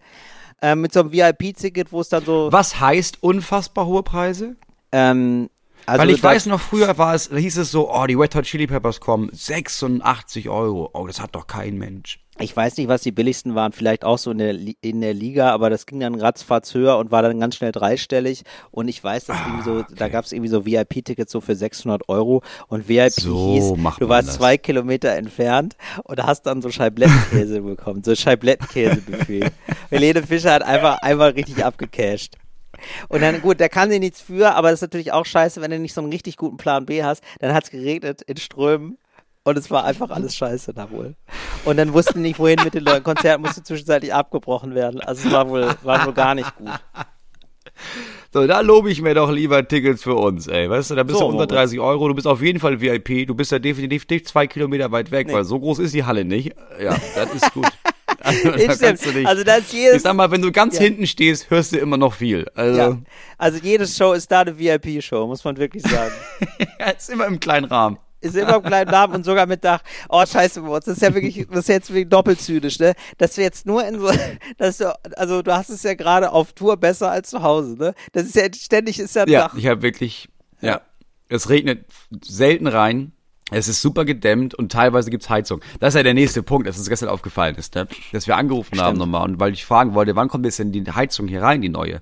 Äh, 0.62 0.76
mit 0.76 0.91
so 0.93 1.02
einem 1.02 1.12
VIP-Ticket, 1.12 1.91
wo 1.91 2.02
es 2.02 2.10
dann 2.10 2.24
so. 2.26 2.48
Was 2.52 2.80
heißt 2.80 3.22
unfassbar 3.22 3.86
hohe 3.86 4.02
Preise? 4.02 4.56
Ähm, 4.91 5.50
also 5.86 6.02
Weil 6.02 6.10
ich 6.10 6.24
weiß 6.24 6.48
noch, 6.48 6.60
früher 6.60 6.98
war 6.98 7.14
es, 7.14 7.30
da 7.30 7.36
hieß 7.36 7.58
es 7.58 7.70
so, 7.72 7.93
oh, 7.93 8.06
die 8.08 8.18
Wet 8.18 8.34
Hot 8.36 8.45
Chili 8.45 8.66
Peppers 8.68 9.00
kommen, 9.00 9.30
86 9.34 10.50
Euro. 10.50 10.89
Oh, 10.93 11.06
das 11.08 11.22
hat 11.22 11.36
doch 11.36 11.48
kein 11.48 11.78
Mensch. 11.78 12.20
Ich 12.39 12.55
weiß 12.55 12.77
nicht, 12.77 12.88
was 12.88 13.01
die 13.01 13.11
billigsten 13.11 13.55
waren, 13.55 13.71
vielleicht 13.71 14.05
auch 14.05 14.19
so 14.19 14.29
in 14.31 14.38
der, 14.38 14.55
in 14.81 15.01
der 15.01 15.13
Liga, 15.13 15.51
aber 15.51 15.71
das 15.71 15.88
ging 15.88 15.99
dann 15.99 16.13
ratzfatz 16.15 16.73
höher 16.75 16.97
und 16.97 17.09
war 17.09 17.23
dann 17.23 17.39
ganz 17.39 17.55
schnell 17.55 17.71
dreistellig. 17.71 18.43
Und 18.69 18.88
ich 18.88 19.03
weiß, 19.03 19.25
dass 19.25 19.38
irgendwie 19.39 19.63
so, 19.63 19.83
da 19.95 20.07
gab 20.07 20.25
es 20.25 20.31
irgendwie 20.31 20.49
so 20.49 20.65
VIP-Tickets 20.65 21.31
so 21.31 21.41
für 21.41 21.55
600 21.55 22.07
Euro 22.09 22.43
und 22.67 22.88
VIP 22.88 23.11
So 23.13 23.53
hieß, 23.53 23.97
du 23.99 24.09
warst 24.09 24.29
das. 24.29 24.35
zwei 24.35 24.57
Kilometer 24.57 25.09
entfernt 25.15 25.77
und 26.03 26.21
hast 26.21 26.43
dann 26.43 26.61
so 26.61 26.69
Scheiblettenkäse 26.69 27.61
bekommen, 27.63 28.03
so 28.03 28.13
Scheiblettenkäse-Buffet. 28.15 29.51
Helene 29.89 30.21
Fischer 30.21 30.53
hat 30.53 30.63
einfach 30.63 31.01
einmal 31.01 31.31
richtig 31.31 31.65
abgecasht. 31.65 32.35
Und 33.09 33.21
dann, 33.21 33.41
gut, 33.41 33.59
da 33.59 33.69
kann 33.69 33.89
sie 33.89 33.99
nichts 33.99 34.21
für, 34.21 34.53
aber 34.53 34.69
das 34.69 34.79
ist 34.79 34.81
natürlich 34.83 35.11
auch 35.11 35.25
scheiße, 35.25 35.61
wenn 35.61 35.71
du 35.71 35.79
nicht 35.79 35.95
so 35.95 36.01
einen 36.01 36.11
richtig 36.11 36.38
guten 36.38 36.57
Plan 36.57 36.85
B 36.85 37.03
hast. 37.03 37.23
Dann 37.39 37.53
hat 37.53 37.63
es 37.63 37.71
geregnet 37.71 38.21
in 38.21 38.38
Strömen 38.38 38.99
und 39.48 39.58
es 39.58 39.72
war 39.72 39.86
einfach 39.86 40.10
alles 40.10 40.36
scheiße 40.36 40.74
da 40.74 40.91
wohl. 40.91 41.16
Und 41.64 41.78
dann 41.78 41.93
wussten 41.93 42.22
nicht, 42.22 42.38
wohin 42.38 42.60
mit 42.64 42.74
den 42.74 42.84
Leuten. 42.84 43.04
Konzert 43.04 43.39
musste 43.39 43.64
zwischenzeitlich 43.64 44.14
abgebrochen 44.14 44.76
werden. 44.76 45.00
Also 45.00 45.28
es 45.28 45.34
war 45.34 45.48
wohl, 45.50 45.74
war 45.84 46.06
wohl 46.06 46.14
gar 46.14 46.36
nicht 46.36 46.54
gut. 46.58 46.70
So, 48.34 48.45
da 48.45 48.60
lobe 48.60 48.91
ich 48.91 49.02
mir 49.02 49.14
doch 49.14 49.32
lieber 49.32 49.66
Tickets 49.66 50.04
für 50.04 50.16
uns, 50.16 50.48
ey. 50.48 50.70
Weißt 50.70 50.91
du, 50.91 50.95
da 50.95 51.04
bist 51.04 51.18
So, 51.20 51.26
du 51.32 51.38
unter 51.38 51.48
30 51.48 51.80
Euro, 51.80 52.08
du 52.10 52.14
bist 52.14 52.28
auf 52.28 52.41
jeden 52.41 52.60
Fall 52.60 52.82
VIP, 52.82 53.26
du 53.28 53.36
bist 53.36 53.52
ja 53.52 53.60
definitiv 53.60 54.06
nicht 54.10 54.28
zwei 54.28 54.48
Kilometer 54.48 54.91
weit 54.91 55.12
weg, 55.12 55.28
Nee. 55.28 55.34
weil 55.34 55.45
so 55.45 55.60
groß 55.60 55.80
ist 55.80 55.93
die 55.93 56.04
Halle 56.04 56.26
nicht. 56.26 56.54
Ja, 56.82 56.95
das 57.16 57.34
ist 57.34 57.54
gut. 57.54 57.68
Also, 58.20 58.52
da 58.52 58.76
kannst 58.76 59.06
du 59.06 59.12
nicht. 59.12 59.28
Also 59.28 59.43
da 59.43 59.56
ist 59.56 59.72
jedes, 59.72 59.98
ich 59.98 60.02
sag 60.02 60.14
mal, 60.16 60.30
wenn 60.32 60.41
du 60.41 60.52
ganz 60.52 60.76
Ja. 60.76 60.84
hinten 60.84 61.08
stehst, 61.08 61.50
hörst 61.50 61.72
du 61.72 61.78
immer 61.78 61.95
noch 61.98 62.14
viel. 62.14 62.45
Also, 62.56 62.78
ja. 62.78 62.98
also 63.38 63.60
jede 63.62 63.88
Show 63.88 64.12
ist 64.14 64.30
da 64.32 64.41
eine 64.41 64.58
VIP-Show, 64.58 65.28
muss 65.28 65.43
man 65.45 65.56
wirklich 65.56 65.84
sagen. 65.84 66.12
ja, 66.80 66.88
ist 66.89 67.10
immer 67.10 67.26
im 67.26 67.39
kleinen 67.39 67.66
Rahmen. 67.66 67.98
Ist 68.20 68.36
immer 68.36 68.55
im 68.55 68.63
kleinen 68.63 68.89
Namen 68.89 69.13
und 69.15 69.26
sogar 69.26 69.45
mit 69.45 69.63
Dach. 69.63 69.82
Oh, 70.09 70.26
scheiße, 70.26 70.61
Moritz, 70.61 70.86
das 70.86 70.95
ist 70.97 71.03
ja 71.03 71.13
wirklich, 71.13 71.45
das 71.49 71.59
ist 71.59 71.70
jetzt 71.70 71.89
wirklich 71.89 72.09
doppelt 72.09 72.41
zynisch, 72.41 72.80
ne? 72.80 72.93
Dass 73.18 73.38
wir 73.38 73.43
jetzt 73.43 73.65
nur 73.65 73.86
in 73.86 73.99
so, 73.99 74.09
dass 74.57 74.78
du, 74.78 74.93
also 75.15 75.41
du 75.41 75.55
hast 75.55 75.70
es 75.70 75.84
ja 75.84 75.93
gerade 75.93 76.32
auf 76.32 76.53
Tour 76.53 76.78
besser 76.78 77.11
als 77.11 77.30
zu 77.30 77.43
Hause, 77.43 77.76
ne? 77.78 77.93
Das 78.13 78.24
ist 78.24 78.36
ja 78.36 78.47
ständig 78.53 78.99
ist 78.99 79.15
ja 79.15 79.24
ein 79.24 79.30
Ja, 79.30 79.41
Dach. 79.47 79.55
ich 79.55 79.68
habe 79.68 79.82
wirklich, 79.84 80.30
ja, 80.61 80.82
es 81.30 81.49
regnet 81.49 81.86
selten 82.24 82.68
rein. 82.68 83.11
Es 83.49 83.70
ist 83.70 83.82
super 83.82 84.03
gedämmt 84.03 84.55
und 84.55 84.74
teilweise 84.74 85.09
gibt's 85.09 85.30
Heizung. 85.30 85.61
Das 85.80 85.93
ist 85.93 85.97
ja 85.97 86.03
der 86.03 86.13
nächste 86.13 86.43
Punkt, 86.43 86.68
das 86.68 86.78
uns 86.78 86.89
gestern 86.89 87.07
aufgefallen 87.07 87.55
ist, 87.55 87.76
ne? 87.76 87.88
dass 88.11 88.28
wir 88.28 88.36
angerufen 88.36 88.82
haben 88.82 88.97
nochmal 88.97 89.24
und 89.24 89.39
weil 89.39 89.53
ich 89.53 89.63
fragen 89.63 89.93
wollte, 89.93 90.18
wann 90.18 90.28
kommt 90.28 90.43
jetzt 90.43 90.59
denn 90.59 90.74
die 90.74 90.84
Heizung 90.91 91.30
hier 91.30 91.41
rein, 91.41 91.61
die 91.61 91.70
neue? 91.70 92.01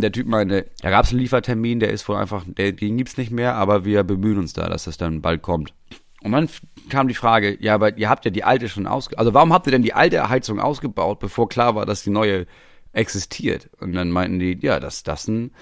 Der 0.00 0.12
Typ 0.12 0.26
meinte, 0.26 0.66
da 0.80 0.90
gab's 0.90 1.10
einen 1.10 1.20
Liefertermin, 1.20 1.78
der 1.78 1.90
ist 1.90 2.08
wohl 2.08 2.16
einfach, 2.16 2.44
der, 2.46 2.72
den 2.72 2.96
gibt's 2.96 3.18
nicht 3.18 3.30
mehr, 3.30 3.54
aber 3.56 3.84
wir 3.84 4.04
bemühen 4.04 4.38
uns 4.38 4.54
da, 4.54 4.68
dass 4.68 4.84
das 4.84 4.96
dann 4.96 5.20
bald 5.20 5.42
kommt. 5.42 5.74
Und 6.22 6.32
dann 6.32 6.48
kam 6.88 7.08
die 7.08 7.14
Frage, 7.14 7.56
ja, 7.60 7.74
aber 7.74 7.98
ihr 7.98 8.08
habt 8.08 8.24
ja 8.24 8.30
die 8.30 8.44
alte 8.44 8.68
schon 8.68 8.86
ausge... 8.86 9.18
Also 9.18 9.34
warum 9.34 9.52
habt 9.52 9.66
ihr 9.66 9.72
denn 9.72 9.82
die 9.82 9.92
alte 9.92 10.28
Heizung 10.28 10.60
ausgebaut, 10.60 11.18
bevor 11.18 11.48
klar 11.48 11.74
war, 11.74 11.84
dass 11.84 12.04
die 12.04 12.10
neue 12.10 12.46
existiert? 12.92 13.68
Und 13.80 13.92
dann 13.92 14.10
meinten 14.10 14.38
die, 14.38 14.58
ja, 14.60 14.80
dass 14.80 15.02
das 15.02 15.28
ein... 15.28 15.52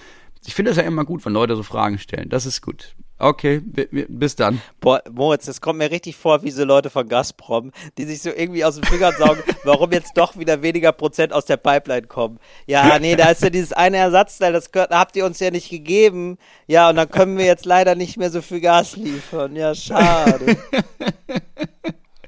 Ich 0.45 0.55
finde 0.55 0.71
das 0.71 0.77
ja 0.77 0.83
immer 0.83 1.03
gut, 1.05 1.25
wenn 1.25 1.33
Leute 1.33 1.55
so 1.55 1.63
Fragen 1.63 1.99
stellen. 1.99 2.29
Das 2.29 2.45
ist 2.45 2.61
gut. 2.61 2.95
Okay, 3.23 3.59
bi- 3.59 3.87
bi- 3.91 4.05
bis 4.09 4.35
dann. 4.35 4.61
Boah, 4.79 5.01
Moritz, 5.11 5.45
das 5.45 5.61
kommt 5.61 5.77
mir 5.77 5.91
richtig 5.91 6.15
vor, 6.15 6.41
wie 6.43 6.49
so 6.51 6.63
Leute 6.65 6.89
von 6.89 7.07
Gazprom, 7.07 7.71
die 7.97 8.05
sich 8.05 8.21
so 8.23 8.31
irgendwie 8.31 8.65
aus 8.65 8.75
den 8.75 8.83
Fingern 8.83 9.13
saugen, 9.17 9.43
warum 9.63 9.91
jetzt 9.91 10.17
doch 10.17 10.37
wieder 10.37 10.61
weniger 10.63 10.91
Prozent 10.91 11.31
aus 11.31 11.45
der 11.45 11.57
Pipeline 11.57 12.07
kommen. 12.07 12.39
Ja, 12.65 12.97
nee, 12.99 13.15
da 13.15 13.29
ist 13.29 13.43
ja 13.43 13.51
dieses 13.51 13.73
eine 13.73 13.97
Ersatzteil, 13.97 14.53
das 14.53 14.71
gehört- 14.71 14.89
habt 14.91 15.15
ihr 15.15 15.25
uns 15.25 15.39
ja 15.39 15.51
nicht 15.51 15.69
gegeben. 15.69 16.37
Ja, 16.65 16.89
und 16.89 16.95
dann 16.95 17.09
können 17.09 17.37
wir 17.37 17.45
jetzt 17.45 17.65
leider 17.65 17.93
nicht 17.95 18.17
mehr 18.17 18.31
so 18.31 18.41
viel 18.41 18.59
Gas 18.61 18.95
liefern. 18.97 19.55
Ja, 19.55 19.75
schade. 19.75 20.57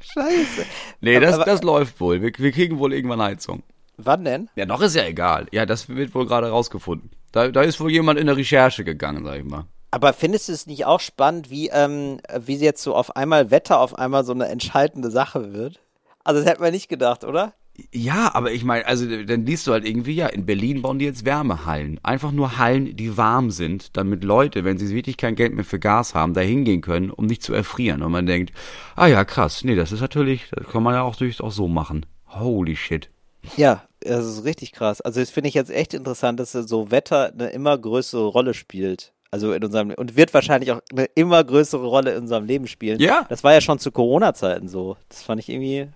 Scheiße. 0.01 0.65
Nee, 1.01 1.19
das, 1.19 1.35
Aber- 1.35 1.45
das 1.45 1.63
läuft 1.63 1.99
wohl. 1.99 2.21
Wir, 2.21 2.31
wir 2.37 2.51
kriegen 2.51 2.77
wohl 2.79 2.93
irgendwann 2.93 3.21
Heizung. 3.21 3.63
Wann 3.97 4.25
denn? 4.25 4.49
Ja, 4.55 4.65
noch 4.65 4.81
ist 4.81 4.95
ja 4.95 5.05
egal. 5.05 5.47
Ja, 5.51 5.65
das 5.65 5.87
wird 5.89 6.13
wohl 6.15 6.25
gerade 6.25 6.49
rausgefunden. 6.49 7.09
Da, 7.31 7.47
da 7.49 7.61
ist 7.61 7.79
wohl 7.79 7.91
jemand 7.91 8.19
in 8.19 8.27
der 8.27 8.37
Recherche 8.37 8.83
gegangen, 8.83 9.23
sag 9.25 9.37
ich 9.37 9.43
mal. 9.43 9.65
Aber 9.93 10.11
findest 10.11 10.49
du 10.49 10.53
es 10.53 10.65
nicht 10.65 10.87
auch 10.87 10.99
spannend, 10.99 11.51
wie, 11.51 11.69
ähm, 11.69 12.19
wie 12.35 12.55
jetzt 12.55 12.81
so 12.81 12.95
auf 12.95 13.15
einmal 13.15 13.51
Wetter 13.51 13.79
auf 13.79 13.95
einmal 13.95 14.25
so 14.25 14.31
eine 14.31 14.47
entscheidende 14.47 15.11
Sache 15.11 15.53
wird? 15.53 15.81
Also 16.23 16.41
das 16.41 16.49
hätte 16.49 16.63
man 16.63 16.71
nicht 16.71 16.89
gedacht, 16.89 17.23
oder? 17.23 17.53
Ja, 17.91 18.33
aber 18.33 18.51
ich 18.51 18.63
meine, 18.63 18.87
also 18.87 19.05
dann 19.05 19.45
liest 19.45 19.67
du 19.67 19.71
halt 19.71 19.85
irgendwie, 19.85 20.15
ja, 20.15 20.25
in 20.25 20.47
Berlin 20.47 20.81
bauen 20.81 20.97
die 20.97 21.05
jetzt 21.05 21.25
Wärmehallen. 21.25 21.99
Einfach 22.01 22.31
nur 22.31 22.57
Hallen, 22.57 22.95
die 22.95 23.17
warm 23.17 23.51
sind, 23.51 23.95
damit 23.95 24.23
Leute, 24.23 24.63
wenn 24.63 24.79
sie 24.79 24.95
wirklich 24.95 25.15
kein 25.15 25.35
Geld 25.35 25.53
mehr 25.53 25.63
für 25.63 25.77
Gas 25.77 26.15
haben, 26.15 26.33
da 26.33 26.41
hingehen 26.41 26.81
können, 26.81 27.11
um 27.11 27.27
nicht 27.27 27.43
zu 27.43 27.53
erfrieren. 27.53 28.01
Und 28.01 28.13
man 28.13 28.25
denkt, 28.25 28.51
ah 28.95 29.05
ja, 29.05 29.23
krass, 29.25 29.63
nee, 29.63 29.75
das 29.75 29.91
ist 29.91 30.01
natürlich, 30.01 30.49
das 30.49 30.69
kann 30.69 30.81
man 30.81 30.95
ja 30.95 31.03
auch 31.03 31.17
durchaus 31.17 31.55
so 31.55 31.67
machen. 31.67 32.07
Holy 32.29 32.75
shit. 32.75 33.11
Ja, 33.57 33.83
das 33.99 34.25
ist 34.25 34.43
richtig 34.43 34.71
krass. 34.71 35.01
Also 35.01 35.19
das 35.19 35.29
finde 35.29 35.49
ich 35.49 35.53
jetzt 35.53 35.69
echt 35.69 35.93
interessant, 35.93 36.39
dass 36.39 36.53
so 36.53 36.89
Wetter 36.89 37.31
eine 37.31 37.49
immer 37.49 37.77
größere 37.77 38.25
Rolle 38.25 38.55
spielt. 38.55 39.13
Also 39.33 39.51
in 39.51 39.63
unserem 39.63 39.89
und 39.89 40.15
wird 40.15 40.31
wahrscheinlich 40.35 40.71
auch 40.71 40.79
eine 40.91 41.05
immer 41.15 41.43
größere 41.43 41.83
Rolle 41.83 42.11
in 42.13 42.21
unserem 42.21 42.45
Leben 42.45 42.67
spielen. 42.67 42.99
Ja. 42.99 43.25
Das 43.29 43.43
war 43.43 43.51
ja 43.51 43.61
schon 43.61 43.79
zu 43.79 43.91
Corona-Zeiten 43.91 44.67
so. 44.67 44.95
Das 45.09 45.23
fand 45.23 45.41
ich 45.41 45.49
irgendwie, 45.49 45.87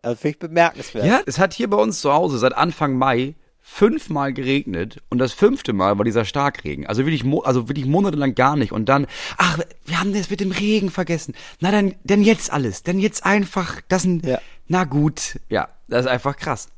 also 0.00 0.16
finde 0.16 0.28
ich 0.30 0.38
bemerkenswert. 0.38 1.04
Ja, 1.04 1.20
es 1.26 1.38
hat 1.38 1.52
hier 1.52 1.68
bei 1.68 1.76
uns 1.76 2.00
zu 2.00 2.10
Hause 2.10 2.38
seit 2.38 2.54
Anfang 2.54 2.96
Mai 2.96 3.34
fünfmal 3.60 4.32
geregnet 4.32 5.02
und 5.10 5.18
das 5.18 5.34
fünfte 5.34 5.74
Mal 5.74 5.98
war 5.98 6.06
dieser 6.06 6.24
Starkregen. 6.24 6.86
Also 6.86 7.04
wirklich, 7.04 7.30
also 7.44 7.68
wirklich 7.68 7.84
monatelang 7.84 8.34
gar 8.34 8.56
nicht. 8.56 8.72
Und 8.72 8.88
dann, 8.88 9.08
ach, 9.36 9.58
wir 9.84 10.00
haben 10.00 10.14
das 10.14 10.30
mit 10.30 10.40
dem 10.40 10.50
Regen 10.50 10.90
vergessen. 10.90 11.34
Na 11.60 11.70
dann, 11.70 11.94
denn 12.02 12.22
jetzt 12.22 12.50
alles. 12.50 12.82
Denn 12.82 12.98
jetzt 12.98 13.26
einfach, 13.26 13.82
das 13.88 14.04
ein, 14.04 14.22
Ja. 14.24 14.38
na 14.68 14.84
gut. 14.84 15.38
Ja, 15.50 15.68
das 15.88 16.06
ist 16.06 16.10
einfach 16.10 16.38
krass. 16.38 16.68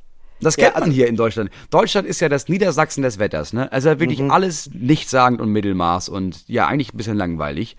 Das 0.40 0.56
Ja, 0.56 0.64
kennt 0.64 0.74
man 0.74 0.82
also- 0.84 0.94
hier 0.94 1.06
in 1.08 1.16
Deutschland. 1.16 1.50
Deutschland 1.70 2.06
ist 2.06 2.20
ja 2.20 2.28
das 2.28 2.48
Niedersachsen 2.48 3.02
des 3.02 3.18
Wetters, 3.18 3.52
ne? 3.52 3.70
Also 3.72 3.88
wirklich 4.00 4.20
Mhm. 4.20 4.30
alles 4.30 4.68
nichtssagend 4.72 5.40
und 5.40 5.50
Mittelmaß 5.50 6.08
und 6.08 6.46
ja, 6.48 6.66
eigentlich 6.66 6.92
ein 6.92 6.96
bisschen 6.96 7.16
langweilig. 7.16 7.76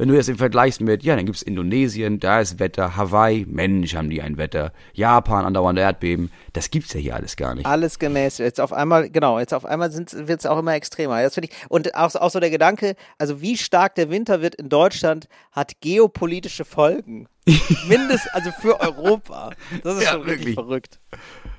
Wenn 0.00 0.08
du 0.10 0.14
das 0.16 0.28
im 0.28 0.38
Vergleichst 0.38 0.80
mit, 0.80 1.02
ja, 1.02 1.16
dann 1.16 1.26
gibt's 1.26 1.42
Indonesien, 1.42 2.20
da 2.20 2.40
ist 2.40 2.60
Wetter, 2.60 2.96
Hawaii, 2.96 3.44
Mensch, 3.48 3.96
haben 3.96 4.10
die 4.10 4.22
ein 4.22 4.36
Wetter, 4.36 4.72
Japan, 4.92 5.44
andauernde 5.44 5.82
Erdbeben, 5.82 6.30
das 6.52 6.70
gibt's 6.70 6.92
ja 6.92 7.00
hier 7.00 7.16
alles 7.16 7.34
gar 7.34 7.56
nicht. 7.56 7.66
Alles 7.66 7.98
gemäß. 7.98 8.38
Jetzt 8.38 8.60
auf 8.60 8.72
einmal, 8.72 9.10
genau, 9.10 9.40
jetzt 9.40 9.52
auf 9.52 9.64
einmal 9.64 9.92
wird 9.92 10.38
es 10.38 10.46
auch 10.46 10.56
immer 10.60 10.74
extremer. 10.74 11.20
Das 11.22 11.34
finde 11.34 11.48
ich. 11.50 11.56
Und 11.68 11.96
auch, 11.96 12.14
auch 12.14 12.30
so 12.30 12.38
der 12.38 12.50
Gedanke, 12.50 12.94
also 13.18 13.40
wie 13.40 13.56
stark 13.56 13.96
der 13.96 14.08
Winter 14.08 14.40
wird 14.40 14.54
in 14.54 14.68
Deutschland, 14.68 15.26
hat 15.50 15.80
geopolitische 15.80 16.64
Folgen. 16.64 17.26
Mindest, 17.88 18.28
also 18.34 18.52
für 18.60 18.78
Europa. 18.80 19.50
Das 19.82 19.96
ist 19.96 20.04
Ja, 20.04 20.12
schon 20.12 20.26
wirklich. 20.26 20.54
verrückt. 20.54 21.00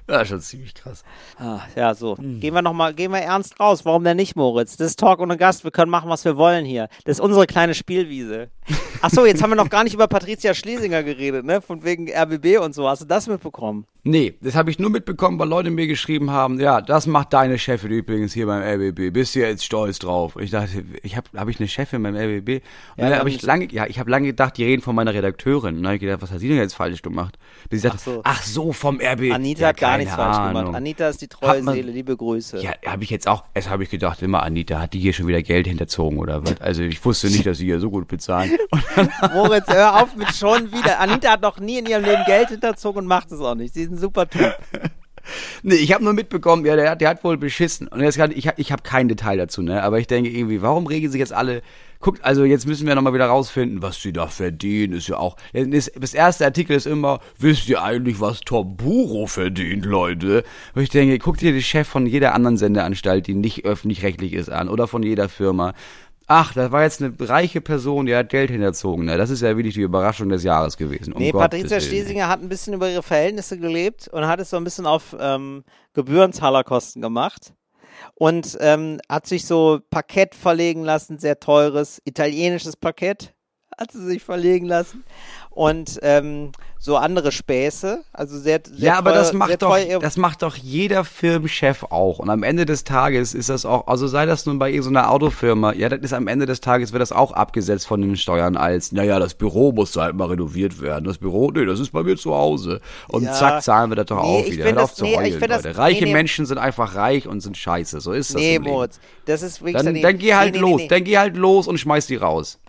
Ja, 0.20 0.26
schon 0.26 0.42
ziemlich 0.42 0.74
krass. 0.74 1.04
Ah, 1.38 1.60
ja, 1.76 1.94
so. 1.94 2.16
Gehen 2.16 2.54
wir 2.54 2.64
nochmal, 2.64 2.96
gehen 2.96 3.12
wir 3.12 3.20
ernst 3.20 3.60
raus. 3.60 3.86
Warum 3.86 4.04
denn 4.04 4.18
nicht, 4.18 4.36
Moritz? 4.36 4.76
Das 4.76 4.88
ist 4.88 5.00
Talk 5.00 5.20
ohne 5.20 5.38
Gast. 5.38 5.64
Wir 5.64 5.72
können 5.72 5.92
machen, 5.92 6.10
was 6.10 6.26
wir 6.26 6.36
wollen 6.36 6.66
hier. 6.66 6.90
Das 7.06 7.18
ist 7.18 7.22
unsere 7.22 7.46
kleine 7.46 7.76
Spielwiese. 7.76 8.50
Ach 9.02 9.10
so, 9.12 9.26
jetzt 9.26 9.42
haben 9.42 9.52
wir 9.52 9.56
noch 9.56 9.70
gar 9.70 9.84
nicht 9.84 9.94
über 9.94 10.08
Patricia 10.08 10.54
Schlesinger 10.54 11.04
geredet, 11.04 11.46
ne? 11.46 11.62
Von 11.62 11.84
wegen 11.84 12.10
RBB 12.12 12.60
und 12.60 12.74
so. 12.74 12.90
Hast 12.90 13.02
du 13.04 13.06
das 13.06 13.28
mitbekommen? 13.28 13.86
Nee, 14.04 14.36
das 14.42 14.56
habe 14.56 14.72
ich 14.72 14.80
nur 14.80 14.90
mitbekommen, 14.90 15.38
weil 15.40 15.48
Leute 15.48 15.70
mir 15.72 15.86
geschrieben 15.88 16.32
haben, 16.32 16.60
ja, 16.60 16.82
das 16.82 17.06
macht 17.06 17.34
deine 17.34 17.58
Chefin 17.60 17.92
übrigens 17.92 18.34
hier 18.34 18.46
beim 18.46 18.62
RBB. 18.62 19.14
Bist 19.14 19.36
du 19.36 19.40
jetzt 19.40 19.64
stolz 19.64 20.00
drauf? 20.00 20.36
Und 20.36 20.44
ich 20.44 20.52
dachte, 20.52 20.84
ich 21.04 21.16
habe 21.16 21.28
hab 21.36 21.48
ich 21.50 21.60
eine 21.60 21.68
Chefin 21.68 22.02
beim 22.04 22.16
RBB? 22.16 22.64
Und 22.96 23.04
Ja, 23.04 23.10
dann 23.10 23.20
habe 23.20 23.30
ich 23.30 23.42
lange, 23.42 23.72
ja, 23.72 23.86
ich 23.88 24.00
habe 24.00 24.10
lange 24.10 24.28
gedacht, 24.28 24.58
die 24.58 24.64
reden 24.64 24.82
von 24.82 24.96
meiner 24.96 25.14
Redakteurin. 25.14 25.76
Und 25.76 25.84
dann 25.84 25.88
habe 25.88 25.96
ich 25.96 26.02
gedacht, 26.02 26.22
was 26.22 26.32
hat 26.32 26.40
sie 26.40 26.48
denn 26.48 26.58
jetzt 26.58 26.74
falsch 26.74 27.02
gemacht? 27.02 27.38
Bis 27.70 27.82
sie 27.82 27.88
sagte, 27.90 28.22
Ach 28.24 28.40
ach 28.40 28.44
so. 28.44 28.64
so, 28.64 28.74
vom 28.74 29.00
RBB. 29.02 29.32
Anita 29.34 29.62
ja, 29.62 29.68
hat 29.70 29.78
gar 29.78 29.92
keine 29.92 29.99
nichts 30.00 30.16
falsch 30.16 30.38
Ahnung. 30.38 30.62
gemacht. 30.64 30.76
Anita 30.78 31.10
ist 31.10 31.22
die 31.22 31.28
treue 31.28 31.62
man- 31.62 31.76
Seele, 31.76 31.92
liebe 31.92 32.16
Grüße. 32.18 32.60
Ja, 32.62 32.72
habe 32.86 33.04
ich 33.04 33.10
jetzt 33.10 33.28
auch, 33.28 33.44
es 33.54 33.70
habe 33.70 33.84
ich 33.84 33.90
gedacht, 33.90 34.22
immer 34.22 34.44
Anita, 34.44 34.80
hat 34.82 34.94
die 34.94 35.00
hier 35.00 35.14
schon 35.14 35.28
wieder 35.28 35.42
Geld 35.42 35.68
hinterzogen 35.68 36.18
oder 36.20 36.44
was? 36.44 36.60
Also 36.62 36.82
ich 36.84 37.04
wusste 37.06 37.28
nicht, 37.28 37.46
dass 37.46 37.58
sie 37.60 37.66
hier 37.66 37.80
so 37.80 37.90
gut 37.90 38.08
bezahlen. 38.08 38.52
Moritz, 39.34 39.68
hör 39.68 40.02
auf 40.04 40.16
mit 40.16 40.34
schon 40.36 40.72
wieder. 40.72 41.00
Anita 41.00 41.32
hat 41.32 41.42
noch 41.42 41.60
nie 41.60 41.80
in 41.80 41.86
ihrem 41.86 42.04
Leben 42.04 42.24
Geld 42.26 42.50
hinterzogen 42.50 43.02
und 43.04 43.08
macht 43.08 43.32
es 43.32 43.40
auch 43.40 43.56
nicht. 43.56 43.74
Sie 43.74 43.84
ist 43.84 43.92
ein 43.92 43.98
super 43.98 44.28
Typ. 44.30 44.56
Nee, 45.62 45.76
ich 45.76 45.94
habe 45.94 46.04
nur 46.04 46.14
mitbekommen, 46.14 46.66
ja, 46.66 46.76
der, 46.76 46.90
hat- 46.92 47.02
der 47.02 47.10
hat 47.10 47.24
wohl 47.24 47.38
beschissen. 47.38 47.88
Und 47.88 48.02
jetzt 48.02 48.18
kann, 48.18 48.32
ich 48.32 48.48
habe 48.48 48.60
ich 48.60 48.72
hab 48.72 48.84
kein 48.84 49.08
Detail 49.10 49.38
dazu, 49.38 49.62
ne? 49.62 49.84
Aber 49.84 50.00
ich 50.00 50.08
denke 50.08 50.30
irgendwie, 50.32 50.62
warum 50.64 50.88
regen 50.88 51.12
sich 51.12 51.20
jetzt 51.20 51.34
alle? 51.34 51.62
Guckt, 52.02 52.24
also 52.24 52.46
jetzt 52.46 52.66
müssen 52.66 52.88
wir 52.88 52.96
nochmal 52.96 53.14
wieder 53.14 53.26
rausfinden, 53.26 53.82
was 53.82 54.02
sie 54.02 54.14
da 54.14 54.28
verdienen, 54.28 54.94
ist 54.94 55.10
ja 55.10 55.18
auch. 55.18 55.36
Das, 55.52 55.92
das 56.00 56.14
erste 56.14 56.46
Artikel 56.46 56.74
ist 56.74 56.88
immer, 56.88 57.20
wisst 57.38 57.68
ihr 57.68 57.84
eigentlich, 57.84 58.22
was 58.22 58.40
Tomburo 58.40 59.28
verdient, 59.28 59.86
Leute? 59.86 60.46
Und 60.76 60.82
ich 60.82 60.90
denke, 60.90 61.20
guckt 61.20 61.42
dir 61.42 61.52
den 61.52 61.62
Chef 61.62 61.90
von 61.90 62.06
jeder 62.06 62.34
anderen 62.34 62.56
Sendeanstalt, 62.56 63.28
die 63.28 63.36
nicht 63.36 63.66
öffentlich-rechtlich 63.66 64.32
ist, 64.32 64.50
an, 64.50 64.70
oder 64.70 64.88
von 64.88 65.04
jeder 65.04 65.28
Firma. 65.28 65.74
Ach, 66.26 66.54
das 66.54 66.72
war 66.72 66.84
jetzt 66.84 67.04
eine 67.04 67.14
reiche 67.20 67.60
Person, 67.60 68.06
die 68.06 68.16
hat 68.16 68.30
Geld 68.30 68.50
hinterzogen. 68.50 69.06
Ne? 69.06 69.18
Das 69.18 69.30
ist 69.30 69.42
ja 69.42 69.58
wirklich 69.58 69.74
die 69.74 69.82
Überraschung 69.82 70.30
des 70.30 70.44
Jahres 70.44 70.78
gewesen. 70.78 71.12
Um 71.12 71.22
nee, 71.22 71.32
Gottes 71.32 71.64
Patricia. 71.64 71.82
Schlesinger 71.82 72.30
hat 72.30 72.42
ein 72.42 72.48
bisschen 72.48 72.76
über 72.76 72.90
ihre 72.90 73.04
Verhältnisse 73.04 73.58
gelebt 73.58 74.08
und 74.08 74.26
hat 74.26 74.40
es 74.40 74.52
so 74.52 74.58
ein 74.58 74.64
bisschen 74.64 74.86
auf 74.86 75.18
ähm, 75.20 75.66
Gebührenzahlerkosten 75.96 77.02
gemacht. 77.02 77.54
Und 78.16 78.58
ähm, 78.62 79.00
hat 79.10 79.28
sich 79.28 79.46
so 79.46 79.80
Parkett 79.90 80.36
verlegen 80.36 80.84
lassen, 80.84 81.20
sehr 81.20 81.40
teures, 81.40 82.02
italienisches 82.06 82.76
Parkett 82.76 83.34
hat 83.80 83.92
sie 83.92 84.04
sich 84.06 84.24
verlegen 84.24 84.66
lassen. 84.66 85.04
Und 85.52 86.00
ähm, 86.04 86.52
so 86.78 86.96
andere 86.96 87.32
Späße, 87.34 88.02
also 88.14 88.38
sehr, 88.38 88.62
sehr 88.66 88.78
Ja, 88.78 88.98
aber 88.98 89.12
das 89.12 89.34
macht 89.34 89.62
doch, 89.62 89.78
das 90.00 90.16
macht 90.16 90.44
doch 90.44 90.56
jeder 90.56 91.04
Firmenchef 91.04 91.84
auch. 91.90 92.20
Und 92.20 92.30
am 92.30 92.44
Ende 92.44 92.66
des 92.66 92.86
Tages 92.86 93.34
ist 93.34 93.50
das 93.50 93.66
auch, 93.66 93.88
also 93.88 94.08
sei 94.08 94.26
das 94.26 94.46
nun 94.46 94.60
bei 94.60 94.70
irgendeiner 94.72 95.10
Autofirma, 95.12 95.74
ja, 95.74 95.90
das 95.90 96.00
ist 96.00 96.14
am 96.14 96.28
Ende 96.28 96.46
des 96.46 96.62
Tages 96.62 96.94
wird 96.94 97.02
das 97.02 97.12
auch 97.12 97.34
abgesetzt 97.34 97.88
von 97.88 98.00
den 98.02 98.16
Steuern 98.16 98.56
als, 98.56 98.94
naja, 98.94 99.20
das 99.20 99.34
Büro 99.34 99.74
muss 99.74 99.96
halt 99.98 100.16
mal 100.16 100.28
renoviert 100.30 100.80
werden. 100.82 101.04
Das 101.06 101.18
Büro, 101.18 101.52
nee, 101.52 101.66
das 101.66 101.80
ist 101.82 101.92
bei 101.92 102.04
mir 102.04 102.16
zu 102.16 102.34
Hause. 102.34 102.80
Und 103.10 103.24
Ja. 103.24 103.34
zack, 103.34 103.64
zahlen 103.64 103.92
wir 103.92 103.96
das 103.96 104.06
doch 104.06 104.22
Nee, 104.24 104.44
auch 104.46 104.46
wieder. 104.52 104.64
Hört 104.66 104.78
auf 104.78 104.92
das- 104.92 104.96
zu 104.96 105.04
nee, 105.06 105.18
heulen, 105.18 105.40
das- 105.42 105.64
Leute. 105.66 105.78
Reiche 105.78 106.06
nee. 106.06 106.14
Menschen 106.14 106.46
sind 106.46 106.60
einfach 106.60 106.96
reich 106.96 107.28
und 107.28 107.42
sind 107.42 107.58
scheiße. 107.58 108.00
So 108.00 108.14
ist 108.14 108.34
das 108.34 108.42
Nee. 108.42 108.60
Moritz, 108.60 109.00
das 109.26 109.42
ist 109.42 109.62
wirklich 109.62 109.84
Dann, 109.84 110.02
dann 110.02 110.18
geh 110.18 110.36
halt 110.36 110.54
nee, 110.54 110.62
nee, 110.62 110.70
los, 110.72 110.82
nee. 110.82 110.88
dann 110.88 111.04
geh 111.04 111.18
halt 111.18 111.36
los 111.36 111.68
und 111.68 111.78
schmeiß 111.80 112.08
die 112.08 112.16
raus. 112.16 112.60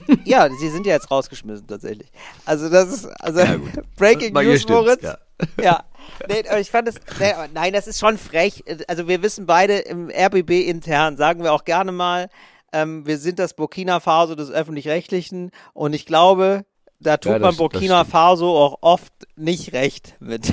Ja, 0.24 0.48
sie 0.50 0.68
sind 0.70 0.86
ja 0.86 0.94
jetzt 0.94 1.10
rausgeschmissen 1.10 1.66
tatsächlich. 1.66 2.08
Also 2.44 2.68
das 2.68 2.88
ist 2.92 3.06
also 3.20 3.40
Ja. 3.40 3.56
Breaking 3.96 4.34
ihr 4.36 4.42
News, 4.42 4.68
Moritz. 4.68 5.02
ja. 5.02 5.18
Ja. 5.62 5.84
Nee, 6.28 6.44
ich 6.60 6.70
fand 6.70 6.88
es, 6.88 6.94
nee, 7.18 7.32
nein, 7.52 7.72
das 7.72 7.86
ist 7.86 7.98
schon 7.98 8.16
frech. 8.16 8.62
Also 8.88 9.06
wir 9.08 9.22
wissen 9.22 9.44
beide 9.46 9.78
im 9.78 10.08
RBB 10.08 10.50
intern, 10.68 11.16
sagen 11.16 11.42
wir 11.42 11.52
auch 11.52 11.64
gerne 11.64 11.92
mal, 11.92 12.30
ähm, 12.72 13.06
wir 13.06 13.18
sind 13.18 13.38
das 13.38 13.54
Burkina 13.54 14.00
Faso 14.00 14.34
des 14.34 14.50
Öffentlich-Rechtlichen 14.50 15.50
und 15.74 15.92
ich 15.94 16.06
glaube, 16.06 16.64
da 17.00 17.16
tut 17.18 17.32
Ja, 17.32 17.38
das- 17.38 17.42
man 17.42 17.50
das 17.50 17.56
Burkina. 17.58 18.04
Faso 18.04 18.56
auch 18.56 18.78
oft 18.82 19.12
nicht 19.36 19.72
recht 19.72 20.14
mit. 20.20 20.52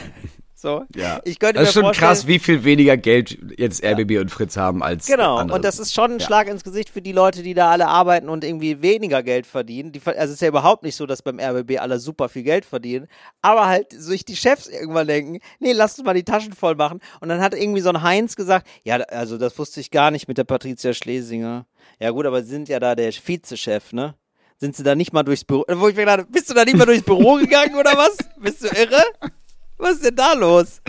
So. 0.63 0.85
Ja. 0.95 1.19
Ich 1.25 1.39
könnte 1.39 1.59
das 1.59 1.67
ist 1.67 1.73
schon 1.73 1.91
krass, 1.91 2.25
wie 2.25 2.39
viel 2.39 2.63
weniger 2.63 2.95
Geld 2.95 3.37
jetzt 3.57 3.83
RBB 3.83 4.17
und 4.21 4.29
Fritz 4.31 4.55
haben 4.55 4.81
als 4.81 5.07
Genau, 5.07 5.35
andere. 5.35 5.57
und 5.57 5.65
das 5.65 5.77
ist 5.77 5.93
schon 5.93 6.13
ein 6.13 6.19
Ja. 6.19 6.25
Schlag 6.25 6.47
ins 6.47 6.63
Gesicht 6.63 6.89
für 6.89 7.01
die 7.01 7.11
Leute, 7.11 7.43
die 7.43 7.53
da 7.53 7.69
alle 7.69 7.85
arbeiten 7.89 8.29
und 8.29 8.45
irgendwie 8.45 8.81
weniger 8.81 9.23
Geld 9.23 9.45
verdienen. 9.45 9.91
Die, 9.91 9.99
also 10.05 10.17
es 10.21 10.29
ist 10.31 10.41
ja 10.41 10.47
überhaupt 10.47 10.83
nicht 10.83 10.95
so, 10.95 11.05
dass 11.05 11.21
beim 11.21 11.37
RBB 11.37 11.79
alle 11.81 11.99
super 11.99 12.29
viel 12.29 12.43
Geld 12.43 12.63
verdienen, 12.63 13.07
aber 13.41 13.67
halt 13.67 13.91
sich 13.91 14.23
die 14.23 14.37
Chefs 14.37 14.67
irgendwann 14.67 15.05
denken, 15.07 15.39
nee, 15.59 15.73
lass 15.73 15.99
uns 15.99 16.05
mal 16.05 16.13
die 16.13 16.23
Taschen 16.23 16.53
voll 16.53 16.75
machen. 16.75 17.01
Und 17.19 17.27
dann 17.27 17.41
hat 17.41 17.53
irgendwie 17.53 17.81
so 17.81 17.89
ein 17.89 18.01
Heinz 18.01 18.37
gesagt, 18.37 18.65
ja, 18.85 18.95
also 18.95 19.37
das 19.37 19.59
wusste 19.59 19.81
ich 19.81 19.91
gar 19.91 20.11
nicht 20.11 20.29
mit 20.29 20.37
der 20.37 20.45
Patricia 20.45 20.93
Schlesinger. 20.93 21.65
Ja 21.99 22.11
gut, 22.11 22.25
aber 22.25 22.41
sie 22.41 22.49
sind 22.51 22.69
ja 22.69 22.79
da 22.79 22.95
der 22.95 23.11
Vizechef, 23.11 23.91
ne? 23.91 24.15
Sind 24.59 24.77
sie 24.77 24.83
da 24.83 24.95
nicht 24.95 25.11
mal 25.11 25.23
durchs 25.23 25.43
Büro, 25.43 25.65
wo 25.67 25.89
ich 25.89 25.95
mir 25.97 26.05
gedacht, 26.05 26.27
bist 26.31 26.49
du 26.49 26.53
da 26.53 26.63
nicht 26.63 26.77
mal 26.77 26.85
durchs 26.85 27.03
Büro 27.03 27.33
gegangen 27.35 27.75
oder 27.75 27.97
was? 27.97 28.15
Bist 28.39 28.63
du 28.63 28.67
irre? 28.67 29.03
Was 29.83 29.95
ist 29.95 30.05
denn 30.05 30.15
da 30.15 30.33
los? 30.33 30.81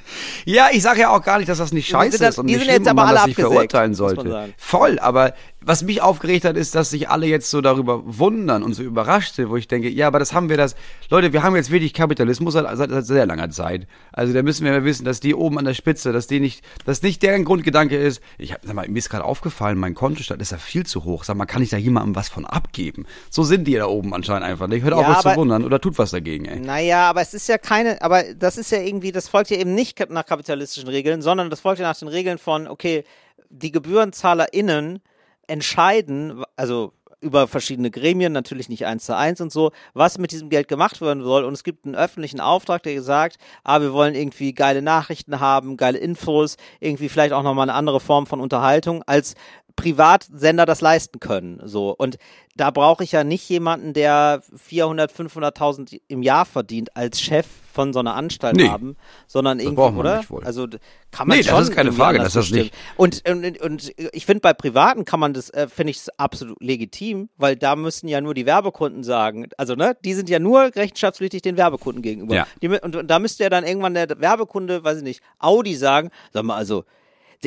Ja, 0.44 0.68
ich 0.72 0.82
sage 0.82 1.00
ja 1.00 1.10
auch 1.10 1.22
gar 1.22 1.38
nicht, 1.38 1.48
dass 1.48 1.58
das 1.58 1.72
nicht 1.72 1.88
scheiße 1.88 2.24
ist 2.24 2.38
und 2.38 2.46
die 2.46 2.52
nicht 2.54 2.60
sind 2.60 2.70
schlimm 2.70 2.82
jetzt 2.82 2.90
und 2.92 2.98
aber 2.98 3.02
man 3.02 3.08
alle 3.08 3.16
das 3.18 3.26
nicht 3.26 3.38
abgesägt, 3.38 3.72
verurteilen 3.72 3.90
muss 3.90 3.98
man 4.00 4.14
sollte. 4.14 4.30
sagen. 4.30 4.54
Voll, 4.56 4.98
aber 5.00 5.34
was 5.66 5.82
mich 5.82 6.02
aufgeregt 6.02 6.44
hat, 6.44 6.56
ist, 6.56 6.74
dass 6.74 6.90
sich 6.90 7.08
alle 7.08 7.26
jetzt 7.26 7.50
so 7.50 7.60
darüber 7.60 8.02
wundern 8.04 8.62
und 8.62 8.74
so 8.74 8.82
überrascht 8.82 9.34
sind, 9.34 9.48
wo 9.48 9.56
ich 9.56 9.68
denke, 9.68 9.88
ja, 9.88 10.06
aber 10.06 10.18
das 10.18 10.32
haben 10.32 10.48
wir 10.48 10.56
das, 10.56 10.74
Leute, 11.10 11.32
wir 11.32 11.42
haben 11.42 11.56
jetzt 11.56 11.70
wirklich 11.70 11.94
Kapitalismus 11.94 12.54
seit, 12.54 12.66
seit, 12.76 12.90
seit 12.90 13.06
sehr 13.06 13.26
langer 13.26 13.50
Zeit. 13.50 13.86
Also 14.12 14.32
da 14.32 14.42
müssen 14.42 14.64
wir 14.64 14.72
ja 14.72 14.84
wissen, 14.84 15.04
dass 15.04 15.20
die 15.20 15.34
oben 15.34 15.58
an 15.58 15.64
der 15.64 15.74
Spitze, 15.74 16.12
dass 16.12 16.26
die 16.26 16.40
nicht, 16.40 16.64
dass 16.84 17.02
nicht 17.02 17.22
deren 17.22 17.44
Grundgedanke 17.44 17.96
ist, 17.96 18.20
ich 18.38 18.52
hab, 18.52 18.64
sag 18.64 18.74
mal, 18.74 18.88
mir 18.88 18.98
ist 18.98 19.10
gerade 19.10 19.24
aufgefallen, 19.24 19.78
mein 19.78 19.94
Kontostand 19.94 20.42
ist 20.42 20.52
ja 20.52 20.58
viel 20.58 20.84
zu 20.84 21.04
hoch. 21.04 21.24
Sag 21.24 21.36
mal, 21.36 21.46
kann 21.46 21.62
ich 21.62 21.70
da 21.70 21.76
jemandem 21.76 22.14
was 22.14 22.28
von 22.28 22.44
abgeben? 22.44 23.06
So 23.30 23.42
sind 23.42 23.66
die 23.66 23.74
da 23.74 23.86
oben 23.86 24.14
anscheinend 24.14 24.44
einfach 24.44 24.66
nicht. 24.66 24.82
Hört 24.82 24.94
auf, 24.94 25.02
Ja, 25.02 25.16
euch 25.16 25.20
zu 25.20 25.36
wundern 25.36 25.64
oder 25.64 25.80
tut 25.80 25.98
was 25.98 26.10
dagegen, 26.10 26.44
ey. 26.44 26.60
Naja, 26.60 27.08
aber 27.08 27.22
es 27.22 27.34
ist 27.34 27.48
ja 27.48 27.58
keine, 27.58 28.02
aber 28.02 28.22
das 28.34 28.58
ist 28.58 28.70
ja 28.70 28.80
irgendwie, 28.80 29.12
das 29.12 29.28
folgt 29.28 29.50
ja 29.50 29.56
eben 29.56 29.74
nicht 29.74 29.98
nach 30.10 30.26
kapitalistischen 30.26 30.88
Regeln, 30.88 31.22
sondern 31.22 31.50
das 31.50 31.60
folgt 31.60 31.80
ja 31.80 31.86
nach 31.86 31.98
den 31.98 32.08
Regeln 32.08 32.38
von, 32.38 32.68
okay, 32.68 33.04
die 33.50 33.72
GebührenzahlerInnen 33.72 35.00
entscheiden, 35.46 36.44
also 36.56 36.92
über 37.24 37.48
verschiedene 37.48 37.90
Gremien, 37.90 38.32
natürlich 38.32 38.68
nicht 38.68 38.86
eins 38.86 39.06
zu 39.06 39.16
eins 39.16 39.40
und 39.40 39.50
so, 39.50 39.72
was 39.94 40.18
mit 40.18 40.30
diesem 40.30 40.50
Geld 40.50 40.68
gemacht 40.68 41.00
werden 41.00 41.22
soll. 41.22 41.44
Und 41.44 41.54
es 41.54 41.64
gibt 41.64 41.86
einen 41.86 41.96
öffentlichen 41.96 42.38
Auftrag, 42.38 42.82
der 42.82 42.94
gesagt, 42.94 43.38
ah, 43.64 43.80
wir 43.80 43.92
wollen 43.92 44.14
irgendwie 44.14 44.52
geile 44.52 44.82
Nachrichten 44.82 45.40
haben, 45.40 45.78
geile 45.78 45.98
Infos, 45.98 46.56
irgendwie 46.80 47.08
vielleicht 47.08 47.32
auch 47.32 47.42
nochmal 47.42 47.68
eine 47.68 47.76
andere 47.76 47.98
Form 47.98 48.26
von 48.26 48.40
Unterhaltung, 48.40 49.02
als 49.04 49.34
Privatsender 49.74 50.66
das 50.66 50.82
leisten 50.82 51.18
können. 51.18 51.60
So. 51.64 51.94
Und 51.96 52.18
da 52.54 52.70
brauche 52.70 53.02
ich 53.02 53.12
ja 53.12 53.24
nicht 53.24 53.48
jemanden, 53.48 53.94
der 53.94 54.42
400, 54.54 55.10
500.000 55.10 56.00
im 56.06 56.22
Jahr 56.22 56.44
verdient 56.44 56.94
als 56.96 57.20
Chef 57.20 57.46
von 57.74 57.92
so 57.92 57.98
einer 57.98 58.14
Anstalt 58.14 58.56
Nee. 58.56 58.68
haben, 58.68 58.96
sondern 59.26 59.58
irgendwie, 59.60 59.82
oder? 59.98 60.18
nicht. 60.18 60.30
Also 60.44 60.66
kann 61.10 61.26
man 61.28 61.36
Nee, 61.36 61.42
das 61.42 61.52
schon 61.52 61.62
ist 61.62 61.72
keine 61.72 61.92
Frage, 61.92 62.18
das 62.18 62.34
nicht- 62.34 62.50
bestimmen. 62.50 62.70
Und, 62.96 63.28
und, 63.28 63.60
und 63.60 63.92
ich 64.12 64.24
finde, 64.24 64.40
bei 64.40 64.52
Privaten 64.54 65.04
kann 65.04 65.18
man 65.20 65.34
das, 65.34 65.50
äh, 65.50 65.66
finde 65.68 65.90
ich 65.90 65.98
es 65.98 66.08
absolut 66.18 66.56
legitim, 66.62 67.28
weil 67.36 67.56
da 67.56 67.74
müssen 67.76 68.06
ja 68.08 68.20
nur 68.20 68.32
die 68.34 68.46
Werbekunden 68.46 69.02
sagen, 69.02 69.48
also 69.58 69.74
ne, 69.74 69.96
die 70.04 70.14
sind 70.14 70.30
ja 70.30 70.38
nur 70.38 70.70
rechenschaftspflichtig 70.74 71.42
den 71.42 71.56
Werbekunden 71.56 72.00
gegenüber. 72.02 72.34
Ja. 72.34 72.46
Die, 72.62 72.68
und, 72.68 72.94
und 72.96 73.08
da 73.08 73.18
müsste 73.18 73.42
ja 73.42 73.50
dann 73.50 73.64
irgendwann 73.64 73.94
der 73.94 74.08
Werbekunde, 74.20 74.84
weiß 74.84 74.98
ich 74.98 75.04
nicht, 75.04 75.20
Audi 75.38 75.74
sagen, 75.74 76.10
sag 76.32 76.44
mal, 76.44 76.56
also 76.56 76.84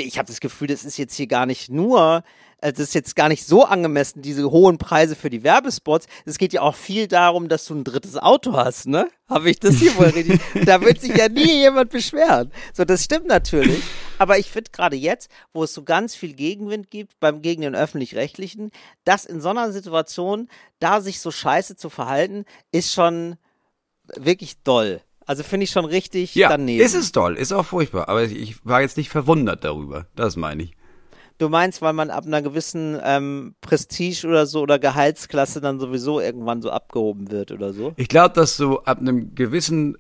ich 0.04 0.18
habe 0.18 0.28
das 0.28 0.40
Gefühl, 0.40 0.68
das 0.68 0.84
ist 0.84 0.98
jetzt 0.98 1.16
hier 1.16 1.28
gar 1.28 1.46
nicht 1.46 1.70
nur, 1.70 2.24
äh, 2.62 2.72
das 2.72 2.82
ist 2.82 2.96
jetzt 2.96 3.16
gar 3.16 3.30
nicht 3.30 3.46
so 3.46 3.64
angemessen, 3.64 4.22
diese 4.22 4.50
hohen 4.52 4.78
Preise 4.78 5.16
für 5.16 5.30
die 5.30 5.44
Werbespots. 5.44 6.08
Es 6.26 6.38
geht 6.38 6.54
ja 6.54 6.62
auch 6.62 6.76
viel 6.76 7.08
darum, 7.08 7.50
dass 7.50 7.66
du 7.66 7.76
ein 7.76 7.84
drittes 7.84 8.18
Auto 8.18 8.54
hast, 8.54 8.88
ne? 8.88 9.10
Habe 9.28 9.50
ich 9.50 9.60
das 9.60 9.76
hier 9.76 9.96
wohl 9.98 10.08
richtig? 10.08 10.42
Da 10.66 10.82
wird 10.82 11.02
sich 11.02 11.16
ja 11.16 11.30
nie 11.30 11.60
jemand 11.60 11.92
beschweren. 11.92 12.52
So, 12.74 12.86
das 12.86 13.04
stimmt 13.04 13.28
natürlich. 13.28 13.84
Aber 14.18 14.38
ich 14.40 14.50
finde 14.50 14.72
gerade 14.72 14.96
jetzt, 14.96 15.30
wo 15.54 15.64
es 15.64 15.74
so 15.74 15.84
ganz 15.84 16.16
viel 16.16 16.34
Gegenwind 16.34 16.90
gibt 16.90 17.20
beim 17.20 17.42
gegen 17.42 17.62
den 17.62 17.76
öffentlich-rechtlichen, 17.76 18.72
dass 19.04 19.26
in 19.26 19.42
so 19.42 19.50
einer 19.50 19.72
Situation 19.72 20.50
da 20.80 21.02
sich 21.02 21.20
so 21.20 21.32
scheiße 21.32 21.76
zu 21.76 21.90
verhalten, 21.90 22.46
ist 22.72 22.94
schon 22.94 23.36
wirklich 24.16 24.62
doll. 24.64 25.02
Also 25.28 25.44
finde 25.44 25.66
ich 25.66 25.72
schon 25.72 25.86
richtig 25.86 26.34
Ja, 26.36 26.48
daneben. 26.50 26.84
ist 26.84 26.96
es 26.96 27.12
toll, 27.12 27.36
ist 27.36 27.52
auch 27.52 27.66
furchtbar, 27.66 28.10
aber 28.10 28.24
ich 28.24 28.66
war 28.66 28.82
jetzt 28.82 28.98
nicht 28.98 29.10
verwundert 29.10 29.64
darüber, 29.64 30.08
das 30.16 30.38
meine 30.38 30.64
ich. 30.64 30.72
Du 31.38 31.50
meinst, 31.50 31.84
weil 31.84 31.94
man 31.94 32.10
ab 32.10 32.26
einer 32.26 32.42
gewissen 32.42 32.98
ähm, 33.04 33.54
Prestige 33.62 34.26
oder 34.26 34.48
so 34.48 34.62
oder 34.62 34.80
Gehaltsklasse 34.80 35.62
dann 35.62 35.80
sowieso 35.80 36.20
irgendwann 36.20 36.64
so 36.64 36.72
abgehoben 36.72 37.30
wird 37.30 37.52
oder 37.52 37.74
so? 37.74 37.94
Ich 37.98 38.08
glaube, 38.08 38.34
dass 38.34 38.58
du 38.58 38.80
ab 38.80 39.00
einem 39.00 39.36
gewissen 39.36 39.98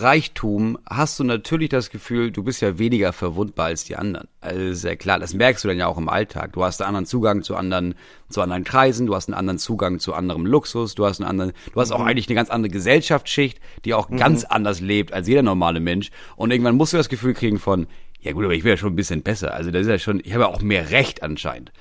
Reichtum 0.00 0.78
hast 0.88 1.18
du 1.18 1.24
natürlich 1.24 1.68
das 1.68 1.90
Gefühl, 1.90 2.30
du 2.30 2.42
bist 2.42 2.60
ja 2.60 2.78
weniger 2.78 3.12
verwundbar 3.12 3.66
als 3.66 3.84
die 3.84 3.96
anderen. 3.96 4.28
Also 4.40 4.60
ist 4.60 4.84
ja 4.84 4.96
klar, 4.96 5.18
das 5.18 5.34
merkst 5.34 5.64
du 5.64 5.68
dann 5.68 5.78
ja 5.78 5.86
auch 5.86 5.98
im 5.98 6.08
Alltag. 6.08 6.52
Du 6.52 6.64
hast 6.64 6.80
einen 6.80 6.88
anderen 6.88 7.06
Zugang 7.06 7.42
zu 7.42 7.56
anderen, 7.56 7.94
zu 8.28 8.42
anderen 8.42 8.64
Kreisen, 8.64 9.06
du 9.06 9.14
hast 9.14 9.28
einen 9.28 9.34
anderen 9.34 9.58
Zugang 9.58 9.98
zu 9.98 10.14
anderem 10.14 10.46
Luxus, 10.46 10.94
du 10.94 11.06
hast 11.06 11.20
einen 11.20 11.28
anderen, 11.28 11.52
du 11.72 11.80
hast 11.80 11.92
auch 11.92 12.00
eigentlich 12.00 12.28
eine 12.28 12.34
ganz 12.34 12.50
andere 12.50 12.70
Gesellschaftsschicht, 12.70 13.60
die 13.84 13.94
auch 13.94 14.10
ganz 14.10 14.44
anders 14.44 14.80
lebt 14.80 15.12
als 15.12 15.28
jeder 15.28 15.42
normale 15.42 15.80
Mensch. 15.80 16.10
Und 16.36 16.50
irgendwann 16.50 16.76
musst 16.76 16.92
du 16.92 16.96
das 16.96 17.08
Gefühl 17.08 17.34
kriegen 17.34 17.58
von, 17.58 17.86
ja 18.20 18.32
gut, 18.32 18.44
aber 18.44 18.54
ich 18.54 18.62
bin 18.62 18.70
ja 18.70 18.76
schon 18.76 18.92
ein 18.92 18.96
bisschen 18.96 19.22
besser. 19.22 19.54
Also 19.54 19.70
das 19.70 19.82
ist 19.82 19.88
ja 19.88 19.98
schon, 19.98 20.20
ich 20.24 20.32
habe 20.32 20.44
ja 20.44 20.48
auch 20.48 20.62
mehr 20.62 20.90
Recht 20.90 21.22
anscheinend. 21.22 21.72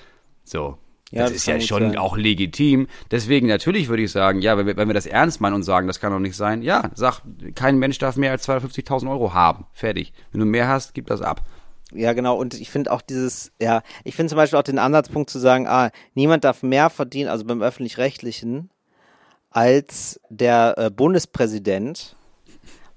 So. 0.44 0.78
Ja, 1.12 1.22
das, 1.22 1.32
das 1.32 1.38
ist 1.38 1.48
ja 1.48 1.60
schon 1.60 1.90
sein. 1.90 1.98
auch 1.98 2.18
legitim. 2.18 2.88
Deswegen 3.12 3.48
natürlich 3.48 3.90
würde 3.90 4.04
ich 4.04 4.12
sagen, 4.12 4.42
ja, 4.42 4.58
wenn 4.58 4.66
wir, 4.66 4.76
wenn 4.76 4.90
wir 4.90 4.94
das 4.94 5.06
ernst 5.06 5.40
meinen 5.40 5.54
und 5.54 5.64
sagen, 5.64 5.88
das 5.88 6.00
kann 6.00 6.12
doch 6.12 6.20
nicht 6.20 6.36
sein, 6.36 6.62
ja, 6.62 6.90
sag, 6.96 7.22
kein 7.54 7.78
Mensch 7.78 8.00
darf 8.00 8.16
mehr 8.16 8.32
als 8.32 8.48
250.000 8.48 9.10
Euro 9.10 9.34
haben. 9.34 9.68
Fertig. 9.72 10.14
Wenn 10.32 10.40
du 10.40 10.46
mehr 10.46 10.68
hast, 10.68 10.94
gib 10.94 11.08
das 11.08 11.22
ab. 11.22 11.44
Ja, 11.94 12.14
genau. 12.14 12.36
Und 12.36 12.60
ich 12.60 12.70
finde 12.70 12.92
auch 12.92 13.02
dieses, 13.02 13.52
ja, 13.62 13.84
ich 14.04 14.16
finde 14.16 14.30
zum 14.30 14.38
Beispiel 14.38 14.58
auch 14.58 14.64
den 14.64 14.80
Ansatzpunkt 14.80 15.30
zu 15.30 15.40
sagen, 15.40 15.68
ah, 15.68 15.92
niemand 16.16 16.44
darf 16.44 16.64
mehr 16.64 16.90
verdienen, 16.90 17.30
also 17.30 17.46
beim 17.46 17.62
öffentlich-rechtlichen, 17.62 18.72
als 19.52 20.20
der 20.30 20.76
äh, 20.78 20.90
Bundespräsident. 20.90 22.16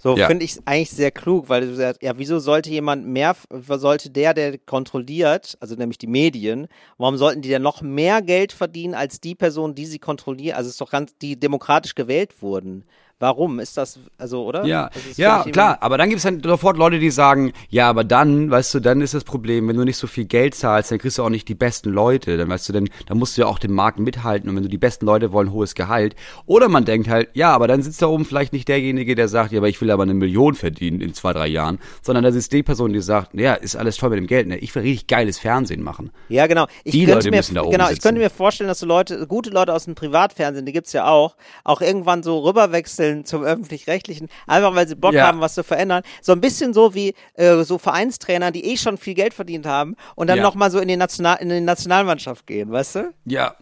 So 0.00 0.16
Ja. 0.16 0.28
finde 0.28 0.44
ich 0.44 0.56
eigentlich 0.64 0.90
sehr 0.90 1.10
klug, 1.10 1.48
weil 1.48 1.62
du 1.66 1.74
sagst, 1.74 2.02
ja, 2.02 2.16
wieso 2.16 2.38
sollte 2.38 2.70
jemand 2.70 3.04
mehr, 3.06 3.34
sollte 3.50 4.10
der, 4.10 4.32
der 4.32 4.56
kontrolliert, 4.58 5.56
also 5.60 5.74
nämlich 5.74 5.98
die 5.98 6.06
Medien, 6.06 6.68
warum 6.98 7.16
sollten 7.16 7.42
die 7.42 7.48
denn 7.48 7.62
noch 7.62 7.82
mehr 7.82 8.22
Geld 8.22 8.52
verdienen 8.52 8.94
als 8.94 9.20
die 9.20 9.34
Person, 9.34 9.74
die 9.74 9.86
sie 9.86 9.98
kontrollieren? 9.98 10.56
Also 10.56 10.68
es 10.68 10.74
ist 10.74 10.80
doch 10.80 10.90
ganz, 10.92 11.16
die 11.18 11.38
demokratisch 11.38 11.96
gewählt 11.96 12.40
wurden. 12.42 12.84
Warum 13.20 13.58
ist 13.58 13.76
das, 13.76 13.98
also, 14.16 14.44
oder? 14.44 14.64
Ja, 14.64 14.90
ja, 15.16 15.42
klar. 15.42 15.78
Aber 15.80 15.98
dann 15.98 16.08
gibt's 16.08 16.22
dann 16.22 16.40
sofort 16.40 16.76
Leute, 16.76 17.00
die 17.00 17.10
sagen, 17.10 17.52
ja, 17.68 17.88
aber 17.88 18.04
dann, 18.04 18.48
weißt 18.48 18.74
du, 18.74 18.80
dann 18.80 19.00
ist 19.00 19.12
das 19.12 19.24
Problem, 19.24 19.66
wenn 19.66 19.76
du 19.76 19.82
nicht 19.84 19.96
so 19.96 20.06
viel 20.06 20.24
Geld 20.24 20.54
zahlst, 20.54 20.92
dann 20.92 20.98
kriegst 20.98 21.18
du 21.18 21.24
auch 21.24 21.28
nicht 21.28 21.48
die 21.48 21.56
besten 21.56 21.90
Leute. 21.90 22.36
Dann 22.36 22.48
weißt 22.48 22.68
du, 22.68 22.72
dann, 22.72 22.88
dann 23.06 23.18
musst 23.18 23.36
du 23.36 23.40
ja 23.40 23.48
auch 23.48 23.58
den 23.58 23.72
Markt 23.72 23.98
mithalten. 23.98 24.48
Und 24.48 24.54
wenn 24.54 24.62
du 24.62 24.68
die 24.68 24.78
besten 24.78 25.04
Leute 25.04 25.32
wollen, 25.32 25.50
hohes 25.50 25.74
Gehalt. 25.74 26.14
Oder 26.46 26.68
man 26.68 26.84
denkt 26.84 27.08
halt, 27.08 27.30
ja, 27.34 27.50
aber 27.52 27.66
dann 27.66 27.82
sitzt 27.82 28.00
da 28.02 28.06
oben 28.06 28.24
vielleicht 28.24 28.52
nicht 28.52 28.68
derjenige, 28.68 29.16
der 29.16 29.26
sagt, 29.26 29.50
ja, 29.50 29.58
aber 29.58 29.68
ich 29.68 29.80
will 29.80 29.90
aber 29.90 30.04
eine 30.04 30.14
Million 30.14 30.54
verdienen 30.54 31.00
in 31.00 31.12
zwei, 31.12 31.32
drei 31.32 31.48
Jahren, 31.48 31.80
sondern 32.02 32.22
da 32.22 32.30
sitzt 32.30 32.52
die 32.52 32.62
Person, 32.62 32.92
die 32.92 33.00
sagt, 33.00 33.34
ja, 33.34 33.54
ist 33.54 33.74
alles 33.74 33.96
toll 33.96 34.10
mit 34.10 34.18
dem 34.20 34.28
Geld, 34.28 34.46
ne? 34.46 34.58
Ich 34.58 34.72
will 34.76 34.82
richtig 34.82 35.08
geiles 35.08 35.40
Fernsehen 35.40 35.82
machen. 35.82 36.12
Ja, 36.28 36.46
genau. 36.46 36.68
Ich 36.84 36.92
Die 36.92 37.00
könnte 37.00 37.14
Leute 37.14 37.30
mir, 37.32 37.36
müssen 37.38 37.56
da 37.56 37.62
oben 37.62 37.72
genau, 37.72 37.84
ich 37.86 37.90
sitzen. 37.96 38.02
könnte 38.02 38.20
mir 38.20 38.30
vorstellen, 38.30 38.68
dass 38.68 38.78
so 38.78 38.86
Leute, 38.86 39.26
gute 39.26 39.50
Leute 39.50 39.74
aus 39.74 39.86
dem 39.86 39.96
Privatfernsehen, 39.96 40.64
die 40.66 40.72
gibt's 40.72 40.92
ja 40.92 41.08
auch, 41.08 41.36
auch 41.64 41.80
irgendwann 41.80 42.22
so 42.22 42.38
rüberwechseln 42.38 43.07
zum 43.24 43.42
öffentlich-rechtlichen, 43.44 44.28
einfach 44.46 44.74
weil 44.74 44.86
sie 44.88 44.94
Bock 44.96 45.14
Ja. 45.14 45.26
haben, 45.26 45.40
was 45.40 45.54
zu 45.54 45.64
verändern. 45.64 46.02
So 46.22 46.32
ein 46.32 46.40
bisschen 46.40 46.72
so 46.74 46.94
wie 46.94 47.14
äh, 47.34 47.62
so 47.64 47.78
Vereinstrainer, 47.78 48.50
die 48.50 48.64
eh 48.64 48.76
schon 48.76 48.96
viel 48.98 49.14
Geld 49.14 49.34
verdient 49.34 49.66
haben 49.66 49.96
und 50.14 50.28
dann 50.28 50.38
Ja. 50.38 50.42
nochmal 50.44 50.70
so 50.70 50.78
in 50.78 50.88
die, 50.88 50.96
National 50.96 51.38
in 51.40 51.48
die 51.48 51.60
Nationalmannschaft 51.60 52.46
gehen, 52.46 52.70
weißt 52.70 52.94
du? 52.96 53.14
Ja. 53.24 53.54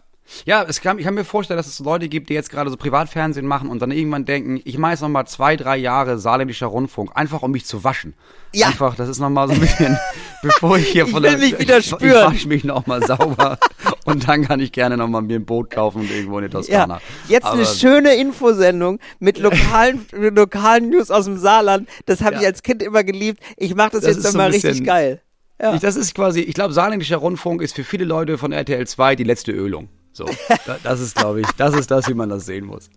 Ja, 0.45 0.63
es 0.67 0.81
kann, 0.81 0.99
ich 0.99 1.05
kann 1.05 1.13
mir 1.13 1.23
vorstellen, 1.23 1.57
dass 1.57 1.67
es 1.67 1.79
Leute 1.79 2.09
gibt, 2.09 2.29
die 2.29 2.33
jetzt 2.33 2.49
gerade 2.49 2.69
so 2.69 2.77
Privatfernsehen 2.77 3.45
machen 3.45 3.69
und 3.69 3.81
dann 3.81 3.91
irgendwann 3.91 4.25
denken, 4.25 4.59
ich 4.65 4.77
mache 4.77 4.91
jetzt 4.91 5.01
noch 5.01 5.09
mal 5.09 5.25
zwei, 5.25 5.55
drei 5.55 5.77
Jahre 5.77 6.19
saarländischer 6.19 6.67
Rundfunk, 6.67 7.11
einfach 7.15 7.41
um 7.43 7.51
mich 7.51 7.65
zu 7.65 7.83
waschen. 7.83 8.13
Ja. 8.53 8.67
Einfach, 8.67 8.95
das 8.95 9.09
ist 9.09 9.19
noch 9.19 9.29
mal 9.29 9.47
so 9.47 9.53
ein 9.53 9.59
bisschen, 9.59 9.97
bevor 10.41 10.77
ich 10.77 10.87
hier 10.89 11.05
Ich 11.05 11.11
von 11.11 11.23
will 11.23 11.29
der, 11.31 11.39
mich 11.39 11.57
wieder 11.59 11.77
ich, 11.79 11.85
spüren. 11.87 12.31
Ich 12.33 12.37
wasche 12.39 12.47
mich 12.47 12.63
noch 12.63 12.85
mal 12.87 13.01
sauber 13.05 13.57
und 14.05 14.27
dann 14.27 14.45
kann 14.45 14.59
ich 14.59 14.71
gerne 14.71 14.97
noch 14.97 15.07
mal 15.07 15.21
mir 15.21 15.35
ein 15.37 15.45
Boot 15.45 15.69
kaufen 15.69 16.01
und 16.01 16.11
irgendwo 16.11 16.37
in 16.39 16.45
die 16.45 16.49
Toskana. 16.51 16.95
Ja, 16.95 17.01
jetzt 17.29 17.45
eine 17.45 17.61
Aber- 17.63 17.73
schöne 17.73 18.15
Infosendung 18.15 18.99
mit 19.19 19.37
lokalen, 19.39 20.05
mit 20.15 20.35
lokalen 20.37 20.89
News 20.89 21.09
aus 21.11 21.25
dem 21.25 21.37
Saarland. 21.37 21.87
Das 22.05 22.21
habe 22.21 22.35
Ja. 22.35 22.41
ich 22.41 22.47
als 22.47 22.63
Kind 22.63 22.83
immer 22.83 23.03
geliebt. 23.03 23.41
Ich 23.57 23.75
mache 23.75 23.91
das, 23.91 24.01
Das 24.01 24.15
jetzt 24.15 24.25
ist 24.25 24.31
so 24.33 24.39
richtig 24.41 24.83
geil. 24.85 25.21
Ja. 25.61 25.73
Ich, 25.73 25.81
das 25.81 25.95
ist 25.95 26.13
quasi, 26.13 26.41
ich 26.41 26.53
glaube, 26.53 26.73
saarländischer 26.73 27.17
Rundfunk 27.17 27.61
ist 27.63 27.75
für 27.75 27.83
viele 27.83 28.05
Leute 28.05 28.37
von 28.37 28.51
RTL 28.51 28.85
2 28.85 29.15
die 29.15 29.23
letzte 29.23 29.51
Ölung. 29.51 29.89
So, 30.17 30.25
da, 30.65 30.77
das 30.81 30.99
ist, 30.99 31.15
glaube 31.15 31.41
ich, 31.41 31.47
das 31.57 31.75
ist 31.75 31.91
das, 31.91 32.07
wie 32.07 32.15
man 32.15 32.27
das 32.29 32.47
sehen 32.47 32.65
muss. 32.65 32.89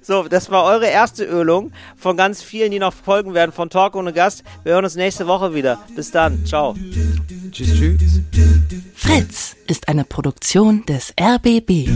So, 0.00 0.22
das 0.28 0.50
war 0.50 0.64
eure 0.64 0.86
erste 0.86 1.24
Ölung 1.24 1.72
von 1.96 2.16
ganz 2.16 2.42
vielen, 2.42 2.70
die 2.70 2.78
noch 2.78 2.94
folgen 2.94 3.34
werden 3.34 3.50
von 3.50 3.70
Talk 3.70 3.96
ohne 3.96 4.12
Gast. 4.12 4.44
Wir 4.62 4.74
hören 4.74 4.84
uns 4.84 4.94
nächste 4.94 5.26
Woche 5.26 5.52
wieder. 5.52 5.80
Bis 5.96 6.12
dann. 6.12 6.46
Ciao. 6.46 6.76
Tschüss, 7.50 7.74
tschüss. 7.74 8.20
Fritz 8.94 9.56
ist 9.66 9.88
eine 9.88 10.04
Produktion 10.04 10.86
des 10.86 11.12
RBB. 11.20 11.88